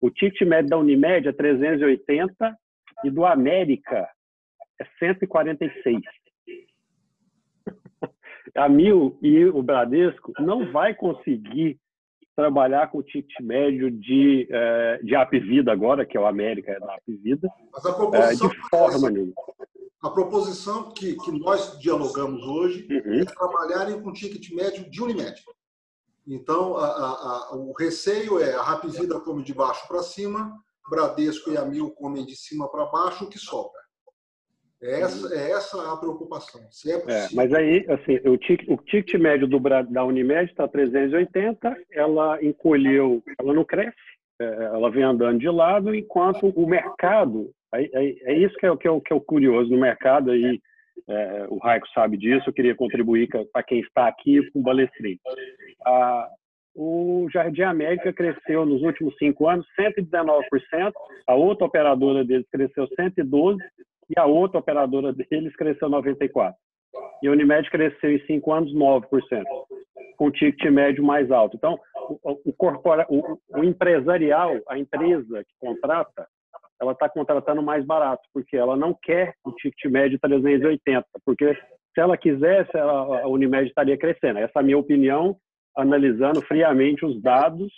O 0.00 0.10
ticket 0.10 0.46
médio 0.46 0.70
da 0.70 0.78
Unimed 0.78 1.28
é 1.28 1.32
380 1.32 2.56
e 3.04 3.10
do 3.10 3.24
América 3.24 4.08
é 4.80 4.84
146. 4.98 6.00
A 8.56 8.68
Mil 8.68 9.18
e 9.22 9.44
o 9.46 9.62
Bradesco 9.62 10.32
não 10.38 10.70
vai 10.70 10.94
conseguir 10.94 11.78
trabalhar 12.36 12.90
com 12.90 12.98
o 12.98 13.02
ticket 13.02 13.40
médio 13.40 13.90
de, 13.90 14.48
é, 14.50 14.98
de 15.02 15.14
App 15.14 15.38
Vida 15.40 15.72
agora, 15.72 16.04
que 16.04 16.16
é 16.16 16.20
o 16.20 16.26
América 16.26 16.72
é 16.72 16.80
da 16.80 16.94
App 16.94 17.16
Vida, 17.16 17.48
é, 18.14 18.34
de 18.34 18.68
forma 18.68 19.10
nenhuma. 19.10 19.32
A 20.02 20.10
proposição 20.10 20.92
que, 20.92 21.16
que 21.16 21.32
nós 21.32 21.78
dialogamos 21.78 22.42
hoje 22.42 22.86
uhum. 22.90 23.20
é 23.20 23.24
trabalharem 23.24 24.02
com 24.02 24.12
ticket 24.12 24.50
médio 24.52 24.90
de 24.90 25.02
Unimed. 25.02 25.42
Então, 26.26 26.76
a, 26.76 26.86
a, 26.86 27.48
a, 27.50 27.56
o 27.56 27.72
receio 27.72 28.38
é 28.38 28.54
a 28.54 28.62
Rapvida 28.62 29.20
come 29.20 29.42
de 29.42 29.54
baixo 29.54 29.86
para 29.88 30.02
cima, 30.02 30.58
Bradesco 30.90 31.50
e 31.50 31.56
a 31.56 31.64
Mil 31.64 31.90
comem 31.90 32.24
de 32.24 32.36
cima 32.36 32.68
para 32.70 32.86
baixo, 32.86 33.24
o 33.24 33.28
que 33.28 33.38
sobra. 33.38 33.83
É 34.84 35.00
essa, 35.00 35.34
é 35.34 35.50
essa 35.52 35.92
a 35.92 35.96
preocupação. 35.96 36.60
Se 36.70 36.92
é, 36.92 36.96
é 36.96 37.28
mas 37.32 37.52
aí, 37.54 37.86
assim, 37.88 38.20
o 38.28 38.36
ticket, 38.36 38.68
o 38.68 38.76
ticket 38.76 39.18
médio 39.18 39.48
do, 39.48 39.58
da 39.58 40.04
Unimed 40.04 40.50
está 40.50 40.68
380, 40.68 41.74
ela 41.90 42.44
encolheu, 42.44 43.22
ela 43.40 43.54
não 43.54 43.64
cresce, 43.64 43.96
é, 44.38 44.44
ela 44.44 44.90
vem 44.90 45.02
andando 45.02 45.38
de 45.38 45.48
lado, 45.48 45.94
enquanto 45.94 46.48
o 46.48 46.66
mercado, 46.66 47.50
é, 47.74 47.82
é, 47.82 48.32
é 48.32 48.38
isso 48.38 48.54
que 48.56 48.66
é, 48.66 48.76
que, 48.76 48.86
é, 48.86 49.00
que 49.00 49.12
é 49.12 49.16
o 49.16 49.20
curioso 49.20 49.70
no 49.70 49.80
mercado, 49.80 50.30
aí 50.30 50.60
o 51.48 51.58
Raico 51.58 51.88
sabe 51.88 52.16
disso, 52.16 52.48
eu 52.48 52.52
queria 52.52 52.74
contribuir 52.74 53.28
para 53.52 53.62
quem 53.62 53.80
está 53.80 54.06
aqui 54.06 54.48
com 54.52 54.60
o 54.60 54.62
Balestrin. 54.62 55.18
Ah, 55.84 56.28
o 56.74 57.26
Jardim 57.32 57.62
América 57.62 58.12
cresceu 58.12 58.64
nos 58.64 58.80
últimos 58.80 59.14
cinco 59.18 59.48
anos 59.48 59.66
119%, 59.78 60.92
a 61.26 61.34
outra 61.34 61.66
operadora 61.66 62.24
deles 62.24 62.46
cresceu 62.50 62.88
112% 62.98 63.58
e 64.08 64.18
a 64.18 64.26
outra 64.26 64.58
operadora 64.58 65.12
deles 65.12 65.54
cresceu 65.56 65.88
94%. 65.88 66.54
E 67.22 67.28
a 67.28 67.30
Unimed 67.30 67.70
cresceu 67.70 68.12
em 68.12 68.24
cinco 68.26 68.52
anos 68.52 68.72
9%, 68.74 69.44
com 70.16 70.30
ticket 70.30 70.70
médio 70.70 71.02
mais 71.02 71.30
alto. 71.30 71.56
Então, 71.56 71.78
o, 72.08 72.32
o, 72.44 72.54
o, 73.08 73.38
o 73.48 73.64
empresarial, 73.64 74.52
a 74.68 74.78
empresa 74.78 75.42
que 75.44 75.54
contrata, 75.58 76.26
ela 76.80 76.92
está 76.92 77.08
contratando 77.08 77.62
mais 77.62 77.84
barato, 77.84 78.22
porque 78.32 78.56
ela 78.56 78.76
não 78.76 78.94
quer 78.94 79.34
o 79.44 79.52
ticket 79.52 79.90
médio 79.90 80.18
380, 80.20 81.06
porque 81.24 81.54
se 81.94 82.00
ela 82.00 82.16
quisesse, 82.16 82.76
a 82.76 83.26
Unimed 83.28 83.68
estaria 83.68 83.96
crescendo. 83.96 84.40
Essa 84.40 84.58
é 84.58 84.60
a 84.60 84.62
minha 84.62 84.78
opinião, 84.78 85.36
analisando 85.76 86.42
friamente 86.42 87.04
os 87.04 87.20
dados 87.22 87.72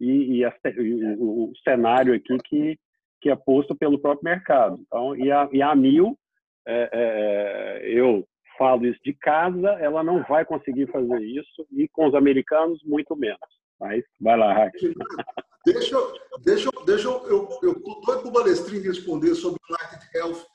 e, 0.00 0.38
e, 0.38 0.44
a, 0.44 0.52
e 0.78 1.16
o, 1.18 1.50
o, 1.50 1.52
cenário 1.64 2.14
aqui 2.14 2.36
que, 2.44 2.78
que 3.20 3.30
é 3.30 3.36
posto 3.36 3.74
pelo 3.74 3.98
próprio 3.98 4.24
mercado. 4.24 4.78
Então, 4.86 5.16
e 5.16 5.30
a, 5.30 5.48
e 5.52 5.62
a 5.62 5.74
Mil, 5.74 6.18
é, 6.66 6.90
é, 6.92 7.88
eu 7.88 8.26
falo 8.58 8.86
isso 8.86 9.00
de 9.04 9.12
casa, 9.12 9.68
ela 9.80 10.02
não 10.02 10.22
vai 10.24 10.44
conseguir 10.44 10.86
fazer 10.90 11.20
isso 11.20 11.66
e 11.72 11.88
com 11.88 12.06
os 12.06 12.14
americanos 12.14 12.80
muito 12.84 13.14
menos. 13.16 13.38
Mas 13.78 14.02
vai 14.20 14.36
lá, 14.36 14.52
Rack. 14.52 14.78
Deixa, 15.66 15.96
deixa, 16.44 16.70
deixa 16.84 17.08
eu, 17.08 17.26
eu, 17.26 17.58
eu 17.60 17.74
doido 17.74 18.04
para 18.04 18.28
o 18.28 18.30
Balestrin 18.30 18.78
responder 18.82 19.34
sobre 19.34 19.60
United 19.68 20.16
Health 20.16 20.46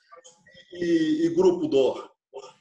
e, 0.71 1.25
e 1.25 1.35
Grupo 1.35 1.67
DOR. 1.67 2.09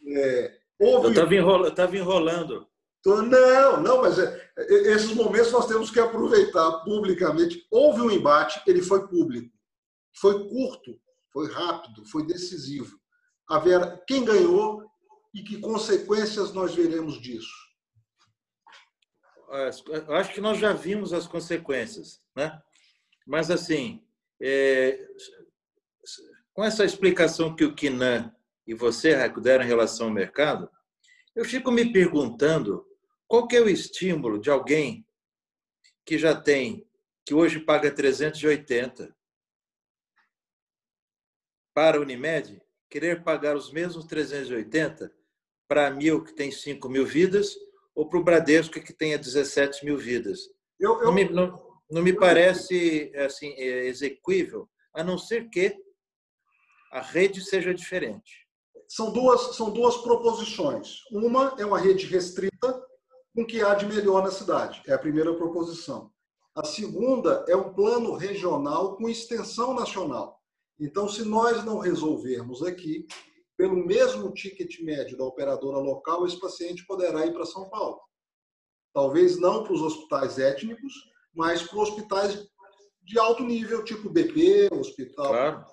É, 0.08 0.52
houve... 0.80 1.06
Eu 1.06 1.10
estava 1.10 1.36
enrola, 1.36 1.72
enrolando. 1.94 2.66
Não, 3.06 3.80
não, 3.80 4.02
mas 4.02 4.18
é, 4.18 4.50
esses 4.92 5.14
momentos 5.14 5.52
nós 5.52 5.68
temos 5.68 5.92
que 5.92 6.00
aproveitar 6.00 6.80
publicamente. 6.80 7.64
Houve 7.70 8.02
um 8.02 8.10
embate, 8.10 8.60
ele 8.66 8.82
foi 8.82 9.06
público. 9.06 9.48
Foi 10.18 10.48
curto, 10.48 11.00
foi 11.32 11.50
rápido, 11.50 12.04
foi 12.06 12.26
decisivo. 12.26 12.98
Haver, 13.48 14.04
quem 14.06 14.24
ganhou 14.24 14.84
e 15.34 15.42
que 15.42 15.58
consequências 15.58 16.52
nós 16.52 16.74
veremos 16.74 17.20
disso? 17.20 17.52
Eu 19.88 20.14
acho 20.14 20.32
que 20.32 20.40
nós 20.40 20.58
já 20.58 20.72
vimos 20.72 21.12
as 21.12 21.26
consequências, 21.26 22.22
né? 22.36 22.60
Mas 23.26 23.50
assim, 23.50 24.04
é, 24.40 25.06
com 26.52 26.64
essa 26.64 26.84
explicação 26.84 27.54
que 27.54 27.64
o 27.64 27.74
Kinan 27.74 28.32
e 28.66 28.74
você, 28.74 29.28
deram 29.40 29.64
em 29.64 29.68
relação 29.68 30.06
ao 30.06 30.12
mercado, 30.12 30.70
eu 31.34 31.44
fico 31.44 31.70
me 31.70 31.92
perguntando 31.92 32.86
qual 33.26 33.46
que 33.46 33.56
é 33.56 33.60
o 33.60 33.68
estímulo 33.68 34.40
de 34.40 34.50
alguém 34.50 35.06
que 36.04 36.18
já 36.18 36.34
tem, 36.34 36.86
que 37.24 37.34
hoje 37.34 37.60
paga 37.60 37.90
380 37.90 39.14
para 41.80 41.96
a 41.96 42.00
Unimed, 42.02 42.60
querer 42.90 43.24
pagar 43.24 43.56
os 43.56 43.72
mesmos 43.72 44.04
380 44.04 45.10
para 45.66 45.86
a 45.86 45.90
Mil, 45.90 46.22
que 46.22 46.34
tem 46.34 46.52
5 46.52 46.86
mil 46.90 47.06
vidas, 47.06 47.54
ou 47.94 48.06
para 48.06 48.18
o 48.18 48.22
Bradesco, 48.22 48.78
que 48.82 48.92
tenha 48.92 49.16
17 49.16 49.86
mil 49.86 49.96
vidas. 49.96 50.40
Eu, 50.78 50.98
eu, 50.98 51.06
não, 51.06 51.14
me, 51.14 51.24
não, 51.30 51.80
não, 51.90 52.02
me, 52.02 52.12
parece 52.12 53.10
assim, 53.16 53.54
é, 53.56 53.86
exequível, 53.86 54.68
a 54.92 55.02
não 55.02 55.16
ser 55.16 55.48
que 55.48 55.74
a 56.92 57.00
rede 57.00 57.40
seja 57.40 57.72
diferente. 57.72 58.46
São 58.86 59.10
duas, 59.10 59.56
são 59.56 59.70
duas 59.70 59.96
proposições. 60.02 60.98
Uma 61.10 61.56
é 61.58 61.64
uma 61.64 61.78
rede 61.78 62.04
restrita, 62.04 62.78
com 63.34 63.40
o 63.40 63.46
que 63.46 63.62
há 63.62 63.74
de 63.74 63.86
melhor 63.86 64.22
na 64.22 64.30
cidade. 64.30 64.82
É 64.86 64.92
a 64.92 64.98
primeira 64.98 65.34
proposição. 65.34 66.12
A 66.54 66.62
segunda 66.62 67.42
é 67.48 67.56
um 67.56 67.72
plano 67.72 68.16
regional 68.16 68.98
com 68.98 69.08
extensão 69.08 69.72
nacional. 69.72 70.39
Então, 70.80 71.06
se 71.06 71.22
nós 71.24 71.62
não 71.64 71.78
resolvermos 71.78 72.62
aqui, 72.62 73.06
pelo 73.56 73.76
mesmo 73.76 74.32
ticket 74.32 74.80
médio 74.80 75.18
da 75.18 75.24
operadora 75.24 75.76
local, 75.76 76.26
esse 76.26 76.40
paciente 76.40 76.86
poderá 76.86 77.26
ir 77.26 77.32
para 77.34 77.44
São 77.44 77.68
Paulo. 77.68 78.00
Talvez 78.94 79.38
não 79.38 79.62
para 79.62 79.74
os 79.74 79.82
hospitais 79.82 80.38
étnicos, 80.38 80.92
mas 81.34 81.62
para 81.62 81.78
hospitais 81.78 82.48
de 83.02 83.18
alto 83.18 83.42
nível, 83.44 83.84
tipo 83.84 84.08
BP, 84.08 84.70
Hospital 84.72 85.28
claro. 85.28 85.66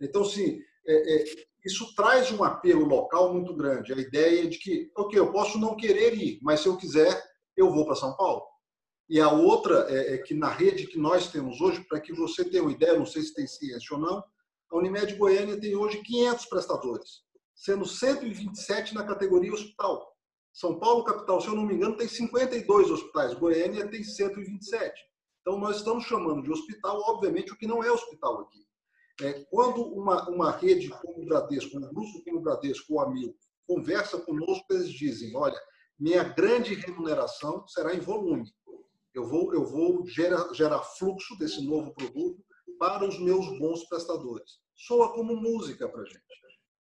Então, 0.00 0.24
sim, 0.24 0.58
é, 0.86 1.16
é, 1.16 1.24
isso 1.64 1.94
traz 1.94 2.32
um 2.32 2.42
apelo 2.42 2.86
local 2.86 3.34
muito 3.34 3.54
grande. 3.54 3.92
A 3.92 3.96
ideia 3.96 4.48
de 4.48 4.58
que, 4.58 4.90
ok, 4.96 5.18
eu 5.18 5.30
posso 5.30 5.58
não 5.58 5.76
querer 5.76 6.14
ir, 6.14 6.38
mas 6.42 6.60
se 6.60 6.68
eu 6.68 6.76
quiser, 6.76 7.22
eu 7.56 7.70
vou 7.70 7.84
para 7.84 7.96
São 7.96 8.16
Paulo. 8.16 8.42
E 9.08 9.20
a 9.20 9.30
outra 9.30 9.86
é, 9.88 10.14
é 10.14 10.18
que 10.18 10.34
na 10.34 10.48
rede 10.48 10.86
que 10.86 10.98
nós 10.98 11.30
temos 11.30 11.60
hoje, 11.60 11.84
para 11.88 12.00
que 12.00 12.12
você 12.12 12.44
tenha 12.44 12.62
uma 12.62 12.72
ideia, 12.72 12.98
não 12.98 13.06
sei 13.06 13.22
se 13.22 13.34
tem 13.34 13.46
ciência 13.46 13.96
ou 13.96 14.00
não, 14.00 14.22
a 14.70 14.76
Unimed 14.76 15.14
Goiânia 15.16 15.58
tem 15.58 15.74
hoje 15.74 16.02
500 16.02 16.46
prestadores, 16.46 17.10
sendo 17.54 17.86
127 17.86 18.94
na 18.94 19.04
categoria 19.04 19.52
hospital. 19.52 20.14
São 20.52 20.78
Paulo, 20.78 21.04
capital, 21.04 21.40
se 21.40 21.46
eu 21.48 21.54
não 21.54 21.64
me 21.64 21.74
engano, 21.74 21.96
tem 21.96 22.08
52 22.08 22.90
hospitais. 22.90 23.32
Goiânia 23.34 23.88
tem 23.88 24.02
127. 24.02 24.92
Então, 25.40 25.58
nós 25.58 25.76
estamos 25.76 26.04
chamando 26.04 26.42
de 26.42 26.50
hospital, 26.50 27.00
obviamente, 27.06 27.52
o 27.52 27.56
que 27.56 27.66
não 27.66 27.82
é 27.82 27.90
hospital 27.90 28.40
aqui. 28.40 28.66
É, 29.22 29.44
quando 29.50 29.82
uma, 29.82 30.28
uma 30.28 30.50
rede 30.50 30.90
como 30.90 31.22
o 31.22 31.24
Bradesco, 31.24 31.76
um 31.76 31.80
grupo 31.80 32.24
como 32.24 32.38
o 32.38 32.42
Bradesco 32.42 32.92
ou 32.94 33.00
a 33.00 33.10
Mil, 33.10 33.34
conversa 33.66 34.18
conosco, 34.18 34.66
eles 34.70 34.90
dizem, 34.90 35.34
olha, 35.36 35.58
minha 35.98 36.22
grande 36.22 36.74
remuneração 36.74 37.66
será 37.66 37.94
em 37.94 38.00
volume. 38.00 38.52
Eu 39.18 39.26
vou, 39.26 39.52
eu 39.52 39.64
vou 39.64 40.06
gerar, 40.06 40.54
gerar 40.54 40.80
fluxo 40.80 41.36
desse 41.36 41.60
novo 41.66 41.92
produto 41.92 42.40
para 42.78 43.04
os 43.04 43.18
meus 43.18 43.58
bons 43.58 43.82
prestadores. 43.88 44.60
Soa 44.76 45.12
como 45.12 45.34
música 45.34 45.88
para 45.88 46.02
a 46.02 46.04
gente. 46.04 46.22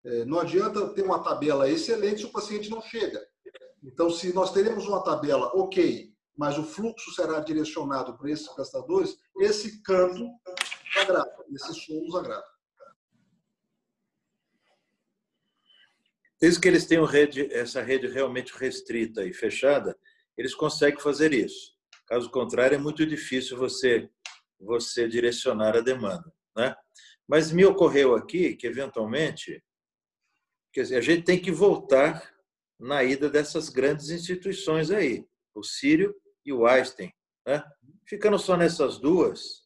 É, 0.03 0.25
não 0.25 0.39
adianta 0.39 0.89
ter 0.95 1.03
uma 1.03 1.23
tabela 1.23 1.69
excelente 1.69 2.21
se 2.21 2.25
o 2.25 2.31
paciente 2.31 2.71
não 2.71 2.81
chega. 2.81 3.23
Então, 3.83 4.09
se 4.09 4.33
nós 4.33 4.51
teremos 4.51 4.87
uma 4.87 5.03
tabela 5.03 5.51
ok, 5.53 6.11
mas 6.35 6.57
o 6.57 6.63
fluxo 6.63 7.11
será 7.11 7.39
direcionado 7.39 8.17
para 8.17 8.31
esses 8.31 8.47
prestadores, 8.47 9.15
esse 9.37 9.83
canto 9.83 10.27
agrada, 10.97 11.45
esse 11.53 11.71
som 11.75 12.01
nos 12.01 12.15
agrada. 12.15 12.47
Desde 16.41 16.59
que 16.59 16.67
eles 16.67 16.87
tenham 16.87 17.05
rede, 17.05 17.53
essa 17.53 17.79
rede 17.79 18.07
realmente 18.07 18.53
restrita 18.57 19.23
e 19.23 19.31
fechada, 19.31 19.95
eles 20.35 20.55
conseguem 20.55 20.99
fazer 20.99 21.31
isso. 21.31 21.73
Caso 22.07 22.29
contrário, 22.29 22.75
é 22.75 22.77
muito 22.77 23.05
difícil 23.05 23.57
você 23.57 24.09
você 24.63 25.07
direcionar 25.07 25.75
a 25.75 25.81
demanda. 25.81 26.31
Né? 26.55 26.75
Mas 27.27 27.51
me 27.51 27.65
ocorreu 27.65 28.15
aqui 28.15 28.55
que, 28.55 28.67
eventualmente, 28.67 29.63
quer 30.71 30.83
dizer, 30.83 30.97
a 30.97 31.01
gente 31.01 31.23
tem 31.23 31.39
que 31.39 31.51
voltar 31.51 32.33
na 32.79 33.03
ida 33.03 33.29
dessas 33.29 33.69
grandes 33.69 34.09
instituições 34.09 34.91
aí, 34.91 35.25
o 35.53 35.63
Sírio 35.63 36.15
e 36.45 36.51
o 36.51 36.65
Einstein. 36.65 37.13
Né? 37.45 37.63
Ficando 38.07 38.37
só 38.39 38.57
nessas 38.57 38.99
duas, 38.99 39.63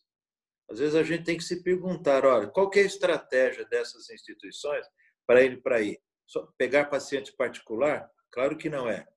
às 0.69 0.79
vezes 0.79 0.95
a 0.95 1.03
gente 1.03 1.23
tem 1.23 1.37
que 1.37 1.43
se 1.43 1.63
perguntar, 1.63 2.25
olha, 2.25 2.47
qual 2.47 2.69
é 2.75 2.79
a 2.79 2.83
estratégia 2.83 3.65
dessas 3.65 4.09
instituições 4.09 4.85
para 5.25 5.41
ir 5.43 5.61
para 5.61 5.77
aí? 5.77 5.97
Só 6.27 6.45
pegar 6.57 6.85
paciente 6.85 7.33
particular? 7.33 8.09
Claro 8.31 8.57
que 8.57 8.69
não 8.69 8.87
é. 8.87 9.07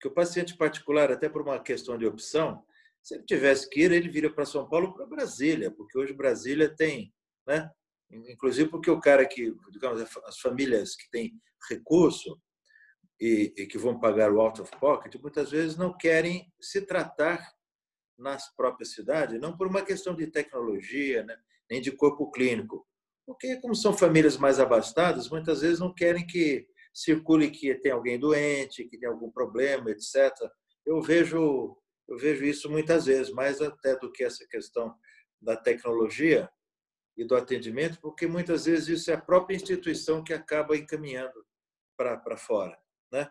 Porque 0.00 0.08
o 0.08 0.14
paciente 0.14 0.56
particular, 0.56 1.12
até 1.12 1.28
por 1.28 1.42
uma 1.42 1.60
questão 1.60 1.98
de 1.98 2.06
opção, 2.06 2.64
se 3.02 3.16
ele 3.16 3.24
tivesse 3.24 3.68
que 3.68 3.82
ir, 3.82 3.92
ele 3.92 4.08
viria 4.08 4.32
para 4.32 4.46
São 4.46 4.66
Paulo 4.66 4.94
para 4.94 5.04
Brasília, 5.04 5.70
porque 5.70 5.98
hoje 5.98 6.14
Brasília 6.14 6.74
tem, 6.74 7.12
né? 7.46 7.70
Inclusive 8.10 8.70
porque 8.70 8.90
o 8.90 8.98
cara 8.98 9.26
que, 9.26 9.54
digamos, 9.70 10.00
as 10.24 10.40
famílias 10.40 10.96
que 10.96 11.08
têm 11.10 11.38
recurso 11.68 12.40
e, 13.20 13.52
e 13.58 13.66
que 13.66 13.76
vão 13.76 14.00
pagar 14.00 14.32
o 14.32 14.40
out 14.40 14.62
of 14.62 14.70
pocket, 14.80 15.14
muitas 15.16 15.50
vezes 15.50 15.76
não 15.76 15.94
querem 15.94 16.50
se 16.58 16.80
tratar 16.80 17.54
nas 18.18 18.54
próprias 18.56 18.92
cidades, 18.92 19.38
não 19.38 19.54
por 19.54 19.66
uma 19.66 19.82
questão 19.82 20.16
de 20.16 20.26
tecnologia, 20.26 21.22
né? 21.24 21.36
nem 21.70 21.80
de 21.80 21.92
corpo 21.92 22.30
clínico, 22.30 22.86
porque 23.26 23.60
como 23.60 23.74
são 23.74 23.92
famílias 23.92 24.38
mais 24.38 24.58
abastadas, 24.58 25.28
muitas 25.28 25.60
vezes 25.60 25.78
não 25.78 25.94
querem 25.94 26.26
que 26.26 26.66
circule 26.92 27.50
que 27.50 27.74
tem 27.76 27.92
alguém 27.92 28.18
doente, 28.18 28.84
que 28.84 28.98
tem 28.98 29.08
algum 29.08 29.30
problema, 29.30 29.90
etc. 29.90 30.32
Eu 30.84 31.00
vejo 31.00 31.76
eu 32.10 32.18
vejo 32.18 32.44
isso 32.44 32.68
muitas 32.68 33.06
vezes, 33.06 33.32
mais 33.32 33.62
até 33.62 33.96
do 33.96 34.10
que 34.10 34.24
essa 34.24 34.44
questão 34.48 34.92
da 35.40 35.56
tecnologia 35.56 36.50
e 37.16 37.24
do 37.24 37.36
atendimento, 37.36 38.00
porque 38.00 38.26
muitas 38.26 38.64
vezes 38.64 38.88
isso 38.88 39.10
é 39.12 39.14
a 39.14 39.20
própria 39.20 39.54
instituição 39.54 40.22
que 40.22 40.34
acaba 40.34 40.76
encaminhando 40.76 41.46
para 41.96 42.36
fora, 42.36 42.76
né? 43.12 43.30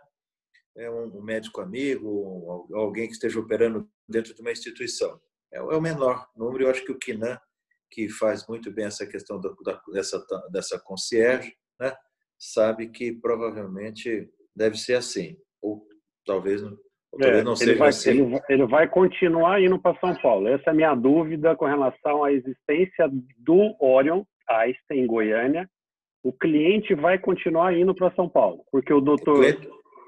É 0.77 0.89
um 0.89 1.21
médico 1.21 1.59
amigo, 1.59 2.69
alguém 2.73 3.07
que 3.07 3.13
esteja 3.13 3.39
operando 3.39 3.91
dentro 4.07 4.33
de 4.33 4.39
uma 4.39 4.51
instituição. 4.51 5.19
É, 5.51 5.57
é 5.57 5.61
o 5.61 5.81
menor 5.81 6.29
número. 6.33 6.63
Eu 6.63 6.69
acho 6.69 6.85
que 6.85 6.91
o 6.91 6.97
Kinan, 6.97 7.37
que 7.91 8.07
faz 8.07 8.47
muito 8.47 8.71
bem 8.71 8.85
essa 8.85 9.05
questão 9.05 9.41
da, 9.41 9.53
dessa, 9.91 10.25
dessa 10.51 10.79
concierge, 10.79 11.53
né? 11.77 11.93
Sabe 12.39 12.87
que 12.89 13.11
provavelmente 13.11 14.29
deve 14.55 14.77
ser 14.77 14.95
assim. 14.95 15.35
Ou 15.61 15.83
talvez, 16.25 16.63
ou 16.63 16.77
talvez 17.19 17.41
É, 17.41 17.43
não 17.43 17.51
ele, 17.51 17.57
seja 17.57 17.77
vai, 17.77 17.89
assim. 17.89 18.09
ele, 18.11 18.23
vai- 18.23 18.41
ele 18.49 18.65
vai 18.67 18.87
continuar 18.87 19.61
indo 19.61 19.79
para 19.79 19.99
São 19.99 20.15
Paulo. 20.21 20.47
Essa 20.47 20.69
é 20.69 20.71
a 20.71 20.75
minha 20.75 20.95
dúvida 20.95 21.55
com 21.55 21.65
relação 21.65 22.23
à 22.23 22.31
existência 22.31 23.09
do 23.37 23.75
Orion 23.79 24.23
Einstein 24.49 25.01
em 25.01 25.07
Goiânia. 25.07 25.69
O 26.23 26.31
cliente 26.33 26.93
vai 26.95 27.17
continuar 27.19 27.73
indo 27.77 27.93
para 27.93 28.13
São 28.15 28.27
Paulo, 28.29 28.63
porque 28.71 28.93
o 28.93 28.99
doutor 29.01 29.37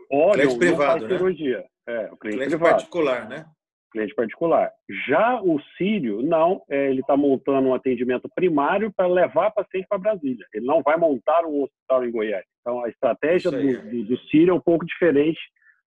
Orion 0.10 0.32
cliente 0.34 0.48
não 0.54 0.58
privado, 0.60 0.86
faz 1.00 1.02
né? 1.04 1.10
cirurgia. 1.10 1.66
É, 1.88 2.12
o 2.12 2.18
cliente, 2.18 2.38
cliente 2.38 2.50
privado, 2.50 2.72
particular, 2.76 3.28
né? 3.30 3.46
Cliente 3.92 4.16
particular. 4.16 4.72
Já 5.08 5.42
o 5.42 5.60
Sírio, 5.78 6.22
não, 6.22 6.64
é, 6.70 6.90
ele 6.90 7.02
está 7.02 7.16
montando 7.16 7.68
um 7.68 7.74
atendimento 7.74 8.30
primário 8.34 8.92
para 8.96 9.08
levar 9.08 9.52
paciente 9.52 9.88
para 9.88 9.98
Brasília. 9.98 10.46
Ele 10.54 10.66
não 10.66 10.82
vai 10.82 10.98
montar 10.98 11.46
um 11.46 11.64
hospital 11.64 12.06
em 12.06 12.12
Goiânia. 12.12 12.46
Então, 12.62 12.84
a 12.84 12.90
estratégia 12.90 13.52
do, 13.52 13.58
do, 13.58 14.04
do 14.06 14.18
Sírio 14.30 14.52
é 14.52 14.54
um 14.54 14.62
pouco 14.62 14.86
diferente 14.86 15.40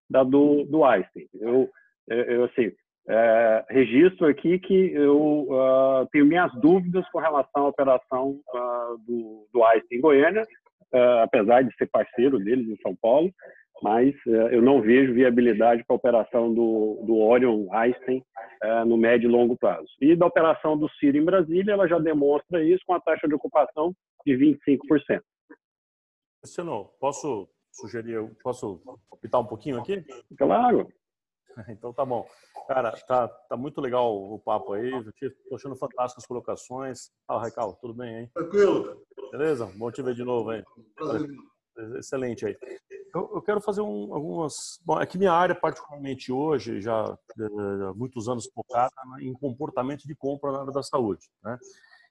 da 0.09 0.23
do, 0.23 0.65
do 0.65 0.85
Einstein. 0.85 1.27
Eu, 1.41 1.71
eu, 2.09 2.45
assim, 2.45 2.73
é, 3.09 3.65
registro 3.69 4.27
aqui 4.27 4.59
que 4.59 4.93
eu 4.93 5.49
ah, 5.53 6.07
tenho 6.11 6.25
minhas 6.25 6.53
dúvidas 6.61 7.07
com 7.11 7.19
relação 7.19 7.67
à 7.67 7.69
operação 7.69 8.41
ah, 8.55 8.95
do, 9.07 9.47
do 9.53 9.65
Einstein 9.65 9.99
em 9.99 10.01
Goiânia, 10.01 10.47
ah, 10.93 11.23
apesar 11.25 11.63
de 11.63 11.75
ser 11.77 11.87
parceiro 11.87 12.39
deles 12.39 12.67
em 12.67 12.81
São 12.81 12.97
Paulo, 12.97 13.31
mas 13.85 14.15
eh, 14.27 14.57
eu 14.57 14.63
não 14.63 14.81
vejo 14.81 15.13
viabilidade 15.13 15.85
para 15.85 15.95
a 15.95 15.99
operação 15.99 16.55
do, 16.55 17.03
do 17.05 17.19
Orion 17.19 17.67
Einstein 17.71 18.25
eh, 18.63 18.85
no 18.87 18.97
médio 18.97 19.29
e 19.29 19.31
longo 19.31 19.59
prazo. 19.59 19.87
E 20.01 20.17
da 20.17 20.25
operação 20.25 20.75
do 20.75 20.89
Ciro 20.93 21.19
em 21.19 21.25
Brasília, 21.25 21.73
ela 21.73 21.87
já 21.87 21.99
demonstra 21.99 22.65
isso 22.65 22.83
com 22.87 22.95
a 22.95 23.01
taxa 23.01 23.29
de 23.29 23.35
ocupação 23.35 23.95
de 24.25 24.33
25%. 24.33 25.21
Luciano, 26.43 26.91
posso 26.99 27.47
sugerir, 27.71 28.27
posso 28.43 28.81
optar 29.11 29.41
um 29.41 29.47
pouquinho 29.47 29.79
aqui? 29.79 30.03
Claro, 30.39 30.89
Então 31.69 31.93
tá 31.93 32.07
bom. 32.07 32.27
Cara, 32.67 32.91
tá, 33.07 33.29
tá 33.29 33.55
muito 33.55 33.83
legal 33.83 34.17
o 34.17 34.39
papo 34.39 34.73
aí. 34.73 34.91
Tô 35.51 35.57
achando 35.57 35.77
fantásticas 35.77 36.25
as 36.25 36.27
colocações. 36.27 37.11
Ah, 37.29 37.39
Racal, 37.39 37.77
tudo 37.83 37.93
bem, 37.93 38.21
hein? 38.21 38.31
Tranquilo? 38.33 39.05
Beleza? 39.31 39.71
Bom 39.77 39.91
te 39.91 40.01
ver 40.01 40.15
de 40.15 40.25
novo, 40.25 40.55
hein? 40.55 40.65
Prazer. 40.97 41.29
Excelente 41.99 42.47
aí. 42.47 42.57
Eu, 43.15 43.31
eu 43.35 43.43
quero 43.43 43.61
fazer 43.61 43.81
um, 43.81 44.13
algumas. 44.13 44.81
Bom, 44.85 45.01
é 45.01 45.07
que 45.07 45.17
minha 45.17 45.33
área, 45.33 45.55
particularmente 45.55 46.33
hoje, 46.33 46.81
já 46.81 47.17
eh, 47.39 47.89
há 47.89 47.95
muitos 47.95 48.29
anos 48.29 48.49
focada 48.53 48.93
em 49.21 49.33
comportamento 49.33 50.03
de 50.07 50.15
compra 50.17 50.51
na 50.51 50.61
área 50.63 50.73
da 50.73 50.83
saúde. 50.83 51.31
Né? 51.43 51.59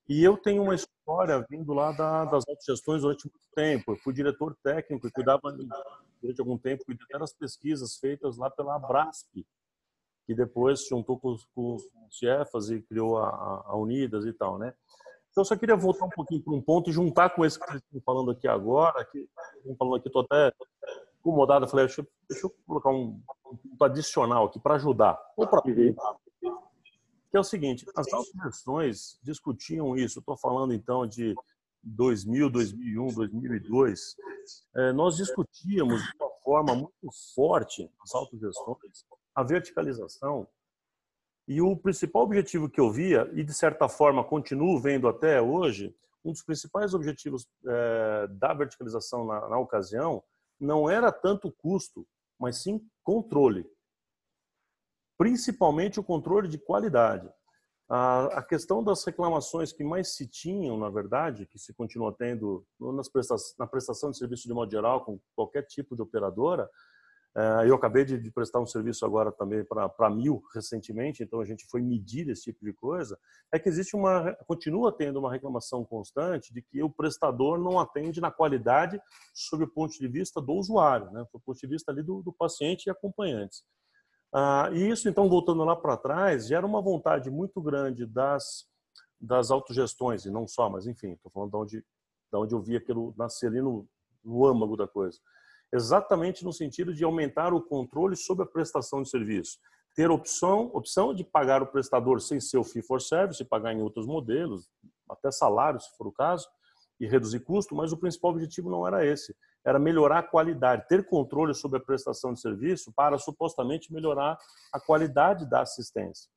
E 0.07 0.23
eu 0.23 0.37
tenho 0.37 0.63
uma 0.63 0.75
história 0.75 1.45
vindo 1.49 1.73
lá 1.73 1.91
da, 1.91 2.25
das 2.25 2.43
autogestões 2.47 3.01
durante 3.01 3.25
muito 3.25 3.47
tempo. 3.53 3.91
Eu 3.91 3.97
fui 3.97 4.13
diretor 4.13 4.55
técnico 4.63 5.07
e 5.07 5.11
cuidava, 5.11 5.41
durante 6.21 6.39
algum 6.39 6.57
tempo, 6.57 6.85
cuidei 6.85 7.05
até 7.09 7.19
das 7.19 7.33
pesquisas 7.33 7.97
feitas 7.97 8.37
lá 8.37 8.49
pela 8.49 8.75
Abrasp, 8.75 9.45
que 10.25 10.33
depois 10.33 10.83
se 10.83 10.89
juntou 10.89 11.19
com, 11.19 11.35
com 11.53 11.75
os 11.75 12.17
CIEFAS 12.17 12.69
e 12.69 12.81
criou 12.81 13.17
a, 13.17 13.63
a- 13.67 13.75
Unidas 13.75 14.25
e 14.25 14.31
tal, 14.31 14.57
né? 14.57 14.73
Então, 15.31 15.43
só 15.43 15.55
queria 15.55 15.75
voltar 15.75 16.05
um 16.05 16.09
pouquinho 16.09 16.43
para 16.43 16.53
um 16.53 16.61
ponto 16.61 16.89
e 16.89 16.93
juntar 16.93 17.31
com 17.31 17.43
esse 17.43 17.59
que 17.59 17.65
vocês 17.65 17.81
estão 17.81 17.99
falando 18.05 18.29
aqui 18.29 18.47
agora, 18.47 19.03
que 19.05 19.27
estão 19.57 19.75
falando 19.75 19.95
aqui, 19.95 20.07
estou 20.07 20.21
até 20.21 20.53
incomodado, 21.27 21.65
eu 21.65 21.69
falei, 21.69 21.85
deixa, 21.85 22.01
eu- 22.01 22.07
deixa 22.29 22.45
eu 22.45 22.49
colocar 22.67 22.89
um, 22.91 23.19
um 23.51 23.55
ponto 23.57 23.83
adicional 23.85 24.45
aqui 24.45 24.59
para 24.59 24.75
ajudar, 24.75 25.17
ou 25.37 25.47
para 25.47 25.61
Uhum. 25.65 25.95
que 27.31 27.37
é 27.37 27.39
o 27.39 27.43
seguinte, 27.43 27.85
as 27.95 28.11
autogestões 28.13 29.17
discutiam 29.23 29.95
isso, 29.95 30.19
estou 30.19 30.37
falando 30.37 30.73
então 30.73 31.07
de 31.07 31.33
2000, 31.81 32.49
2001, 32.49 33.07
2002, 33.13 34.15
eh, 34.75 34.93
nós 34.93 35.15
discutíamos 35.17 36.01
de 36.03 36.09
uma 36.19 36.29
forma 36.43 36.75
muito 36.75 37.09
forte 37.33 37.89
as 38.01 38.13
autogestões, 38.13 39.05
a 39.33 39.41
verticalização, 39.43 40.47
e 41.47 41.59
o 41.61 41.75
principal 41.75 42.21
objetivo 42.23 42.69
que 42.69 42.79
eu 42.79 42.89
via, 42.91 43.29
e 43.33 43.43
de 43.43 43.53
certa 43.53 43.89
forma 43.89 44.23
continuo 44.23 44.79
vendo 44.79 45.07
até 45.09 45.41
hoje, 45.41 45.93
um 46.23 46.31
dos 46.31 46.41
principais 46.43 46.93
objetivos 46.93 47.45
eh, 47.65 48.27
da 48.31 48.53
verticalização 48.53 49.25
na, 49.25 49.49
na 49.49 49.57
ocasião 49.57 50.23
não 50.63 50.89
era 50.89 51.11
tanto 51.11 51.51
custo, 51.51 52.07
mas 52.39 52.57
sim 52.57 52.81
controle. 53.03 53.69
Principalmente 55.17 55.99
o 55.99 56.03
controle 56.03 56.47
de 56.47 56.57
qualidade. 56.57 57.29
A, 57.89 58.41
questão 58.41 58.83
das 58.83 59.03
reclamações 59.03 59.71
que 59.71 59.83
mais 59.83 60.15
se 60.15 60.25
tinham, 60.25 60.77
na 60.77 60.89
verdade, 60.89 61.45
que 61.45 61.59
se 61.59 61.73
continua 61.73 62.15
tendo 62.17 62.65
nas 62.79 63.09
presta 63.09 63.35
na 63.59 63.67
prestação 63.67 64.09
de 64.09 64.17
serviço 64.17 64.47
de 64.47 64.53
modo 64.53 64.71
geral, 64.71 65.03
com 65.05 65.19
qualquer 65.35 65.63
tipo 65.63 65.95
de 65.95 66.01
operadora, 66.01 66.67
eu 67.65 67.73
acabei 67.73 68.05
de, 68.05 68.31
prestar 68.31 68.59
um 68.59 68.65
serviço 68.65 69.03
agora 69.05 69.31
também 69.31 69.65
para 69.65 70.09
mil 70.09 70.43
recentemente, 70.53 71.23
então 71.23 71.39
a 71.39 71.45
gente 71.45 71.65
foi 71.65 71.81
medir 71.81 72.29
esse 72.29 72.43
tipo 72.43 72.63
de 72.63 72.73
coisa. 72.73 73.17
É 73.51 73.57
que 73.57 73.67
existe 73.67 73.95
uma, 73.95 74.35
continua 74.45 74.95
tendo 74.95 75.17
uma 75.17 75.31
reclamação 75.31 75.83
constante 75.83 76.53
de 76.53 76.61
que 76.61 76.83
o 76.83 76.89
prestador 76.91 77.57
não 77.57 77.79
atende 77.79 78.21
na 78.21 78.29
qualidade 78.29 79.01
sob 79.33 79.63
o 79.63 79.67
ponto 79.67 79.97
de 79.97 80.07
vista 80.07 80.39
do 80.39 80.53
usuário, 80.53 81.09
né, 81.11 81.25
do 81.33 81.39
ponto 81.39 81.57
de 81.57 81.67
vista 81.67 81.91
ali 81.91 82.03
do, 82.03 82.21
do 82.21 82.31
paciente 82.31 82.85
e 82.85 82.91
acompanhantes. 82.91 83.63
Ah, 84.31 84.69
e 84.71 84.89
isso, 84.89 85.09
então, 85.09 85.27
voltando 85.27 85.63
lá 85.63 85.75
para 85.75 85.97
trás, 85.97 86.47
gera 86.47 86.65
uma 86.65 86.81
vontade 86.81 87.31
muito 87.31 87.59
grande 87.61 88.05
das, 88.05 88.65
das 89.19 89.49
autogestões, 89.49 90.25
e 90.25 90.31
não 90.31 90.47
só, 90.47 90.69
mas 90.69 90.85
enfim, 90.85 91.13
estou 91.13 91.31
falando 91.31 91.49
de 91.49 91.57
onde, 91.57 91.77
de 91.79 92.37
onde 92.37 92.53
eu 92.53 92.61
vi 92.61 92.75
aquilo 92.75 93.13
nascer 93.17 93.47
ali 93.47 93.61
no, 93.61 93.87
no 94.23 94.45
âmago 94.45 94.77
da 94.77 94.87
coisa 94.87 95.19
exatamente 95.73 96.45
no 96.45 96.53
sentido 96.53 96.93
de 96.93 97.03
aumentar 97.03 97.51
o 97.51 97.61
controle 97.61 98.15
sobre 98.15 98.43
a 98.43 98.47
prestação 98.47 99.01
de 99.01 99.09
serviço. 99.09 99.57
Ter 99.95 100.11
opção, 100.11 100.69
opção 100.73 101.13
de 101.13 101.23
pagar 101.23 101.63
o 101.63 101.67
prestador 101.67 102.21
sem 102.21 102.39
ser 102.39 102.57
o 102.57 102.63
fee 102.63 102.83
for 102.83 103.01
service, 103.01 103.43
pagar 103.43 103.73
em 103.73 103.81
outros 103.81 104.05
modelos, 104.05 104.69
até 105.09 105.31
salário, 105.31 105.79
se 105.79 105.89
for 105.97 106.07
o 106.07 106.11
caso, 106.11 106.47
e 106.99 107.07
reduzir 107.07 107.39
custo, 107.39 107.75
mas 107.75 107.91
o 107.91 107.97
principal 107.97 108.31
objetivo 108.31 108.69
não 108.69 108.87
era 108.87 109.05
esse. 109.05 109.35
Era 109.65 109.79
melhorar 109.79 110.19
a 110.19 110.23
qualidade, 110.23 110.87
ter 110.87 111.05
controle 111.05 111.53
sobre 111.55 111.79
a 111.79 111.83
prestação 111.83 112.33
de 112.33 112.39
serviço 112.39 112.93
para 112.93 113.17
supostamente 113.17 113.91
melhorar 113.91 114.37
a 114.71 114.79
qualidade 114.79 115.49
da 115.49 115.61
assistência. 115.61 116.29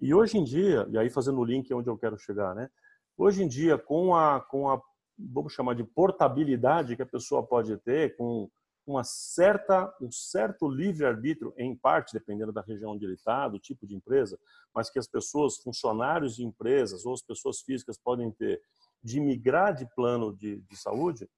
E 0.00 0.14
hoje 0.14 0.38
em 0.38 0.44
dia, 0.44 0.86
e 0.90 0.96
aí 0.96 1.10
fazendo 1.10 1.40
o 1.40 1.44
link 1.44 1.72
onde 1.74 1.90
eu 1.90 1.98
quero 1.98 2.16
chegar, 2.18 2.54
né? 2.54 2.70
Hoje 3.16 3.42
em 3.42 3.48
dia, 3.48 3.76
com 3.76 4.14
a, 4.14 4.40
com 4.40 4.70
a 4.70 4.80
vamos 5.18 5.52
chamar 5.52 5.74
de 5.74 5.82
portabilidade 5.82 6.94
que 6.94 7.02
a 7.02 7.06
pessoa 7.06 7.42
pode 7.42 7.76
ter, 7.78 8.16
com 8.16 8.48
uma 8.90 9.04
certa, 9.04 9.94
um 10.00 10.10
certo 10.10 10.68
livre-arbítrio, 10.68 11.52
em 11.56 11.76
parte, 11.76 12.12
dependendo 12.12 12.52
da 12.52 12.62
região 12.62 12.92
onde 12.92 13.04
ele 13.04 13.14
está, 13.14 13.46
do 13.46 13.58
tipo 13.58 13.86
de 13.86 13.94
empresa, 13.94 14.38
mas 14.74 14.88
que 14.88 14.98
as 14.98 15.06
pessoas, 15.06 15.58
funcionários 15.58 16.36
de 16.36 16.44
empresas 16.44 17.04
ou 17.04 17.12
as 17.12 17.22
pessoas 17.22 17.60
físicas 17.60 17.98
podem 17.98 18.30
ter 18.32 18.60
de 19.02 19.20
migrar 19.20 19.74
de 19.74 19.86
plano 19.94 20.34
de, 20.34 20.56
de 20.62 20.76
saúde. 20.76 21.28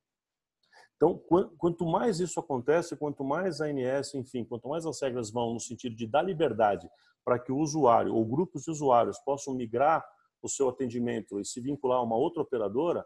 Então, 0.97 1.19
quanto 1.57 1.87
mais 1.87 2.21
isso 2.21 2.39
acontece, 2.39 2.97
quanto 2.97 3.25
mais 3.25 3.61
a 3.61 3.67
ANS, 3.67 4.15
enfim, 4.15 4.45
quanto 4.45 4.69
mais 4.69 4.85
as 4.85 5.01
regras 5.01 5.31
vão 5.31 5.55
no 5.55 5.61
sentido 5.61 5.97
de 5.97 6.07
dar 6.07 6.23
liberdade 6.23 6.89
para 7.25 7.39
que 7.39 7.51
o 7.51 7.57
usuário 7.57 8.15
ou 8.15 8.25
grupos 8.25 8.65
de 8.65 8.71
usuários 8.71 9.19
possam 9.19 9.55
migrar 9.55 10.05
o 10.43 10.49
seu 10.49 10.69
atendimento 10.69 11.41
e 11.41 11.45
se 11.45 11.61
vincular 11.61 11.99
a 11.99 12.03
uma 12.03 12.17
outra 12.17 12.43
operadora, 12.43 13.05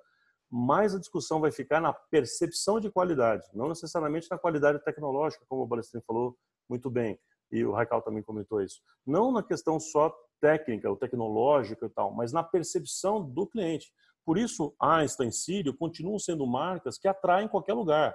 mais 0.51 0.95
a 0.95 0.99
discussão 0.99 1.41
vai 1.41 1.51
ficar 1.51 1.81
na 1.81 1.93
percepção 1.93 2.79
de 2.79 2.91
qualidade, 2.91 3.47
não 3.55 3.69
necessariamente 3.69 4.29
na 4.31 4.39
qualidade 4.39 4.83
tecnológica, 4.85 5.45
como 5.49 5.63
o 5.63 5.67
Balestrin 5.67 6.01
falou 6.07 6.37
muito 6.69 6.91
bem, 6.91 7.19
e 7.51 7.65
o 7.65 7.73
Raikal 7.73 8.03
também 8.03 8.23
comentou 8.23 8.61
isso. 8.63 8.81
Não 9.07 9.33
na 9.33 9.43
questão 9.43 9.79
só 9.79 10.15
técnica 10.41 10.91
ou 10.91 10.97
tecnológica 10.97 11.87
e 11.87 11.89
tal, 11.89 12.13
mas 12.13 12.33
na 12.33 12.43
percepção 12.43 13.23
do 13.23 13.47
cliente. 13.47 13.93
Por 14.25 14.39
isso, 14.39 14.75
Einstein 14.81 15.31
Sírio 15.31 15.77
continuam 15.77 16.19
sendo 16.19 16.47
marcas 16.47 16.99
que 16.99 17.09
atraem 17.09 17.49
qualquer 17.49 17.75
lugar. 17.75 18.15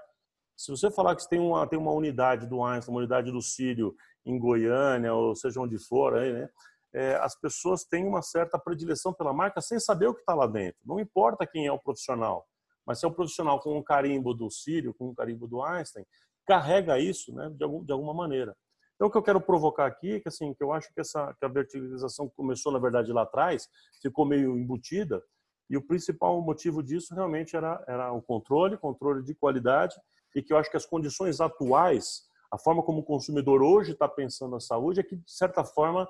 Se 0.56 0.72
você 0.72 0.92
falar 0.92 1.16
que 1.16 1.28
tem 1.30 1.40
uma, 1.40 1.66
tem 1.68 1.80
uma 1.80 1.92
unidade 1.92 2.46
do 2.46 2.64
Einstein, 2.64 2.94
uma 2.94 3.00
unidade 3.00 3.32
do 3.32 3.42
Sírio 3.42 3.96
em 4.26 4.38
Goiânia, 4.38 5.14
ou 5.14 5.36
seja 5.36 5.62
onde 5.62 5.78
for, 5.78 6.16
aí, 6.16 6.34
né? 6.34 6.50
É, 6.94 7.16
as 7.16 7.40
pessoas 7.40 7.84
têm 7.84 8.06
uma 8.06 8.22
certa 8.22 8.58
predileção 8.58 9.14
pela 9.14 9.34
marca 9.34 9.62
sem 9.62 9.80
saber 9.80 10.08
o 10.08 10.14
que 10.14 10.22
está 10.22 10.34
lá 10.34 10.48
dentro. 10.48 10.80
Não 10.86 11.00
importa 11.00 11.46
quem 11.46 11.68
é 11.68 11.72
o 11.72 11.80
profissional, 11.80 12.46
mas 12.86 13.00
se 13.00 13.06
é 13.06 13.08
o 13.08 13.14
profissional 13.14 13.60
com 13.60 13.78
um 13.78 13.84
carimbo 13.84 14.34
do 14.34 14.50
Sírio, 14.50 14.94
com 14.94 15.10
um 15.10 15.14
carimbo 15.14 15.48
do 15.48 15.62
Einstein, 15.62 16.06
carrega 16.48 16.98
isso 16.98 17.34
né, 17.34 17.50
de, 17.52 17.64
algum, 17.64 17.84
de 17.84 17.92
alguma 17.92 18.14
maneira. 18.14 18.56
Então, 18.96 19.08
o 19.08 19.12
que 19.12 19.18
eu 19.18 19.24
quero 19.24 19.40
provocar 19.40 19.86
aqui 19.86 20.16
é 20.16 20.20
que, 20.20 20.28
assim, 20.28 20.54
que 20.54 20.62
eu 20.62 20.74
acho 20.74 20.94
que, 20.94 21.00
essa, 21.00 21.34
que 21.40 21.46
a 21.46 21.48
verticalização 21.48 22.28
começou, 22.36 22.72
na 22.72 22.80
verdade, 22.80 23.14
lá 23.14 23.22
atrás, 23.22 23.70
ficou 24.02 24.26
meio 24.26 24.58
embutida, 24.58 25.24
e 25.70 25.78
o 25.78 25.82
principal 25.82 26.42
motivo 26.42 26.84
disso 26.84 27.14
realmente 27.14 27.56
era, 27.56 27.82
era 27.88 28.12
o 28.12 28.22
controle, 28.22 28.76
controle 28.76 29.24
de 29.24 29.34
qualidade, 29.34 29.96
e 30.36 30.42
que 30.42 30.52
eu 30.52 30.58
acho 30.58 30.70
que 30.70 30.76
as 30.76 30.86
condições 30.86 31.40
atuais, 31.40 32.24
a 32.52 32.58
forma 32.58 32.84
como 32.84 33.00
o 33.00 33.06
consumidor 33.06 33.62
hoje 33.62 33.94
está 33.94 34.08
pensando 34.08 34.58
a 34.58 34.60
saúde, 34.60 35.00
é 35.00 35.04
que, 35.04 35.16
de 35.16 35.32
certa 35.32 35.64
forma, 35.64 36.10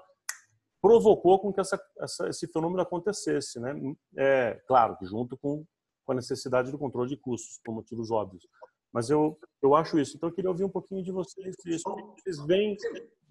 provocou 0.82 1.40
com 1.40 1.52
que 1.52 1.60
essa, 1.60 1.80
essa, 2.00 2.30
esse 2.30 2.48
fenômeno 2.48 2.82
acontecesse, 2.82 3.60
né? 3.60 3.74
É 4.18 4.62
claro, 4.68 4.98
junto 5.02 5.38
com, 5.38 5.66
com 6.06 6.12
a 6.12 6.16
necessidade 6.16 6.72
do 6.72 6.78
controle 6.78 7.10
de 7.10 7.18
custos, 7.18 7.60
por 7.64 7.74
motivos 7.74 8.12
óbvios. 8.12 8.48
Mas 8.92 9.10
eu, 9.10 9.38
eu 9.62 9.76
acho 9.76 10.00
isso. 10.00 10.18
Então, 10.18 10.30
eu 10.30 10.34
queria 10.34 10.50
ouvir 10.50 10.64
um 10.64 10.70
pouquinho 10.70 11.04
de 11.04 11.12
vocês. 11.12 11.56
Vocês. 11.60 11.82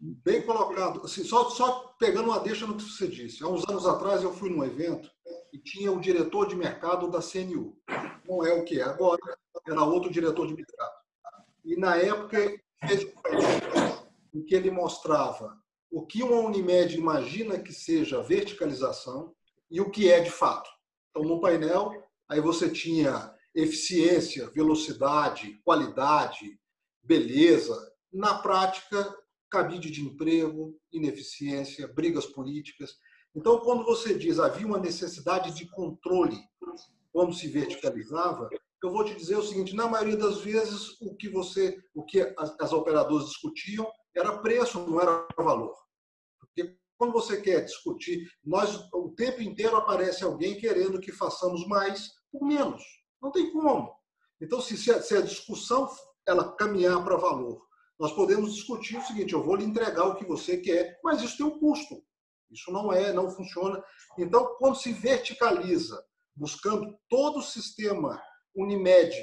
Bem 0.00 0.46
colocado. 0.46 1.00
Assim, 1.04 1.24
só, 1.24 1.50
só 1.50 1.94
pegando 1.98 2.28
uma 2.28 2.38
deixa 2.38 2.66
no 2.66 2.76
que 2.76 2.84
você 2.84 3.08
disse. 3.08 3.42
Há 3.42 3.48
uns 3.48 3.68
anos 3.68 3.86
atrás, 3.86 4.22
eu 4.22 4.32
fui 4.32 4.50
num 4.50 4.64
evento 4.64 5.10
e 5.52 5.58
tinha 5.58 5.90
o 5.90 6.00
diretor 6.00 6.46
de 6.46 6.54
mercado 6.54 7.10
da 7.10 7.20
CNU. 7.20 7.76
Não 8.28 8.44
é 8.44 8.52
o 8.52 8.64
que 8.64 8.80
é 8.80 8.84
agora, 8.84 9.18
era 9.66 9.82
outro 9.82 10.10
diretor 10.10 10.46
de 10.46 10.54
mercado. 10.54 10.92
E, 11.64 11.76
na 11.76 11.96
época, 11.96 12.38
fez 12.86 13.04
um 14.32 14.44
que 14.44 14.54
ele 14.54 14.70
mostrava 14.70 15.58
o 15.90 16.06
que 16.06 16.22
uma 16.22 16.40
Unimed 16.40 16.96
imagina 16.96 17.58
que 17.58 17.72
seja 17.72 18.22
verticalização 18.22 19.34
e 19.70 19.80
o 19.80 19.90
que 19.90 20.10
é 20.10 20.20
de 20.20 20.30
fato. 20.30 20.68
Então, 21.10 21.22
no 21.22 21.40
painel, 21.40 21.90
aí 22.28 22.40
você 22.40 22.70
tinha 22.70 23.34
eficiência, 23.54 24.48
velocidade, 24.50 25.58
qualidade, 25.64 26.58
beleza. 27.02 27.76
Na 28.12 28.38
prática, 28.38 29.14
cabide 29.50 29.90
de 29.90 30.02
emprego, 30.02 30.78
ineficiência, 30.92 31.88
brigas 31.88 32.26
políticas. 32.26 32.96
Então, 33.34 33.60
quando 33.60 33.84
você 33.84 34.16
diz 34.16 34.38
havia 34.38 34.66
uma 34.66 34.78
necessidade 34.78 35.54
de 35.54 35.66
controle 35.70 36.38
quando 37.12 37.34
se 37.34 37.48
verticalizava, 37.48 38.48
eu 38.82 38.90
vou 38.90 39.04
te 39.04 39.14
dizer 39.14 39.36
o 39.36 39.42
seguinte: 39.42 39.74
na 39.74 39.88
maioria 39.88 40.16
das 40.16 40.40
vezes, 40.40 41.00
o 41.00 41.16
que 41.16 41.28
você, 41.28 41.76
o 41.94 42.04
que 42.04 42.20
as, 42.38 42.54
as 42.60 42.72
operadoras 42.72 43.26
discutiam 43.26 43.90
era 44.14 44.38
preço, 44.38 44.80
não 44.86 45.00
era 45.00 45.26
valor. 45.36 45.74
Porque 46.40 46.76
quando 46.96 47.12
você 47.12 47.40
quer 47.40 47.64
discutir, 47.64 48.28
nós 48.44 48.88
o 48.92 49.10
tempo 49.14 49.40
inteiro 49.40 49.76
aparece 49.76 50.24
alguém 50.24 50.58
querendo 50.58 51.00
que 51.00 51.12
façamos 51.12 51.66
mais 51.66 52.10
por 52.32 52.44
menos. 52.44 52.82
Não 53.22 53.30
tem 53.30 53.52
como. 53.52 53.94
Então, 54.40 54.60
se, 54.60 54.76
se, 54.76 54.90
a, 54.90 55.02
se 55.02 55.16
a 55.16 55.20
discussão 55.20 55.88
ela 56.26 56.54
caminhar 56.56 57.02
para 57.04 57.16
valor, 57.16 57.66
nós 57.98 58.12
podemos 58.12 58.54
discutir 58.54 58.96
o 58.96 59.02
seguinte: 59.02 59.32
eu 59.32 59.42
vou 59.42 59.56
lhe 59.56 59.64
entregar 59.64 60.06
o 60.06 60.14
que 60.14 60.24
você 60.24 60.58
quer, 60.58 60.98
mas 61.02 61.22
isso 61.22 61.36
tem 61.36 61.46
um 61.46 61.58
custo. 61.58 62.02
Isso 62.50 62.70
não 62.70 62.92
é, 62.92 63.12
não 63.12 63.30
funciona. 63.30 63.82
Então, 64.16 64.56
quando 64.58 64.76
se 64.76 64.92
verticaliza, 64.92 66.02
buscando 66.34 66.96
todo 67.08 67.40
o 67.40 67.42
sistema 67.42 68.20
Unimed, 68.56 69.14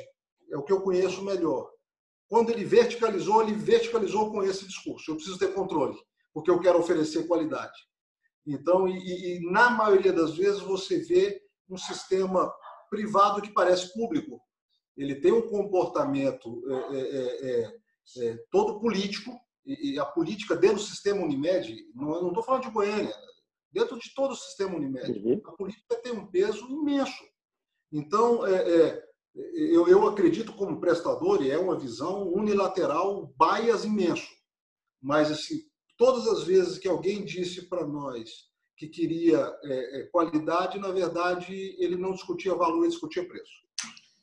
é 0.51 0.57
o 0.57 0.63
que 0.63 0.71
eu 0.71 0.81
conheço 0.81 1.23
melhor. 1.23 1.71
Quando 2.28 2.49
ele 2.49 2.65
verticalizou, 2.65 3.41
ele 3.41 3.53
verticalizou 3.53 4.32
com 4.32 4.43
esse 4.43 4.65
discurso. 4.65 5.11
Eu 5.11 5.15
preciso 5.15 5.38
ter 5.38 5.53
controle, 5.53 5.97
porque 6.34 6.49
eu 6.49 6.59
quero 6.59 6.80
oferecer 6.80 7.28
qualidade. 7.28 7.78
Então, 8.45 8.88
e, 8.88 9.38
e 9.38 9.51
na 9.51 9.69
maioria 9.69 10.13
das 10.13 10.36
vezes 10.36 10.61
você 10.61 10.99
vê 10.99 11.41
um 11.69 11.78
sistema 11.78 12.51
privado 12.89 13.41
que 13.41 13.51
parece 13.51 13.93
público. 13.93 14.39
Ele 14.95 15.15
tem 15.15 15.32
um 15.32 15.49
comportamento 15.49 16.63
é, 16.69 16.97
é, 16.97 17.51
é, 17.51 18.30
é 18.30 18.38
todo 18.51 18.80
político, 18.80 19.32
e, 19.65 19.97
a 19.99 20.05
política 20.05 20.55
dentro 20.55 20.78
do 20.78 20.84
sistema 20.84 21.23
Unimed, 21.23 21.76
não 21.95 22.28
estou 22.28 22.43
falando 22.43 22.63
de 22.63 22.69
Goiânia, 22.69 23.15
dentro 23.71 23.97
de 23.97 24.13
todo 24.13 24.32
o 24.32 24.36
sistema 24.36 24.76
Unimed, 24.76 25.11
uhum. 25.11 25.41
a 25.45 25.51
política 25.53 25.95
tem 26.01 26.13
um 26.13 26.28
peso 26.28 26.65
imenso. 26.69 27.23
Então, 27.91 28.45
é, 28.45 28.55
é, 28.55 29.05
eu, 29.36 29.88
eu 29.88 30.07
acredito 30.07 30.53
como 30.53 30.79
prestador, 30.79 31.43
e 31.43 31.51
é 31.51 31.57
uma 31.57 31.77
visão 31.77 32.27
unilateral, 32.31 33.31
bias 33.38 33.83
imenso. 33.83 34.29
Mas, 35.01 35.29
assim, 35.29 35.55
todas 35.97 36.27
as 36.27 36.43
vezes 36.45 36.77
que 36.77 36.88
alguém 36.88 37.23
disse 37.23 37.67
para 37.69 37.86
nós 37.86 38.29
que 38.77 38.88
queria 38.88 39.38
é, 39.63 40.01
é, 40.01 40.03
qualidade, 40.11 40.79
na 40.79 40.91
verdade, 40.91 41.75
ele 41.79 41.95
não 41.95 42.11
discutia 42.11 42.55
valor, 42.55 42.79
ele 42.79 42.89
discutia 42.89 43.27
preço. 43.27 43.53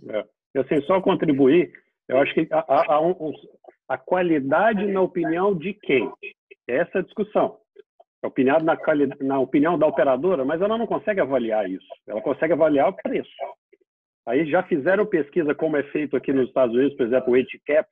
É. 0.08 0.24
Eu 0.54 0.66
sei 0.66 0.82
só 0.82 1.00
contribuir, 1.00 1.72
eu 2.08 2.18
acho 2.18 2.34
que 2.34 2.46
a 3.88 3.98
qualidade 3.98 4.86
na 4.86 5.00
opinião 5.00 5.54
de 5.54 5.72
quem? 5.72 6.12
Essa 6.68 6.98
é 6.98 7.00
a 7.00 7.04
discussão. 7.04 7.58
Opinião 8.22 8.58
na, 8.60 8.76
na 9.20 9.40
opinião 9.40 9.78
da 9.78 9.86
operadora, 9.86 10.44
mas 10.44 10.60
ela 10.60 10.76
não 10.76 10.86
consegue 10.86 11.20
avaliar 11.20 11.68
isso. 11.68 11.86
Ela 12.06 12.20
consegue 12.20 12.52
avaliar 12.52 12.90
o 12.90 12.96
preço. 12.96 13.30
Aí 14.26 14.48
já 14.48 14.62
fizeram 14.62 15.04
pesquisa 15.06 15.54
como 15.54 15.76
é 15.76 15.82
feito 15.84 16.16
aqui 16.16 16.32
nos 16.32 16.48
Estados 16.48 16.74
Unidos, 16.74 16.96
por 16.96 17.06
exemplo, 17.06 17.32
o 17.32 17.36
HCAP, 17.36 17.88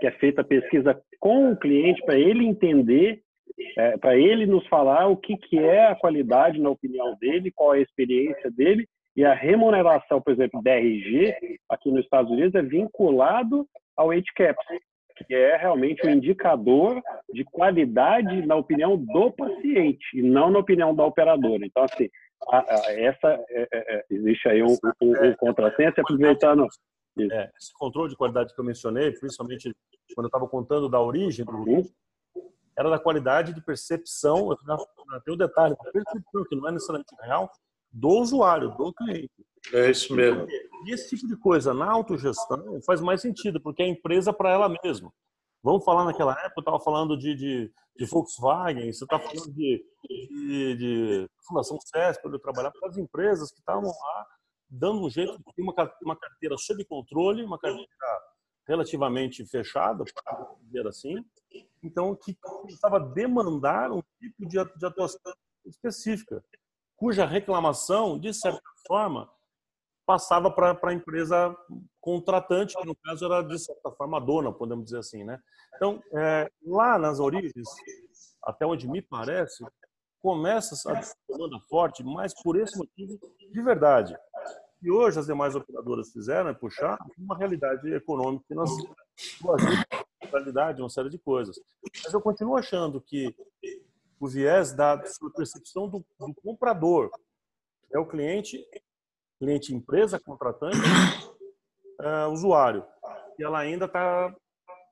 que 0.00 0.06
é 0.06 0.10
feita 0.12 0.44
pesquisa 0.44 1.00
com 1.20 1.52
o 1.52 1.56
cliente 1.56 2.04
para 2.04 2.18
ele 2.18 2.44
entender 2.44 3.22
é, 3.76 3.96
para 3.96 4.16
ele 4.16 4.46
nos 4.46 4.66
falar 4.68 5.06
o 5.06 5.16
que, 5.16 5.36
que 5.36 5.58
é 5.58 5.86
a 5.86 5.94
qualidade 5.94 6.60
na 6.60 6.70
opinião 6.70 7.16
dele, 7.16 7.50
qual 7.50 7.74
é 7.74 7.78
a 7.78 7.82
experiência 7.82 8.50
dele 8.50 8.86
e 9.16 9.24
a 9.24 9.34
remuneração, 9.34 10.20
por 10.20 10.32
exemplo, 10.32 10.62
da 10.62 10.72
RG 10.72 11.34
aqui 11.68 11.90
nos 11.90 12.04
Estados 12.04 12.30
Unidos 12.30 12.54
é 12.54 12.62
vinculado 12.62 13.66
ao 13.96 14.10
HCAP, 14.12 14.56
que 15.26 15.34
é 15.34 15.56
realmente 15.56 16.06
um 16.06 16.10
indicador 16.10 17.02
de 17.32 17.42
qualidade 17.44 18.46
na 18.46 18.54
opinião 18.54 18.96
do 18.96 19.32
paciente 19.32 20.06
e 20.14 20.22
não 20.22 20.50
na 20.50 20.60
opinião 20.60 20.94
da 20.94 21.04
operadora. 21.04 21.66
Então, 21.66 21.82
assim, 21.82 22.08
a, 22.50 22.58
a, 22.58 23.00
essa 23.00 23.28
é, 23.50 23.68
é, 23.72 23.96
é 23.96 24.04
existe 24.10 24.48
aí 24.48 24.62
um, 24.62 24.76
um, 25.02 25.28
um 25.28 25.34
contrassenso, 25.36 26.00
aproveitando 26.00 26.66
é, 27.18 27.50
esse 27.58 27.72
controle 27.74 28.10
de 28.10 28.16
qualidade 28.16 28.54
que 28.54 28.60
eu 28.60 28.64
mencionei, 28.64 29.12
principalmente 29.12 29.74
quando 30.14 30.26
eu 30.26 30.28
estava 30.28 30.48
contando 30.48 30.88
da 30.88 31.00
origem 31.00 31.44
do 31.44 31.52
uhum 31.52 31.82
era 32.78 32.90
da 32.90 32.98
qualidade 32.98 33.52
de 33.52 33.60
percepção, 33.60 34.56
tem 35.24 35.32
o 35.32 35.34
um 35.34 35.36
detalhe, 35.36 35.74
a 35.74 35.90
percepção 35.90 36.44
que 36.48 36.54
não 36.54 36.68
é 36.68 36.72
necessariamente 36.72 37.12
real, 37.20 37.50
do 37.90 38.08
usuário, 38.08 38.70
do 38.76 38.92
cliente. 38.92 39.32
É 39.72 39.90
isso 39.90 40.14
mesmo. 40.14 40.46
E 40.86 40.92
esse 40.92 41.16
tipo 41.16 41.26
de 41.26 41.36
coisa 41.36 41.74
na 41.74 41.90
autogestão 41.90 42.80
faz 42.86 43.00
mais 43.00 43.20
sentido, 43.20 43.60
porque 43.60 43.82
é 43.82 43.86
a 43.86 43.88
empresa 43.88 44.32
para 44.32 44.50
ela 44.50 44.72
mesma. 44.84 45.12
Vamos 45.68 45.84
falar 45.84 46.06
naquela 46.06 46.32
época, 46.32 46.54
eu 46.56 46.60
estava 46.60 46.80
falando 46.80 47.14
de, 47.14 47.34
de, 47.34 47.72
de, 47.94 48.06
Volkswagen, 48.06 48.90
você 48.90 49.04
está 49.04 49.18
falando 49.18 49.52
de, 49.52 49.84
de, 50.08 50.76
de 50.76 51.30
Fundação 51.46 51.78
CESP, 51.78 52.26
onde 52.26 52.36
eu 52.36 52.40
trabalhava, 52.40 52.72
as 52.84 52.96
empresas 52.96 53.52
que 53.52 53.58
estavam 53.58 53.82
lá 53.82 54.26
dando 54.70 55.04
um 55.04 55.10
jeito 55.10 55.36
de 55.36 55.44
ter 55.54 55.60
uma, 55.60 55.74
uma 56.02 56.16
carteira 56.16 56.56
sob 56.56 56.82
controle, 56.86 57.44
uma 57.44 57.58
carteira 57.58 57.86
relativamente 58.66 59.44
fechada, 59.44 60.04
para 60.24 60.54
dizer 60.62 60.86
assim, 60.86 61.22
então 61.82 62.16
que 62.16 62.34
começava 62.36 62.96
a 62.96 63.00
demandar 63.00 63.92
um 63.92 64.00
tipo 64.18 64.48
de 64.48 64.58
atuação 64.58 65.20
específica, 65.66 66.42
cuja 66.96 67.26
reclamação, 67.26 68.18
de 68.18 68.32
certa 68.32 68.62
forma, 68.86 69.30
passava 70.08 70.50
para 70.50 70.74
a 70.82 70.94
empresa 70.94 71.54
contratante, 72.00 72.74
que 72.74 72.86
no 72.86 72.96
caso 72.96 73.26
era, 73.26 73.42
de 73.42 73.58
certa 73.58 73.90
forma, 73.90 74.16
a 74.16 74.20
dona, 74.20 74.50
podemos 74.50 74.86
dizer 74.86 75.00
assim. 75.00 75.22
Né? 75.22 75.38
Então, 75.76 76.02
é, 76.14 76.50
lá 76.64 76.98
nas 76.98 77.20
origens, 77.20 77.68
até 78.42 78.64
onde 78.64 78.88
me 78.88 79.02
parece, 79.02 79.62
começa 80.22 80.74
a 80.90 81.02
demanda 81.30 81.60
forte, 81.68 82.02
mas 82.02 82.32
por 82.42 82.58
esse 82.58 82.78
motivo 82.78 83.20
de 83.52 83.62
verdade 83.62 84.16
que 84.80 84.90
hoje 84.90 85.18
as 85.18 85.26
demais 85.26 85.54
operadoras 85.54 86.10
fizeram 86.10 86.48
é 86.48 86.54
puxar 86.54 86.96
uma 87.18 87.36
realidade 87.36 87.92
econômica 87.92 88.44
financeira 88.48 88.94
realidade, 90.30 90.80
uma 90.80 90.88
série 90.88 91.10
de 91.10 91.18
coisas. 91.18 91.58
Mas 92.04 92.12
eu 92.12 92.20
continuo 92.20 92.56
achando 92.56 93.00
que 93.00 93.34
o 94.18 94.28
viés 94.28 94.72
da 94.72 94.96
percepção 95.34 95.88
do, 95.88 96.04
do 96.18 96.34
comprador 96.34 97.10
é 97.92 97.98
o 97.98 98.06
cliente, 98.06 98.64
cliente 99.38 99.74
empresa, 99.74 100.18
contratante, 100.18 100.76
é, 102.00 102.26
usuário. 102.26 102.84
E 103.38 103.44
ela 103.44 103.58
ainda 103.58 103.84
está 103.84 104.34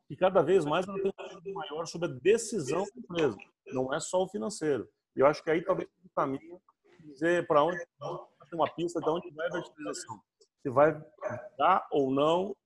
e 0.08 0.16
cada 0.16 0.40
vez 0.40 0.64
mais 0.64 0.86
ela 0.86 1.00
tem 1.00 1.12
um 1.46 1.54
maior 1.54 1.84
sobre 1.86 2.08
a 2.08 2.12
decisão 2.12 2.84
da 2.84 3.00
empresa, 3.00 3.36
não 3.72 3.92
é 3.92 3.98
só 3.98 4.22
o 4.22 4.28
financeiro. 4.28 4.88
E 5.16 5.20
eu 5.20 5.26
acho 5.26 5.42
que 5.42 5.50
aí 5.50 5.62
talvez 5.62 5.88
o 6.04 6.08
caminho 6.14 6.60
dizer 7.00 7.46
para 7.46 7.62
onde 7.62 7.84
uma 8.52 8.68
pista 8.70 9.00
de 9.00 9.08
onde 9.08 9.30
vai 9.30 9.46
a 9.48 9.50
verticalização. 9.50 10.20
Se 10.62 10.70
vai 10.70 11.00
dar 11.58 11.86
ou 11.90 12.10
não, 12.10 12.56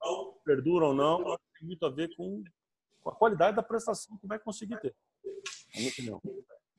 perdura 0.45 0.87
ou 0.87 0.95
não, 0.95 1.37
tem 1.59 1.67
muito 1.67 1.85
a 1.85 1.91
ver 1.91 2.15
com, 2.17 2.43
com 3.03 3.11
a 3.11 3.15
qualidade 3.15 3.57
da 3.57 3.63
prestação 3.63 4.17
que 4.19 4.27
vai 4.27 4.39
conseguir 4.39 4.79
ter. 4.81 4.95
É. 5.75 6.31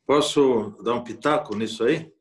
Posso 0.06 0.72
dar 0.84 0.93
um 0.93 1.04
pitaco 1.04 1.56
nisso 1.56 1.84
aí? 1.84 2.14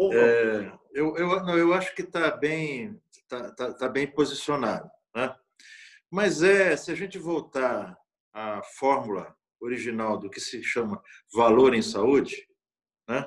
É, 0.00 0.72
eu, 0.92 1.16
eu, 1.16 1.28
não, 1.44 1.58
eu 1.58 1.72
acho 1.72 1.94
que 1.94 2.02
está 2.02 2.30
bem, 2.30 3.00
tá, 3.28 3.50
tá, 3.52 3.72
tá, 3.74 3.88
bem 3.88 4.06
posicionado. 4.06 4.88
Né? 5.14 5.34
Mas 6.10 6.42
é, 6.42 6.76
se 6.76 6.92
a 6.92 6.94
gente 6.94 7.18
voltar 7.18 7.96
à 8.32 8.62
fórmula 8.62 9.36
original 9.60 10.18
do 10.18 10.30
que 10.30 10.40
se 10.40 10.62
chama 10.62 11.02
valor 11.34 11.74
em 11.74 11.82
saúde, 11.82 12.48
né? 13.08 13.26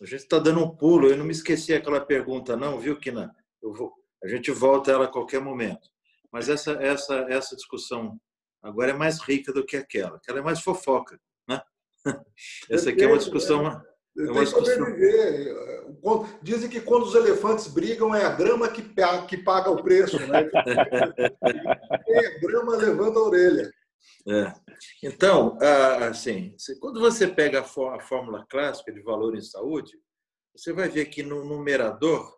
A 0.00 0.04
gente 0.04 0.20
está 0.20 0.38
dando 0.38 0.62
um 0.62 0.76
pulo. 0.76 1.08
Eu 1.08 1.16
não 1.16 1.24
me 1.24 1.32
esqueci 1.32 1.74
aquela 1.74 2.00
pergunta, 2.00 2.56
não, 2.56 2.78
viu, 2.78 2.98
Kina? 2.98 3.34
Eu 3.60 3.72
vou, 3.72 3.92
a 4.22 4.28
gente 4.28 4.50
volta 4.50 4.92
ela 4.92 5.06
a 5.06 5.12
qualquer 5.12 5.40
momento. 5.40 5.88
Mas 6.32 6.48
essa, 6.48 6.72
essa, 6.72 7.14
essa 7.28 7.56
discussão 7.56 8.18
agora 8.62 8.90
é 8.90 8.94
mais 8.94 9.20
rica 9.20 9.52
do 9.52 9.64
que 9.64 9.76
aquela. 9.76 10.16
Aquela 10.16 10.38
é 10.38 10.42
mais 10.42 10.60
fofoca, 10.60 11.20
né? 11.48 11.60
Essa 12.70 12.90
aqui 12.90 13.02
é 13.02 13.06
uma 13.06 13.18
discussão. 13.18 13.82
Ele 14.18 14.32
tem 14.32 14.40
que 14.40 14.46
sobreviver. 14.46 15.56
Dizem 16.42 16.68
que 16.68 16.80
quando 16.80 17.04
os 17.04 17.14
elefantes 17.14 17.68
brigam 17.68 18.12
é 18.12 18.24
a 18.24 18.34
grama 18.34 18.68
que, 18.68 18.82
que 19.28 19.36
paga 19.38 19.70
o 19.70 19.82
preço, 19.82 20.18
né? 20.26 20.48
É 22.08 22.38
grama 22.40 22.76
levanta 22.76 23.18
a 23.18 23.22
orelha. 23.22 23.72
É. 24.28 24.52
Então, 25.02 25.56
assim, 26.08 26.54
quando 26.80 27.00
você 27.00 27.28
pega 27.28 27.60
a 27.60 28.00
fórmula 28.00 28.44
clássica 28.48 28.92
de 28.92 29.00
valor 29.00 29.36
em 29.36 29.40
saúde, 29.40 29.92
você 30.54 30.72
vai 30.72 30.88
ver 30.88 31.06
que 31.06 31.22
no 31.22 31.44
numerador 31.44 32.36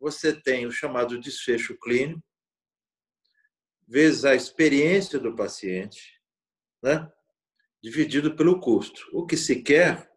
você 0.00 0.32
tem 0.32 0.66
o 0.66 0.72
chamado 0.72 1.20
desfecho 1.20 1.78
clínico, 1.78 2.22
vezes 3.86 4.24
a 4.24 4.34
experiência 4.34 5.18
do 5.18 5.36
paciente, 5.36 6.20
né? 6.82 7.08
dividido 7.82 8.34
pelo 8.34 8.60
custo. 8.60 9.00
O 9.12 9.26
que 9.26 9.36
se 9.36 9.62
quer, 9.62 10.09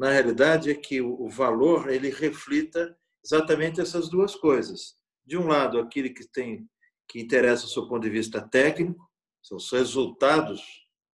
na 0.00 0.08
realidade, 0.08 0.70
é 0.70 0.74
que 0.74 1.02
o 1.02 1.28
valor 1.28 1.90
ele 1.90 2.08
reflita 2.08 2.96
exatamente 3.22 3.82
essas 3.82 4.08
duas 4.08 4.34
coisas. 4.34 4.96
De 5.26 5.36
um 5.36 5.46
lado, 5.46 5.78
aquele 5.78 6.08
que 6.08 6.26
tem 6.26 6.66
que 7.06 7.20
interessa 7.20 7.64
do 7.64 7.68
seu 7.68 7.86
ponto 7.86 8.04
de 8.04 8.08
vista 8.08 8.40
técnico, 8.40 9.06
são 9.42 9.58
os 9.58 9.70
resultados, 9.70 10.62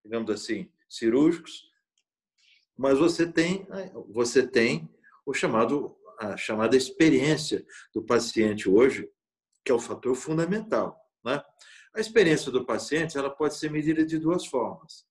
digamos 0.05 0.31
assim, 0.31 0.71
cirúrgicos, 0.87 1.69
mas 2.77 2.97
você 2.97 3.29
tem 3.29 3.67
você 4.07 4.47
tem 4.47 4.89
o 5.25 5.33
chamado 5.33 5.97
a 6.17 6.37
chamada 6.37 6.77
experiência 6.77 7.65
do 7.93 8.01
paciente 8.01 8.69
hoje, 8.69 9.09
que 9.65 9.71
é 9.71 9.75
o 9.75 9.79
fator 9.79 10.15
fundamental, 10.15 10.97
né? 11.25 11.43
A 11.93 11.99
experiência 11.99 12.49
do 12.53 12.65
paciente 12.65 13.17
ela 13.17 13.29
pode 13.29 13.57
ser 13.57 13.69
medida 13.69 14.05
de 14.05 14.17
duas 14.17 14.45
formas. 14.45 15.05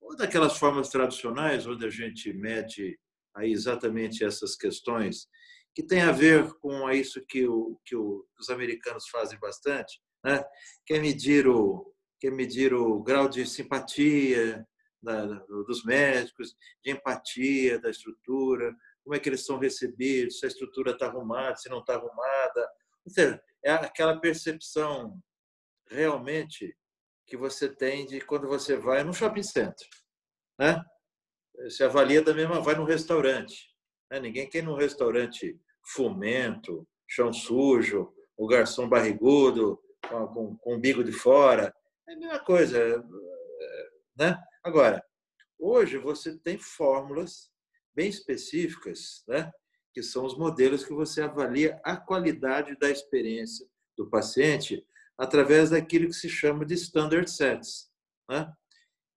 Ou 0.00 0.16
daquelas 0.16 0.58
formas 0.58 0.88
tradicionais, 0.88 1.64
onde 1.64 1.86
a 1.86 1.90
gente 1.90 2.32
mede 2.32 2.98
aí 3.36 3.52
exatamente 3.52 4.24
essas 4.24 4.56
questões, 4.56 5.28
que 5.74 5.82
tem 5.82 6.02
a 6.02 6.12
ver 6.12 6.52
com 6.54 6.90
isso 6.90 7.24
que, 7.28 7.46
o, 7.46 7.78
que 7.84 7.94
o, 7.94 8.26
os 8.38 8.50
americanos 8.50 9.08
fazem 9.08 9.38
bastante, 9.38 10.00
né? 10.24 10.42
que 10.84 10.94
é 10.94 11.00
medir 11.00 11.46
o, 11.46 11.94
que 12.18 12.26
é 12.26 12.30
medir 12.30 12.74
o 12.74 13.02
grau 13.02 13.28
de 13.28 13.46
simpatia 13.46 14.66
da, 15.02 15.24
dos 15.24 15.84
médicos, 15.84 16.54
de 16.84 16.90
empatia 16.92 17.78
da 17.80 17.88
estrutura, 17.88 18.74
como 19.02 19.14
é 19.14 19.18
que 19.18 19.28
eles 19.28 19.44
são 19.44 19.58
recebidos, 19.58 20.38
se 20.38 20.44
a 20.44 20.48
estrutura 20.48 20.92
está 20.92 21.06
arrumada, 21.06 21.56
se 21.56 21.68
não 21.68 21.80
está 21.80 21.94
arrumada. 21.94 22.68
Ou 23.04 23.12
seja, 23.12 23.42
é 23.64 23.72
aquela 23.72 24.20
percepção 24.20 25.18
realmente 25.88 26.76
que 27.26 27.36
você 27.36 27.68
tem 27.68 28.06
de 28.06 28.20
quando 28.20 28.46
você 28.46 28.76
vai 28.76 29.02
no 29.02 29.14
shopping 29.14 29.42
center, 29.42 29.86
né? 30.58 30.82
Se 31.68 31.84
avalia 31.84 32.22
da 32.22 32.32
mesma, 32.32 32.60
vai 32.60 32.74
no 32.74 32.84
restaurante. 32.84 33.68
Né? 34.10 34.20
Ninguém 34.20 34.48
quer 34.48 34.58
ir 34.58 34.62
num 34.62 34.76
restaurante 34.76 35.58
fumento, 35.84 36.86
chão 37.08 37.32
sujo, 37.32 38.12
o 38.36 38.46
garçom 38.46 38.88
barrigudo, 38.88 39.80
com, 40.08 40.26
com, 40.28 40.56
com 40.56 40.74
o 40.74 40.78
bico 40.78 41.04
de 41.04 41.12
fora. 41.12 41.74
É 42.08 42.14
a 42.14 42.16
mesma 42.16 42.38
coisa, 42.38 43.04
né? 44.16 44.38
Agora, 44.62 45.04
hoje 45.58 45.98
você 45.98 46.38
tem 46.38 46.58
fórmulas 46.58 47.50
bem 47.94 48.08
específicas, 48.08 49.22
né? 49.28 49.50
Que 49.92 50.02
são 50.02 50.24
os 50.24 50.36
modelos 50.36 50.84
que 50.84 50.92
você 50.92 51.22
avalia 51.22 51.80
a 51.84 51.96
qualidade 51.96 52.76
da 52.78 52.90
experiência 52.90 53.66
do 53.96 54.08
paciente 54.08 54.86
através 55.18 55.70
daquilo 55.70 56.06
que 56.06 56.14
se 56.14 56.28
chama 56.28 56.64
de 56.64 56.74
standard 56.74 57.30
sets, 57.30 57.90
né? 58.28 58.50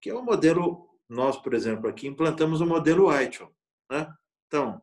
que 0.02 0.10
é 0.10 0.14
o 0.14 0.22
modelo, 0.22 0.90
nós, 1.14 1.38
por 1.38 1.54
exemplo, 1.54 1.88
aqui 1.88 2.08
implantamos 2.08 2.60
o 2.60 2.66
modelo 2.66 3.14
ITIL. 3.14 3.56
Né? 3.90 4.12
Então, 4.48 4.82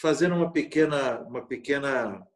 fazendo 0.00 0.34
uma 0.34 0.52
pequena, 0.52 1.20
uma 1.22 1.46
pequena 1.46 2.26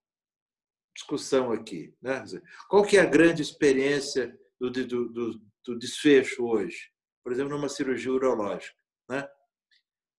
discussão 0.94 1.53
aqui. 1.53 1.94
Né? 2.00 2.24
Qual 2.68 2.84
que 2.84 2.96
é 2.96 3.00
a 3.00 3.07
grande 3.07 3.42
experiência 3.42 4.38
do, 4.61 4.70
do, 4.70 5.09
do, 5.09 5.42
do 5.66 5.78
desfecho 5.78 6.44
hoje? 6.44 6.90
Por 7.24 7.32
exemplo, 7.32 7.53
numa 7.53 7.68
cirurgia 7.68 8.12
urológica. 8.12 8.78
Né? 9.09 9.28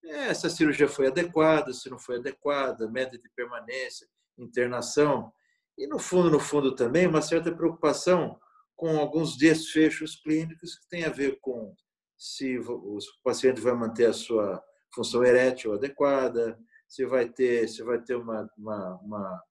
Essa 0.04 0.50
cirurgia 0.50 0.88
foi 0.88 1.06
adequada, 1.06 1.72
se 1.72 1.88
não 1.88 1.98
foi 1.98 2.16
adequada, 2.16 2.90
média 2.90 3.18
de 3.18 3.28
permanência, 3.34 4.06
internação. 4.38 5.32
E, 5.78 5.86
no 5.86 5.98
fundo, 5.98 6.30
no 6.30 6.38
fundo 6.38 6.74
também, 6.74 7.06
uma 7.06 7.22
certa 7.22 7.54
preocupação 7.54 8.38
com 8.76 8.98
alguns 8.98 9.38
desfechos 9.38 10.16
clínicos 10.16 10.78
que 10.78 10.88
tem 10.88 11.04
a 11.04 11.10
ver 11.10 11.38
com 11.40 11.74
se 12.16 12.58
o 12.58 12.98
paciente 13.22 13.60
vai 13.60 13.74
manter 13.74 14.06
a 14.06 14.12
sua 14.12 14.62
função 14.94 15.24
erétil 15.24 15.74
adequada, 15.74 16.58
se 16.86 17.04
vai 17.04 17.28
ter, 17.28 17.68
se 17.68 17.82
vai 17.82 18.00
ter 18.00 18.14
uma, 18.14 18.48
uma, 18.56 19.00
uma, 19.02 19.42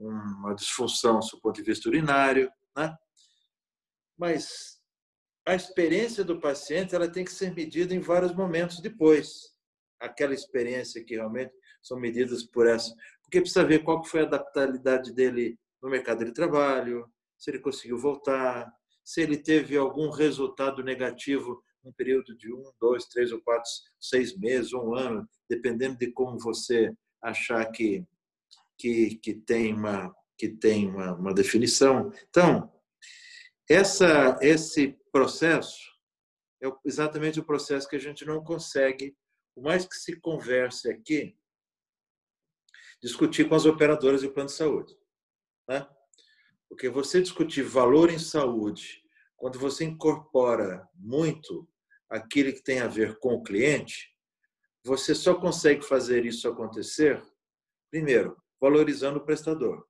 uma 0.00 0.54
disfunção 0.54 1.20
do 1.20 1.40
ponto 1.40 1.56
de 1.56 1.62
vista 1.62 1.88
urinário. 1.88 2.50
Né? 2.76 2.96
Mas 4.16 4.80
a 5.46 5.54
experiência 5.54 6.24
do 6.24 6.40
paciente 6.40 6.94
ela 6.94 7.08
tem 7.08 7.24
que 7.24 7.32
ser 7.32 7.54
medida 7.54 7.94
em 7.94 8.00
vários 8.00 8.34
momentos 8.34 8.80
depois. 8.80 9.54
Aquela 10.00 10.34
experiência 10.34 11.04
que 11.04 11.14
realmente 11.14 11.52
são 11.82 11.98
medidas 11.98 12.42
por 12.44 12.66
essa. 12.66 12.94
Porque 13.22 13.40
precisa 13.40 13.64
ver 13.64 13.82
qual 13.84 14.04
foi 14.04 14.20
a 14.20 14.24
adaptabilidade 14.24 15.12
dele 15.12 15.58
no 15.82 15.90
mercado 15.90 16.24
de 16.24 16.32
trabalho, 16.32 17.08
se 17.36 17.50
ele 17.50 17.58
conseguiu 17.58 17.98
voltar, 17.98 18.72
se 19.04 19.20
ele 19.20 19.36
teve 19.36 19.76
algum 19.76 20.10
resultado 20.10 20.82
negativo 20.82 21.62
num 21.86 21.92
período 21.92 22.36
de 22.36 22.52
um, 22.52 22.72
dois, 22.80 23.06
três 23.06 23.30
ou 23.30 23.40
quatro, 23.40 23.70
seis 24.00 24.36
meses, 24.36 24.72
um 24.72 24.92
ano, 24.94 25.26
dependendo 25.48 25.96
de 25.96 26.10
como 26.10 26.36
você 26.38 26.92
achar 27.22 27.64
que 27.70 28.04
que, 28.78 29.16
que 29.16 29.32
tem 29.32 29.72
uma 29.72 30.14
que 30.36 30.48
tem 30.50 30.86
uma, 30.86 31.14
uma 31.14 31.32
definição. 31.32 32.12
Então, 32.28 32.70
essa 33.70 34.36
esse 34.42 34.98
processo 35.10 35.96
é 36.62 36.66
exatamente 36.84 37.38
o 37.40 37.44
processo 37.44 37.88
que 37.88 37.96
a 37.96 38.00
gente 38.00 38.24
não 38.24 38.42
consegue, 38.42 39.16
por 39.54 39.62
mais 39.62 39.86
que 39.86 39.94
se 39.94 40.20
converse 40.20 40.90
aqui, 40.90 41.36
discutir 43.00 43.48
com 43.48 43.54
as 43.54 43.64
operadoras 43.64 44.20
de 44.20 44.28
plano 44.28 44.48
de 44.48 44.56
saúde. 44.56 44.94
Né? 45.68 45.86
Porque 46.68 46.88
você 46.88 47.22
discutir 47.22 47.62
valor 47.62 48.10
em 48.10 48.18
saúde, 48.18 49.02
quando 49.36 49.58
você 49.58 49.84
incorpora 49.84 50.86
muito 50.94 51.68
aquilo 52.08 52.52
que 52.52 52.62
tem 52.62 52.80
a 52.80 52.88
ver 52.88 53.18
com 53.18 53.34
o 53.34 53.42
cliente, 53.42 54.14
você 54.84 55.14
só 55.14 55.34
consegue 55.34 55.84
fazer 55.84 56.24
isso 56.24 56.48
acontecer, 56.48 57.22
primeiro, 57.90 58.36
valorizando 58.60 59.18
o 59.18 59.24
prestador. 59.24 59.86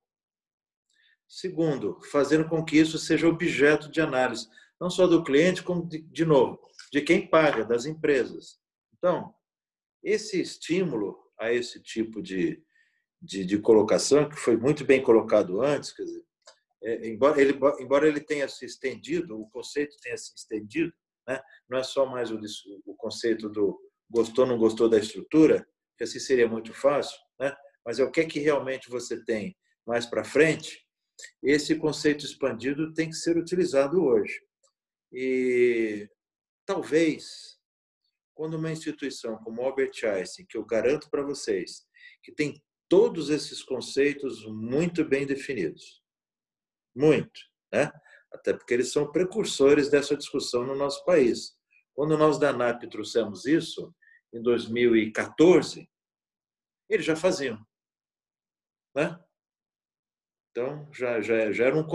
Segundo, 1.27 1.99
fazendo 2.11 2.47
com 2.47 2.63
que 2.63 2.77
isso 2.77 2.97
seja 2.97 3.27
objeto 3.27 3.91
de 3.91 4.01
análise, 4.01 4.47
não 4.79 4.89
só 4.89 5.05
do 5.05 5.23
cliente, 5.23 5.61
como, 5.61 5.87
de, 5.87 5.99
de 5.99 6.25
novo, 6.25 6.59
de 6.91 7.01
quem 7.01 7.27
paga, 7.27 7.65
das 7.65 7.85
empresas. 7.85 8.59
Então, 8.97 9.33
esse 10.03 10.39
estímulo 10.39 11.17
a 11.39 11.51
esse 11.51 11.81
tipo 11.81 12.21
de, 12.21 12.63
de, 13.21 13.45
de 13.45 13.59
colocação, 13.59 14.29
que 14.29 14.35
foi 14.35 14.55
muito 14.57 14.85
bem 14.85 15.01
colocado 15.01 15.61
antes, 15.61 15.91
quer 15.91 16.03
dizer, 16.03 16.25
é, 16.83 17.07
embora, 17.07 17.41
ele, 17.41 17.59
embora 17.79 18.07
ele 18.07 18.21
tenha 18.21 18.47
se 18.47 18.65
estendido, 18.65 19.39
o 19.39 19.49
conceito 19.49 19.97
tenha 20.01 20.17
se 20.17 20.33
estendido, 20.35 20.93
né, 21.27 21.41
não 21.69 21.77
é 21.77 21.83
só 21.83 22.05
mais 22.05 22.31
o, 22.31 22.39
o 22.85 22.95
conceito 22.95 23.49
do 23.49 23.79
gostou 24.09 24.45
ou 24.45 24.51
não 24.51 24.57
gostou 24.57 24.87
da 24.87 24.97
estrutura, 24.97 25.67
que 25.97 26.03
assim 26.03 26.19
seria 26.19 26.47
muito 26.47 26.73
fácil, 26.73 27.17
né, 27.39 27.55
mas 27.85 27.99
é 27.99 28.03
o 28.03 28.11
que 28.11 28.21
é 28.21 28.25
que 28.25 28.39
realmente 28.39 28.89
você 28.89 29.23
tem 29.25 29.57
mais 29.85 30.05
para 30.05 30.23
frente, 30.23 30.85
esse 31.41 31.75
conceito 31.75 32.25
expandido 32.25 32.93
tem 32.93 33.09
que 33.09 33.15
ser 33.15 33.37
utilizado 33.37 34.03
hoje. 34.03 34.39
E 35.11 36.07
talvez, 36.65 37.57
quando 38.35 38.55
uma 38.55 38.71
instituição 38.71 39.37
como 39.37 39.61
Albert 39.61 39.93
Einstein, 40.03 40.45
que 40.45 40.57
eu 40.57 40.65
garanto 40.65 41.09
para 41.09 41.23
vocês, 41.23 41.87
que 42.21 42.31
tem 42.31 42.61
todos 42.89 43.29
esses 43.29 43.63
conceitos 43.63 44.45
muito 44.45 45.03
bem 45.03 45.25
definidos. 45.25 46.01
Muito, 46.95 47.39
né? 47.71 47.91
Até 48.31 48.53
porque 48.53 48.73
eles 48.73 48.91
são 48.91 49.11
precursores 49.11 49.89
dessa 49.89 50.15
discussão 50.15 50.65
no 50.65 50.75
nosso 50.75 51.03
país. 51.05 51.55
Quando 51.93 52.17
nós 52.17 52.37
da 52.37 52.49
ANAP 52.49 52.83
trouxemos 52.89 53.45
isso, 53.45 53.93
em 54.33 54.41
2014, 54.41 55.89
eles 56.89 57.05
já 57.05 57.15
faziam. 57.15 57.57
Né? 58.95 59.19
Então, 60.51 60.89
já, 60.91 61.21
já, 61.21 61.51
já 61.51 61.65
era 61.65 61.75
um 61.75 61.87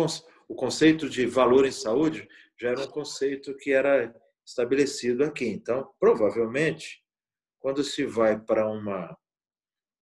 o 0.49 0.55
conceito 0.55 1.09
de 1.09 1.27
valor 1.27 1.65
em 1.65 1.73
saúde 1.73 2.29
já 2.61 2.71
era 2.71 2.83
um 2.83 2.91
conceito 2.91 3.57
que 3.57 3.73
era 3.73 4.15
estabelecido 4.47 5.25
aqui. 5.25 5.47
Então, 5.47 5.93
provavelmente, 5.99 7.03
quando 7.59 7.83
se 7.83 8.05
vai 8.05 8.39
para 8.39 8.69
uma 8.69 9.17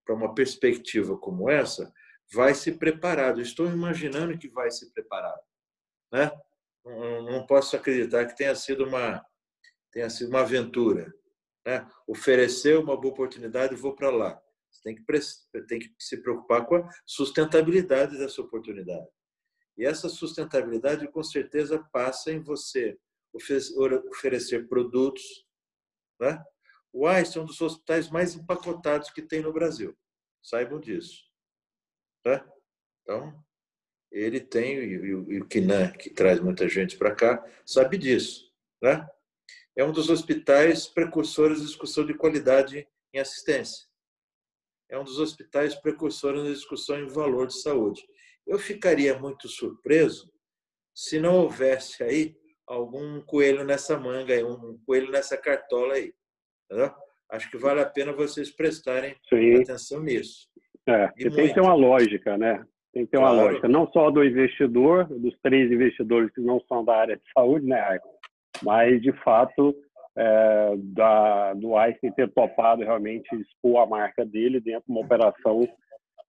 para 0.04 0.14
uma 0.16 0.34
perspectiva 0.34 1.16
como 1.16 1.48
essa, 1.48 1.92
vai 2.32 2.52
se 2.52 2.72
preparado. 2.72 3.40
Estou 3.40 3.66
imaginando 3.66 4.36
que 4.36 4.48
vai 4.48 4.68
se 4.70 4.92
preparado, 4.92 5.40
né? 6.12 6.30
Não 6.84 7.46
posso 7.46 7.76
acreditar 7.76 8.26
que 8.26 8.36
tenha 8.36 8.54
sido 8.54 8.84
uma 8.84 9.24
tenha 9.92 10.08
sido 10.08 10.28
uma 10.28 10.40
aventura, 10.40 11.12
né? 11.66 11.88
Ofereceu 12.06 12.80
uma 12.80 12.96
boa 12.96 13.12
oportunidade 13.12 13.74
vou 13.74 13.94
para 13.94 14.10
lá. 14.10 14.40
Você 14.70 14.82
tem 14.82 14.94
que, 14.94 15.66
tem 15.66 15.78
que 15.80 15.92
se 15.98 16.16
preocupar 16.22 16.64
com 16.66 16.76
a 16.76 16.88
sustentabilidade 17.04 18.16
dessa 18.16 18.40
oportunidade. 18.40 19.08
E 19.76 19.84
essa 19.84 20.08
sustentabilidade, 20.08 21.08
com 21.08 21.22
certeza, 21.22 21.82
passa 21.92 22.30
em 22.30 22.40
você 22.40 22.98
oferecer 23.32 24.68
produtos. 24.68 25.46
Né? 26.20 26.42
O 26.92 27.06
Einstein 27.06 27.40
é 27.40 27.44
um 27.44 27.46
dos 27.46 27.60
hospitais 27.60 28.10
mais 28.10 28.34
empacotados 28.34 29.10
que 29.10 29.22
tem 29.22 29.40
no 29.40 29.52
Brasil. 29.52 29.96
Saibam 30.42 30.78
disso. 30.78 31.24
Né? 32.24 32.44
Então, 33.02 33.44
ele 34.10 34.40
tem, 34.40 34.76
e 34.76 35.14
o 35.14 35.46
Kinan, 35.46 35.92
que 35.92 36.10
traz 36.10 36.40
muita 36.40 36.68
gente 36.68 36.96
para 36.96 37.14
cá, 37.14 37.44
sabe 37.64 37.96
disso. 37.96 38.50
Né? 38.82 39.08
É 39.76 39.84
um 39.84 39.92
dos 39.92 40.10
hospitais 40.10 40.86
precursores 40.88 41.60
de 41.60 41.66
discussão 41.66 42.04
de 42.04 42.14
qualidade 42.14 42.88
em 43.14 43.18
assistência. 43.18 43.86
É 44.90 44.98
um 44.98 45.04
dos 45.04 45.20
hospitais 45.20 45.74
precursores 45.76 46.42
na 46.42 46.50
discussão 46.50 46.98
em 46.98 47.06
valor 47.06 47.46
de 47.46 47.60
saúde. 47.60 48.04
Eu 48.44 48.58
ficaria 48.58 49.16
muito 49.16 49.48
surpreso 49.48 50.32
se 50.92 51.20
não 51.20 51.36
houvesse 51.36 52.02
aí 52.02 52.36
algum 52.66 53.20
coelho 53.20 53.64
nessa 53.64 53.96
manga, 53.96 54.34
um 54.44 54.78
coelho 54.84 55.10
nessa 55.10 55.36
cartola 55.36 55.94
aí. 55.94 56.12
Entendeu? 56.64 56.92
Acho 57.30 57.48
que 57.48 57.56
vale 57.56 57.80
a 57.80 57.86
pena 57.86 58.12
vocês 58.12 58.50
prestarem 58.50 59.16
Sim. 59.28 59.62
atenção 59.62 60.02
nisso. 60.02 60.48
É, 60.86 61.08
tem 61.08 61.30
que 61.30 61.54
ter 61.54 61.60
uma 61.60 61.74
lógica, 61.74 62.36
né? 62.36 62.66
Tem 62.92 63.04
que 63.04 63.12
ter 63.12 63.18
claro. 63.18 63.34
uma 63.34 63.42
lógica, 63.44 63.68
não 63.68 63.86
só 63.92 64.10
do 64.10 64.24
investidor, 64.24 65.06
dos 65.06 65.34
três 65.42 65.70
investidores 65.70 66.32
que 66.32 66.40
não 66.40 66.60
são 66.68 66.84
da 66.84 66.96
área 66.96 67.16
de 67.16 67.22
saúde, 67.32 67.66
né, 67.66 67.78
Arco? 67.78 68.08
Mas, 68.62 69.00
de 69.00 69.12
fato, 69.22 69.74
é, 70.16 70.74
da, 70.76 71.54
do 71.54 71.76
Einstein 71.76 72.12
ter 72.12 72.28
topado 72.30 72.82
realmente 72.82 73.28
expor 73.36 73.82
a 73.82 73.86
marca 73.86 74.24
dele 74.24 74.60
dentro 74.60 74.84
de 74.86 74.92
uma 74.92 75.02
operação 75.02 75.68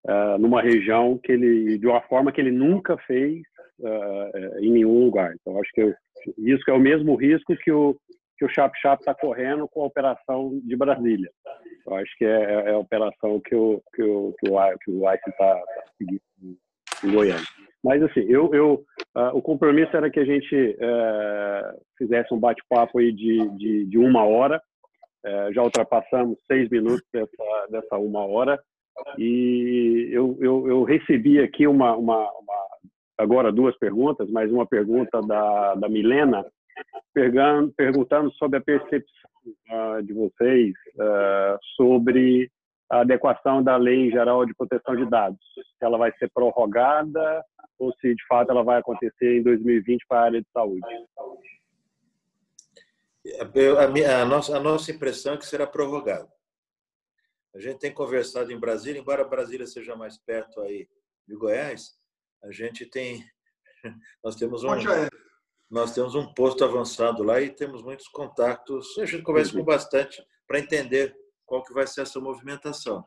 é, 0.07 0.37
numa 0.37 0.61
região 0.61 1.17
que 1.17 1.31
ele, 1.31 1.77
de 1.77 1.87
uma 1.87 2.01
forma 2.01 2.31
que 2.31 2.39
ele 2.39 2.51
nunca 2.51 2.97
fez 3.05 3.41
é, 3.83 4.59
em 4.61 4.71
nenhum 4.71 5.05
lugar. 5.05 5.33
Então, 5.39 5.59
acho 5.59 5.71
que 5.73 5.95
isso 6.37 6.63
é 6.69 6.73
o 6.73 6.79
mesmo 6.79 7.15
risco 7.15 7.55
que 7.55 7.71
o 7.71 7.95
que 8.41 8.45
o 8.45 8.49
Chap 8.49 8.75
Chap 8.81 8.99
está 8.99 9.13
correndo 9.13 9.67
com 9.67 9.83
a 9.83 9.85
operação 9.85 10.59
de 10.63 10.75
Brasília. 10.75 11.29
Eu 11.85 11.95
acho 11.95 12.17
que 12.17 12.25
é, 12.25 12.69
é 12.69 12.71
a 12.71 12.77
operação 12.77 13.39
que 13.39 13.55
o 13.55 13.81
que 13.93 14.03
o 14.03 14.33
que 14.39 14.49
o, 14.49 14.77
que 14.79 14.91
o 14.91 15.11
ICE 15.11 15.29
está 15.29 15.55
tá 15.55 15.83
seguindo 15.97 16.21
em 17.03 17.11
Goiânia. 17.11 17.45
Mas 17.83 18.03
assim, 18.03 18.21
eu, 18.21 18.53
eu 18.53 18.85
uh, 19.15 19.35
o 19.35 19.41
compromisso 19.41 19.95
era 19.95 20.09
que 20.09 20.19
a 20.19 20.25
gente 20.25 20.55
uh, 20.55 21.81
fizesse 21.97 22.33
um 22.33 22.39
bate-papo 22.39 22.99
de, 22.99 23.49
de, 23.57 23.85
de, 23.85 23.97
uma 23.97 24.23
hora. 24.23 24.61
Uh, 25.25 25.53
já 25.53 25.63
ultrapassamos 25.63 26.37
seis 26.47 26.69
minutos 26.69 27.05
dessa, 27.11 27.67
dessa 27.69 27.97
uma 27.97 28.25
hora 28.25 28.59
e 29.17 30.09
eu, 30.11 30.37
eu, 30.39 30.67
eu 30.67 30.83
recebi 30.83 31.39
aqui 31.39 31.67
uma, 31.67 31.95
uma, 31.95 32.17
uma, 32.17 32.67
agora 33.17 33.51
duas 33.51 33.77
perguntas, 33.77 34.29
mas 34.29 34.51
uma 34.51 34.65
pergunta 34.65 35.21
da, 35.21 35.75
da 35.75 35.89
Milena 35.89 36.45
perguntando 37.13 38.31
sobre 38.33 38.57
a 38.57 38.61
percepção 38.61 39.29
uh, 39.69 40.03
de 40.03 40.13
vocês 40.13 40.73
uh, 40.95 41.57
sobre 41.75 42.51
a 42.89 43.01
adequação 43.01 43.63
da 43.63 43.77
Lei 43.77 44.11
Geral 44.11 44.45
de 44.45 44.53
Proteção 44.53 44.95
de 44.95 45.09
Dados. 45.09 45.39
Se 45.55 45.85
ela 45.85 45.97
vai 45.97 46.11
ser 46.17 46.29
prorrogada 46.33 47.43
ou 47.79 47.93
se 47.99 48.13
de 48.13 48.25
fato 48.27 48.51
ela 48.51 48.63
vai 48.63 48.79
acontecer 48.79 49.39
em 49.39 49.43
2020 49.43 50.05
para 50.07 50.19
a 50.19 50.23
área 50.23 50.41
de 50.41 50.47
saúde. 50.53 50.81
A, 53.79 53.87
minha, 53.87 54.21
a, 54.21 54.25
nossa, 54.25 54.57
a 54.57 54.59
nossa 54.59 54.91
impressão 54.91 55.35
é 55.35 55.37
que 55.37 55.45
será 55.45 55.65
prorrogada. 55.65 56.27
A 57.55 57.59
gente 57.59 57.79
tem 57.79 57.93
conversado 57.93 58.51
em 58.51 58.59
Brasília, 58.59 58.99
embora 58.99 59.23
Brasília 59.23 59.67
seja 59.67 59.95
mais 59.95 60.17
perto 60.17 60.61
aí 60.61 60.87
de 61.27 61.35
Goiás, 61.35 61.97
a 62.43 62.51
gente 62.51 62.85
tem 62.85 63.23
nós 64.23 64.35
temos 64.35 64.63
um 64.63 64.69
nós 65.71 65.93
temos 65.93 66.15
um 66.15 66.31
posto 66.33 66.65
avançado 66.65 67.23
lá 67.23 67.39
e 67.39 67.49
temos 67.49 67.81
muitos 67.81 68.09
contatos. 68.09 68.97
A 68.99 69.05
gente 69.05 69.23
conversa 69.23 69.53
com 69.53 69.63
bastante 69.63 70.21
para 70.45 70.59
entender 70.59 71.15
qual 71.45 71.63
que 71.63 71.73
vai 71.73 71.87
ser 71.87 72.01
essa 72.01 72.19
movimentação. 72.19 73.05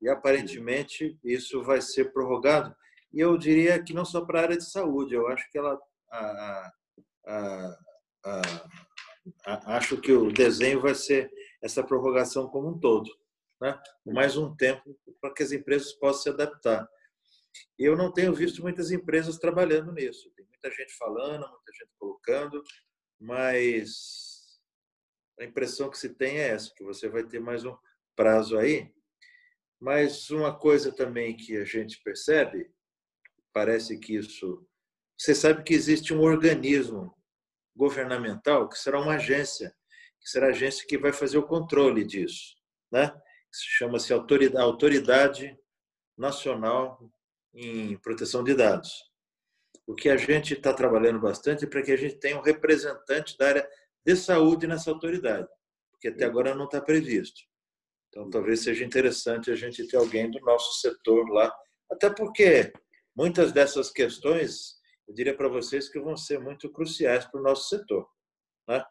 E 0.00 0.08
aparentemente 0.08 1.18
isso 1.24 1.60
vai 1.64 1.80
ser 1.82 2.12
prorrogado. 2.12 2.72
E 3.12 3.18
eu 3.18 3.36
diria 3.36 3.82
que 3.82 3.92
não 3.92 4.04
só 4.04 4.24
para 4.24 4.38
a 4.38 4.42
área 4.44 4.56
de 4.56 4.64
saúde, 4.64 5.14
eu 5.14 5.26
acho 5.26 5.50
que 5.50 5.58
ela 5.58 5.76
a, 6.12 6.72
a, 7.26 7.78
a, 8.24 9.76
acho 9.76 10.00
que 10.00 10.12
o 10.12 10.30
desenho 10.32 10.80
vai 10.80 10.94
ser 10.94 11.28
essa 11.60 11.82
prorrogação 11.82 12.46
como 12.46 12.68
um 12.68 12.78
todo, 12.78 13.10
né? 13.60 13.76
Mais 14.06 14.36
um 14.36 14.54
tempo 14.54 14.96
para 15.20 15.34
que 15.34 15.42
as 15.42 15.50
empresas 15.50 15.92
possam 15.94 16.22
se 16.22 16.28
adaptar. 16.28 16.88
Eu 17.76 17.96
não 17.96 18.12
tenho 18.12 18.32
visto 18.32 18.62
muitas 18.62 18.92
empresas 18.92 19.36
trabalhando 19.36 19.90
nisso 19.92 20.33
muita 20.64 20.70
gente 20.70 20.94
falando, 20.94 21.46
muita 21.48 21.72
gente 21.72 21.90
colocando, 21.98 22.62
mas 23.20 24.58
a 25.38 25.44
impressão 25.44 25.90
que 25.90 25.98
se 25.98 26.08
tem 26.08 26.38
é 26.38 26.48
essa, 26.48 26.72
que 26.74 26.82
você 26.82 27.08
vai 27.08 27.22
ter 27.24 27.38
mais 27.38 27.64
um 27.64 27.76
prazo 28.16 28.56
aí. 28.56 28.90
Mas 29.78 30.30
uma 30.30 30.56
coisa 30.56 30.90
também 30.90 31.36
que 31.36 31.56
a 31.58 31.64
gente 31.64 32.00
percebe, 32.02 32.72
parece 33.52 33.98
que 33.98 34.16
isso. 34.16 34.66
Você 35.18 35.34
sabe 35.34 35.62
que 35.62 35.74
existe 35.74 36.14
um 36.14 36.20
organismo 36.20 37.14
governamental 37.76 38.68
que 38.68 38.78
será 38.78 39.00
uma 39.00 39.16
agência, 39.16 39.74
que 40.20 40.30
será 40.30 40.46
a 40.46 40.50
agência 40.50 40.86
que 40.86 40.96
vai 40.96 41.12
fazer 41.12 41.36
o 41.36 41.46
controle 41.46 42.04
disso, 42.04 42.56
né? 42.90 43.14
Chama-se 43.52 44.12
Autoridade, 44.12 44.64
Autoridade 44.64 45.58
Nacional 46.16 46.98
em 47.52 47.96
Proteção 47.98 48.42
de 48.42 48.54
Dados. 48.54 49.13
O 49.86 49.94
que 49.94 50.08
a 50.08 50.16
gente 50.16 50.54
está 50.54 50.72
trabalhando 50.72 51.20
bastante 51.20 51.64
é 51.64 51.68
para 51.68 51.82
que 51.82 51.92
a 51.92 51.96
gente 51.96 52.16
tenha 52.16 52.38
um 52.38 52.42
representante 52.42 53.36
da 53.36 53.48
área 53.48 53.70
de 54.04 54.16
saúde 54.16 54.66
nessa 54.66 54.90
autoridade, 54.90 55.48
porque 55.90 56.08
até 56.08 56.24
agora 56.24 56.54
não 56.54 56.64
está 56.64 56.80
previsto. 56.80 57.40
Então, 58.08 58.30
talvez 58.30 58.60
seja 58.60 58.84
interessante 58.84 59.50
a 59.50 59.56
gente 59.56 59.86
ter 59.86 59.96
alguém 59.96 60.30
do 60.30 60.40
nosso 60.40 60.80
setor 60.80 61.28
lá, 61.30 61.54
até 61.90 62.08
porque 62.08 62.72
muitas 63.14 63.52
dessas 63.52 63.90
questões, 63.90 64.76
eu 65.06 65.14
diria 65.14 65.36
para 65.36 65.48
vocês 65.48 65.88
que 65.88 66.00
vão 66.00 66.16
ser 66.16 66.38
muito 66.38 66.70
cruciais 66.70 67.24
para 67.26 67.40
o 67.40 67.42
nosso 67.42 67.68
setor. 67.68 68.08
Né? 68.68 68.84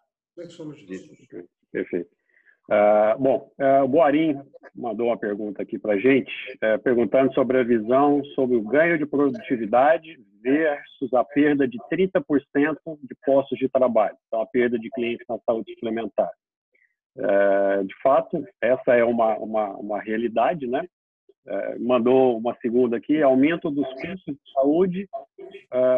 Perfeito. 1.72 2.23
Uh, 2.70 3.20
bom, 3.20 3.52
uh, 3.60 3.84
o 3.84 3.88
Boarim 3.88 4.40
mandou 4.74 5.08
uma 5.08 5.18
pergunta 5.18 5.62
aqui 5.62 5.78
para 5.78 5.94
a 5.94 6.00
gente, 6.00 6.32
uh, 6.56 6.82
perguntando 6.82 7.34
sobre 7.34 7.60
a 7.60 7.64
visão 7.64 8.24
sobre 8.36 8.56
o 8.56 8.62
ganho 8.62 8.98
de 8.98 9.06
produtividade 9.06 10.18
versus 10.42 11.14
a 11.14 11.24
perda 11.24 11.68
de 11.68 11.78
30% 11.92 12.22
de 12.86 13.16
postos 13.26 13.58
de 13.60 13.68
trabalho, 13.70 14.16
então 14.28 14.42
a 14.42 14.46
perda 14.46 14.80
de 14.80 14.90
clientes 14.92 15.26
na 15.28 15.38
saúde 15.46 15.74
suplementar. 15.74 16.30
Uh, 17.18 17.86
de 17.86 17.94
fato, 18.02 18.44
essa 18.62 18.96
é 18.96 19.04
uma, 19.04 19.38
uma, 19.38 19.70
uma 19.78 20.02
realidade, 20.02 20.66
né? 20.66 20.86
Mandou 21.80 22.38
uma 22.38 22.56
segunda 22.62 22.98
aqui, 22.98 23.22
aumento 23.22 23.70
dos 23.70 23.88
custos 23.94 24.36
de 24.36 24.52
saúde, 24.54 25.10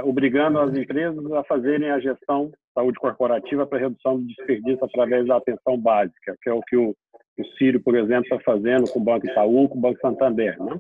obrigando 0.03 0.59
as 0.59 0.75
empresas 0.75 1.31
a 1.31 1.43
fazerem 1.43 1.91
a 1.91 1.99
gestão 1.99 2.51
saúde 2.75 2.99
corporativa 2.99 3.65
para 3.65 3.79
redução 3.79 4.19
do 4.19 4.27
desperdício 4.27 4.83
através 4.83 5.25
da 5.25 5.37
atenção 5.37 5.77
básica, 5.79 6.35
que 6.41 6.49
é 6.49 6.53
o 6.53 6.61
que 6.61 6.75
o, 6.75 6.89
o 6.89 7.45
Círio, 7.57 7.81
por 7.81 7.95
exemplo, 7.95 8.23
está 8.23 8.39
fazendo 8.41 8.91
com 8.91 8.99
o 8.99 9.03
Banco 9.03 9.25
Itaú, 9.25 9.69
com 9.69 9.77
o 9.77 9.81
Banco 9.81 9.99
Santander. 10.01 10.61
Né? 10.61 10.79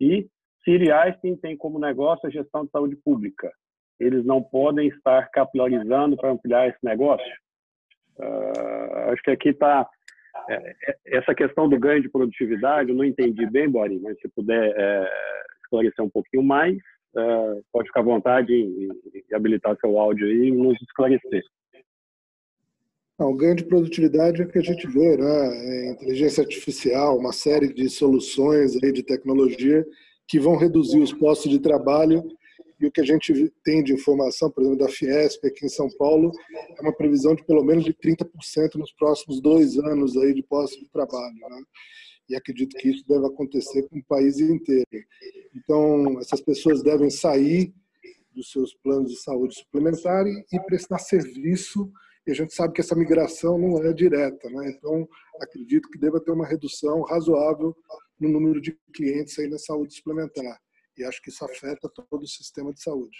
E 0.00 0.26
Círio 0.64 0.94
Einstein 0.94 1.36
tem 1.36 1.56
como 1.56 1.78
negócio 1.78 2.26
a 2.26 2.30
gestão 2.30 2.64
de 2.64 2.70
saúde 2.70 2.96
pública. 2.96 3.50
Eles 3.98 4.24
não 4.24 4.42
podem 4.42 4.88
estar 4.88 5.30
capilarizando 5.30 6.16
para 6.16 6.30
ampliar 6.30 6.68
esse 6.68 6.78
negócio. 6.82 7.32
Uh, 8.18 9.12
acho 9.12 9.22
que 9.22 9.30
aqui 9.30 9.50
está 9.50 9.80
é, 9.80 9.84
é, 9.84 9.86
essa 11.06 11.34
questão 11.34 11.68
do 11.68 11.78
ganho 11.78 12.02
de 12.02 12.08
produtividade, 12.08 12.90
eu 12.90 12.96
não 12.96 13.04
entendi 13.04 13.46
bem, 13.46 13.68
Bori, 13.68 13.98
mas 14.00 14.18
se 14.20 14.28
puder 14.28 14.74
é, 14.76 15.10
esclarecer 15.62 16.04
um 16.04 16.10
pouquinho 16.10 16.42
mais, 16.42 16.76
uh, 17.16 17.62
pode 17.72 17.88
ficar 17.88 18.00
à 18.00 18.04
vontade 18.04 18.52
em, 18.52 18.88
habilitar 19.34 19.76
seu 19.80 19.98
áudio 19.98 20.26
aí 20.26 20.48
e 20.48 20.50
nos 20.50 20.80
esclarecer. 20.82 21.42
Não, 23.18 23.30
o 23.30 23.36
ganho 23.36 23.54
de 23.54 23.64
produtividade 23.64 24.40
é 24.40 24.46
que 24.46 24.58
a 24.58 24.62
gente 24.62 24.86
vê, 24.86 25.16
né? 25.16 25.48
É 25.52 25.90
inteligência 25.92 26.42
artificial, 26.42 27.18
uma 27.18 27.32
série 27.32 27.72
de 27.72 27.88
soluções 27.90 28.82
aí 28.82 28.92
de 28.92 29.02
tecnologia 29.02 29.84
que 30.26 30.40
vão 30.40 30.56
reduzir 30.56 31.00
os 31.00 31.12
postos 31.12 31.50
de 31.50 31.60
trabalho 31.60 32.24
e 32.80 32.86
o 32.86 32.90
que 32.90 33.00
a 33.00 33.04
gente 33.04 33.52
tem 33.62 33.82
de 33.84 33.92
informação, 33.92 34.50
por 34.50 34.62
exemplo, 34.62 34.78
da 34.78 34.88
Fiesp 34.88 35.44
aqui 35.46 35.66
em 35.66 35.68
São 35.68 35.88
Paulo, 35.98 36.32
é 36.78 36.80
uma 36.80 36.96
previsão 36.96 37.34
de 37.34 37.44
pelo 37.44 37.62
menos 37.62 37.84
de 37.84 37.92
30% 37.92 38.76
nos 38.76 38.92
próximos 38.92 39.40
dois 39.40 39.76
anos 39.78 40.16
aí 40.16 40.32
de 40.32 40.42
postos 40.42 40.80
de 40.80 40.90
trabalho. 40.90 41.34
Né? 41.34 41.62
e 42.30 42.36
acredito 42.36 42.76
que 42.76 42.88
isso 42.88 43.04
deve 43.08 43.26
acontecer 43.26 43.82
com 43.88 43.98
o 43.98 44.04
país 44.04 44.38
inteiro. 44.38 44.86
Então, 45.54 46.18
essas 46.20 46.40
pessoas 46.40 46.80
devem 46.80 47.10
sair 47.10 47.74
dos 48.32 48.52
seus 48.52 48.72
planos 48.74 49.10
de 49.10 49.20
saúde 49.20 49.56
suplementar 49.56 50.24
e 50.26 50.60
prestar 50.60 50.98
serviço, 50.98 51.90
e 52.26 52.30
a 52.30 52.34
gente 52.34 52.54
sabe 52.54 52.72
que 52.72 52.80
essa 52.80 52.94
migração 52.94 53.58
não 53.58 53.82
é 53.82 53.92
direta, 53.92 54.48
né? 54.48 54.70
Então, 54.70 55.08
acredito 55.40 55.88
que 55.90 55.98
deva 55.98 56.20
ter 56.20 56.30
uma 56.30 56.46
redução 56.46 57.02
razoável 57.02 57.74
no 58.20 58.28
número 58.28 58.60
de 58.60 58.78
clientes 58.94 59.36
aí 59.38 59.48
na 59.48 59.58
saúde 59.58 59.94
suplementar. 59.94 60.60
E 61.00 61.04
acho 61.04 61.20
que 61.22 61.30
isso 61.30 61.44
afeta 61.44 61.88
todo 61.88 62.22
o 62.22 62.26
sistema 62.26 62.72
de 62.72 62.82
saúde. 62.82 63.16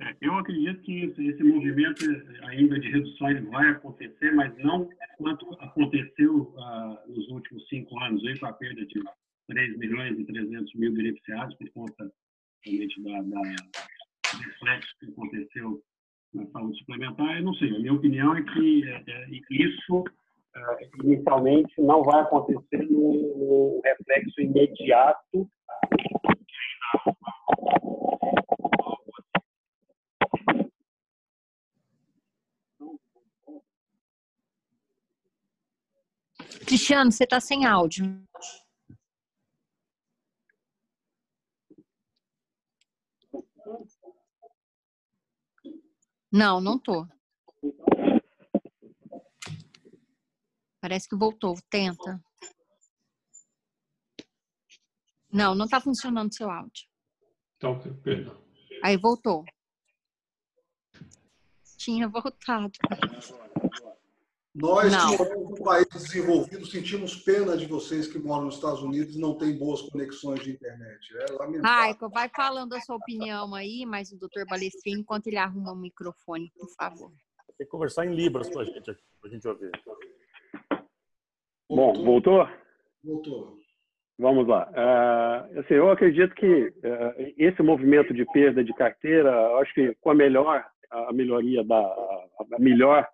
É, 0.00 0.16
eu 0.20 0.34
acredito 0.34 0.82
que 0.82 1.04
esse 1.04 1.44
movimento 1.44 2.04
ainda 2.46 2.80
de 2.80 2.90
reduções 2.90 3.44
vai 3.50 3.68
acontecer, 3.68 4.32
mas 4.32 4.56
não 4.58 4.90
quanto 5.16 5.48
aconteceu 5.60 6.52
ah, 6.58 7.04
nos 7.06 7.28
últimos 7.28 7.68
cinco 7.68 7.96
anos, 8.00 8.24
aí, 8.26 8.36
com 8.38 8.46
a 8.46 8.52
perda 8.52 8.84
de 8.84 9.00
3 9.46 9.78
milhões 9.78 10.18
e 10.18 10.24
300 10.24 10.74
mil 10.74 10.92
beneficiados 10.92 11.54
por 11.56 11.70
conta 11.70 12.12
realmente 12.64 13.02
da, 13.02 13.22
da 13.22 13.40
reflexo 14.38 14.98
que 14.98 15.06
aconteceu 15.06 15.82
na 16.34 16.46
saúde 16.46 16.78
suplementar. 16.78 17.36
Eu 17.36 17.44
não 17.44 17.54
sei, 17.54 17.68
a 17.68 17.78
minha 17.78 17.92
opinião 17.92 18.34
é 18.36 18.42
que 18.42 18.88
é, 18.88 19.04
é, 19.06 19.28
isso 19.50 20.04
é, 20.54 20.88
inicialmente 21.04 21.80
não 21.80 22.02
vai 22.02 22.20
acontecer 22.20 22.82
no 22.90 23.80
reflexo 23.84 24.40
imediato 24.40 25.48
Cristiano, 36.66 37.12
você 37.12 37.24
está 37.24 37.38
sem 37.40 37.66
áudio. 37.66 38.22
Não, 46.30 46.60
não 46.60 46.78
tô. 46.78 47.06
Parece 50.82 51.08
que 51.08 51.14
voltou. 51.14 51.54
Tenta. 51.70 52.20
Não, 55.32 55.54
não 55.54 55.66
está 55.66 55.80
funcionando 55.80 56.34
seu 56.34 56.50
áudio. 56.50 56.88
Então, 57.56 57.78
perdão. 58.02 58.36
Aí 58.82 58.96
voltou. 58.96 59.44
Tinha 61.78 62.08
voltado. 62.08 62.72
Nós 64.52 64.92
não. 64.92 65.12
que 65.12 65.18
moramos 65.18 65.50
num 65.50 65.64
país 65.64 65.86
desenvolvido 65.86 66.66
sentimos 66.66 67.16
pena 67.16 67.56
de 67.56 67.64
vocês 67.66 68.08
que 68.08 68.18
moram 68.18 68.46
nos 68.46 68.56
Estados 68.56 68.82
Unidos 68.82 69.14
e 69.14 69.20
não 69.20 69.38
têm 69.38 69.56
boas 69.56 69.82
conexões 69.82 70.42
de 70.42 70.50
internet. 70.50 71.16
É 71.16 71.32
lamentável. 71.32 71.62
Raico, 71.62 72.10
vai 72.10 72.28
falando 72.28 72.74
a 72.74 72.80
sua 72.80 72.96
opinião 72.96 73.54
aí, 73.54 73.86
mas 73.86 74.10
o 74.10 74.18
doutor 74.18 74.44
Balestrinho, 74.46 74.98
enquanto 74.98 75.28
ele 75.28 75.38
arruma 75.38 75.72
o 75.72 75.76
microfone, 75.76 76.52
por 76.54 76.68
favor. 76.74 77.12
Tem 77.56 77.66
que 77.66 77.70
conversar 77.70 78.04
em 78.04 78.14
Libras 78.14 78.50
com 78.50 78.58
a 78.58 78.64
gente 78.64 78.90
aqui, 78.90 79.02
para 79.20 79.30
a 79.30 79.32
gente 79.32 79.48
ouvir. 79.48 79.70
Bom, 81.68 81.92
voltou? 82.04 82.48
Voltou. 83.04 83.58
Vamos 84.18 84.46
lá. 84.46 84.68
Uh, 84.70 85.60
assim, 85.60 85.74
eu 85.74 85.90
acredito 85.90 86.34
que 86.34 86.46
uh, 86.46 87.32
esse 87.36 87.62
movimento 87.62 88.12
de 88.14 88.24
perda 88.26 88.62
de 88.62 88.72
carteira, 88.74 89.32
acho 89.58 89.72
que 89.74 89.96
com 90.00 90.10
a 90.10 90.14
melhor, 90.14 90.64
a 90.90 91.12
melhoria 91.12 91.64
da, 91.64 91.78
a 91.78 92.58
melhor 92.58 93.08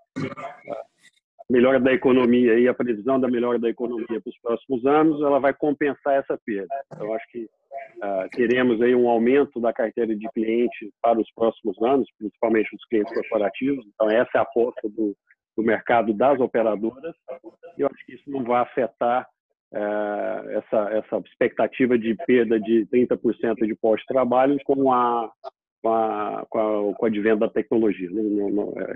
melhora 1.50 1.80
da 1.80 1.92
economia 1.92 2.58
e 2.58 2.68
a 2.68 2.74
previsão 2.74 3.18
da 3.18 3.28
melhora 3.28 3.58
da 3.58 3.70
economia 3.70 4.06
para 4.06 4.30
os 4.30 4.38
próximos 4.40 4.84
anos, 4.84 5.20
ela 5.22 5.38
vai 5.38 5.54
compensar 5.54 6.14
essa 6.14 6.38
perda. 6.44 6.68
Então, 6.92 7.14
acho 7.14 7.26
que 7.30 7.44
uh, 7.44 8.28
teremos 8.32 8.82
aí 8.82 8.94
um 8.94 9.08
aumento 9.08 9.58
da 9.58 9.72
carteira 9.72 10.14
de 10.14 10.28
clientes 10.34 10.90
para 11.00 11.18
os 11.18 11.30
próximos 11.32 11.80
anos, 11.82 12.06
principalmente 12.18 12.74
os 12.74 12.84
clientes 12.86 13.14
corporativos. 13.14 13.84
Então, 13.94 14.10
essa 14.10 14.30
é 14.34 14.38
a 14.38 14.42
aposta 14.42 14.88
do, 14.90 15.16
do 15.56 15.62
mercado 15.62 16.12
das 16.12 16.38
operadoras. 16.38 17.14
E 17.78 17.82
eu 17.82 17.88
acho 17.92 18.04
que 18.04 18.14
isso 18.14 18.30
não 18.30 18.42
vai 18.44 18.62
afetar 18.62 19.26
uh, 19.72 20.50
essa, 20.50 20.90
essa 20.90 21.18
expectativa 21.26 21.98
de 21.98 22.14
perda 22.26 22.58
de 22.60 22.86
30% 22.92 23.66
de 23.66 23.74
pós-trabalho 23.74 24.58
com 24.64 24.92
a 24.92 25.30
com, 25.80 25.94
a, 25.94 26.44
com, 26.50 26.58
a, 26.58 26.94
com 26.94 27.04
o 27.04 27.06
advento 27.06 27.38
da 27.38 27.48
tecnologia. 27.48 28.08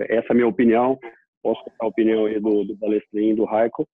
Essa 0.09 0.27
é 0.27 0.31
a 0.31 0.33
minha 0.33 0.47
opinião 0.47 0.99
posso 1.43 1.61
contar 1.65 1.85
a 1.85 1.87
opinião 1.87 2.25
aí 2.25 2.39
do, 2.39 2.63
do 2.63 2.75
Balestrinho 2.75 3.35
do 3.35 3.43
Raico. 3.43 3.85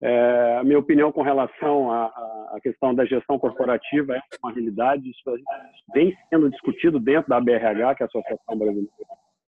É, 0.00 0.56
a 0.58 0.64
minha 0.64 0.78
opinião 0.78 1.12
com 1.12 1.20
relação 1.20 1.92
à, 1.92 2.06
à, 2.06 2.58
questão 2.62 2.94
da 2.94 3.04
gestão 3.04 3.38
corporativa 3.38 4.16
é 4.16 4.20
uma 4.42 4.52
realidade, 4.52 5.10
isso 5.10 5.22
vem 5.92 6.16
sendo 6.30 6.48
discutido 6.50 6.98
dentro 6.98 7.28
da 7.28 7.38
BRH, 7.38 7.94
que 7.94 8.02
é 8.02 8.04
a 8.04 8.06
Associação 8.06 8.56
Brasileira 8.56 8.90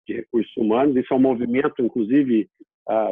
de 0.07 0.15
Recursos 0.15 0.57
Humanos, 0.57 0.97
isso 0.97 1.13
é 1.13 1.17
um 1.17 1.21
movimento, 1.21 1.75
inclusive, 1.81 2.49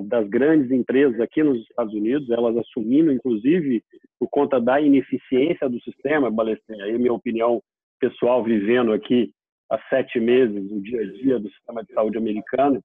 das 0.05 0.29
grandes 0.29 0.71
empresas 0.71 1.19
aqui 1.21 1.43
nos 1.43 1.61
Estados 1.63 1.95
Unidos, 1.95 2.29
elas 2.31 2.57
assumindo, 2.59 3.11
inclusive, 3.11 3.83
por 4.19 4.29
conta 4.29 4.61
da 4.61 4.81
ineficiência 4.81 5.69
do 5.69 5.81
sistema, 5.81 6.31
Balestrinho, 6.31 6.85
aí 6.85 6.99
minha 6.99 7.13
opinião 7.13 7.63
pessoal, 7.99 8.45
vivendo 8.45 8.93
aqui 8.93 9.33
há 9.71 9.79
sete 9.89 10.21
meses 10.21 10.71
o 10.71 10.81
dia 10.81 11.01
a 11.01 11.07
dia 11.07 11.39
do 11.39 11.49
sistema 11.51 11.83
de 11.83 11.93
saúde 11.95 12.19
americano, 12.19 12.81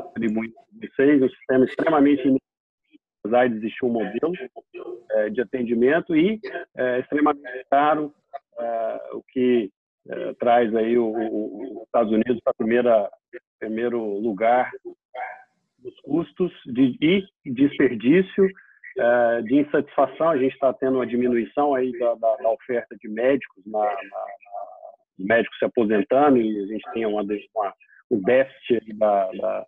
atribuindo 0.00 0.54
vocês, 0.80 1.22
um 1.22 1.28
sistema 1.28 1.64
extremamente 1.64 2.36
apesar 3.24 3.48
de 3.48 3.56
existir 3.56 3.84
um 3.84 3.90
modelo 3.90 4.32
é, 5.12 5.30
de 5.30 5.40
atendimento 5.40 6.16
e 6.16 6.40
é, 6.76 7.00
extremamente 7.00 7.64
caro, 7.70 8.12
é, 8.58 9.00
o 9.12 9.22
que 9.28 9.70
é, 10.08 10.34
traz 10.34 10.74
aí 10.74 10.98
os 10.98 11.82
Estados 11.84 12.12
Unidos 12.12 12.40
para 12.42 12.54
primeira 12.54 13.10
primeiro 13.60 14.18
lugar 14.18 14.72
dos 15.82 15.98
custos 16.00 16.52
de, 16.66 16.96
e 17.00 17.50
desperdício, 17.50 18.48
é, 18.98 19.42
de 19.42 19.56
insatisfação. 19.56 20.30
A 20.30 20.38
gente 20.38 20.52
está 20.52 20.72
tendo 20.72 20.96
uma 20.96 21.06
diminuição 21.06 21.74
aí 21.74 21.92
da, 21.98 22.14
da, 22.14 22.36
da 22.36 22.50
oferta 22.50 22.96
de 22.96 23.08
médicos, 23.08 23.64
na, 23.66 23.80
na, 23.80 24.26
médicos 25.18 25.58
se 25.58 25.64
aposentando 25.64 26.38
e 26.38 26.58
a 26.62 26.66
gente 26.66 26.92
tem 26.92 27.06
uma, 27.06 27.22
uma 27.22 27.74
o 28.10 28.16
déficit 28.18 28.92
da, 28.94 29.30
da, 29.32 29.66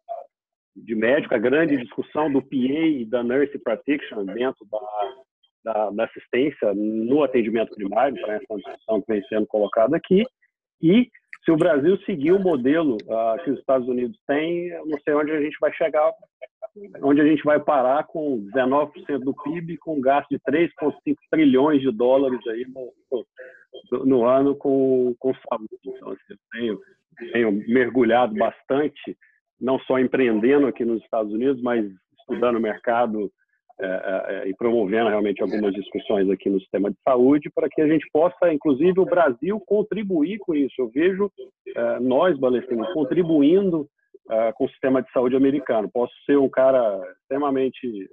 de 0.77 0.95
médico, 0.95 1.35
a 1.35 1.39
grande 1.39 1.77
discussão 1.79 2.31
do 2.31 2.43
PA 2.43 2.57
e 2.57 3.05
da 3.07 3.23
nurse 3.23 3.59
practitioner 3.59 4.35
dentro 4.35 4.67
da, 4.71 5.73
da, 5.73 5.91
da 5.91 6.05
assistência 6.05 6.75
no 6.75 7.23
atendimento 7.23 7.75
primário, 7.75 8.21
para 8.21 8.35
essa 8.35 8.57
discussão 8.57 9.01
que 9.01 9.13
vem 9.13 9.23
sendo 9.29 9.47
colocada 9.47 9.97
aqui, 9.97 10.25
e 10.83 11.09
se 11.45 11.51
o 11.51 11.57
Brasil 11.57 11.97
seguir 12.07 12.33
o 12.33 12.41
modelo 12.41 12.97
uh, 13.05 13.43
que 13.45 13.51
os 13.51 13.59
Estados 13.59 13.87
Unidos 13.87 14.19
têm, 14.27 14.69
eu 14.69 14.87
não 14.87 14.99
sei 15.01 15.15
onde 15.15 15.31
a 15.33 15.41
gente 15.41 15.57
vai 15.61 15.73
chegar, 15.75 16.11
onde 17.03 17.21
a 17.21 17.25
gente 17.25 17.43
vai 17.45 17.61
parar 17.61 18.05
com 18.05 18.47
19% 18.55 19.19
do 19.19 19.35
PIB, 19.35 19.77
com 19.79 19.97
um 19.97 20.01
gasto 20.01 20.29
de 20.31 20.39
3,5 20.41 21.17
trilhões 21.31 21.83
de 21.83 21.91
dólares 21.91 22.41
aí 22.49 22.67
no, 22.69 22.93
no, 23.93 24.07
no 24.07 24.25
ano 24.25 24.57
com, 24.57 25.15
com 25.19 25.35
saúde. 25.35 25.69
Então, 25.85 26.09
assim, 26.11 26.21
eu 26.31 26.37
tenho 26.53 26.81
tenho 27.33 27.53
mergulhado 27.69 28.35
bastante, 28.35 29.17
não 29.61 29.79
só 29.81 29.99
empreendendo 29.99 30.67
aqui 30.67 30.85
nos 30.85 31.03
Estados 31.03 31.33
Unidos, 31.33 31.63
mas 31.63 31.87
estudando 32.19 32.57
o 32.57 32.61
mercado 32.61 33.31
é, 33.81 33.87
é, 33.87 34.35
é, 34.35 34.49
e 34.49 34.55
promovendo 34.55 35.09
realmente 35.09 35.43
algumas 35.43 35.75
discussões 35.75 36.31
aqui 36.31 36.49
no 36.49 36.61
sistema 36.61 36.91
de 36.91 36.97
saúde 37.03 37.51
para 37.53 37.69
que 37.69 37.83
a 37.83 37.89
gente 37.89 38.07
possa, 38.13 38.53
inclusive 38.53 39.01
o 39.01 39.05
Brasil, 39.05 39.61
contribuir 39.67 40.39
com 40.39 40.55
isso. 40.55 40.75
Eu 40.79 40.89
vejo 40.89 41.29
nós, 42.01 42.39
Balestino, 42.39 42.87
contribuindo 42.95 43.89
com 44.55 44.65
o 44.65 44.69
sistema 44.69 45.03
de 45.03 45.11
saúde 45.11 45.35
americano. 45.35 45.91
Posso 45.93 46.13
ser 46.25 46.39
um 46.39 46.49
cara 46.49 47.01
extremamente 47.21 48.09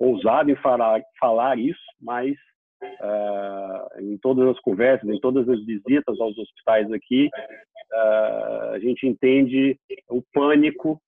ousado 0.00 0.50
em 0.50 0.56
falar, 0.56 1.00
falar 1.20 1.56
isso, 1.56 1.78
mas 2.00 2.34
em 4.00 4.18
todas 4.18 4.48
as 4.48 4.58
conversas, 4.60 5.08
em 5.08 5.20
todas 5.20 5.48
as 5.48 5.64
visitas 5.64 6.20
aos 6.20 6.36
hospitais 6.36 6.90
aqui, 6.90 7.30
a 8.72 8.78
gente 8.80 9.06
entende 9.06 9.78
o 10.10 10.20
pânico 10.34 11.00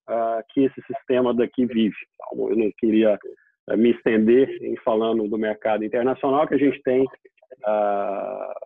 que 0.51 0.65
esse 0.65 0.81
sistema 0.87 1.35
daqui 1.35 1.67
vive. 1.67 1.97
Então, 2.15 2.51
eu 2.51 2.57
não 2.57 2.71
queria 2.79 3.19
me 3.77 3.91
estender 3.91 4.49
em 4.63 4.77
falando 4.79 5.29
do 5.29 5.39
mercado 5.39 5.85
internacional, 5.85 6.47
que 6.47 6.55
a 6.55 6.59
gente 6.59 6.81
tem 6.83 7.07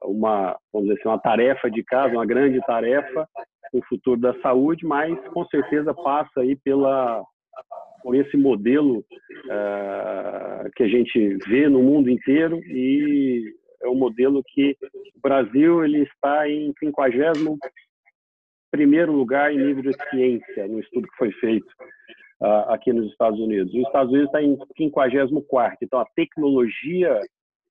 uma, 0.05 0.59
vamos 0.73 0.89
dizer 0.89 1.01
assim, 1.01 1.09
uma 1.09 1.21
tarefa 1.21 1.71
de 1.71 1.85
casa, 1.85 2.15
uma 2.15 2.27
grande 2.27 2.61
tarefa, 2.67 3.29
o 3.73 3.83
futuro 3.85 4.21
da 4.21 4.35
saúde, 4.41 4.85
mas 4.87 5.17
com 5.29 5.45
certeza 5.47 5.95
passa 5.95 6.41
aí 6.41 6.57
pela 6.57 7.23
com 8.01 8.15
esse 8.15 8.37
modelo 8.37 8.99
uh, 9.01 10.71
que 10.77 10.85
a 10.85 10.89
gente 10.89 11.37
vê 11.49 11.69
no 11.69 11.83
mundo 11.83 12.09
inteiro 12.09 12.61
e 12.65 13.53
é 13.83 13.89
um 13.89 13.97
modelo 13.97 14.43
que 14.47 14.77
o 15.17 15.21
Brasil 15.21 15.85
ele 15.85 16.03
está 16.03 16.49
em 16.49 16.73
50 16.79 17.53
primeiro 18.71 19.13
lugar 19.13 19.53
em 19.53 19.59
nível 19.59 19.83
de 19.83 20.11
ciência 20.11 20.69
no 20.69 20.79
estudo 20.79 21.09
que 21.09 21.17
foi 21.17 21.33
feito 21.33 21.67
uh, 22.41 22.71
aqui 22.73 22.93
nos 22.93 23.11
Estados 23.11 23.39
Unidos. 23.39 23.73
Os 23.73 23.81
Estados 23.81 24.13
Unidos 24.13 24.29
está 24.29 24.43
em 24.43 24.59
54 24.77 25.79
então 25.83 26.01
a 26.01 26.07
tecnologia 26.17 27.21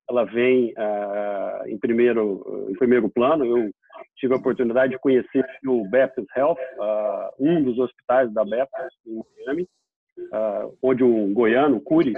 ela 0.08 0.24
vem 0.24 0.72
uh, 0.72 1.68
em 1.68 1.78
primeiro 1.78 2.66
em 2.70 2.74
primeiro 2.74 3.08
plano. 3.10 3.44
Eu 3.44 3.70
tive 4.16 4.34
a 4.34 4.38
oportunidade 4.38 4.92
de 4.92 4.98
conhecer 4.98 5.44
o 5.66 5.88
Baptist 5.88 6.28
Health, 6.36 6.56
uh, 6.78 7.30
um 7.38 7.62
dos 7.62 7.78
hospitais 7.78 8.32
da 8.32 8.44
Baptist 8.44 8.96
em 9.06 9.22
Miami, 9.46 9.68
onde 10.82 11.04
um 11.04 11.32
goiano, 11.32 11.80
Curi, 11.80 12.14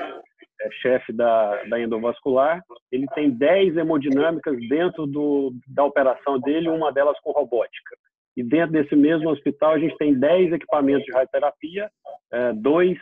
é 0.63 0.71
chefe 0.83 1.13
da, 1.13 1.65
da 1.65 1.81
endovascular, 1.81 2.63
ele 2.93 3.07
tem 3.15 3.31
10 3.31 3.79
hemodinâmicas 3.79 4.57
dentro 4.69 5.07
do, 5.07 5.55
da 5.67 5.85
operação 5.85 6.39
dele, 6.39 6.69
uma 6.69 6.93
delas 6.93 7.19
com 7.21 7.33
robótica. 7.33 7.97
E 8.41 8.43
dentro 8.43 8.73
desse 8.73 8.97
mesmo 8.97 9.29
hospital, 9.29 9.73
a 9.73 9.79
gente 9.79 9.95
tem 9.99 10.19
10 10.19 10.55
equipamentos 10.55 11.05
de 11.05 11.13
radioterapia, 11.13 11.91
é, 12.33 12.53
dois 12.55 12.99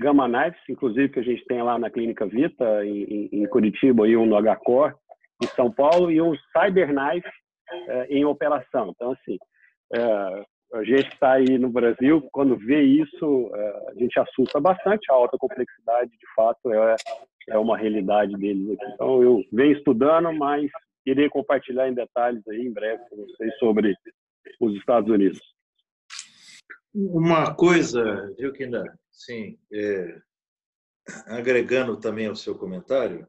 Gamma 0.00 0.26
Knives, 0.26 0.60
inclusive 0.68 1.08
que 1.08 1.20
a 1.20 1.22
gente 1.22 1.44
tem 1.44 1.62
lá 1.62 1.78
na 1.78 1.88
Clínica 1.88 2.26
Vita, 2.26 2.84
em, 2.84 3.46
Curitiba, 3.46 4.08
e 4.08 4.16
um 4.16 4.26
no 4.26 4.36
HCOR, 4.36 4.92
em 5.40 5.46
São 5.48 5.70
Paulo, 5.70 6.10
e 6.10 6.20
um 6.20 6.34
Cyber 6.52 6.88
Knife 6.88 7.28
é, 7.88 8.06
em 8.06 8.24
operação. 8.24 8.90
Então, 8.90 9.12
assim, 9.12 9.38
é, 9.94 10.44
a 10.74 10.82
gente 10.82 11.04
que 11.04 11.14
está 11.14 11.34
aí 11.34 11.56
no 11.58 11.68
Brasil, 11.68 12.20
quando 12.32 12.56
vê 12.56 12.82
isso, 12.82 13.50
a 13.88 13.94
gente 13.94 14.18
assusta 14.18 14.58
bastante. 14.58 15.10
A 15.10 15.14
alta 15.14 15.38
complexidade, 15.38 16.10
de 16.10 16.34
fato, 16.34 16.72
é, 16.72 16.96
é 17.50 17.58
uma 17.58 17.78
realidade 17.78 18.32
deles 18.36 18.72
aqui. 18.72 18.92
Então, 18.94 19.22
eu 19.22 19.44
venho 19.52 19.76
estudando, 19.76 20.32
mas 20.32 20.68
irei 21.06 21.28
compartilhar 21.28 21.88
em 21.88 21.94
detalhes 21.94 22.42
aí 22.48 22.62
em 22.62 22.72
breve 22.72 23.00
com 23.08 23.16
vocês 23.16 23.56
sobre 23.58 23.94
os 24.60 24.74
Estados 24.76 25.10
Unidos. 25.10 25.40
Uma 26.94 27.54
coisa, 27.54 28.34
viu, 28.38 28.52
sim, 29.10 29.58
é, 29.72 30.20
agregando 31.26 31.98
também 31.98 32.26
ao 32.26 32.36
seu 32.36 32.54
comentário, 32.54 33.26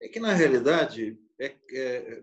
é 0.00 0.08
que, 0.08 0.18
na 0.18 0.32
realidade, 0.32 1.18
é, 1.38 1.56
é, 1.72 2.22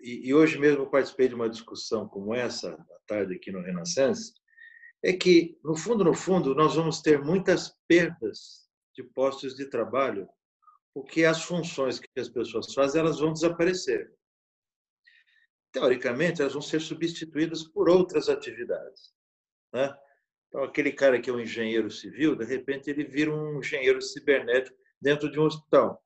e, 0.00 0.32
hoje 0.32 0.58
mesmo 0.58 0.82
eu 0.82 0.90
participei 0.90 1.28
de 1.28 1.34
uma 1.34 1.48
discussão 1.48 2.08
como 2.08 2.34
essa, 2.34 2.72
à 2.72 2.98
tarde 3.06 3.34
aqui 3.34 3.50
no 3.50 3.62
Renaissance, 3.62 4.32
é 5.02 5.12
que, 5.12 5.58
no 5.62 5.76
fundo, 5.76 6.04
no 6.04 6.14
fundo, 6.14 6.54
nós 6.54 6.74
vamos 6.74 7.00
ter 7.02 7.22
muitas 7.22 7.76
perdas 7.86 8.68
de 8.94 9.02
postos 9.02 9.54
de 9.54 9.66
trabalho, 9.66 10.28
porque 10.94 11.24
as 11.24 11.42
funções 11.42 12.00
que 12.00 12.08
as 12.18 12.28
pessoas 12.28 12.72
fazem, 12.72 13.00
elas 13.00 13.20
vão 13.20 13.32
desaparecer. 13.32 14.12
Teoricamente, 15.72 16.40
elas 16.40 16.54
vão 16.54 16.62
ser 16.62 16.80
substituídas 16.80 17.62
por 17.62 17.88
outras 17.88 18.28
atividades. 18.28 19.12
Né? 19.72 19.94
Então, 20.48 20.62
aquele 20.62 20.92
cara 20.92 21.20
que 21.20 21.28
é 21.28 21.32
um 21.32 21.40
engenheiro 21.40 21.90
civil, 21.90 22.34
de 22.34 22.44
repente, 22.44 22.88
ele 22.88 23.04
vira 23.04 23.32
um 23.34 23.58
engenheiro 23.58 24.00
cibernético 24.00 24.76
dentro 25.00 25.30
de 25.30 25.38
um 25.38 25.44
hospital. 25.44 26.02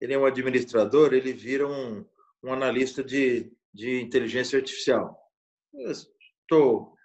Ele 0.00 0.14
é 0.14 0.18
um 0.18 0.26
administrador, 0.26 1.14
ele 1.14 1.32
vira 1.32 1.66
um, 1.66 2.04
um 2.42 2.52
analista 2.52 3.04
de, 3.04 3.52
de 3.72 4.00
inteligência 4.00 4.58
artificial. 4.58 5.16
Estou, 5.72 6.96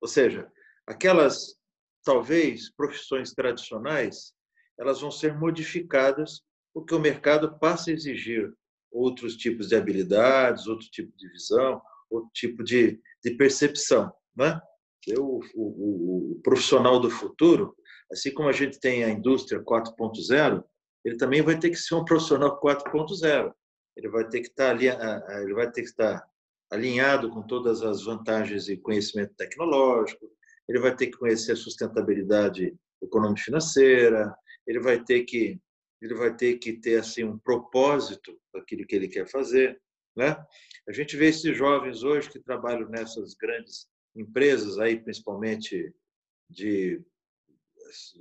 ou 0.00 0.08
seja, 0.08 0.50
aquelas 0.86 1.60
talvez 2.02 2.70
profissões 2.74 3.32
tradicionais, 3.32 4.34
elas 4.78 5.00
vão 5.00 5.10
ser 5.10 5.38
modificadas 5.38 6.42
porque 6.72 6.94
o 6.94 7.00
mercado 7.00 7.58
passa 7.58 7.90
a 7.90 7.94
exigir 7.94 8.52
outros 8.90 9.36
tipos 9.36 9.68
de 9.68 9.76
habilidades, 9.76 10.66
outro 10.66 10.88
tipo 10.90 11.16
de 11.16 11.28
visão, 11.28 11.80
outro 12.10 12.30
tipo 12.34 12.62
de, 12.64 13.00
de 13.24 13.30
percepção, 13.36 14.12
né? 14.36 14.60
Eu, 15.06 15.40
o, 15.54 15.62
o, 15.62 16.32
o 16.32 16.40
profissional 16.42 17.00
do 17.00 17.10
futuro, 17.10 17.74
assim 18.12 18.32
como 18.32 18.48
a 18.48 18.52
gente 18.52 18.78
tem 18.78 19.04
a 19.04 19.10
indústria 19.10 19.62
4.0, 19.62 20.62
ele 21.04 21.16
também 21.16 21.40
vai 21.40 21.58
ter 21.58 21.70
que 21.70 21.76
ser 21.76 21.94
um 21.94 22.04
profissional 22.04 22.60
4.0 22.60 23.52
ele 23.96 24.08
vai 24.08 24.26
ter 24.28 24.40
que 24.40 24.48
estar 24.48 24.70
ali, 24.70 24.86
ele 24.88 25.54
vai 25.54 25.70
ter 25.70 25.82
que 25.82 25.88
estar 25.88 26.24
alinhado 26.70 27.30
com 27.30 27.42
todas 27.42 27.82
as 27.82 28.04
vantagens 28.04 28.68
e 28.68 28.76
conhecimento 28.76 29.34
tecnológico, 29.36 30.26
ele 30.68 30.78
vai 30.78 30.94
ter 30.94 31.06
que 31.06 31.18
conhecer 31.18 31.52
a 31.52 31.56
sustentabilidade 31.56 32.74
econômico-financeira, 33.02 34.34
ele 34.66 34.80
vai 34.80 35.02
ter 35.02 35.24
que 35.24 35.60
ele 36.00 36.14
vai 36.14 36.34
ter 36.34 36.58
que 36.58 36.72
ter 36.72 36.98
assim 36.98 37.24
um 37.24 37.38
propósito 37.38 38.38
daquilo 38.52 38.86
que 38.86 38.96
ele 38.96 39.08
quer 39.08 39.28
fazer, 39.28 39.80
né? 40.16 40.36
A 40.88 40.92
gente 40.92 41.16
vê 41.16 41.28
esses 41.28 41.56
jovens 41.56 42.02
hoje 42.02 42.30
que 42.30 42.40
trabalham 42.40 42.88
nessas 42.88 43.34
grandes 43.34 43.88
empresas 44.14 44.78
aí, 44.78 44.98
principalmente 44.98 45.94
de 46.48 47.00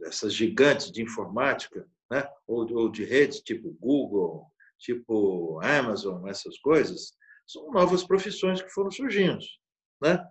essas 0.06 0.34
gigantes 0.34 0.92
de 0.92 1.02
informática, 1.02 1.88
né? 2.12 2.28
Ou, 2.48 2.72
ou 2.74 2.90
de 2.90 3.04
redes 3.04 3.42
tipo 3.42 3.72
Google, 3.80 4.46
tipo 4.78 5.60
Amazon, 5.62 6.28
essas 6.28 6.58
coisas, 6.60 7.14
são 7.46 7.72
novas 7.72 8.04
profissões 8.04 8.62
que 8.62 8.70
foram 8.70 8.92
surgindo, 8.92 9.44
né? 10.02 10.24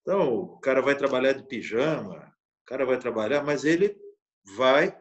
Então, 0.00 0.34
o 0.34 0.58
cara 0.58 0.80
vai 0.80 0.96
trabalhar 0.96 1.32
de 1.32 1.46
pijama, 1.46 2.32
o 2.62 2.64
cara 2.66 2.84
vai 2.84 2.98
trabalhar, 2.98 3.42
mas 3.42 3.64
ele 3.64 3.96
vai, 4.56 4.96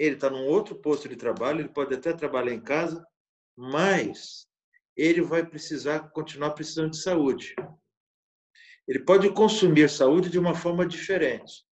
ele 0.00 0.14
está 0.14 0.30
num 0.30 0.46
outro 0.46 0.74
posto 0.74 1.06
de 1.06 1.14
trabalho, 1.14 1.60
ele 1.60 1.68
pode 1.68 1.94
até 1.94 2.10
trabalhar 2.14 2.54
em 2.54 2.62
casa, 2.62 3.06
mas 3.54 4.48
ele 4.96 5.20
vai 5.20 5.44
precisar 5.44 6.08
continuar 6.08 6.52
precisando 6.52 6.92
de 6.92 7.02
saúde. 7.02 7.54
Ele 8.88 9.00
pode 9.00 9.30
consumir 9.34 9.90
saúde 9.90 10.30
de 10.30 10.38
uma 10.38 10.54
forma 10.54 10.86
diferente. 10.86 11.66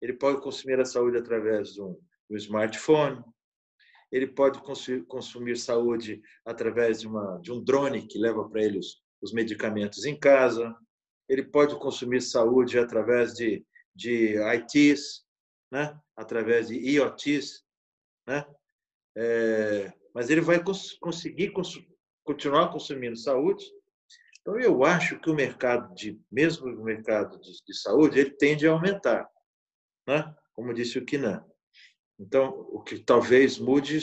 Ele 0.00 0.12
pode 0.12 0.40
consumir 0.40 0.78
a 0.78 0.84
saúde 0.84 1.18
através 1.18 1.72
de 1.74 1.82
um, 1.82 1.94
de 2.30 2.34
um 2.34 2.36
smartphone, 2.36 3.20
ele 4.12 4.28
pode 4.28 4.60
consumir 5.08 5.56
saúde 5.56 6.22
através 6.46 7.00
de, 7.00 7.08
uma, 7.08 7.38
de 7.38 7.50
um 7.50 7.64
drone 7.64 8.06
que 8.06 8.16
leva 8.16 8.48
para 8.48 8.62
ele 8.62 8.78
os, 8.78 9.02
os, 9.20 9.32
medicamentos 9.32 10.04
em 10.04 10.16
casa, 10.16 10.72
ele 11.28 11.42
pode 11.42 11.74
consumir 11.80 12.20
saúde 12.20 12.78
através 12.78 13.34
de, 13.34 13.66
de 13.92 14.36
ITs, 14.36 15.24
né? 15.70 15.98
através 16.16 16.68
de 16.68 16.74
IoTs, 16.74 17.64
né? 18.26 18.46
É, 19.16 19.92
mas 20.14 20.30
ele 20.30 20.40
vai 20.40 20.62
cons 20.62 20.94
conseguir 20.94 21.50
cons 21.50 21.78
continuar 22.24 22.70
consumindo 22.70 23.16
saúde. 23.16 23.64
Então, 24.40 24.58
eu 24.58 24.84
acho 24.84 25.18
que 25.20 25.30
o 25.30 25.34
mercado, 25.34 25.94
de 25.94 26.20
mesmo 26.30 26.66
o 26.66 26.84
mercado 26.84 27.40
de, 27.40 27.52
de 27.64 27.74
saúde, 27.74 28.18
ele 28.18 28.30
tende 28.30 28.66
a 28.66 28.72
aumentar, 28.72 29.28
né? 30.06 30.34
como 30.52 30.74
disse 30.74 30.98
o 30.98 31.04
Kinan. 31.04 31.44
Então, 32.18 32.50
o 32.70 32.82
que 32.82 32.98
talvez 32.98 33.58
mude 33.58 33.98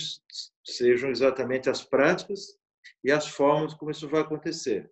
sejam 0.65 1.09
exatamente 1.09 1.69
as 1.69 1.83
práticas 1.83 2.57
e 3.03 3.11
as 3.11 3.27
formas 3.27 3.73
como 3.73 3.91
isso 3.91 4.07
vai 4.09 4.21
acontecer. 4.21 4.89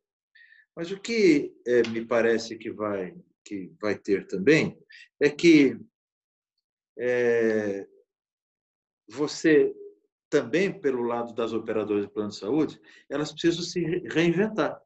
Mas 0.75 0.91
o 0.91 0.99
que 0.99 1.53
é, 1.65 1.81
me 1.89 2.05
parece 2.05 2.57
que 2.57 2.71
vai, 2.71 3.15
que 3.43 3.73
vai 3.81 3.97
ter 3.97 4.27
também 4.27 4.77
é 5.19 5.29
que 5.29 5.77
é, 6.97 7.87
você 9.07 9.73
também, 10.29 10.71
pelo 10.79 11.03
lado 11.03 11.33
das 11.33 11.53
operadoras 11.53 12.05
de 12.05 12.11
plano 12.11 12.29
de 12.29 12.37
saúde, 12.37 12.81
elas 13.09 13.31
precisam 13.31 13.63
se 13.63 13.79
reinventar. 14.09 14.81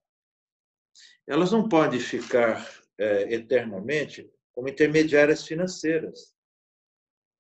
Elas 1.28 1.52
não 1.52 1.68
podem 1.68 2.00
ficar 2.00 2.68
é, 2.98 3.34
eternamente 3.34 4.32
como 4.54 4.70
intermediárias 4.70 5.46
financeiras. 5.46 6.36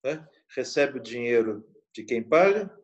Né? 0.04 0.28
recebe 0.56 0.98
o 0.98 1.02
dinheiro 1.02 1.64
de 1.94 2.04
quem 2.04 2.24
paga, 2.24 2.76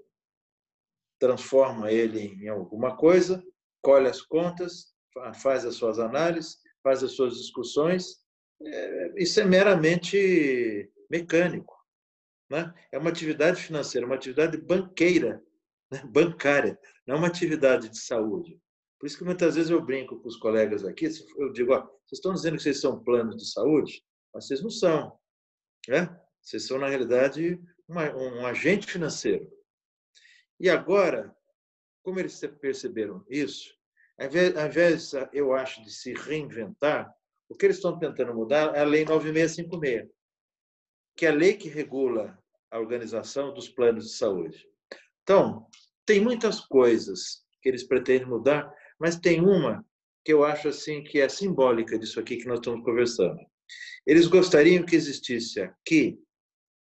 transforma 1.20 1.92
ele 1.92 2.44
em 2.44 2.48
alguma 2.48 2.96
coisa, 2.96 3.44
colhe 3.82 4.08
as 4.08 4.22
contas, 4.22 4.94
faz 5.42 5.66
as 5.66 5.76
suas 5.76 6.00
análises, 6.00 6.60
faz 6.84 7.04
as 7.04 7.14
suas 7.14 7.38
discussões. 7.38 8.24
É, 8.62 9.14
isso 9.22 9.40
é 9.40 9.46
meramente 9.46 10.92
mecânico. 11.10 11.77
Né? 12.50 12.74
É 12.92 12.98
uma 12.98 13.10
atividade 13.10 13.62
financeira, 13.62 14.06
uma 14.06 14.16
atividade 14.16 14.58
banqueira, 14.58 15.44
né? 15.92 16.02
bancária, 16.06 16.80
não 17.06 17.16
é 17.16 17.18
uma 17.18 17.28
atividade 17.28 17.90
de 17.90 18.00
saúde. 18.00 18.60
Por 19.00 19.06
isso 19.06 19.18
que 19.18 19.24
muitas 19.24 19.56
vezes 19.56 19.70
eu 19.70 19.82
brinco 19.82 20.20
com 20.20 20.28
os 20.28 20.38
colegas 20.38 20.84
aqui, 20.84 21.08
eu 21.38 21.52
digo, 21.52 21.74
ó, 21.74 21.82
vocês 21.82 22.20
estão 22.20 22.34
dizendo 22.34 22.58
que 22.58 22.64
vocês 22.64 22.80
são 22.80 23.04
planos 23.04 23.38
de 23.38 23.52
saúde, 23.52 24.04
mas 24.34 24.48
vocês 24.48 24.62
não 24.62 24.70
são. 24.70 25.18
Né? 25.88 26.20
Vocês 26.42 26.66
são, 26.66 26.80
na 26.80 26.88
realidade, 26.88 27.62
uma, 27.88 28.12
um 28.16 28.46
agente 28.46 28.92
financeiro. 28.92 29.48
E 30.60 30.70
agora, 30.70 31.36
como 32.02 32.20
eles 32.20 32.40
perceberam 32.60 33.24
isso, 33.30 33.76
ao 34.18 34.26
invés, 34.26 34.58
ao 34.58 34.66
invés, 34.66 35.12
eu 35.32 35.54
acho, 35.54 35.84
de 35.84 35.92
se 35.92 36.14
reinventar, 36.14 37.14
o 37.50 37.56
que 37.56 37.66
eles 37.66 37.78
estão 37.78 38.00
tentando 38.00 38.34
mudar 38.34 38.76
é 38.76 38.80
a 38.80 38.86
Lei 38.86 39.06
9656, 39.06 40.10
que 41.18 41.26
é 41.26 41.30
a 41.30 41.34
lei 41.34 41.56
que 41.56 41.68
regula 41.68 42.38
a 42.72 42.80
organização 42.80 43.54
dos 43.54 43.68
planos 43.68 44.06
de 44.06 44.14
saúde. 44.14 44.66
Então, 45.24 45.68
tem 46.06 46.22
muitas 46.22 46.62
coisas 46.62 47.44
que 47.62 47.68
eles 47.68 47.84
pretendem 47.84 48.28
mudar, 48.28 48.72
mas 49.00 49.20
tem 49.20 49.42
uma 49.42 49.86
que 50.24 50.32
eu 50.32 50.46
acho 50.46 50.70
assim 50.70 51.04
que 51.04 51.20
é 51.20 51.28
simbólica 51.28 51.98
disso 51.98 52.20
aqui 52.20 52.38
que 52.38 52.48
nós 52.48 52.60
estamos 52.60 52.84
conversando. 52.86 53.40
Eles 54.06 54.28
gostariam 54.28 54.86
que 54.86 54.96
existisse 54.96 55.60
aqui 55.60 56.18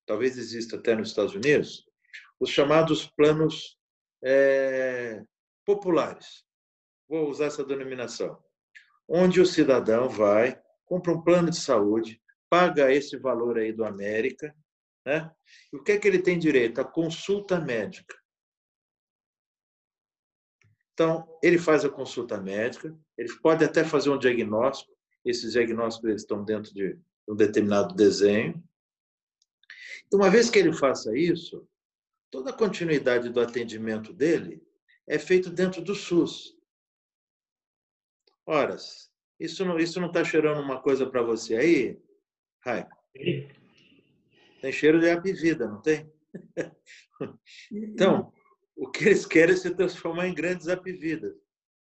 talvez 0.05 0.37
exista 0.37 0.77
até 0.77 0.95
nos 0.95 1.09
Estados 1.09 1.33
Unidos, 1.33 1.85
os 2.39 2.49
chamados 2.49 3.07
planos 3.17 3.77
é, 4.23 5.21
populares. 5.65 6.43
Vou 7.09 7.29
usar 7.29 7.45
essa 7.45 7.63
denominação. 7.63 8.37
Onde 9.07 9.41
o 9.41 9.45
cidadão 9.45 10.07
vai, 10.09 10.59
compra 10.85 11.13
um 11.13 11.21
plano 11.21 11.49
de 11.49 11.57
saúde, 11.57 12.21
paga 12.55 12.89
esse 12.89 13.17
valor 13.17 13.57
aí 13.57 13.73
do 13.73 13.83
América, 13.83 14.55
Né? 15.05 15.29
E 15.73 15.75
o 15.75 15.83
que 15.83 15.91
é 15.91 15.99
que 15.99 16.07
ele 16.07 16.21
tem 16.21 16.39
direito? 16.39 16.79
A 16.79 16.85
consulta 16.85 17.59
médica. 17.59 18.15
Então, 20.93 21.27
ele 21.43 21.59
faz 21.59 21.83
a 21.83 21.89
consulta 21.89 22.39
médica, 22.39 22.97
ele 23.17 23.31
pode 23.39 23.65
até 23.65 23.83
fazer 23.83 24.09
um 24.09 24.17
diagnóstico, 24.17 24.95
esses 25.25 25.51
diagnósticos 25.51 26.09
eles 26.09 26.21
estão 26.21 26.45
dentro 26.45 26.73
de 26.73 26.97
um 27.27 27.35
determinado 27.35 27.93
desenho. 27.93 28.63
E 30.09 30.15
uma 30.15 30.29
vez 30.29 30.49
que 30.49 30.57
ele 30.57 30.71
faça 30.71 31.15
isso, 31.15 31.67
toda 32.31 32.51
a 32.51 32.57
continuidade 32.57 33.29
do 33.29 33.41
atendimento 33.41 34.13
dele 34.13 34.65
é 35.05 35.19
feito 35.19 35.49
dentro 35.49 35.81
do 35.81 35.93
SUS. 35.93 36.57
Ora, 38.45 38.77
isso 39.39 39.65
não 39.65 39.77
isso 39.77 39.99
não 39.99 40.07
está 40.07 40.23
cheirando 40.23 40.61
uma 40.61 40.81
coisa 40.81 41.05
para 41.05 41.21
você 41.21 41.57
aí, 41.57 42.04
Raico? 42.65 42.89
Tem 44.61 44.71
cheiro 44.71 44.99
de 44.99 45.09
apivida, 45.09 45.67
não 45.67 45.81
tem? 45.81 46.11
Então, 47.71 48.33
o 48.75 48.91
que 48.91 49.05
eles 49.05 49.25
querem 49.25 49.53
é 49.53 49.57
se 49.57 49.73
transformar 49.73 50.27
em 50.27 50.33
grandes 50.33 50.67
apvidas. 50.67 51.33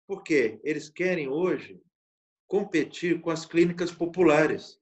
Por 0.05 0.21
quê? 0.21 0.59
Eles 0.63 0.89
querem 0.89 1.27
hoje 1.27 1.81
competir 2.47 3.19
com 3.19 3.31
as 3.31 3.47
clínicas 3.47 3.91
populares, 3.91 4.79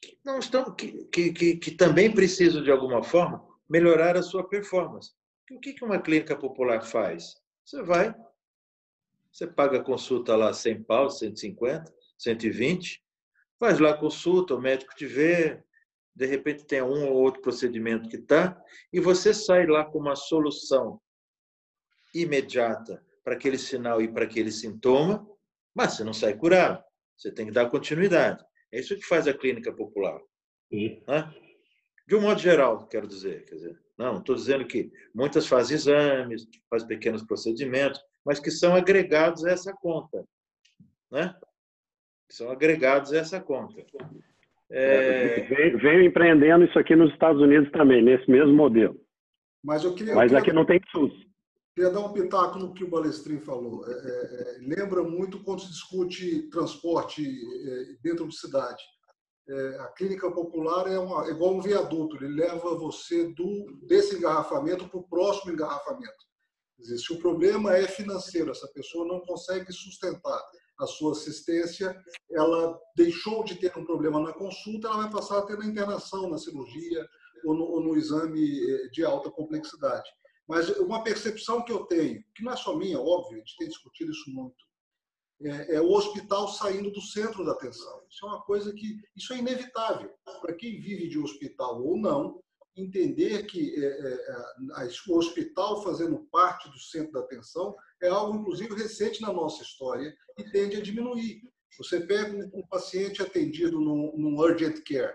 que, 0.00 0.16
não 0.24 0.38
estão, 0.38 0.72
que, 0.72 1.06
que, 1.06 1.32
que, 1.32 1.56
que 1.56 1.70
também 1.72 2.12
precisam, 2.12 2.62
de 2.62 2.70
alguma 2.70 3.02
forma, 3.02 3.44
melhorar 3.68 4.16
a 4.16 4.22
sua 4.22 4.48
performance. 4.48 5.10
O 5.50 5.58
que, 5.58 5.72
que 5.72 5.84
uma 5.84 6.00
clínica 6.00 6.36
popular 6.36 6.82
faz? 6.82 7.34
Você 7.64 7.82
vai, 7.82 8.14
você 9.32 9.46
paga 9.46 9.78
a 9.78 9.84
consulta 9.84 10.36
lá 10.36 10.52
100 10.52 10.84
pau, 10.84 11.10
150, 11.10 11.92
120, 12.16 13.03
faz 13.58 13.78
lá 13.78 13.90
a 13.90 13.96
consulta, 13.96 14.54
o 14.54 14.60
médico 14.60 14.94
te 14.94 15.06
vê, 15.06 15.62
de 16.14 16.26
repente 16.26 16.64
tem 16.64 16.82
um 16.82 17.08
ou 17.08 17.14
outro 17.14 17.42
procedimento 17.42 18.08
que 18.08 18.16
está, 18.16 18.60
e 18.92 19.00
você 19.00 19.34
sai 19.34 19.66
lá 19.66 19.84
com 19.84 19.98
uma 19.98 20.16
solução 20.16 21.00
imediata 22.14 23.04
para 23.22 23.34
aquele 23.34 23.58
sinal 23.58 24.00
e 24.00 24.12
para 24.12 24.24
aquele 24.24 24.52
sintoma, 24.52 25.26
mas 25.74 25.94
você 25.94 26.04
não 26.04 26.12
sai 26.12 26.36
curado. 26.36 26.84
Você 27.16 27.32
tem 27.32 27.46
que 27.46 27.52
dar 27.52 27.70
continuidade. 27.70 28.44
É 28.72 28.78
isso 28.78 28.96
que 28.96 29.06
faz 29.06 29.26
a 29.26 29.34
clínica 29.34 29.72
popular. 29.72 30.20
Né? 31.06 31.34
De 32.06 32.14
um 32.14 32.20
modo 32.20 32.40
geral, 32.40 32.86
quero 32.86 33.06
dizer. 33.06 33.44
Quer 33.44 33.54
dizer 33.54 33.84
não, 33.96 34.18
estou 34.18 34.34
dizendo 34.34 34.66
que 34.66 34.90
muitas 35.14 35.46
fazem 35.46 35.76
exames, 35.76 36.48
fazem 36.68 36.88
pequenos 36.88 37.22
procedimentos, 37.22 38.00
mas 38.24 38.40
que 38.40 38.50
são 38.50 38.74
agregados 38.74 39.44
a 39.44 39.52
essa 39.52 39.72
conta. 39.72 40.24
Né? 41.10 41.34
São 42.34 42.50
agregados 42.50 43.12
a 43.12 43.18
essa 43.18 43.40
conta. 43.40 43.80
É... 44.68 45.42
Veio, 45.42 45.78
veio, 45.78 46.04
empreendendo 46.04 46.64
isso 46.64 46.76
aqui 46.76 46.96
nos 46.96 47.12
Estados 47.12 47.40
Unidos 47.40 47.70
também, 47.70 48.02
nesse 48.02 48.28
mesmo 48.28 48.52
modelo. 48.52 49.00
Mas, 49.62 49.84
eu 49.84 49.94
queria, 49.94 50.16
Mas 50.16 50.32
eu 50.32 50.38
aqui 50.38 50.52
não 50.52 50.66
tem 50.66 50.80
SUS. 50.90 51.12
Queria 51.76 51.92
dar 51.92 52.00
um 52.00 52.12
pitaco 52.12 52.58
no 52.58 52.74
que 52.74 52.82
o 52.82 52.90
Balestrin 52.90 53.38
falou. 53.38 53.86
É, 53.88 53.92
é, 53.92 53.94
é, 53.94 54.58
lembra 54.62 55.04
muito 55.04 55.44
quando 55.44 55.60
se 55.60 55.68
discute 55.68 56.50
transporte 56.50 57.24
é, 57.24 57.96
dentro 58.02 58.26
de 58.26 58.36
cidade. 58.36 58.82
É, 59.48 59.78
a 59.78 59.86
clínica 59.96 60.28
popular 60.32 60.90
é, 60.90 60.98
uma, 60.98 61.28
é 61.28 61.30
igual 61.30 61.54
um 61.54 61.60
viaduto, 61.60 62.16
ele 62.16 62.34
leva 62.34 62.76
você 62.76 63.32
do, 63.32 63.78
desse 63.86 64.16
engarrafamento 64.16 64.88
para 64.88 64.98
o 64.98 65.08
próximo 65.08 65.52
engarrafamento. 65.52 66.24
Dizer, 66.80 66.98
se 66.98 67.12
o 67.12 67.18
problema 67.20 67.76
é 67.76 67.86
financeiro, 67.86 68.50
essa 68.50 68.66
pessoa 68.74 69.06
não 69.06 69.20
consegue 69.20 69.72
sustentar 69.72 70.42
a 70.78 70.86
sua 70.86 71.12
assistência, 71.12 71.96
ela 72.30 72.78
deixou 72.96 73.44
de 73.44 73.54
ter 73.56 73.76
um 73.78 73.84
problema 73.84 74.20
na 74.20 74.32
consulta, 74.32 74.88
ela 74.88 75.02
vai 75.02 75.10
passar 75.10 75.38
a 75.38 75.46
ter 75.46 75.56
na 75.56 75.66
internação, 75.66 76.28
na 76.28 76.38
cirurgia 76.38 77.06
ou 77.44 77.54
no, 77.54 77.64
ou 77.64 77.80
no 77.82 77.96
exame 77.96 78.42
eh, 78.42 78.88
de 78.88 79.04
alta 79.04 79.30
complexidade. 79.30 80.08
Mas 80.48 80.68
uma 80.78 81.02
percepção 81.02 81.62
que 81.64 81.72
eu 81.72 81.84
tenho, 81.86 82.22
que 82.34 82.42
não 82.42 82.52
é 82.52 82.56
só 82.56 82.76
minha, 82.76 83.00
óbvio, 83.00 83.36
a 83.36 83.38
gente 83.38 83.56
tem 83.56 83.68
discutido 83.68 84.10
isso 84.10 84.30
muito, 84.30 84.64
é, 85.42 85.76
é, 85.76 85.80
o 85.80 85.90
hospital 85.90 86.48
saindo 86.48 86.90
do 86.90 87.00
centro 87.00 87.44
da 87.44 87.52
atenção. 87.52 88.02
Isso 88.08 88.24
é 88.24 88.28
uma 88.28 88.42
coisa 88.42 88.72
que 88.72 88.96
isso 89.16 89.32
é 89.32 89.38
inevitável 89.38 90.10
para 90.40 90.54
quem 90.54 90.80
vive 90.80 91.08
de 91.08 91.18
hospital 91.18 91.82
ou 91.82 91.98
não 91.98 92.40
entender 92.76 93.44
que 93.44 93.74
é, 93.76 93.86
é, 93.86 94.88
o 95.08 95.16
hospital 95.16 95.82
fazendo 95.82 96.26
parte 96.30 96.68
do 96.70 96.78
centro 96.78 97.12
da 97.12 97.20
atenção 97.20 97.74
é 98.04 98.08
algo, 98.08 98.38
inclusive, 98.38 98.74
recente 98.74 99.20
na 99.20 99.32
nossa 99.32 99.62
história 99.62 100.14
e 100.38 100.44
tende 100.50 100.76
a 100.76 100.82
diminuir. 100.82 101.42
Você 101.78 102.00
pega 102.00 102.50
um, 102.54 102.66
paciente 102.68 103.22
atendido 103.22 103.80
num, 103.80 104.36
urgent 104.38 104.82
care, 104.84 105.14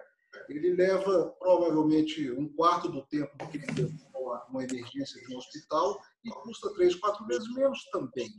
ele 0.49 0.73
leva 0.73 1.33
provavelmente 1.39 2.29
um 2.31 2.47
quarto 2.49 2.89
do 2.89 3.05
tempo 3.07 3.31
que 3.49 3.57
ele 3.57 3.65
leva 3.67 3.93
uma, 4.15 4.45
uma 4.45 4.63
emergência 4.63 5.21
de 5.25 5.33
um 5.33 5.37
hospital 5.37 5.99
e 6.23 6.29
custa 6.29 6.73
três, 6.73 6.95
quatro 6.95 7.25
vezes 7.25 7.51
menos 7.53 7.83
também. 7.91 8.29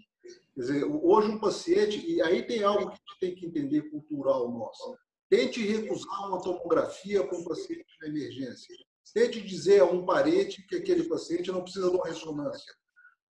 Quer 0.55 0.61
dizer, 0.61 0.85
hoje 0.85 1.29
um 1.29 1.41
paciente, 1.41 2.05
e 2.07 2.21
aí 2.21 2.47
tem 2.47 2.63
algo 2.63 2.91
que 2.91 2.93
a 2.93 2.97
gente 2.97 3.21
tem 3.21 3.35
que 3.35 3.47
entender 3.47 3.91
cultural 3.91 4.51
nosso. 4.51 4.97
Tente 5.29 5.65
recusar 5.65 6.29
uma 6.29 6.43
tomografia 6.43 7.27
para 7.27 7.39
um 7.39 7.45
paciente 7.45 7.87
na 8.01 8.09
emergência. 8.09 8.77
Tente 9.15 9.41
dizer 9.41 9.81
a 9.81 9.85
um 9.85 10.05
parente 10.05 10.65
que 10.67 10.77
aquele 10.77 11.05
paciente 11.05 11.51
não 11.51 11.63
precisa 11.63 11.89
de 11.89 11.97
uma 11.97 12.07
ressonância. 12.07 12.73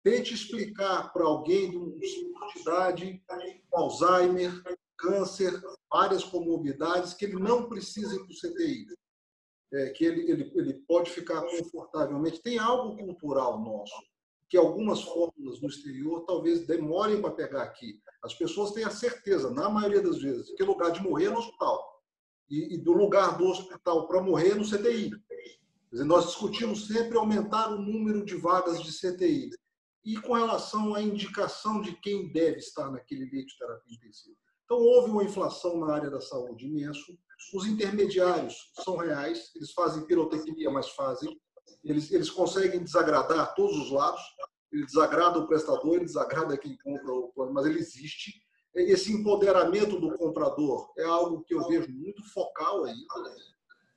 Tente 0.03 0.33
explicar 0.33 1.13
para 1.13 1.25
alguém 1.25 1.71
de 1.71 1.77
uma 1.77 1.99
idade, 2.57 3.23
Alzheimer, 3.73 4.53
câncer, 4.97 5.61
várias 5.93 6.25
comorbidades, 6.25 7.15
que 7.15 7.25
ele 7.25 7.37
não 7.37 7.69
precisa 7.69 8.15
ir 8.15 8.19
para 8.19 8.33
o 8.33 8.53
CTI. 8.53 8.87
É, 9.73 9.91
que 9.91 10.05
ele, 10.05 10.31
ele, 10.31 10.53
ele 10.55 10.75
pode 10.89 11.11
ficar 11.11 11.43
confortavelmente. 11.43 12.43
Tem 12.43 12.59
algo 12.59 12.97
cultural 12.97 13.61
nosso, 13.61 13.95
que 14.49 14.57
algumas 14.57 15.03
fórmulas 15.03 15.61
no 15.61 15.69
exterior 15.69 16.25
talvez 16.27 16.67
demorem 16.67 17.21
para 17.21 17.31
pegar 17.31 17.63
aqui. 17.63 18.01
As 18.23 18.35
pessoas 18.35 18.73
têm 18.73 18.85
a 18.85 18.91
certeza, 18.91 19.51
na 19.51 19.69
maioria 19.69 20.03
das 20.03 20.21
vezes, 20.21 20.51
que 20.55 20.63
lugar 20.65 20.91
de 20.91 21.03
morrer 21.03 21.27
é 21.27 21.31
no 21.31 21.39
hospital. 21.39 22.03
E, 22.49 22.75
e 22.75 22.79
do 22.79 22.93
lugar 22.93 23.39
do 23.39 23.47
hospital 23.47 24.09
para 24.09 24.21
morrer 24.21 24.51
é 24.51 24.55
no 24.55 24.69
CTI. 24.69 25.11
Dizer, 25.93 26.05
nós 26.05 26.27
discutimos 26.27 26.87
sempre 26.87 27.17
aumentar 27.17 27.73
o 27.73 27.81
número 27.81 28.25
de 28.25 28.37
vagas 28.37 28.83
de 28.83 28.93
CTI. 28.93 29.51
E 30.05 30.17
com 30.17 30.33
relação 30.33 30.95
à 30.95 31.03
indicação 31.03 31.81
de 31.81 31.95
quem 32.01 32.33
deve 32.33 32.59
estar 32.59 32.91
naquele 32.91 33.31
leito 33.31 33.49
de 33.49 33.59
terapia 33.59 33.95
intensiva. 33.95 34.37
Então, 34.65 34.79
houve 34.79 35.11
uma 35.11 35.25
inflação 35.25 35.79
na 35.81 35.95
área 35.95 36.11
da 36.11 36.21
saúde 36.21 36.67
imenso. 36.67 37.19
Os 37.53 37.67
intermediários 37.67 38.55
são 38.85 38.97
reais, 38.97 39.51
eles 39.57 39.73
fazem 39.73 40.07
pirotecnia, 40.07 40.71
mas 40.71 40.91
fazem. 40.91 41.39
Eles, 41.85 42.11
eles 42.13 42.31
conseguem 42.31 42.83
desagradar 42.83 43.55
todos 43.55 43.77
os 43.77 43.91
lados. 43.91 44.23
Ele 44.73 44.87
desagrada 44.87 45.39
o 45.39 45.49
prestador, 45.49 45.97
ele 45.97 46.05
desagrada 46.05 46.57
quem 46.57 46.79
compra 46.79 47.13
o 47.13 47.33
plano, 47.33 47.53
mas 47.53 47.67
ele 47.67 47.81
existe. 47.81 48.33
Esse 48.75 49.13
empoderamento 49.13 49.99
do 49.99 50.17
comprador 50.17 50.93
é 50.97 51.05
algo 51.05 51.43
que 51.43 51.55
eu 51.55 51.67
vejo 51.67 51.91
muito 51.91 52.23
focal 52.33 52.85
ainda 52.85 53.05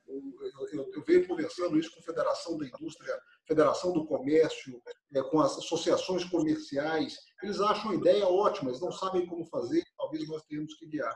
eu, 0.06 0.90
eu, 0.92 1.04
venho 1.04 1.26
conversando 1.26 1.78
isso 1.78 1.92
com 1.92 2.00
a 2.00 2.04
Federação 2.04 2.58
da 2.58 2.66
Indústria, 2.66 3.18
Federação 3.46 3.92
do 3.92 4.06
Comércio, 4.06 4.80
é, 5.14 5.22
com 5.22 5.40
as 5.40 5.58
associações 5.58 6.24
comerciais. 6.24 7.16
Eles 7.42 7.60
acham 7.60 7.90
a 7.90 7.94
ideia 7.94 8.26
ótima, 8.26 8.70
eles 8.70 8.80
não 8.80 8.92
sabem 8.92 9.26
como 9.26 9.44
fazer, 9.46 9.82
talvez 9.96 10.28
nós 10.28 10.42
tenhamos 10.44 10.74
que 10.74 10.86
guiar. 10.86 11.14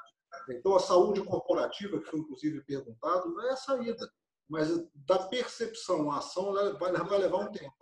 Então, 0.51 0.75
a 0.77 0.81
saúde 0.81 1.23
corporativa, 1.25 2.01
que 2.01 2.11
foi 2.11 2.21
inclusive 2.21 2.65
perguntado, 2.65 3.31
não 3.31 3.47
é 3.49 3.53
a 3.53 3.57
saída, 3.57 4.11
mas 4.49 4.69
da 5.07 5.19
percepção 5.29 6.11
à 6.11 6.19
ação 6.19 6.53
vai, 6.79 6.93
vai 6.93 7.19
levar 7.19 7.39
um 7.39 7.53
tempo. 7.53 7.75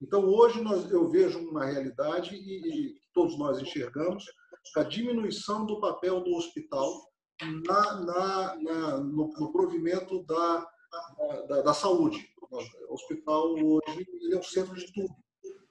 Então, 0.00 0.24
hoje 0.24 0.60
nós, 0.60 0.90
eu 0.90 1.08
vejo 1.08 1.38
uma 1.40 1.64
realidade 1.64 2.34
e, 2.36 2.90
e 2.90 3.00
todos 3.12 3.36
nós 3.36 3.60
enxergamos 3.60 4.24
a 4.76 4.82
diminuição 4.82 5.66
do 5.66 5.80
papel 5.80 6.22
do 6.22 6.34
hospital 6.34 7.07
na, 7.46 8.00
na, 8.00 8.56
na 8.56 8.98
no, 8.98 9.28
no, 9.28 9.52
provimento 9.52 10.22
da, 10.24 10.66
da, 11.48 11.62
da, 11.62 11.74
saúde. 11.74 12.28
O 12.88 12.94
hospital 12.94 13.54
hoje 13.54 14.06
ele 14.20 14.34
é 14.34 14.38
um 14.38 14.42
centro 14.42 14.74
de 14.74 14.92
tudo. 14.92 15.14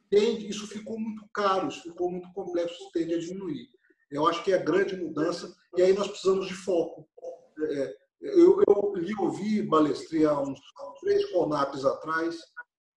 Tende, 0.09 0.47
isso 0.47 0.67
ficou 0.67 0.97
muito 0.97 1.27
caro, 1.33 1.67
isso 1.67 1.83
ficou 1.83 2.09
muito 2.09 2.31
complexo, 2.31 2.91
tende 2.93 3.13
a 3.13 3.19
diminuir. 3.19 3.69
Eu 4.09 4.25
acho 4.27 4.43
que 4.43 4.53
é 4.53 4.55
a 4.55 4.63
grande 4.63 4.95
mudança, 4.95 5.53
e 5.75 5.81
aí 5.81 5.93
nós 5.93 6.07
precisamos 6.07 6.47
de 6.47 6.53
foco. 6.53 7.05
É, 7.59 7.97
eu, 8.21 8.61
eu 8.65 8.93
li 8.95 9.13
ouvi 9.19 9.61
Balestria 9.61 10.29
há 10.29 10.41
uns 10.41 10.59
três 11.01 11.29
conapes 11.31 11.83
atrás, 11.83 12.39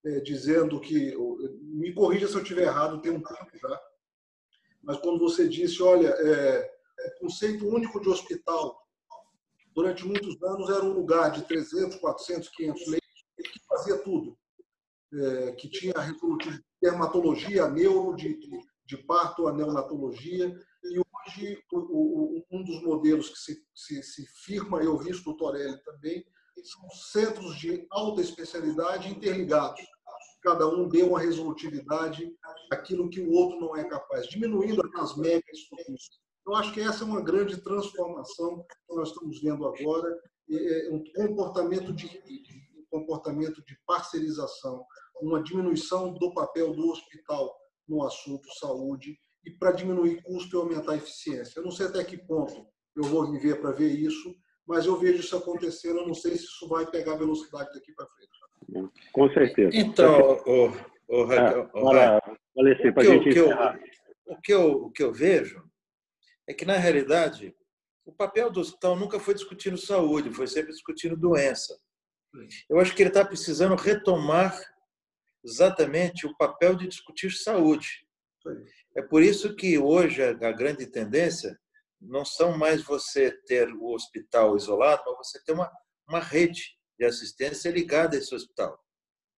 é, 0.05 0.21
dizendo 0.21 0.81
que, 0.81 1.15
me 1.63 1.93
corrija 1.93 2.29
se 2.29 2.35
eu 2.35 2.43
estiver 2.43 2.63
errado, 2.63 3.01
tem 3.01 3.11
um 3.11 3.23
tempo 3.23 3.51
já, 3.61 3.81
mas 4.83 4.99
quando 4.99 5.19
você 5.19 5.49
disse, 5.49 5.83
olha, 5.83 6.09
é, 6.09 6.80
conceito 7.21 7.67
único 7.67 8.01
de 8.01 8.09
hospital, 8.09 8.81
durante 9.75 10.07
muitos 10.07 10.43
anos 10.43 10.69
era 10.71 10.85
um 10.85 10.93
lugar 10.93 11.31
de 11.31 11.43
300, 11.43 11.97
400, 11.97 12.49
500 12.49 12.87
leitos 12.87 13.09
que 13.37 13.67
fazia 13.67 13.99
tudo, 13.99 14.37
é, 15.13 15.53
que 15.53 15.69
tinha 15.69 15.93
de 15.93 16.65
dermatologia, 16.81 17.69
neuro, 17.69 18.17
de, 18.17 18.39
de, 18.85 18.97
parto, 18.99 19.49
a 19.49 19.53
neonatologia, 19.53 20.55
e 20.85 20.99
hoje 20.99 21.63
o, 21.73 21.79
o, 21.79 22.45
um 22.51 22.63
dos 22.63 22.83
modelos 22.83 23.29
que 23.31 23.39
se, 23.39 23.65
se, 23.75 24.03
se 24.03 24.27
firma, 24.45 24.83
eu 24.83 24.97
vi 24.99 25.11
isso 25.11 25.25
do 25.25 25.37
Torelli 25.37 25.79
também, 25.85 26.25
são 26.63 26.91
centros 26.91 27.59
de 27.59 27.87
alta 27.91 28.21
especialidade 28.21 29.09
interligados. 29.09 29.81
Cada 30.43 30.67
um 30.67 30.89
dê 30.89 31.03
uma 31.03 31.21
resolutividade 31.21 32.35
aquilo 32.71 33.11
que 33.11 33.21
o 33.21 33.33
outro 33.33 33.61
não 33.61 33.77
é 33.77 33.85
capaz, 33.85 34.27
diminuindo 34.27 34.83
as 34.97 35.17
mega 35.17 35.45
estruturas. 35.53 36.21
Eu 36.51 36.57
acho 36.57 36.73
que 36.73 36.81
essa 36.81 37.05
é 37.05 37.07
uma 37.07 37.23
grande 37.23 37.63
transformação 37.63 38.67
que 38.89 38.97
nós 38.97 39.11
estamos 39.11 39.41
vendo 39.41 39.65
agora, 39.65 40.19
é 40.51 40.91
um 40.91 41.05
comportamento 41.15 41.93
de 41.93 42.11
um 42.93 42.99
comportamento 42.99 43.65
de 43.65 43.79
parcerização, 43.87 44.85
uma 45.23 45.41
diminuição 45.45 46.13
do 46.13 46.35
papel 46.35 46.73
do 46.73 46.91
hospital 46.91 47.57
no 47.87 48.05
assunto 48.05 48.53
saúde 48.59 49.17
e 49.47 49.51
para 49.53 49.71
diminuir 49.71 50.21
custo 50.25 50.57
e 50.57 50.59
aumentar 50.59 50.95
a 50.95 50.97
eficiência. 50.97 51.61
Eu 51.61 51.63
não 51.63 51.71
sei 51.71 51.87
até 51.87 52.03
que 52.03 52.19
ponto 52.19 52.67
eu 52.97 53.05
vou 53.05 53.31
viver 53.31 53.61
para 53.61 53.71
ver 53.71 53.93
isso, 53.93 54.35
mas 54.67 54.87
eu 54.87 54.97
vejo 54.97 55.21
isso 55.21 55.37
acontecendo. 55.37 56.01
Eu 56.01 56.09
não 56.09 56.15
sei 56.15 56.33
se 56.33 56.47
isso 56.47 56.67
vai 56.67 56.85
pegar 56.85 57.15
velocidade 57.15 57.71
daqui 57.73 57.93
para 57.93 58.09
frente. 58.09 58.91
Com 59.13 59.33
certeza. 59.33 59.71
Então, 59.73 60.43
o, 60.45 60.67
o, 61.09 61.27
o, 64.35 64.41
o 64.83 64.91
que 64.91 65.05
eu 65.05 65.13
vejo 65.13 65.70
é 66.51 66.55
que, 66.55 66.65
na 66.65 66.77
realidade, 66.77 67.55
o 68.05 68.13
papel 68.13 68.51
do 68.51 68.59
hospital 68.59 68.97
nunca 68.97 69.21
foi 69.21 69.35
discutindo 69.35 69.79
saúde, 69.79 70.35
foi 70.35 70.49
sempre 70.49 70.73
discutindo 70.73 71.17
doença. 71.17 71.79
Eu 72.69 72.81
acho 72.81 72.93
que 72.93 73.03
ele 73.03 73.11
está 73.11 73.25
precisando 73.25 73.77
retomar 73.77 74.61
exatamente 75.45 76.27
o 76.27 76.37
papel 76.37 76.75
de 76.75 76.89
discutir 76.89 77.31
saúde. 77.31 78.05
É 78.97 79.03
por 79.03 79.23
isso 79.23 79.55
que 79.55 79.79
hoje 79.79 80.25
a 80.25 80.51
grande 80.51 80.87
tendência 80.89 81.57
não 82.01 82.25
são 82.25 82.59
mais 82.59 82.83
você 82.83 83.31
ter 83.47 83.73
o 83.73 83.95
hospital 83.95 84.57
isolado, 84.57 85.05
mas 85.07 85.29
você 85.29 85.41
ter 85.45 85.53
uma, 85.53 85.71
uma 86.09 86.19
rede 86.19 86.77
de 86.99 87.05
assistência 87.05 87.71
ligada 87.71 88.17
a 88.17 88.19
esse 88.19 88.35
hospital. 88.35 88.77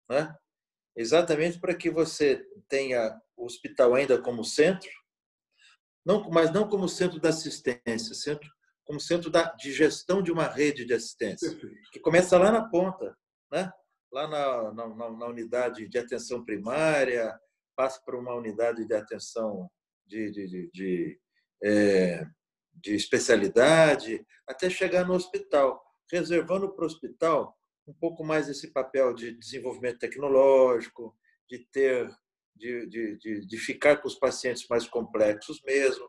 Né? 0.09 0.35
Exatamente 0.97 1.61
para 1.61 1.75
que 1.75 1.91
você 1.91 2.43
tenha 2.71 3.21
o 3.37 3.45
hospital 3.45 3.95
ainda 3.95 4.19
como 4.19 4.43
centro, 4.45 5.02
não, 6.05 6.29
mas 6.31 6.53
não 6.53 6.69
como 6.69 6.89
centro 6.89 7.21
da 7.21 7.29
assistência, 7.29 8.15
centro, 8.15 8.49
como 8.85 9.01
centro 9.01 9.31
da, 9.31 9.53
de 9.53 9.73
gestão 9.73 10.23
de 10.23 10.33
uma 10.33 10.47
rede 10.47 10.85
de 10.85 10.95
assistência, 10.95 11.57
que 11.93 12.01
começa 12.01 12.39
lá 12.39 12.51
na 12.51 12.69
ponta, 12.69 13.17
né? 13.51 13.73
lá 14.13 14.29
na, 14.29 14.73
na, 14.73 15.11
na 15.11 15.27
unidade 15.27 15.89
de 15.89 15.99
atenção 15.99 16.45
primária, 16.45 17.39
passa 17.75 18.01
para 18.05 18.19
uma 18.19 18.35
unidade 18.35 18.87
de 18.87 18.95
atenção 18.95 19.71
de, 20.07 20.31
de, 20.31 20.47
de, 20.47 20.71
de 20.73 21.21
é, 21.65 22.27
de 22.75 22.95
especialidade, 22.95 24.27
até 24.47 24.69
chegar 24.69 25.07
no 25.07 25.15
hospital, 25.15 25.83
reservando 26.11 26.75
para 26.75 26.83
o 26.83 26.87
hospital 26.87 27.57
um 27.87 27.93
pouco 27.93 28.25
mais 28.25 28.49
esse 28.49 28.73
papel 28.73 29.15
de 29.15 29.33
desenvolvimento 29.33 29.99
tecnológico, 29.99 31.17
de 31.49 31.59
ter, 31.71 32.09
de, 32.57 32.87
de, 32.87 33.17
de, 33.19 33.47
de 33.47 33.59
ficar 33.59 33.97
com 33.97 34.09
os 34.09 34.15
pacientes 34.15 34.67
mais 34.69 34.87
complexos 34.87 35.61
mesmo. 35.65 36.09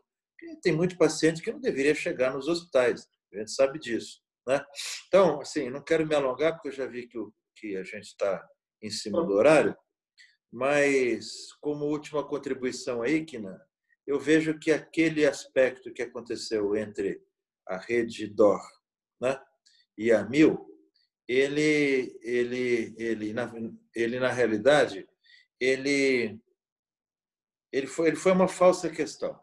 tem 0.62 0.74
muito 0.74 0.98
paciente 0.98 1.42
que 1.42 1.52
não 1.52 1.60
deveria 1.60 1.96
chegar 1.96 2.34
nos 2.34 2.48
hospitais, 2.48 3.08
a 3.34 3.38
gente 3.40 3.52
sabe 3.52 3.80
disso. 3.80 4.22
Né? 4.48 4.64
Então, 5.08 5.42
assim, 5.42 5.70
não 5.70 5.82
quero 5.82 6.06
me 6.06 6.16
alongar, 6.16 6.54
porque 6.54 6.68
eu 6.70 6.74
já 6.74 6.86
vi 6.86 7.08
que, 7.08 7.18
o, 7.18 7.34
que 7.56 7.78
a 7.78 7.84
gente 7.84 8.06
está 8.06 8.46
em 8.82 8.90
cima 8.90 9.26
do 9.26 9.34
horário, 9.34 9.76
mas 10.52 11.52
como 11.62 11.86
última 11.86 12.28
contribuição 12.28 13.02
aí, 13.02 13.26
Kina, 13.26 13.60
eu 14.06 14.20
vejo 14.20 14.60
que 14.60 14.72
aquele 14.72 15.26
aspecto 15.26 15.94
que 15.94 16.02
aconteceu 16.02 16.76
entre 16.76 17.22
a 17.68 17.78
rede 17.78 18.28
DOR 18.28 18.62
né, 19.22 19.40
e 19.98 20.12
a 20.12 20.26
Mil, 20.26 20.68
ele, 21.28 22.20
ele, 22.22 22.94
ele, 22.98 23.34
na, 23.34 23.52
ele 23.96 24.20
na 24.20 24.30
realidade, 24.30 25.08
ele, 25.64 26.40
ele, 27.72 27.88
foi, 27.88 28.08
ele 28.08 28.18
foi 28.18 28.32
uma 28.32 28.48
falsa 28.48 28.90
questão. 28.90 29.40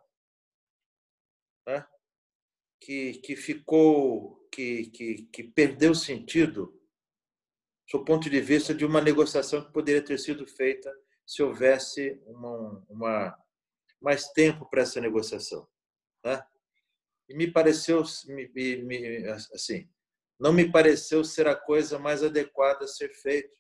Né, 1.67 1.87
que, 2.81 3.15
que 3.21 3.37
ficou, 3.37 4.49
que, 4.51 4.87
que, 4.91 5.23
que 5.33 5.45
perdeu 5.45 5.95
sentido 5.95 6.77
do 7.93 8.05
ponto 8.05 8.31
de 8.31 8.41
vista 8.41 8.75
de 8.75 8.85
uma 8.85 9.01
negociação 9.01 9.65
que 9.65 9.73
poderia 9.73 10.03
ter 10.03 10.19
sido 10.19 10.47
feita 10.47 10.93
se 11.27 11.43
houvesse 11.43 12.21
uma, 12.25 12.85
uma 12.89 13.39
mais 14.01 14.29
tempo 14.29 14.69
para 14.69 14.83
essa 14.83 15.01
negociação. 15.01 15.69
Né? 16.25 16.43
E 17.29 17.35
me 17.35 17.51
pareceu, 17.51 18.03
me, 18.27 18.49
me, 18.83 19.27
assim, 19.53 19.89
não 20.39 20.53
me 20.53 20.71
pareceu 20.71 21.23
ser 21.25 21.47
a 21.47 21.55
coisa 21.55 21.99
mais 21.99 22.23
adequada 22.23 22.85
a 22.85 22.89
ser 22.89 23.13
feita, 23.15 23.55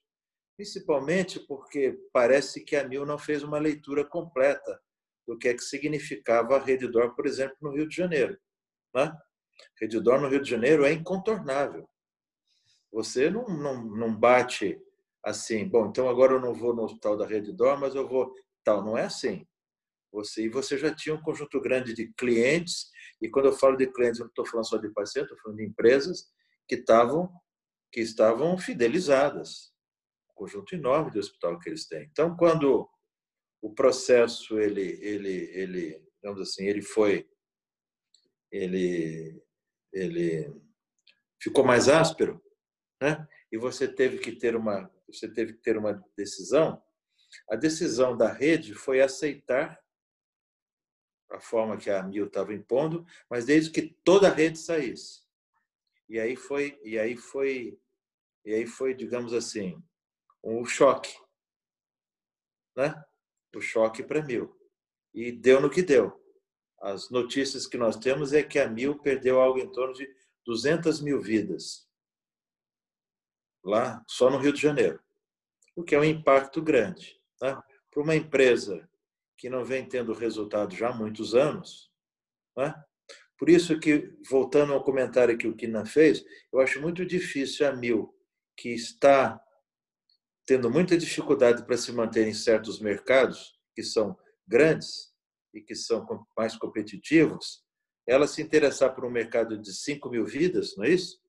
principalmente 0.60 1.40
porque 1.40 1.98
parece 2.12 2.62
que 2.62 2.76
a 2.76 2.86
Mil 2.86 3.06
não 3.06 3.16
fez 3.16 3.42
uma 3.42 3.58
leitura 3.58 4.04
completa 4.04 4.78
do 5.26 5.38
que 5.38 5.48
é 5.48 5.54
que 5.54 5.62
significava 5.62 6.54
a 6.54 6.58
Rede 6.58 6.86
Dor, 6.86 7.14
por 7.14 7.26
exemplo, 7.26 7.56
no 7.62 7.70
Rio 7.70 7.88
de 7.88 7.96
Janeiro. 7.96 8.38
Né? 8.94 9.10
No 9.80 10.28
Rio 10.28 10.42
de 10.42 10.50
Janeiro 10.50 10.84
é 10.84 10.92
incontornável. 10.92 11.88
Você 12.92 13.30
não, 13.30 13.48
não, 13.48 13.82
não 13.86 14.14
bate 14.14 14.78
assim, 15.24 15.66
bom, 15.66 15.86
então 15.86 16.10
agora 16.10 16.34
eu 16.34 16.40
não 16.40 16.52
vou 16.52 16.74
no 16.74 16.82
hospital 16.82 17.16
da 17.16 17.26
Rede 17.26 17.52
Dor, 17.52 17.80
mas 17.80 17.94
eu 17.94 18.06
vou 18.06 18.30
tal. 18.62 18.84
Não 18.84 18.98
é 18.98 19.04
assim. 19.04 19.46
Você, 20.12 20.44
e 20.44 20.50
você 20.50 20.76
já 20.76 20.94
tinha 20.94 21.14
um 21.14 21.22
conjunto 21.22 21.58
grande 21.58 21.94
de 21.94 22.12
clientes, 22.12 22.90
e 23.22 23.30
quando 23.30 23.46
eu 23.46 23.52
falo 23.54 23.78
de 23.78 23.86
clientes, 23.86 24.20
eu 24.20 24.24
não 24.24 24.30
estou 24.30 24.44
falando 24.44 24.68
só 24.68 24.76
de 24.76 24.90
pacientes, 24.90 25.30
estou 25.30 25.42
falando 25.42 25.56
de 25.56 25.64
empresas 25.64 26.30
que 26.68 26.74
estavam, 26.74 27.32
que 27.90 28.00
estavam 28.00 28.58
fidelizadas. 28.58 29.69
Conjunto 30.40 30.74
enorme 30.74 31.10
de 31.10 31.18
hospital 31.18 31.58
que 31.58 31.68
eles 31.68 31.86
têm. 31.86 32.08
Então, 32.10 32.34
quando 32.34 32.88
o 33.60 33.74
processo, 33.74 34.58
ele, 34.58 34.98
ele, 35.02 35.50
ele, 35.52 36.02
digamos 36.14 36.40
assim, 36.40 36.64
ele 36.64 36.80
foi, 36.80 37.28
ele, 38.50 39.38
ele 39.92 40.50
ficou 41.38 41.62
mais 41.62 41.90
áspero, 41.90 42.42
né? 43.02 43.28
E 43.52 43.58
você 43.58 43.86
teve 43.86 44.16
que 44.16 44.32
ter 44.32 44.56
uma, 44.56 44.90
você 45.06 45.30
teve 45.30 45.52
que 45.52 45.60
ter 45.60 45.76
uma 45.76 46.02
decisão. 46.16 46.82
A 47.50 47.54
decisão 47.54 48.16
da 48.16 48.32
rede 48.32 48.72
foi 48.72 49.02
aceitar 49.02 49.78
a 51.30 51.38
forma 51.38 51.76
que 51.76 51.90
a 51.90 52.02
Mil 52.02 52.28
estava 52.28 52.54
impondo, 52.54 53.04
mas 53.28 53.44
desde 53.44 53.70
que 53.70 53.82
toda 53.82 54.28
a 54.28 54.34
rede 54.34 54.58
saísse. 54.58 55.20
E 56.08 56.18
aí 56.18 56.34
foi, 56.34 56.80
e 56.82 56.98
aí 56.98 57.14
foi, 57.14 57.78
e 58.42 58.54
aí 58.54 58.66
foi, 58.66 58.94
digamos 58.94 59.34
assim, 59.34 59.78
um 60.42 60.64
choque, 60.64 61.14
né? 62.76 63.04
O 63.54 63.60
choque 63.60 64.02
para 64.02 64.22
Mil. 64.22 64.56
E 65.12 65.32
deu 65.32 65.60
no 65.60 65.70
que 65.70 65.82
deu. 65.82 66.18
As 66.80 67.10
notícias 67.10 67.66
que 67.66 67.76
nós 67.76 67.96
temos 67.96 68.32
é 68.32 68.42
que 68.42 68.58
a 68.58 68.68
Mil 68.68 68.98
perdeu 68.98 69.40
algo 69.40 69.58
em 69.58 69.70
torno 69.70 69.92
de 69.92 70.08
200 70.46 71.00
mil 71.00 71.20
vidas 71.20 71.88
lá 73.62 74.02
só 74.08 74.30
no 74.30 74.38
Rio 74.38 74.52
de 74.52 74.60
Janeiro, 74.60 75.00
o 75.76 75.82
que 75.82 75.94
é 75.94 75.98
um 75.98 76.04
impacto 76.04 76.62
grande. 76.62 77.20
Né? 77.40 77.60
Para 77.90 78.02
uma 78.02 78.16
empresa 78.16 78.88
que 79.36 79.48
não 79.48 79.64
vem 79.64 79.86
tendo 79.86 80.12
resultado 80.12 80.74
já 80.74 80.88
há 80.88 80.94
muitos 80.94 81.34
anos. 81.34 81.90
Né? 82.56 82.74
Por 83.38 83.48
isso 83.48 83.78
que, 83.78 84.12
voltando 84.28 84.72
ao 84.72 84.84
comentário 84.84 85.36
que 85.36 85.48
o 85.48 85.56
Kina 85.56 85.84
fez, 85.86 86.24
eu 86.52 86.60
acho 86.60 86.80
muito 86.80 87.04
difícil 87.04 87.66
a 87.66 87.72
Mil, 87.72 88.14
que 88.56 88.70
está 88.70 89.42
tendo 90.50 90.68
muita 90.68 90.98
dificuldade 90.98 91.64
para 91.64 91.76
se 91.76 91.92
manter 91.92 92.26
em 92.26 92.34
certos 92.34 92.80
mercados 92.80 93.56
que 93.72 93.84
são 93.84 94.18
grandes 94.44 95.12
e 95.54 95.60
que 95.60 95.76
são 95.76 96.04
mais 96.36 96.56
competitivos, 96.56 97.62
ela 98.04 98.26
se 98.26 98.42
interessar 98.42 98.92
por 98.92 99.04
um 99.04 99.10
mercado 99.10 99.56
de 99.56 99.72
5 99.72 100.10
mil 100.10 100.26
vidas, 100.26 100.74
não 100.76 100.82
é 100.82 100.90
isso? 100.90 101.20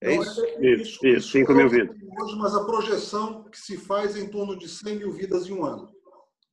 É 0.00 0.16
isso? 0.16 0.44
Isso, 0.60 1.06
isso, 1.06 1.30
5 1.30 1.54
mil 1.54 1.68
vidas. 1.68 1.96
Hoje, 2.20 2.36
mas 2.38 2.52
a 2.56 2.64
projeção 2.64 3.44
que 3.44 3.56
se 3.56 3.76
faz 3.76 4.16
é 4.16 4.18
em 4.18 4.28
torno 4.28 4.58
de 4.58 4.68
100 4.68 4.96
mil 4.96 5.12
vidas 5.12 5.46
em 5.46 5.52
um 5.52 5.64
ano. 5.64 5.88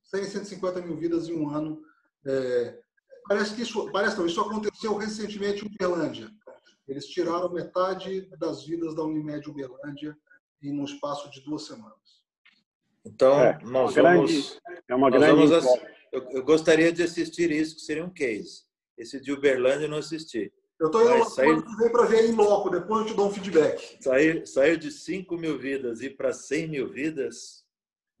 100, 0.04 0.22
150 0.22 0.80
mil 0.82 0.96
vidas 0.96 1.28
em 1.28 1.34
um 1.34 1.50
ano. 1.50 1.82
É, 2.24 2.78
parece 3.28 3.56
que 3.56 3.62
isso, 3.62 3.90
parece 3.90 4.16
não, 4.16 4.24
isso 4.24 4.40
aconteceu 4.40 4.96
recentemente 4.96 5.64
em 5.64 5.66
Uberlândia. 5.66 6.30
Eles 6.86 7.06
tiraram 7.06 7.52
metade 7.52 8.30
das 8.38 8.64
vidas 8.64 8.94
da 8.94 9.02
Unimed 9.02 9.50
Uberlândia 9.50 10.16
em 10.62 10.78
um 10.78 10.84
espaço 10.84 11.30
de 11.30 11.40
duas 11.42 11.66
semanas. 11.66 11.96
Então, 13.04 13.40
é, 13.40 13.58
nós 13.62 13.94
vamos. 13.94 14.60
é 14.88 14.94
uma 14.94 15.10
grande. 15.10 15.46
Vamos, 15.46 15.80
eu, 16.12 16.22
eu, 16.30 16.44
gostaria 16.44 16.92
de 16.92 17.02
assistir 17.02 17.50
isso, 17.50 17.76
que 17.76 17.82
seria 17.82 18.04
um 18.04 18.10
case. 18.10 18.62
Esse 18.96 19.20
de 19.20 19.32
Uberlândia 19.32 19.84
eu 19.84 19.90
não 19.90 19.98
assisti. 19.98 20.52
Eu 20.80 20.86
estou 20.86 21.02
indo 21.02 21.24
sair... 21.24 21.62
para 21.90 22.04
ver 22.04 22.28
em 22.28 22.34
loco, 22.34 22.70
depois 22.70 23.02
eu 23.02 23.06
te 23.08 23.14
dou 23.14 23.28
um 23.28 23.32
feedback. 23.32 23.98
Sair, 24.00 24.46
sair 24.46 24.76
de 24.76 24.92
5 24.92 25.36
mil 25.36 25.58
vidas 25.58 26.00
e 26.02 26.10
para 26.10 26.32
100 26.32 26.68
mil 26.68 26.88
vidas 26.88 27.66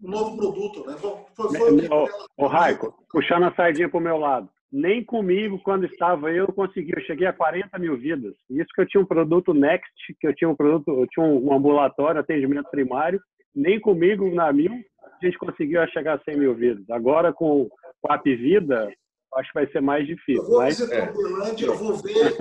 um 0.00 0.10
novo 0.10 0.36
produto, 0.36 0.86
né? 0.86 0.96
Foi, 0.96 1.48
foi 1.56 1.88
o 2.36 2.46
Raico, 2.46 3.04
puxando 3.10 3.44
a 3.44 3.54
sardinha 3.54 3.88
para 3.88 3.98
o 3.98 4.02
meu 4.02 4.16
lado. 4.16 4.48
Nem 4.70 5.04
comigo, 5.04 5.60
quando 5.62 5.86
estava 5.86 6.30
eu, 6.30 6.46
consegui. 6.48 6.92
Eu 6.94 7.02
cheguei 7.02 7.26
a 7.26 7.32
40 7.32 7.78
mil 7.78 7.96
vidas. 7.96 8.34
Isso 8.50 8.68
que 8.74 8.82
eu 8.82 8.86
tinha 8.86 9.00
um 9.00 9.06
produto 9.06 9.54
Next, 9.54 9.90
que 10.20 10.26
eu 10.26 10.34
tinha 10.34 10.48
um 10.48 10.56
produto, 10.56 10.88
eu 10.88 11.06
tinha 11.06 11.24
um 11.24 11.52
ambulatório, 11.52 12.20
atendimento 12.20 12.68
primário. 12.70 13.20
Nem 13.54 13.80
comigo, 13.80 14.32
na 14.34 14.52
mil, 14.52 14.72
a 14.72 15.24
gente 15.24 15.38
conseguiu 15.38 15.86
chegar 15.88 16.14
a 16.14 16.22
100 16.22 16.38
mil 16.38 16.54
vidas. 16.54 16.88
Agora, 16.90 17.32
com, 17.32 17.68
com 18.00 18.12
a 18.12 18.16
App 18.16 18.36
Vida, 18.36 18.92
acho 19.34 19.48
que 19.48 19.54
vai 19.54 19.66
ser 19.72 19.80
mais 19.80 20.06
difícil. 20.06 20.42
Eu 20.42 20.48
vou 20.48 20.58
mas... 20.58 20.78
visitar 20.78 21.10
Uberlândia, 21.12 21.66
eu 21.66 21.76
vou 21.76 21.96
ver. 21.96 22.36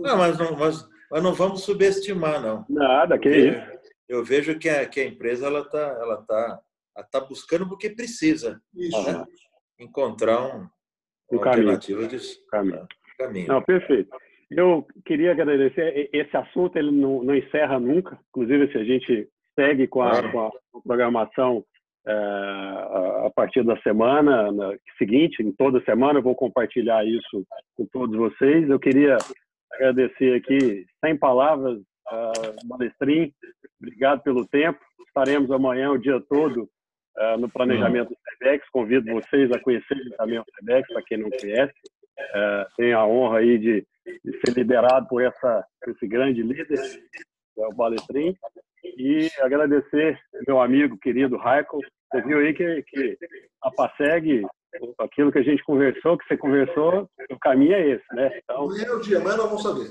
não, 0.00 0.16
mas 0.16 0.38
não, 0.38 0.56
mas, 0.56 0.88
mas 1.10 1.22
não 1.22 1.34
vamos 1.34 1.62
subestimar, 1.62 2.40
não. 2.40 2.64
Nada, 2.68 3.18
que 3.18 3.28
eu, 3.28 3.48
isso. 3.48 3.74
Eu 4.08 4.24
vejo 4.24 4.58
que 4.58 4.68
a, 4.68 4.86
que 4.86 5.00
a 5.00 5.06
empresa 5.06 5.46
ela 5.46 5.60
está 5.60 5.78
ela 5.78 6.22
tá, 6.22 6.60
ela 6.96 7.06
tá 7.06 7.20
buscando 7.20 7.68
porque 7.68 7.90
precisa. 7.90 8.60
Isso. 8.74 9.02
Né? 9.12 9.24
Encontrar 9.78 10.40
um, 10.40 10.68
uma 11.30 11.42
caminho. 11.42 11.70
alternativa 11.70 12.06
de 12.06 12.18
caminho. 12.50 12.86
caminho. 13.18 13.48
Não, 13.48 13.62
perfeito. 13.62 14.10
Eu 14.50 14.86
queria 15.04 15.32
agradecer. 15.32 16.08
Esse 16.12 16.36
assunto 16.36 16.76
ele 16.76 16.90
não, 16.90 17.22
não 17.22 17.34
encerra 17.34 17.78
nunca. 17.80 18.18
Inclusive, 18.28 18.70
se 18.70 18.78
a 18.78 18.84
gente 18.84 19.28
segue 19.58 19.86
com 19.86 20.02
a, 20.02 20.30
com 20.30 20.46
a 20.46 20.50
programação 20.84 21.64
é, 22.06 22.12
a 22.12 23.32
partir 23.34 23.64
da 23.64 23.80
semana 23.80 24.52
na, 24.52 24.74
seguinte, 24.98 25.42
em 25.42 25.50
toda 25.52 25.82
semana, 25.84 26.18
eu 26.18 26.22
vou 26.22 26.34
compartilhar 26.34 27.04
isso 27.04 27.44
com 27.76 27.86
todos 27.86 28.16
vocês. 28.16 28.68
Eu 28.68 28.78
queria 28.78 29.16
agradecer 29.72 30.34
aqui, 30.34 30.84
sem 31.04 31.16
palavras, 31.16 31.78
uh, 31.78 32.68
Balestrin, 32.68 33.32
obrigado 33.80 34.22
pelo 34.22 34.46
tempo. 34.46 34.78
Estaremos 35.06 35.50
amanhã 35.50 35.90
o 35.90 35.98
dia 35.98 36.20
todo 36.28 36.68
uh, 37.16 37.38
no 37.38 37.48
planejamento 37.48 38.10
do 38.10 38.16
SEDEX. 38.38 38.68
Convido 38.70 39.12
vocês 39.12 39.50
a 39.52 39.60
conhecerem 39.60 40.10
também 40.16 40.38
o 40.38 40.44
SEDEX, 40.58 40.92
para 40.92 41.02
quem 41.02 41.18
não 41.18 41.30
conhece. 41.30 41.74
Uh, 42.18 42.66
tenho 42.76 42.98
a 42.98 43.06
honra 43.06 43.38
aí 43.38 43.58
de, 43.58 43.86
de, 44.24 44.40
ser 44.40 44.56
liderado 44.56 45.08
por 45.08 45.22
essa, 45.22 45.64
esse 45.88 46.06
grande 46.06 46.42
líder, 46.42 46.80
que 46.80 47.60
é 47.60 47.66
o 47.66 47.72
Balestrin. 47.72 48.36
E 48.96 49.28
agradecer 49.40 50.18
meu 50.46 50.60
amigo 50.60 50.96
querido 50.98 51.36
Raico. 51.36 51.78
Você 52.12 52.22
viu 52.22 52.38
aí 52.38 52.54
que, 52.54 52.82
que 52.84 53.18
a 53.62 53.70
PASEG, 53.70 54.46
aquilo 55.00 55.32
que 55.32 55.38
a 55.38 55.42
gente 55.42 55.64
conversou, 55.64 56.16
que 56.16 56.26
você 56.26 56.36
conversou, 56.36 57.08
o 57.30 57.38
caminho 57.40 57.74
é 57.74 57.88
esse, 57.88 58.14
né? 58.14 58.38
Então, 58.44 58.64
Amanhã 58.64 58.84
é 58.84 58.92
o 58.92 59.00
dia, 59.00 59.20
mas 59.20 59.36
nós 59.36 59.46
vamos 59.46 59.62
saber. 59.62 59.88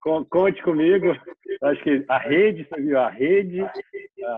Conte 0.00 0.62
comigo. 0.62 1.14
Acho 1.62 1.82
que 1.82 2.04
a 2.08 2.18
rede, 2.18 2.66
você 2.66 2.80
viu, 2.80 2.98
a 2.98 3.10
rede, 3.10 3.60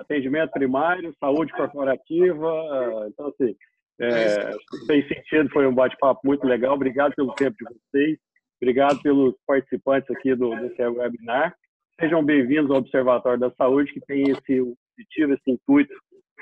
atendimento 0.01 0.51
primário, 0.51 1.15
saúde 1.21 1.53
corporativa. 1.53 3.09
Então, 3.09 3.29
assim, 3.29 3.57
é, 4.01 4.51
fez 4.87 5.07
sentido, 5.07 5.51
foi 5.51 5.67
um 5.67 5.75
bate-papo 5.75 6.21
muito 6.25 6.45
legal. 6.47 6.75
Obrigado 6.75 7.15
pelo 7.15 7.33
tempo 7.35 7.57
de 7.59 7.75
vocês. 7.75 8.19
Obrigado 8.61 9.01
pelos 9.03 9.35
participantes 9.47 10.11
aqui 10.11 10.35
do, 10.35 10.51
desse 10.57 10.83
webinar. 10.83 11.55
Sejam 12.01 12.25
bem-vindos 12.25 12.71
ao 12.71 12.79
Observatório 12.79 13.39
da 13.39 13.51
Saúde, 13.53 13.93
que 13.93 14.01
tem 14.01 14.23
esse 14.23 14.61
objetivo, 14.61 15.35
esse 15.35 15.51
intuito 15.51 15.95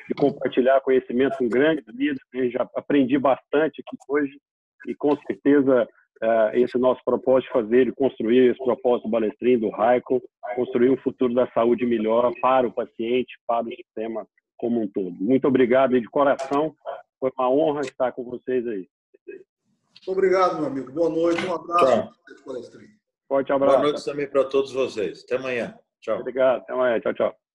de 0.09 0.15
compartilhar 0.15 0.81
conhecimento 0.81 1.37
com 1.37 1.49
grandes 1.49 1.85
líderes. 1.89 2.21
Eu 2.33 2.51
já 2.51 2.69
aprendi 2.75 3.19
bastante 3.19 3.83
aqui 3.83 3.97
hoje 4.09 4.39
e, 4.87 4.95
com 4.95 5.15
certeza, 5.27 5.87
esse 6.53 6.77
nosso 6.79 7.01
propósito 7.05 7.49
de 7.49 7.53
fazer 7.53 7.89
e 7.89 7.93
construir 7.93 8.51
esse 8.51 8.63
propósito 8.63 9.05
do 9.05 9.11
Balestrin, 9.11 9.59
do 9.59 9.71
Raico, 9.71 10.23
construir 10.55 10.91
um 10.91 10.97
futuro 10.99 11.33
da 11.33 11.51
saúde 11.53 11.87
melhor 11.87 12.33
para 12.41 12.67
o 12.67 12.73
paciente, 12.73 13.39
para 13.47 13.67
o 13.67 13.71
sistema 13.71 14.27
como 14.57 14.83
um 14.83 14.89
todo. 14.89 15.13
Muito 15.13 15.49
obrigado 15.49 15.99
de 15.99 16.07
coração. 16.09 16.75
Foi 17.19 17.31
uma 17.39 17.51
honra 17.51 17.81
estar 17.81 18.13
com 18.13 18.25
vocês 18.25 18.67
aí. 18.67 18.87
Muito 19.27 20.13
obrigado, 20.13 20.57
meu 20.57 20.67
amigo. 20.67 20.93
Boa 20.93 21.11
noite. 21.11 21.47
Um 21.47 21.55
abraço. 21.55 22.11
Forte 23.29 23.53
abraço. 23.53 23.77
Boa 23.77 23.91
noite 23.91 24.05
também 24.05 24.29
para 24.29 24.45
todos 24.45 24.73
vocês. 24.73 25.25
Até 25.25 25.37
amanhã. 25.37 25.75
Tchau. 26.01 26.19
Obrigado. 26.19 26.63
Até 26.63 26.73
amanhã. 26.73 27.01
Tchau, 27.01 27.15
tchau. 27.15 27.50